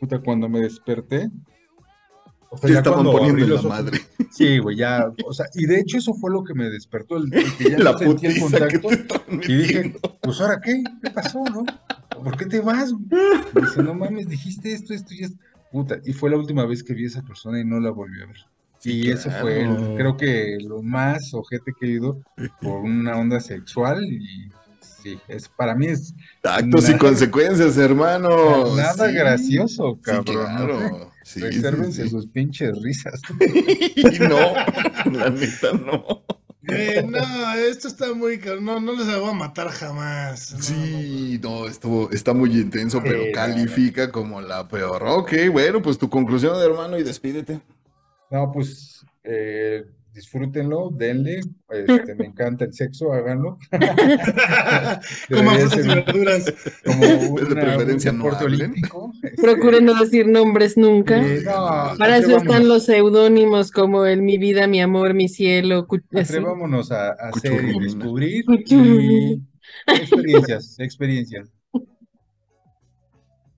Puta, 0.00 0.18
cuando 0.20 0.48
me 0.48 0.60
desperté, 0.60 1.30
o 2.50 2.56
sea, 2.58 2.66
Te 2.68 2.72
ya 2.74 2.78
estaban 2.78 3.04
poniendo 3.04 3.40
la 3.40 3.46
los 3.46 3.64
ojos, 3.64 3.68
madre. 3.70 4.00
Sí, 4.30 4.58
güey, 4.58 4.76
ya, 4.76 5.10
o 5.26 5.32
sea, 5.32 5.46
y 5.54 5.66
de 5.66 5.80
hecho 5.80 5.98
eso 5.98 6.12
fue 6.14 6.30
lo 6.30 6.44
que 6.44 6.54
me 6.54 6.68
despertó, 6.70 7.16
el, 7.16 7.32
el 7.32 7.56
que 7.56 7.70
ya 7.70 7.78
La 7.78 7.92
no 7.92 7.98
sentí 7.98 8.26
el 8.26 8.38
contacto, 8.40 8.88
y 9.48 9.56
dije, 9.56 9.94
pues 10.20 10.40
ahora 10.40 10.60
qué, 10.62 10.82
¿qué 11.02 11.10
pasó, 11.10 11.42
no? 11.44 11.64
¿Por 12.22 12.36
qué 12.36 12.46
te 12.46 12.60
vas? 12.60 12.92
dice, 13.52 13.82
no 13.82 13.94
mames, 13.94 14.28
dijiste 14.28 14.72
esto, 14.72 14.94
esto 14.94 15.14
y 15.14 15.24
esto, 15.24 15.36
puta, 15.72 15.98
y 16.04 16.12
fue 16.12 16.30
la 16.30 16.36
última 16.36 16.64
vez 16.66 16.82
que 16.82 16.94
vi 16.94 17.04
a 17.04 17.08
esa 17.08 17.22
persona 17.22 17.60
y 17.60 17.64
no 17.64 17.80
la 17.80 17.90
volví 17.90 18.20
a 18.22 18.26
ver. 18.26 18.36
Y 18.84 19.10
eso 19.10 19.30
fue, 19.30 19.64
el- 19.64 19.94
creo 19.96 20.16
que 20.16 20.58
lo 20.60 20.82
más 20.82 21.32
ojete 21.34 21.72
que 21.78 21.86
he 21.86 21.90
ido 21.92 22.20
por 22.60 22.80
una 22.82 23.16
onda 23.16 23.40
sexual 23.40 24.04
y 24.04 24.48
sí, 25.12 25.20
es, 25.28 25.48
para 25.48 25.74
mí 25.74 25.86
es 25.86 26.14
Actos 26.42 26.88
y 26.88 26.96
consecuencias, 26.96 27.76
hermano. 27.76 28.74
nada 28.76 29.08
Sí. 29.08 29.14
gracioso, 29.14 29.94
Sí, 29.96 30.00
cabrón. 30.02 30.34
¿no? 30.54 30.66
claro. 30.66 31.12
Sí, 31.22 31.40
sí, 31.40 31.46
Resérvense 31.46 32.02
sí. 32.04 32.08
sus 32.10 32.26
pinches 32.26 32.80
risas. 32.82 33.20
Y 33.96 34.18
no, 34.20 34.38
la 35.12 35.30
neta 35.30 35.72
no. 35.72 36.22
Eh, 36.68 37.04
no, 37.08 37.52
esto 37.54 37.86
está 37.86 38.12
muy. 38.12 38.38
No, 38.60 38.80
no 38.80 38.92
les 38.92 39.06
voy 39.06 39.30
a 39.30 39.32
matar 39.32 39.68
jamás. 39.68 40.52
No, 40.52 40.62
Sí, 40.62 41.38
no, 41.42 41.68
estuvo, 41.68 42.10
está 42.10 42.32
muy 42.34 42.50
intenso, 42.58 43.00
pero 43.02 43.22
Sí, 43.22 43.32
califica 43.32 44.10
como 44.10 44.40
la 44.40 44.66
peor. 44.66 45.04
Ok, 45.06 45.32
bueno, 45.52 45.80
pues 45.80 45.96
tu 45.98 46.10
conclusión, 46.10 46.60
hermano, 46.60 46.98
y 46.98 47.04
despídete. 47.04 47.60
No, 48.32 48.50
pues 48.52 49.04
eh, 49.22 49.84
disfrútenlo, 50.16 50.90
denle. 50.92 51.40
Este, 51.70 52.14
me 52.16 52.26
encanta 52.26 52.64
el 52.64 52.72
sexo, 52.72 53.12
háganlo. 53.12 53.58
no. 53.70 53.78
Coman 55.30 55.56
Debería 55.58 55.68
frutas 55.68 55.76
y 55.84 55.88
verduras. 55.88 56.54
como 56.84 57.00
De 57.36 57.44
una- 57.44 57.60
preferencia 57.60 58.10
un 58.10 58.18
no 58.18 58.24
deporte 58.24 58.44
hablen. 58.44 58.60
olímpico. 58.62 59.12
este, 59.22 59.42
Procuren 59.42 59.84
no 59.84 59.94
decir 60.00 60.26
nombres 60.26 60.76
nunca. 60.76 61.18
eh, 61.24 61.42
no, 61.44 61.96
Para 61.98 62.16
eso 62.18 62.36
están 62.36 62.66
los 62.68 62.84
seudónimos 62.86 63.70
como 63.70 64.06
el 64.06 64.22
mi 64.22 64.38
vida, 64.38 64.66
mi 64.66 64.80
amor, 64.80 65.14
mi 65.14 65.28
cielo. 65.28 65.86
Atrevámonos 66.12 66.90
a, 66.90 67.08
a 67.10 67.28
hacer 67.28 67.64
y 67.64 67.78
descubrir. 67.78 68.44
Y 68.66 69.40
experiencias, 69.86 70.76
experiencias. 70.78 71.48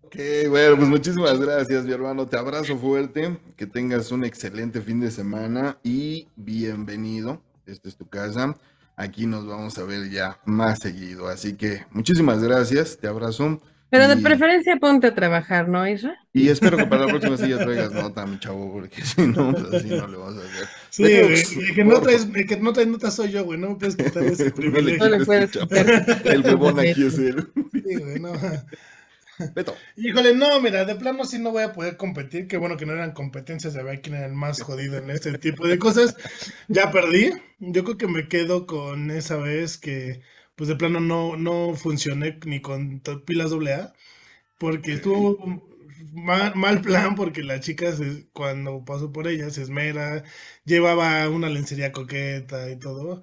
Ok, 0.08 0.16
bueno, 0.48 0.76
pues 0.76 0.88
muchísimas 0.88 1.38
gracias, 1.38 1.84
mi 1.84 1.92
hermano. 1.92 2.26
Te 2.26 2.38
abrazo 2.38 2.78
fuerte. 2.78 3.36
Que 3.56 3.66
tengas 3.66 4.10
un 4.10 4.24
excelente 4.24 4.80
fin 4.80 5.00
de 5.00 5.10
semana 5.10 5.76
y 5.82 6.28
bienvenido. 6.34 7.42
Esta 7.66 7.90
es 7.90 7.96
tu 7.98 8.08
casa. 8.08 8.56
Aquí 8.96 9.26
nos 9.26 9.46
vamos 9.46 9.76
a 9.76 9.84
ver 9.84 10.08
ya 10.10 10.38
más 10.46 10.78
seguido. 10.78 11.28
Así 11.28 11.56
que 11.56 11.84
muchísimas 11.90 12.42
gracias. 12.42 12.96
Te 12.96 13.06
abrazo. 13.06 13.60
Pero 13.90 14.08
de 14.08 14.14
y- 14.18 14.22
preferencia 14.22 14.76
ponte 14.76 15.08
a 15.08 15.14
trabajar, 15.14 15.68
¿no, 15.68 15.86
Isra? 15.86 16.14
Y 16.32 16.48
espero 16.48 16.78
que 16.78 16.86
para 16.86 17.04
la 17.04 17.08
próxima 17.08 17.36
sí 17.36 17.48
ya 17.50 17.58
traigas 17.58 17.92
nota, 17.92 18.24
mi 18.24 18.38
chavo, 18.38 18.72
porque 18.72 19.02
si 19.04 19.26
no, 19.26 19.52
pues 19.52 19.64
así 19.74 19.88
no 19.90 20.06
le 20.08 20.16
vamos 20.16 20.36
a 20.36 20.46
hacer. 20.46 20.68
Sí, 20.88 21.02
pues, 21.02 21.52
el 21.54 21.74
que 21.74 21.84
no 21.84 22.00
traes, 22.00 22.24
que 22.48 22.56
no 22.56 22.72
traes 22.72 22.88
notas 22.88 23.14
soy 23.14 23.30
yo, 23.30 23.44
güey. 23.44 23.58
No 23.58 23.68
me 23.70 23.74
puedes 23.76 23.96
quitar 23.96 24.22
ese 24.24 24.50
privilegio. 24.52 25.04
No 25.06 25.18
le 25.18 25.24
puedes 25.26 25.50
quitar. 25.50 25.86
El 26.24 26.40
huevón 26.46 26.80
aquí 26.80 27.04
es 27.06 27.18
él. 27.18 27.46
Sí, 27.72 27.82
güey, 27.96 28.20
no. 28.20 28.32
Beto. 29.54 29.82
Híjole, 29.96 30.34
no, 30.34 30.60
mira, 30.60 30.84
de 30.84 30.94
plano 30.96 31.24
sí 31.24 31.38
no 31.38 31.50
voy 31.52 31.62
a 31.64 31.72
poder 31.72 31.96
competir. 31.96 32.46
Qué 32.48 32.56
bueno 32.56 32.76
que 32.76 32.86
no 32.86 32.92
eran 32.92 33.12
competencias 33.12 33.74
de 33.74 33.82
ver 33.82 34.00
quién 34.00 34.16
era 34.16 34.26
el 34.26 34.32
más 34.34 34.60
jodido 34.60 34.98
en 34.98 35.10
este 35.10 35.36
tipo 35.38 35.66
de 35.66 35.78
cosas. 35.78 36.16
Ya 36.68 36.90
perdí. 36.90 37.32
Yo 37.58 37.84
creo 37.84 37.96
que 37.98 38.06
me 38.08 38.28
quedo 38.28 38.66
con 38.66 39.10
esa 39.10 39.36
vez 39.36 39.78
que, 39.78 40.22
pues 40.56 40.68
de 40.68 40.76
plano 40.76 41.00
no, 41.00 41.36
no 41.36 41.74
funcioné 41.74 42.38
ni 42.46 42.60
con 42.60 43.00
pilas 43.26 43.52
AA. 43.52 43.92
Porque 44.58 44.92
estuvo 44.94 45.38
mal, 46.12 46.54
mal 46.56 46.80
plan 46.82 47.14
porque 47.14 47.42
la 47.42 47.60
chica 47.60 47.92
se- 47.94 48.28
cuando 48.32 48.84
pasó 48.84 49.12
por 49.12 49.28
ella 49.28 49.50
se 49.50 49.62
esmera, 49.62 50.24
llevaba 50.64 51.28
una 51.30 51.48
lencería 51.48 51.92
coqueta 51.92 52.70
y 52.70 52.78
todo, 52.78 53.22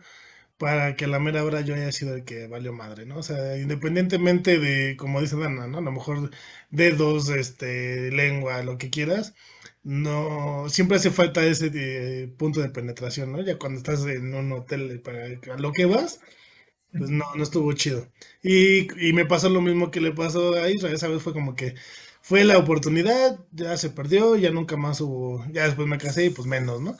para 0.57 0.95
que 0.95 1.05
a 1.05 1.07
la 1.07 1.19
mera 1.19 1.43
hora 1.43 1.61
yo 1.61 1.75
haya 1.75 1.91
sido 1.91 2.15
el 2.15 2.25
que 2.25 2.47
valió 2.47 2.73
madre, 2.73 3.05
¿no? 3.05 3.17
O 3.17 3.23
sea, 3.23 3.57
independientemente 3.57 4.59
de, 4.59 4.95
como 4.97 5.21
dice 5.21 5.37
Dana, 5.37 5.67
¿no? 5.67 5.79
A 5.79 5.81
lo 5.81 5.91
mejor 5.91 6.31
dedos, 6.71 7.29
este, 7.29 8.11
lengua, 8.11 8.63
lo 8.63 8.77
que 8.77 8.89
quieras, 8.89 9.33
no, 9.83 10.67
siempre 10.69 10.97
hace 10.97 11.11
falta 11.11 11.45
ese 11.45 11.71
eh, 11.73 12.27
punto 12.37 12.61
de 12.61 12.69
penetración, 12.69 13.31
¿no? 13.31 13.41
Ya 13.41 13.57
cuando 13.59 13.77
estás 13.79 14.05
en 14.05 14.33
un 14.33 14.51
hotel 14.53 15.01
para 15.01 15.25
a 15.53 15.57
lo 15.57 15.71
que 15.73 15.85
vas, 15.85 16.19
pues 16.97 17.09
no, 17.09 17.25
no 17.35 17.43
estuvo 17.43 17.71
chido. 17.73 18.07
Y, 18.41 18.87
y 19.09 19.13
me 19.13 19.25
pasó 19.25 19.49
lo 19.49 19.61
mismo 19.61 19.91
que 19.91 20.01
le 20.01 20.11
pasó 20.13 20.53
a 20.55 20.69
Israel, 20.69 20.95
esa 20.95 21.07
vez 21.09 21.21
fue 21.21 21.33
como 21.33 21.55
que 21.55 21.75
fue 22.25 22.43
la 22.43 22.57
oportunidad, 22.57 23.39
ya 23.51 23.77
se 23.77 23.91
perdió, 23.91 24.35
ya 24.35 24.49
nunca 24.49 24.75
más 24.77 24.99
hubo, 24.99 25.45
ya 25.51 25.65
después 25.65 25.87
me 25.87 25.99
casé 25.99 26.25
y 26.25 26.29
pues 26.31 26.47
menos, 26.47 26.81
¿no? 26.81 26.97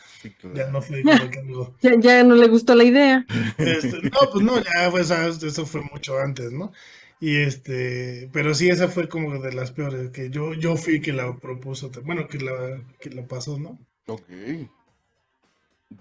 Ya 0.54 0.68
no 0.68 0.84
fue 0.84 1.02
como 1.02 1.32
que 1.32 1.40
algo. 1.40 1.76
Ya, 1.82 2.00
ya 2.00 2.24
no 2.24 2.36
le 2.36 2.48
gustó 2.48 2.76
la 2.76 2.84
idea. 2.84 3.26
Este, 3.58 4.04
no, 4.04 4.30
pues 4.32 4.46
no, 4.46 4.64
ya 4.64 4.92
pues, 4.92 5.10
eso 5.10 5.66
fue 5.66 5.82
mucho 5.82 6.20
antes, 6.20 6.52
¿no? 6.52 6.72
Y 7.20 7.38
este, 7.38 8.30
pero 8.34 8.54
sí, 8.54 8.70
esa 8.70 8.88
fue 8.88 9.10
como 9.10 9.40
de 9.40 9.52
las 9.52 9.72
peores, 9.72 10.12
que 10.12 10.30
yo, 10.30 10.54
yo 10.54 10.78
fui 10.78 11.02
que 11.02 11.12
la 11.12 11.36
propuso, 11.38 11.90
bueno, 12.04 12.28
que 12.28 12.38
la, 12.38 12.84
que 13.00 13.10
la 13.10 13.28
pasó, 13.28 13.58
¿no? 13.58 13.80
Ok. 14.06 14.30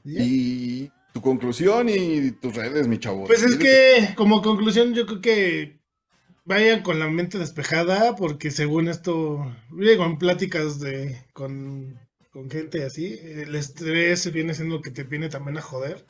Y 0.04 0.90
tu 1.14 1.22
conclusión 1.22 1.88
y 1.88 2.30
tus 2.32 2.54
redes, 2.54 2.86
mi 2.86 2.98
chavo. 2.98 3.24
Pues 3.24 3.42
es 3.42 3.56
que, 3.56 4.14
como 4.16 4.42
conclusión, 4.42 4.92
yo 4.92 5.06
creo 5.06 5.22
que 5.22 5.78
vayan 6.44 6.82
con 6.82 6.98
la 6.98 7.08
mente 7.08 7.38
despejada, 7.38 8.16
porque 8.16 8.50
según 8.50 8.88
esto, 8.88 9.54
digo, 9.70 10.04
en 10.04 10.18
pláticas 10.18 10.80
de, 10.80 11.24
con, 11.32 11.98
con 12.30 12.50
gente 12.50 12.84
así, 12.84 13.18
el 13.22 13.54
estrés 13.54 14.30
viene 14.32 14.54
siendo 14.54 14.76
lo 14.76 14.82
que 14.82 14.90
te 14.90 15.04
viene 15.04 15.28
también 15.28 15.58
a 15.58 15.62
joder. 15.62 16.04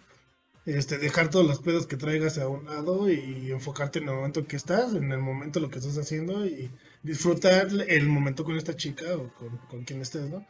Este, 0.67 0.97
dejar 0.97 1.29
todos 1.29 1.47
los 1.47 1.61
pedos 1.61 1.87
que 1.87 1.99
traigas 1.99 2.39
a 2.39 2.49
un 2.49 2.65
lado 2.65 3.11
y 3.11 3.51
enfocarte 3.53 3.99
en 3.99 4.09
el 4.09 4.15
momento 4.15 4.47
que 4.47 4.57
estás, 4.57 4.95
en 4.95 5.13
el 5.13 5.19
momento 5.19 5.61
lo 5.61 5.69
que 5.69 5.79
estás 5.79 5.99
haciendo 5.99 6.47
y 6.47 6.71
disfrutar 7.03 7.69
el 7.87 8.07
momento 8.09 8.45
con 8.45 8.57
esta 8.57 8.75
chica 8.75 9.15
o 9.15 9.31
con, 9.35 9.59
con 9.69 9.85
quien 9.85 10.01
estés, 10.01 10.31
¿no? 10.31 10.47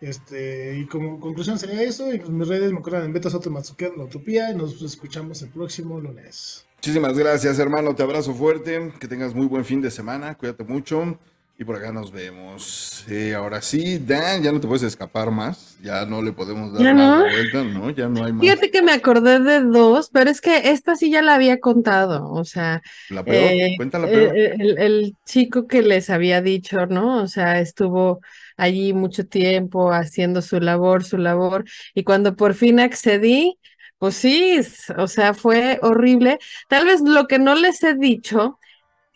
Este, 0.00 0.78
y 0.78 0.86
como 0.86 1.18
conclusión 1.20 1.58
sería 1.58 1.82
eso, 1.82 2.12
y 2.12 2.18
pues 2.18 2.30
mis 2.30 2.46
redes 2.48 2.70
me 2.70 2.78
acuerdan 2.78 3.04
en 3.06 3.12
Beto 3.14 3.30
Soto 3.30 3.50
Matsuke, 3.50 3.92
la 3.96 4.04
Utopía, 4.04 4.50
y 4.50 4.54
nos 4.54 4.80
escuchamos 4.82 5.40
el 5.42 5.48
próximo 5.48 5.98
lunes. 6.00 6.66
Muchísimas 6.76 7.18
gracias, 7.18 7.58
hermano. 7.58 7.94
Te 7.94 8.02
abrazo 8.02 8.34
fuerte. 8.34 8.92
Que 9.00 9.08
tengas 9.08 9.34
muy 9.34 9.46
buen 9.46 9.64
fin 9.64 9.80
de 9.80 9.90
semana. 9.90 10.36
Cuídate 10.36 10.62
mucho. 10.64 11.18
Y 11.58 11.64
por 11.64 11.76
acá 11.76 11.90
nos 11.90 12.12
vemos. 12.12 13.04
Eh, 13.08 13.34
ahora 13.34 13.62
sí, 13.62 13.98
Dan, 13.98 14.42
ya 14.42 14.52
no 14.52 14.60
te 14.60 14.68
puedes 14.68 14.82
escapar 14.82 15.30
más. 15.30 15.78
Ya 15.82 16.04
no 16.04 16.20
le 16.20 16.32
podemos 16.32 16.70
dar 16.74 16.82
¿Ya 16.82 16.92
más 16.92 17.18
no? 17.18 17.24
la 17.26 17.32
vuelta, 17.32 17.64
¿no? 17.64 17.90
Ya 17.90 18.08
no 18.10 18.24
hay 18.24 18.32
más. 18.34 18.42
Fíjate 18.42 18.70
que 18.70 18.82
me 18.82 18.92
acordé 18.92 19.40
de 19.40 19.60
dos, 19.62 20.10
pero 20.12 20.30
es 20.30 20.42
que 20.42 20.70
esta 20.70 20.94
sí 20.96 21.10
ya 21.10 21.22
la 21.22 21.34
había 21.34 21.58
contado. 21.58 22.30
O 22.30 22.44
sea, 22.44 22.82
La 23.08 23.24
peor, 23.24 23.36
eh, 23.36 23.72
cuenta 23.78 23.98
la 23.98 24.06
peor. 24.06 24.36
eh, 24.36 24.54
el, 24.58 24.78
el 24.78 25.16
chico 25.24 25.66
que 25.66 25.80
les 25.80 26.10
había 26.10 26.42
dicho, 26.42 26.84
¿no? 26.86 27.22
O 27.22 27.26
sea, 27.26 27.58
estuvo 27.58 28.20
allí 28.56 28.92
mucho 28.92 29.26
tiempo 29.26 29.92
haciendo 29.92 30.42
su 30.42 30.60
labor, 30.60 31.04
su 31.04 31.18
labor, 31.18 31.64
y 31.94 32.04
cuando 32.04 32.36
por 32.36 32.54
fin 32.54 32.80
accedí, 32.80 33.58
pues 33.98 34.16
sí, 34.16 34.60
o 34.96 35.08
sea, 35.08 35.34
fue 35.34 35.78
horrible. 35.82 36.38
Tal 36.68 36.86
vez 36.86 37.00
lo 37.00 37.26
que 37.26 37.38
no 37.38 37.54
les 37.54 37.82
he 37.82 37.94
dicho, 37.94 38.58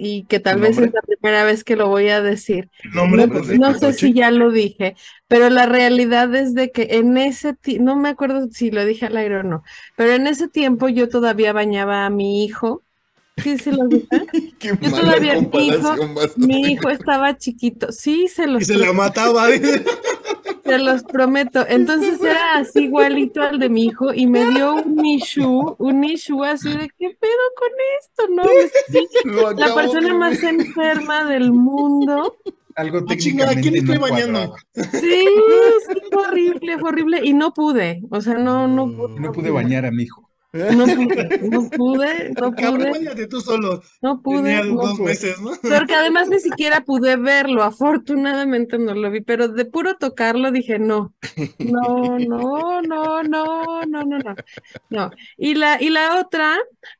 y 0.02 0.24
que 0.24 0.40
tal 0.40 0.56
¿Tu 0.56 0.62
vez 0.62 0.78
es 0.78 0.92
la 0.94 1.02
primera 1.02 1.44
vez 1.44 1.62
que 1.62 1.76
lo 1.76 1.88
voy 1.88 2.08
a 2.08 2.22
decir, 2.22 2.70
no, 2.94 3.74
sé 3.74 3.92
si 3.92 4.14
ya 4.14 4.30
lo 4.30 4.50
dije, 4.50 4.96
pero 5.28 5.50
la 5.50 5.66
realidad 5.66 6.34
es 6.34 6.54
de 6.54 6.70
que 6.70 6.88
en 6.92 7.18
ese 7.18 7.52
tiempo, 7.52 7.84
no 7.84 7.96
me 7.96 8.08
acuerdo 8.08 8.48
si 8.50 8.70
lo 8.70 8.82
dije 8.86 9.04
al 9.04 9.18
aire 9.18 9.40
o 9.40 9.42
no, 9.42 9.62
pero 9.96 10.12
en 10.12 10.26
ese 10.26 10.48
tiempo 10.48 10.88
yo 10.88 11.10
todavía 11.10 11.52
bañaba 11.52 12.06
a 12.06 12.10
mi 12.10 12.42
hijo 12.44 12.82
Sí, 13.42 13.58
sí 13.58 13.70
lo 13.72 13.88
viste. 13.88 14.26
Qué 14.58 14.76
Yo 14.80 14.90
todavía, 14.90 15.40
mi 15.40 15.66
hijo, 15.68 15.88
a 15.88 15.96
mi 16.36 16.60
hijo 16.72 16.90
estaba 16.90 17.36
chiquito. 17.36 17.92
Sí, 17.92 18.28
se 18.28 18.44
Y 18.44 18.46
los, 18.46 18.66
se 18.66 18.76
la 18.76 18.92
mataba. 18.92 19.48
se 20.64 20.78
los 20.78 21.02
prometo. 21.04 21.64
Entonces 21.68 22.20
era 22.22 22.58
así 22.58 22.84
igualito 22.84 23.42
al 23.42 23.58
de 23.58 23.68
mi 23.68 23.86
hijo 23.86 24.12
y 24.14 24.26
me 24.26 24.50
dio 24.50 24.74
un 24.74 25.04
issue, 25.04 25.74
un 25.78 26.04
issue 26.04 26.44
así 26.44 26.68
de 26.68 26.88
¿qué 26.98 27.16
pedo 27.18 27.44
con 27.56 27.70
esto? 28.00 28.22
No, 28.30 28.42
Lo 29.24 29.52
la 29.52 29.74
persona 29.74 30.14
más 30.14 30.42
enferma 30.42 31.24
del 31.24 31.52
mundo. 31.52 32.36
Algo 32.76 33.00
Ah, 33.08 33.16
chingada, 33.16 33.52
¿quién 33.52 33.74
técnicamente 33.74 33.98
no 33.98 34.06
estoy 34.06 34.10
bañando? 34.10 34.56
Sí, 34.74 35.24
sí, 35.88 36.00
fue 36.10 36.22
horrible, 36.28 36.78
fue 36.78 36.88
horrible. 36.90 37.20
Y 37.24 37.32
no 37.34 37.52
pude, 37.52 38.02
o 38.10 38.20
sea, 38.20 38.34
no, 38.34 38.68
no, 38.68 38.86
pude, 38.86 39.20
No 39.20 39.32
pude 39.32 39.50
bañar 39.50 39.86
a 39.86 39.90
mi 39.90 40.04
hijo. 40.04 40.29
No 40.52 40.84
pude, 40.96 41.38
no 41.48 41.70
pude, 41.70 42.30
no 42.30 42.50
pude. 42.52 43.26
Tú 43.28 43.40
solo. 43.40 43.82
No 44.02 44.20
pude. 44.20 44.60
Porque 45.62 45.94
además 45.94 46.28
ni 46.28 46.40
siquiera 46.40 46.80
pude 46.80 47.16
verlo, 47.16 47.62
afortunadamente 47.62 48.78
no 48.78 48.94
lo 48.94 49.10
vi, 49.10 49.20
pero 49.20 49.48
de 49.48 49.64
puro 49.64 49.96
tocarlo 49.96 50.50
dije 50.50 50.78
no. 50.78 51.14
No, 51.58 52.18
no, 52.18 52.82
no, 52.82 53.22
no, 53.22 53.84
no, 53.84 54.04
no, 54.04 54.18
no. 54.18 54.34
no. 54.88 55.10
Y 55.36 55.54
la, 55.54 55.80
y 55.80 55.90
la 55.90 56.18
otra, 56.18 56.56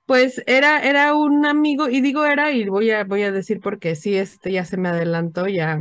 pues 0.07 0.43
era, 0.47 0.81
era 0.81 1.15
un 1.17 1.45
amigo, 1.45 1.89
y 1.89 2.01
digo 2.01 2.25
era, 2.25 2.53
y 2.53 2.69
voy 2.69 2.91
a, 2.91 3.05
voy 3.05 3.23
a 3.25 3.33
decir 3.33 3.61
porque 3.61 3.97
sí, 3.97 4.17
este 4.17 4.53
ya 4.53 4.65
se 4.65 4.77
me 4.77 4.91
adelantó, 4.91 5.49
ya 5.49 5.81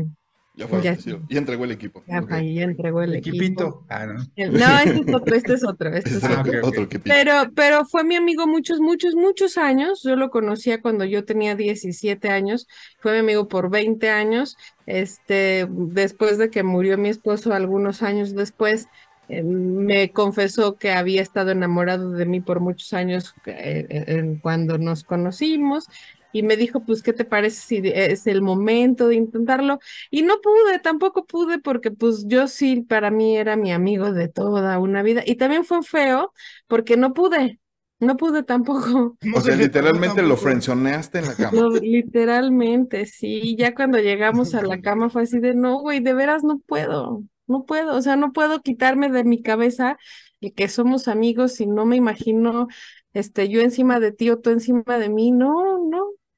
ya 0.59 0.67
fue, 0.67 0.81
Ya. 0.81 0.97
ya 1.29 1.37
entregó 1.37 1.63
el 1.63 1.71
equipo. 1.71 2.03
ya, 2.05 2.17
entregó 2.63 3.01
el 3.01 3.15
equipo. 3.15 3.37
Equipito. 3.37 3.85
Ah, 3.87 4.05
no. 4.07 4.25
El- 4.35 4.51
No, 4.53 4.65
este 4.83 4.99
es 5.07 5.15
otro, 5.15 5.35
este 5.35 5.53
es 5.53 5.63
otro, 5.63 5.89
este 5.95 6.09
es 6.09 6.15
Este 6.17 6.27
es 6.27 6.37
otro. 6.37 6.41
otro, 6.41 6.51
ok, 6.51 6.63
ok. 6.63 6.67
otro 6.67 6.83
equipito. 6.83 7.15
Pero, 7.15 7.33
pero 7.55 7.85
fue 7.85 8.03
mi 8.03 8.15
amigo 8.17 8.45
muchos, 8.45 8.81
muchos, 8.81 9.15
muchos 9.15 9.57
años. 9.57 10.03
Yo 10.03 10.17
lo 10.17 10.29
conocía 10.29 10.81
cuando 10.81 11.05
yo 11.05 11.23
tenía 11.23 11.55
17 11.55 12.29
años. 12.29 12.67
Fue 12.99 13.13
mi 13.13 13.19
amigo 13.19 13.47
por 13.47 13.69
20 13.69 14.09
años. 14.09 14.57
Este, 14.85 15.65
después 15.69 16.37
de 16.37 16.49
que 16.49 16.63
murió 16.63 16.97
mi 16.97 17.07
esposo, 17.07 17.53
algunos 17.53 18.03
años 18.03 18.35
después, 18.35 18.87
eh, 19.29 19.43
me 19.43 20.11
confesó 20.11 20.75
que 20.75 20.91
había 20.91 21.21
estado 21.21 21.51
enamorado 21.51 22.11
de 22.11 22.25
mí 22.25 22.41
por 22.41 22.59
muchos 22.59 22.91
años 22.93 23.33
eh, 23.45 23.85
eh, 23.89 24.39
cuando 24.41 24.77
nos 24.77 25.03
conocimos. 25.05 25.87
Y 26.31 26.43
me 26.43 26.57
dijo, 26.57 26.83
pues, 26.85 27.01
¿qué 27.01 27.13
te 27.13 27.25
parece 27.25 27.61
si 27.61 27.81
es 27.83 28.27
el 28.27 28.41
momento 28.41 29.07
de 29.07 29.15
intentarlo? 29.15 29.79
Y 30.11 30.21
no 30.21 30.39
pude, 30.41 30.79
tampoco 30.79 31.25
pude, 31.25 31.59
porque 31.59 31.91
pues 31.91 32.25
yo 32.27 32.47
sí, 32.47 32.81
para 32.81 33.11
mí 33.11 33.37
era 33.37 33.55
mi 33.55 33.71
amigo 33.71 34.11
de 34.11 34.27
toda 34.27 34.79
una 34.79 35.03
vida. 35.03 35.23
Y 35.25 35.35
también 35.35 35.65
fue 35.65 35.81
feo, 35.83 36.33
porque 36.67 36.97
no 36.97 37.13
pude, 37.13 37.59
no 37.99 38.15
pude 38.17 38.43
tampoco. 38.43 39.17
O 39.35 39.41
sea, 39.41 39.55
literalmente 39.55 40.21
lo 40.21 40.37
frenzoneaste 40.37 41.19
en 41.19 41.25
la 41.25 41.35
cama. 41.35 41.61
No, 41.61 41.69
literalmente, 41.69 43.05
sí. 43.05 43.55
Ya 43.57 43.73
cuando 43.75 43.97
llegamos 43.99 44.53
a 44.55 44.61
la 44.61 44.79
cama 44.81 45.09
fue 45.09 45.23
así 45.23 45.39
de, 45.39 45.55
no, 45.55 45.79
güey, 45.79 45.99
de 45.99 46.13
veras 46.13 46.43
no 46.43 46.59
puedo, 46.59 47.23
no 47.47 47.65
puedo, 47.65 47.95
o 47.95 48.01
sea, 48.01 48.15
no 48.15 48.31
puedo 48.31 48.61
quitarme 48.61 49.09
de 49.09 49.23
mi 49.23 49.41
cabeza 49.41 49.97
el 50.41 50.53
que 50.53 50.69
somos 50.69 51.07
amigos 51.07 51.59
y 51.59 51.67
no 51.67 51.85
me 51.85 51.97
imagino, 51.97 52.67
este, 53.13 53.49
yo 53.49 53.61
encima 53.61 53.99
de 53.99 54.11
ti 54.11 54.29
o 54.29 54.39
tú 54.39 54.51
encima 54.51 54.97
de 54.97 55.09
mí, 55.09 55.31
no, 55.31 55.68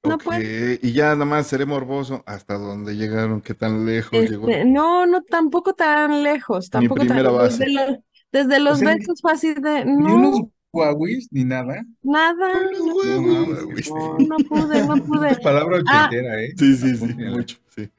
no, 0.04 0.10
no 0.10 0.16
Ok, 0.16 0.24
puedo. 0.24 0.42
Y 0.82 0.94
ya 0.94 1.14
nada 1.14 1.26
más 1.26 1.48
seré 1.48 1.66
morboso. 1.66 2.24
¿Hasta 2.26 2.58
dónde 2.58 2.96
llegaron? 2.96 3.42
¿Qué 3.42 3.54
tan 3.54 3.86
lejos 3.86 4.30
llegó? 4.30 4.50
Este, 4.50 4.66
no, 4.66 5.06
no, 5.06 5.22
tampoco 5.24 5.74
tan 5.74 6.24
lejos, 6.24 6.70
tampoco 6.70 7.00
tan 7.06 7.08
primera 7.08 7.32
lejos. 7.32 7.60
base. 7.60 7.66
Desde, 7.66 7.74
lo- 7.74 8.04
desde 8.32 8.60
los 8.60 8.80
sea, 8.80 8.96
besos 8.96 9.22
fue 9.22 9.32
así 9.34 9.54
de, 9.54 9.86
Ni 9.86 10.12
unos 10.12 10.40
no, 10.40 10.52
Huawei 10.74 11.20
ni 11.32 11.44
nada. 11.44 11.86
nada, 12.02 12.48
no, 12.72 13.22
no, 13.22 14.18
no 14.20 14.38
pude, 14.48 14.86
no 14.88 14.96
pude. 15.06 15.32
Es 15.32 15.40
palabra 15.40 15.82
Ah. 15.90 16.10
¿eh? 16.12 16.54
Sí, 16.58 16.76
sí, 16.78 16.96
sí, 16.96 17.06
mucho, 17.16 17.58
sí. 17.76 17.90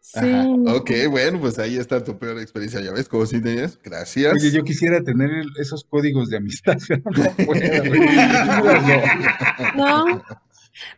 Sí, 0.00 0.18
Ajá. 0.18 0.46
Ok, 0.76 0.90
bueno, 1.10 1.40
pues 1.40 1.58
ahí 1.58 1.76
está 1.76 2.04
tu 2.04 2.18
peor 2.18 2.38
experiencia. 2.38 2.80
Ya 2.82 2.92
ves, 2.92 3.08
como 3.08 3.24
si 3.26 3.40
tenías. 3.40 3.78
Gracias. 3.82 4.34
Oye, 4.34 4.50
yo 4.52 4.62
quisiera 4.62 5.02
tener 5.02 5.30
esos 5.58 5.82
códigos 5.84 6.28
de 6.28 6.36
amistad, 6.36 6.76
pero 6.88 7.02
no 7.06 7.46
puedo, 7.46 7.84
güey. 7.88 8.00
no, 9.76 10.22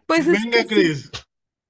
pues 0.07 0.27
es 0.27 0.43
Venga, 0.43 0.51
que 0.51 0.63
sí. 0.63 0.67
Cris. 0.67 1.11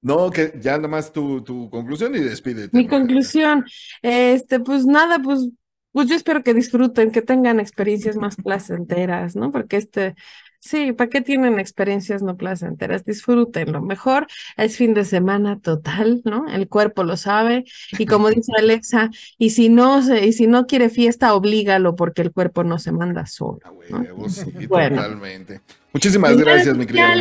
No, 0.01 0.29
que 0.29 0.53
ya 0.61 0.77
nada 0.77 0.87
más 0.87 1.11
tu, 1.11 1.43
tu 1.43 1.69
conclusión 1.69 2.15
y 2.15 2.19
despídete. 2.19 2.75
Mi 2.75 2.87
conclusión, 2.87 3.65
este, 4.01 4.59
pues 4.59 4.85
nada, 4.85 5.19
pues, 5.19 5.49
pues 5.91 6.07
yo 6.07 6.15
espero 6.15 6.43
que 6.43 6.53
disfruten, 6.53 7.11
que 7.11 7.21
tengan 7.21 7.59
experiencias 7.59 8.15
más 8.15 8.35
placenteras, 8.43 9.35
¿no? 9.35 9.51
Porque 9.51 9.77
este, 9.77 10.15
sí, 10.59 10.93
¿para 10.93 11.09
qué 11.09 11.21
tienen 11.21 11.59
experiencias 11.59 12.21
no 12.21 12.37
placenteras? 12.37 13.05
Disfrútenlo. 13.05 13.81
Mejor 13.81 14.27
es 14.55 14.77
fin 14.77 14.93
de 14.93 15.03
semana 15.03 15.59
total, 15.59 16.21
¿no? 16.23 16.47
El 16.47 16.69
cuerpo 16.69 17.03
lo 17.03 17.17
sabe. 17.17 17.65
Y 17.97 18.05
como 18.05 18.29
dice 18.29 18.51
Alexa, 18.55 19.09
y 19.39 19.49
si 19.49 19.69
no 19.69 20.03
se, 20.03 20.27
y 20.27 20.31
si 20.33 20.45
no 20.45 20.67
quiere 20.67 20.89
fiesta, 20.89 21.33
oblígalo, 21.33 21.95
porque 21.95 22.21
el 22.21 22.31
cuerpo 22.31 22.63
no 22.63 22.77
se 22.79 22.91
manda 22.91 23.25
solo. 23.25 23.59
Bueno. 24.69 25.01
totalmente. 25.01 25.61
Muchísimas 25.91 26.37
gracias, 26.37 26.77
mi 26.77 26.85
querida. 26.85 27.15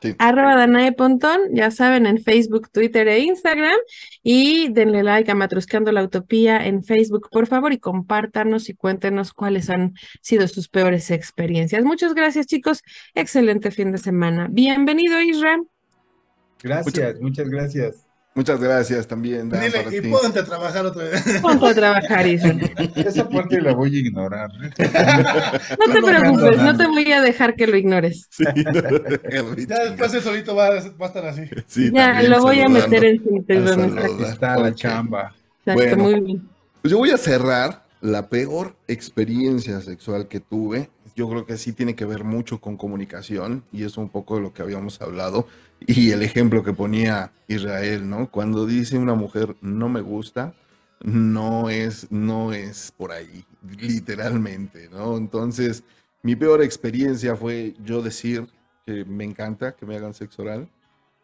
Sí. 0.00 0.14
Arroba 0.18 0.56
Danae 0.56 0.92
Pontón, 0.92 1.40
ya 1.52 1.70
saben, 1.70 2.06
en 2.06 2.22
Facebook, 2.22 2.70
Twitter 2.70 3.06
e 3.08 3.20
Instagram. 3.20 3.76
Y 4.22 4.72
denle 4.72 5.02
like 5.02 5.30
a 5.30 5.34
Matruscando 5.34 5.92
la 5.92 6.02
Utopía 6.02 6.66
en 6.66 6.82
Facebook, 6.82 7.28
por 7.30 7.46
favor, 7.46 7.72
y 7.72 7.78
compártanos 7.78 8.68
y 8.68 8.74
cuéntenos 8.74 9.32
cuáles 9.32 9.68
han 9.70 9.94
sido 10.22 10.48
sus 10.48 10.68
peores 10.68 11.10
experiencias. 11.10 11.84
Muchas 11.84 12.14
gracias, 12.14 12.46
chicos. 12.46 12.82
Excelente 13.14 13.70
fin 13.70 13.92
de 13.92 13.98
semana. 13.98 14.48
Bienvenido, 14.50 15.20
Isra. 15.20 15.58
Gracias, 16.62 17.20
muchas 17.20 17.48
gracias. 17.48 18.09
Muchas 18.40 18.58
gracias 18.58 19.06
también, 19.06 19.50
Dan, 19.50 19.60
Dile, 19.60 19.82
para 19.82 19.94
y 19.94 20.00
ti. 20.00 20.08
pónganse 20.08 20.38
a 20.38 20.44
trabajar 20.46 20.86
otra 20.86 21.04
vez. 21.04 21.22
Ponte 21.42 21.66
a 21.68 21.74
trabajar, 21.74 22.26
Isra. 22.26 22.56
Esa 22.96 23.28
parte 23.28 23.60
la 23.60 23.74
voy 23.74 23.94
a 23.94 23.98
ignorar. 24.00 24.50
No 24.70 25.92
te 25.92 26.00
No, 26.00 26.06
preocupes, 26.06 26.56
no, 26.62 26.74
te 26.76 26.86
voy 26.86 27.12
a 27.12 27.20
dejar 27.20 27.54
que 27.54 27.66
lo 27.66 27.76
ignores. 27.76 28.26
Sí, 28.30 28.44
Ya 29.68 29.84
después 29.84 30.14
él 30.14 30.22
solito 30.22 30.54
va, 30.56 30.68
a- 30.68 30.70
va 30.98 31.04
a 31.04 31.06
estar 31.06 31.26
así. 31.26 31.42
Sí, 31.66 31.90
Ya, 31.92 32.22
lo 32.22 32.40
voy 32.40 32.60
a 32.60 32.68
meter 32.70 33.04
en. 33.04 33.22
Exacto, 33.46 34.24
Está 34.26 34.56
la 34.58 34.74
chamba. 34.74 35.34
Bueno. 35.66 35.96
muy 35.98 36.20
bien. 36.20 36.48
Pues 36.80 36.92
yo 36.92 36.96
voy 36.96 37.10
a 37.10 37.18
cerrar 37.18 37.84
la 38.00 38.28
peor 38.30 38.74
experiencia 38.88 39.82
sexual 39.82 40.28
que 40.28 40.40
tuve. 40.40 40.88
Yo 41.20 41.28
creo 41.28 41.44
que 41.44 41.58
sí 41.58 41.74
tiene 41.74 41.94
que 41.94 42.06
ver 42.06 42.24
mucho 42.24 42.62
con 42.62 42.78
comunicación 42.78 43.62
y 43.72 43.84
es 43.84 43.98
un 43.98 44.08
poco 44.08 44.36
de 44.36 44.40
lo 44.40 44.54
que 44.54 44.62
habíamos 44.62 45.02
hablado 45.02 45.46
y 45.86 46.12
el 46.12 46.22
ejemplo 46.22 46.64
que 46.64 46.72
ponía 46.72 47.30
Israel, 47.46 48.08
¿no? 48.08 48.30
Cuando 48.30 48.64
dice 48.64 48.96
una 48.96 49.14
mujer 49.14 49.54
no 49.60 49.90
me 49.90 50.00
gusta, 50.00 50.54
no 51.02 51.68
es 51.68 52.10
no 52.10 52.54
es 52.54 52.94
por 52.96 53.12
ahí, 53.12 53.44
literalmente, 53.78 54.88
¿no? 54.88 55.18
Entonces, 55.18 55.84
mi 56.22 56.36
peor 56.36 56.62
experiencia 56.62 57.36
fue 57.36 57.74
yo 57.84 58.00
decir 58.00 58.46
que 58.86 59.04
me 59.04 59.24
encanta 59.24 59.76
que 59.76 59.84
me 59.84 59.96
hagan 59.96 60.14
sexo 60.14 60.40
oral 60.40 60.70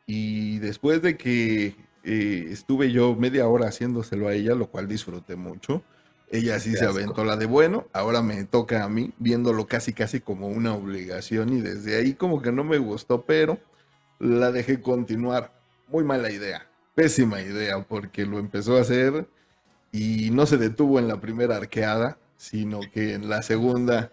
y 0.06 0.58
después 0.58 1.00
de 1.00 1.16
que 1.16 1.74
eh, 2.04 2.48
estuve 2.50 2.92
yo 2.92 3.16
media 3.16 3.48
hora 3.48 3.68
haciéndoselo 3.68 4.28
a 4.28 4.34
ella, 4.34 4.54
lo 4.54 4.66
cual 4.66 4.88
disfruté 4.88 5.36
mucho. 5.36 5.82
Ella 6.30 6.58
sí 6.58 6.74
se 6.74 6.84
aventó 6.86 7.24
la 7.24 7.36
de 7.36 7.46
bueno, 7.46 7.86
ahora 7.92 8.20
me 8.20 8.42
toca 8.44 8.82
a 8.82 8.88
mí, 8.88 9.12
viéndolo 9.18 9.66
casi 9.66 9.92
casi 9.92 10.20
como 10.20 10.48
una 10.48 10.74
obligación 10.74 11.52
y 11.56 11.60
desde 11.60 11.96
ahí 11.98 12.14
como 12.14 12.42
que 12.42 12.50
no 12.50 12.64
me 12.64 12.78
gustó, 12.78 13.22
pero 13.22 13.58
la 14.18 14.50
dejé 14.50 14.80
continuar. 14.80 15.52
Muy 15.88 16.02
mala 16.02 16.32
idea, 16.32 16.66
pésima 16.96 17.40
idea, 17.40 17.80
porque 17.80 18.26
lo 18.26 18.40
empezó 18.40 18.76
a 18.76 18.80
hacer 18.80 19.28
y 19.92 20.30
no 20.32 20.46
se 20.46 20.56
detuvo 20.56 20.98
en 20.98 21.06
la 21.06 21.20
primera 21.20 21.56
arqueada, 21.58 22.18
sino 22.36 22.80
que 22.92 23.14
en 23.14 23.28
la 23.28 23.42
segunda 23.42 24.10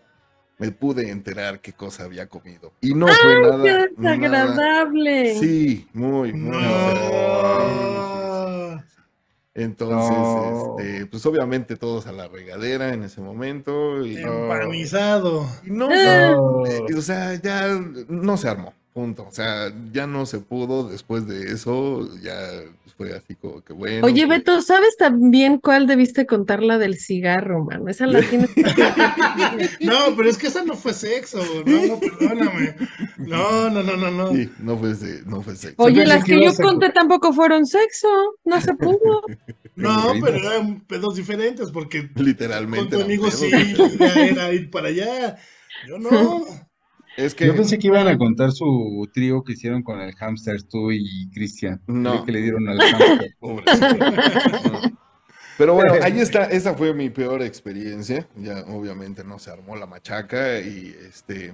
me 0.59 0.71
pude 0.71 1.09
enterar 1.09 1.61
qué 1.61 1.73
cosa 1.73 2.03
había 2.03 2.27
comido. 2.29 2.71
Y 2.79 2.93
no 2.93 3.07
fue 3.07 3.41
nada, 3.41 3.63
Qué 3.63 3.89
nada- 3.97 4.17
desagradable. 4.19 5.39
Sí, 5.39 5.87
muy, 5.93 6.31
muy. 6.31 6.51
No. 6.57 8.12
Entonces, 9.55 10.17
No. 10.17 10.75
este, 10.79 11.05
pues 11.05 11.23
obviamente 11.27 11.75
todos 11.75 12.07
a 12.07 12.11
la 12.11 12.27
regadera 12.27 12.93
en 12.93 13.03
ese 13.03 13.21
momento. 13.21 14.03
Y, 14.05 14.17
Empanizado. 14.17 15.45
y 15.65 15.69
no, 15.69 15.89
No. 15.89 16.63
o 16.97 17.01
sea, 17.01 17.35
ya 17.35 17.67
no 18.07 18.37
se 18.37 18.49
armó, 18.49 18.73
punto. 18.93 19.27
O 19.29 19.31
sea, 19.31 19.71
ya 19.91 20.07
no 20.07 20.25
se 20.25 20.39
pudo 20.39 20.89
después 20.89 21.27
de 21.27 21.51
eso, 21.51 22.09
ya 22.21 22.35
fue 22.97 23.13
así 23.13 23.35
como 23.35 23.63
que 23.63 23.73
bueno. 23.73 24.05
Oye, 24.05 24.25
pues, 24.27 24.39
Beto, 24.39 24.61
¿sabes 24.61 24.95
también 24.97 25.57
cuál 25.57 25.87
debiste 25.87 26.25
contar 26.25 26.61
la 26.61 26.77
del 26.77 26.97
cigarro, 26.97 27.63
mano? 27.63 27.89
Esa 27.89 28.07
la 28.07 28.21
tienes 28.29 28.49
que 28.53 28.63
No, 29.85 30.15
pero 30.15 30.29
es 30.29 30.37
que 30.37 30.47
esa 30.47 30.63
no 30.63 30.75
fue 30.75 30.93
sexo. 30.93 31.39
No, 31.65 31.85
no, 31.85 31.99
perdóname. 31.99 32.75
No, 33.17 33.69
no, 33.69 33.83
no, 33.83 33.97
no, 33.97 34.11
no. 34.11 34.31
Sí, 34.33 34.49
no 34.59 34.77
fue, 34.77 34.93
no 35.25 35.41
fue 35.41 35.55
sexo. 35.55 35.81
Oye, 35.83 36.05
las 36.05 36.23
que 36.23 36.43
yo 36.43 36.53
conté 36.55 36.89
tampoco 36.91 37.33
fueron 37.33 37.65
sexo, 37.65 38.07
no 38.43 38.61
se 38.61 38.73
pudo. 38.75 39.21
No, 39.75 40.13
pero 40.23 40.37
eran 40.37 40.81
pedos 40.81 41.15
diferentes 41.15 41.71
porque 41.71 42.07
con 42.13 42.23
Literalmente. 42.25 42.89
tu 42.91 42.97
eran 42.97 43.05
amigo 43.07 43.23
pedos. 43.23 43.39
sí 43.39 43.49
ya 43.97 44.13
era 44.25 44.53
ir 44.53 44.69
para 44.69 44.89
allá. 44.89 45.37
Yo 45.87 45.97
no. 45.97 46.45
Es 47.17 47.35
que 47.35 47.45
Yo 47.45 47.55
pensé 47.55 47.77
que 47.77 47.87
iban 47.87 48.07
a 48.07 48.17
contar 48.17 48.51
su 48.51 49.07
trío 49.13 49.43
que 49.43 49.53
hicieron 49.53 49.83
con 49.83 49.99
el 50.01 50.13
hamster, 50.15 50.63
tú 50.63 50.91
y 50.91 51.29
Cristian. 51.31 51.81
No. 51.87 52.25
Que 52.25 52.31
le 52.31 52.41
dieron 52.41 52.67
al 52.67 52.79
hamster. 52.79 53.35
No. 53.41 54.97
Pero 55.57 55.75
bueno, 55.75 55.93
ahí 56.01 56.19
está, 56.19 56.45
esa 56.45 56.73
fue 56.73 56.93
mi 56.95 57.11
peor 57.11 57.43
experiencia. 57.43 58.27
Ya 58.35 58.61
obviamente 58.67 59.23
no 59.23 59.37
se 59.37 59.51
armó 59.51 59.75
la 59.75 59.85
machaca 59.85 60.59
y 60.59 60.95
este 61.07 61.53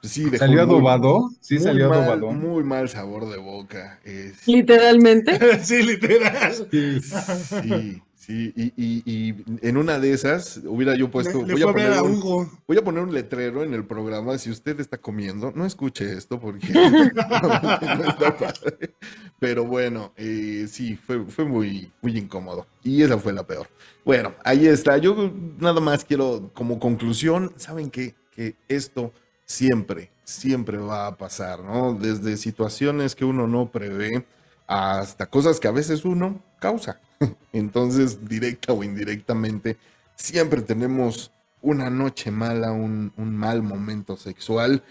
pues 0.00 0.12
sí 0.12 0.24
dejó 0.30 0.38
¿Salió 0.38 0.64
muy- 0.66 0.76
adobado? 0.76 1.30
Sí, 1.40 1.54
muy 1.56 1.64
salió 1.64 1.88
mal, 1.88 1.98
adobado. 2.02 2.30
Muy 2.32 2.62
mal 2.64 2.88
sabor 2.88 3.28
de 3.28 3.38
boca. 3.38 3.98
es- 4.04 4.46
Literalmente. 4.46 5.38
Sí, 5.64 5.82
literal. 5.82 6.54
Sí. 6.70 7.00
sí, 7.00 8.02
sí, 8.30 8.52
y, 8.56 8.72
y- 8.76 9.02
y 9.06 9.44
en 9.68 9.76
una 9.76 9.98
de 9.98 10.12
esas 10.12 10.60
hubiera 10.64 10.94
yo 10.96 11.10
puesto, 11.10 11.42
Le, 11.42 11.46
le 11.46 11.54
voy 11.54 11.62
fue 11.62 11.64
a 11.64 11.66
a 11.66 11.70
hablar 11.70 11.92
poner 11.92 11.98
a 11.98 12.02
un, 12.02 12.14
Hugo. 12.18 12.50
Voy 12.66 12.78
a 12.78 12.84
poner 12.84 13.02
un 13.02 13.12
letrero 13.14 13.62
en 13.64 13.74
el 13.74 13.84
programa. 13.86 14.38
Si 14.38 14.50
usted 14.50 14.78
está 14.80 14.98
comiendo, 14.98 15.52
no 15.54 15.66
escuche 15.66 16.12
esto 16.16 16.40
porque 16.40 16.68
no 16.72 18.04
está 18.04 18.36
padre. 18.36 18.94
Pero 19.38 19.64
bueno, 19.64 20.12
eh, 20.16 20.66
sí, 20.70 20.96
fue, 20.96 21.24
fue 21.26 21.44
muy, 21.44 21.92
muy 22.02 22.16
incómodo. 22.18 22.66
Y 22.82 23.02
esa 23.02 23.18
fue 23.18 23.32
la 23.32 23.46
peor. 23.46 23.68
Bueno, 24.04 24.34
ahí 24.44 24.66
está. 24.66 24.98
Yo 24.98 25.32
nada 25.58 25.80
más 25.80 26.04
quiero, 26.04 26.50
como 26.54 26.78
conclusión, 26.78 27.52
¿saben 27.56 27.90
qué? 27.90 28.14
Que 28.30 28.56
esto 28.68 29.12
siempre, 29.44 30.10
siempre 30.24 30.78
va 30.78 31.06
a 31.06 31.16
pasar, 31.16 31.60
¿no? 31.64 31.94
Desde 31.94 32.36
situaciones 32.36 33.14
que 33.14 33.24
uno 33.24 33.46
no 33.46 33.70
prevé 33.70 34.26
hasta 34.66 35.26
cosas 35.26 35.58
que 35.58 35.68
a 35.68 35.72
veces 35.72 36.04
uno 36.04 36.42
causa. 36.60 37.00
Entonces, 37.52 38.26
directa 38.26 38.72
o 38.72 38.82
indirectamente, 38.82 39.76
siempre 40.16 40.62
tenemos 40.62 41.32
una 41.62 41.90
noche 41.90 42.30
mala, 42.30 42.72
un, 42.72 43.12
un 43.16 43.36
mal 43.36 43.62
momento 43.62 44.16
sexual. 44.16 44.82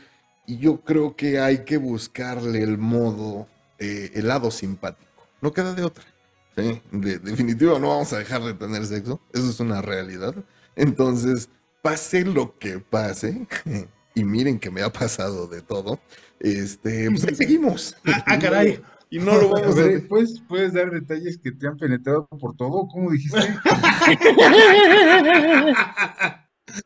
Y 0.46 0.58
yo 0.58 0.82
creo 0.82 1.16
que 1.16 1.40
hay 1.40 1.64
que 1.66 1.78
buscarle 1.78 2.62
el 2.64 2.78
modo, 2.78 3.48
eh, 3.78 4.12
el 4.16 4.28
lado 4.28 4.52
simpático. 4.52 5.10
No 5.42 5.54
queda 5.54 5.74
de 5.74 5.84
otra. 5.84 6.06
¿sí? 6.56 6.82
De, 6.92 7.20
definitivo, 7.20 7.80
no 7.80 7.90
vamos 7.90 8.12
a 8.14 8.20
dejar 8.20 8.44
de 8.44 8.54
tener 8.54 8.86
sexo. 8.86 9.22
Eso 9.34 9.50
es 9.50 9.60
una 9.60 9.82
realidad. 9.82 10.34
Entonces, 10.76 11.50
pase 11.82 12.26
lo 12.26 12.58
que 12.58 12.80
pase. 12.80 13.48
Y 14.16 14.26
miren 14.26 14.60
que 14.60 14.72
me 14.72 14.82
ha 14.82 14.92
pasado 14.92 15.48
de 15.48 15.62
todo. 15.62 16.00
Este, 16.40 17.10
pues 17.10 17.24
ahí 17.26 17.36
seguimos. 17.36 17.96
Ah, 18.06 18.24
ah, 18.26 18.40
caray. 18.40 18.82
Y 19.10 19.20
no 19.20 19.36
lo 19.40 19.50
vamos 19.50 19.78
a 19.78 19.82
ver, 19.82 20.08
¿puedes, 20.08 20.40
¿puedes 20.42 20.74
dar 20.74 20.92
detalles 20.92 21.38
que 21.38 21.52
te 21.52 21.68
han 21.68 21.78
penetrado 21.78 22.28
por 22.28 22.56
todo? 22.56 22.88
¿Cómo 22.88 23.10
dijiste? 23.12 23.40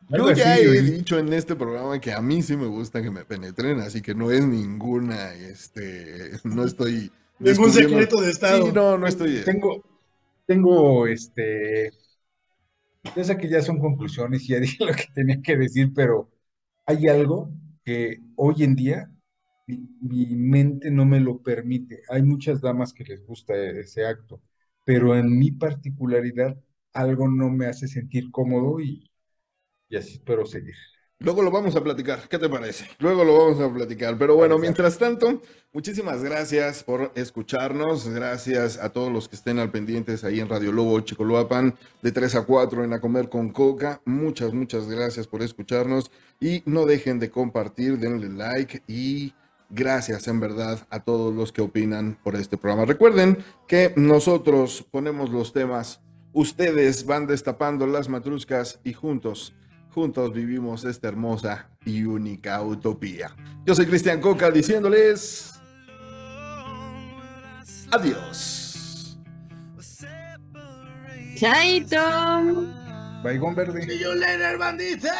Yo 0.08 0.32
ya 0.32 0.54
así, 0.54 0.62
he 0.62 0.80
dicho 0.80 1.18
en 1.18 1.30
este 1.34 1.54
programa 1.54 2.00
que 2.00 2.12
a 2.12 2.22
mí 2.22 2.40
sí 2.40 2.56
me 2.56 2.66
gusta 2.66 3.02
que 3.02 3.10
me 3.10 3.26
penetren, 3.26 3.80
así 3.80 4.00
que 4.00 4.14
no 4.14 4.30
es 4.30 4.46
ninguna, 4.46 5.34
este, 5.34 6.30
no 6.44 6.64
estoy 6.64 7.12
Ningún 7.38 7.72
secreto 7.72 8.20
de 8.20 8.30
estado. 8.30 8.66
Sí, 8.66 8.72
no, 8.72 8.96
no 8.96 9.06
estoy. 9.06 9.42
Tengo, 9.44 9.82
tengo, 10.46 11.06
este, 11.06 11.90
sé 13.22 13.36
que 13.36 13.48
ya 13.48 13.60
son 13.60 13.78
conclusiones 13.78 14.44
y 14.44 14.48
ya 14.48 14.60
dije 14.60 14.84
lo 14.84 14.94
que 14.94 15.06
tenía 15.14 15.42
que 15.42 15.56
decir, 15.56 15.92
pero 15.94 16.30
hay 16.86 17.08
algo 17.08 17.50
que 17.84 18.20
hoy 18.36 18.62
en 18.62 18.76
día 18.76 19.10
mi, 19.66 19.88
mi 20.00 20.26
mente 20.36 20.90
no 20.90 21.04
me 21.06 21.20
lo 21.20 21.42
permite. 21.42 22.02
Hay 22.08 22.22
muchas 22.22 22.60
damas 22.60 22.92
que 22.92 23.04
les 23.04 23.24
gusta 23.26 23.54
ese 23.56 24.06
acto, 24.06 24.42
pero 24.84 25.16
en 25.16 25.38
mi 25.38 25.52
particularidad 25.52 26.56
algo 26.92 27.28
no 27.28 27.50
me 27.50 27.66
hace 27.66 27.88
sentir 27.88 28.30
cómodo 28.30 28.80
y, 28.80 29.10
y 29.88 29.96
así 29.96 30.14
espero 30.14 30.46
seguir. 30.46 30.74
Luego 31.20 31.42
lo 31.42 31.50
vamos 31.50 31.74
a 31.74 31.82
platicar, 31.82 32.28
¿qué 32.28 32.38
te 32.38 32.50
parece? 32.50 32.86
Luego 32.98 33.24
lo 33.24 33.38
vamos 33.38 33.60
a 33.60 33.72
platicar. 33.72 34.18
Pero 34.18 34.34
bueno, 34.34 34.58
mientras 34.58 34.98
tanto, 34.98 35.40
muchísimas 35.72 36.22
gracias 36.22 36.82
por 36.82 37.12
escucharnos. 37.14 38.08
Gracias 38.08 38.78
a 38.78 38.90
todos 38.90 39.10
los 39.10 39.28
que 39.28 39.36
estén 39.36 39.58
al 39.58 39.70
pendientes 39.70 40.24
ahí 40.24 40.40
en 40.40 40.48
Radio 40.48 40.72
Lobo 40.72 41.00
Chicoloapan 41.00 41.76
de 42.02 42.12
3 42.12 42.34
a 42.34 42.42
4 42.42 42.84
en 42.84 42.92
A 42.92 43.00
Comer 43.00 43.30
con 43.30 43.50
Coca. 43.52 44.02
Muchas, 44.04 44.52
muchas 44.52 44.86
gracias 44.88 45.26
por 45.26 45.42
escucharnos 45.42 46.10
y 46.40 46.62
no 46.66 46.84
dejen 46.84 47.18
de 47.20 47.30
compartir, 47.30 47.98
denle 47.98 48.28
like 48.28 48.82
y 48.86 49.32
gracias 49.74 50.28
en 50.28 50.40
verdad 50.40 50.86
a 50.90 51.00
todos 51.00 51.34
los 51.34 51.52
que 51.52 51.62
opinan 51.62 52.18
por 52.22 52.36
este 52.36 52.56
programa. 52.56 52.84
Recuerden 52.84 53.38
que 53.68 53.92
nosotros 53.96 54.86
ponemos 54.90 55.30
los 55.30 55.52
temas, 55.52 56.00
ustedes 56.32 57.06
van 57.06 57.26
destapando 57.26 57.86
las 57.86 58.08
matruscas 58.08 58.80
y 58.84 58.92
juntos 58.92 59.54
juntos 59.94 60.32
vivimos 60.32 60.84
esta 60.84 61.06
hermosa 61.06 61.70
y 61.84 62.02
única 62.02 62.60
utopía. 62.62 63.30
Yo 63.64 63.76
soy 63.76 63.86
Cristian 63.86 64.20
Coca 64.20 64.50
diciéndoles 64.50 65.52
adiós. 67.92 69.16
Chaito. 71.36 71.96
Baigón 73.22 73.54
verde. 73.54 73.86
See 73.86 73.98
you 74.00 74.14
later, 74.14 74.58
bandita. 74.58 75.14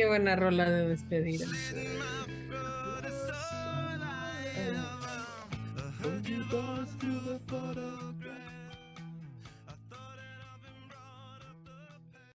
Qué 0.00 0.06
buena 0.06 0.34
rola 0.34 0.64
de 0.64 0.88
despedida. 0.88 1.44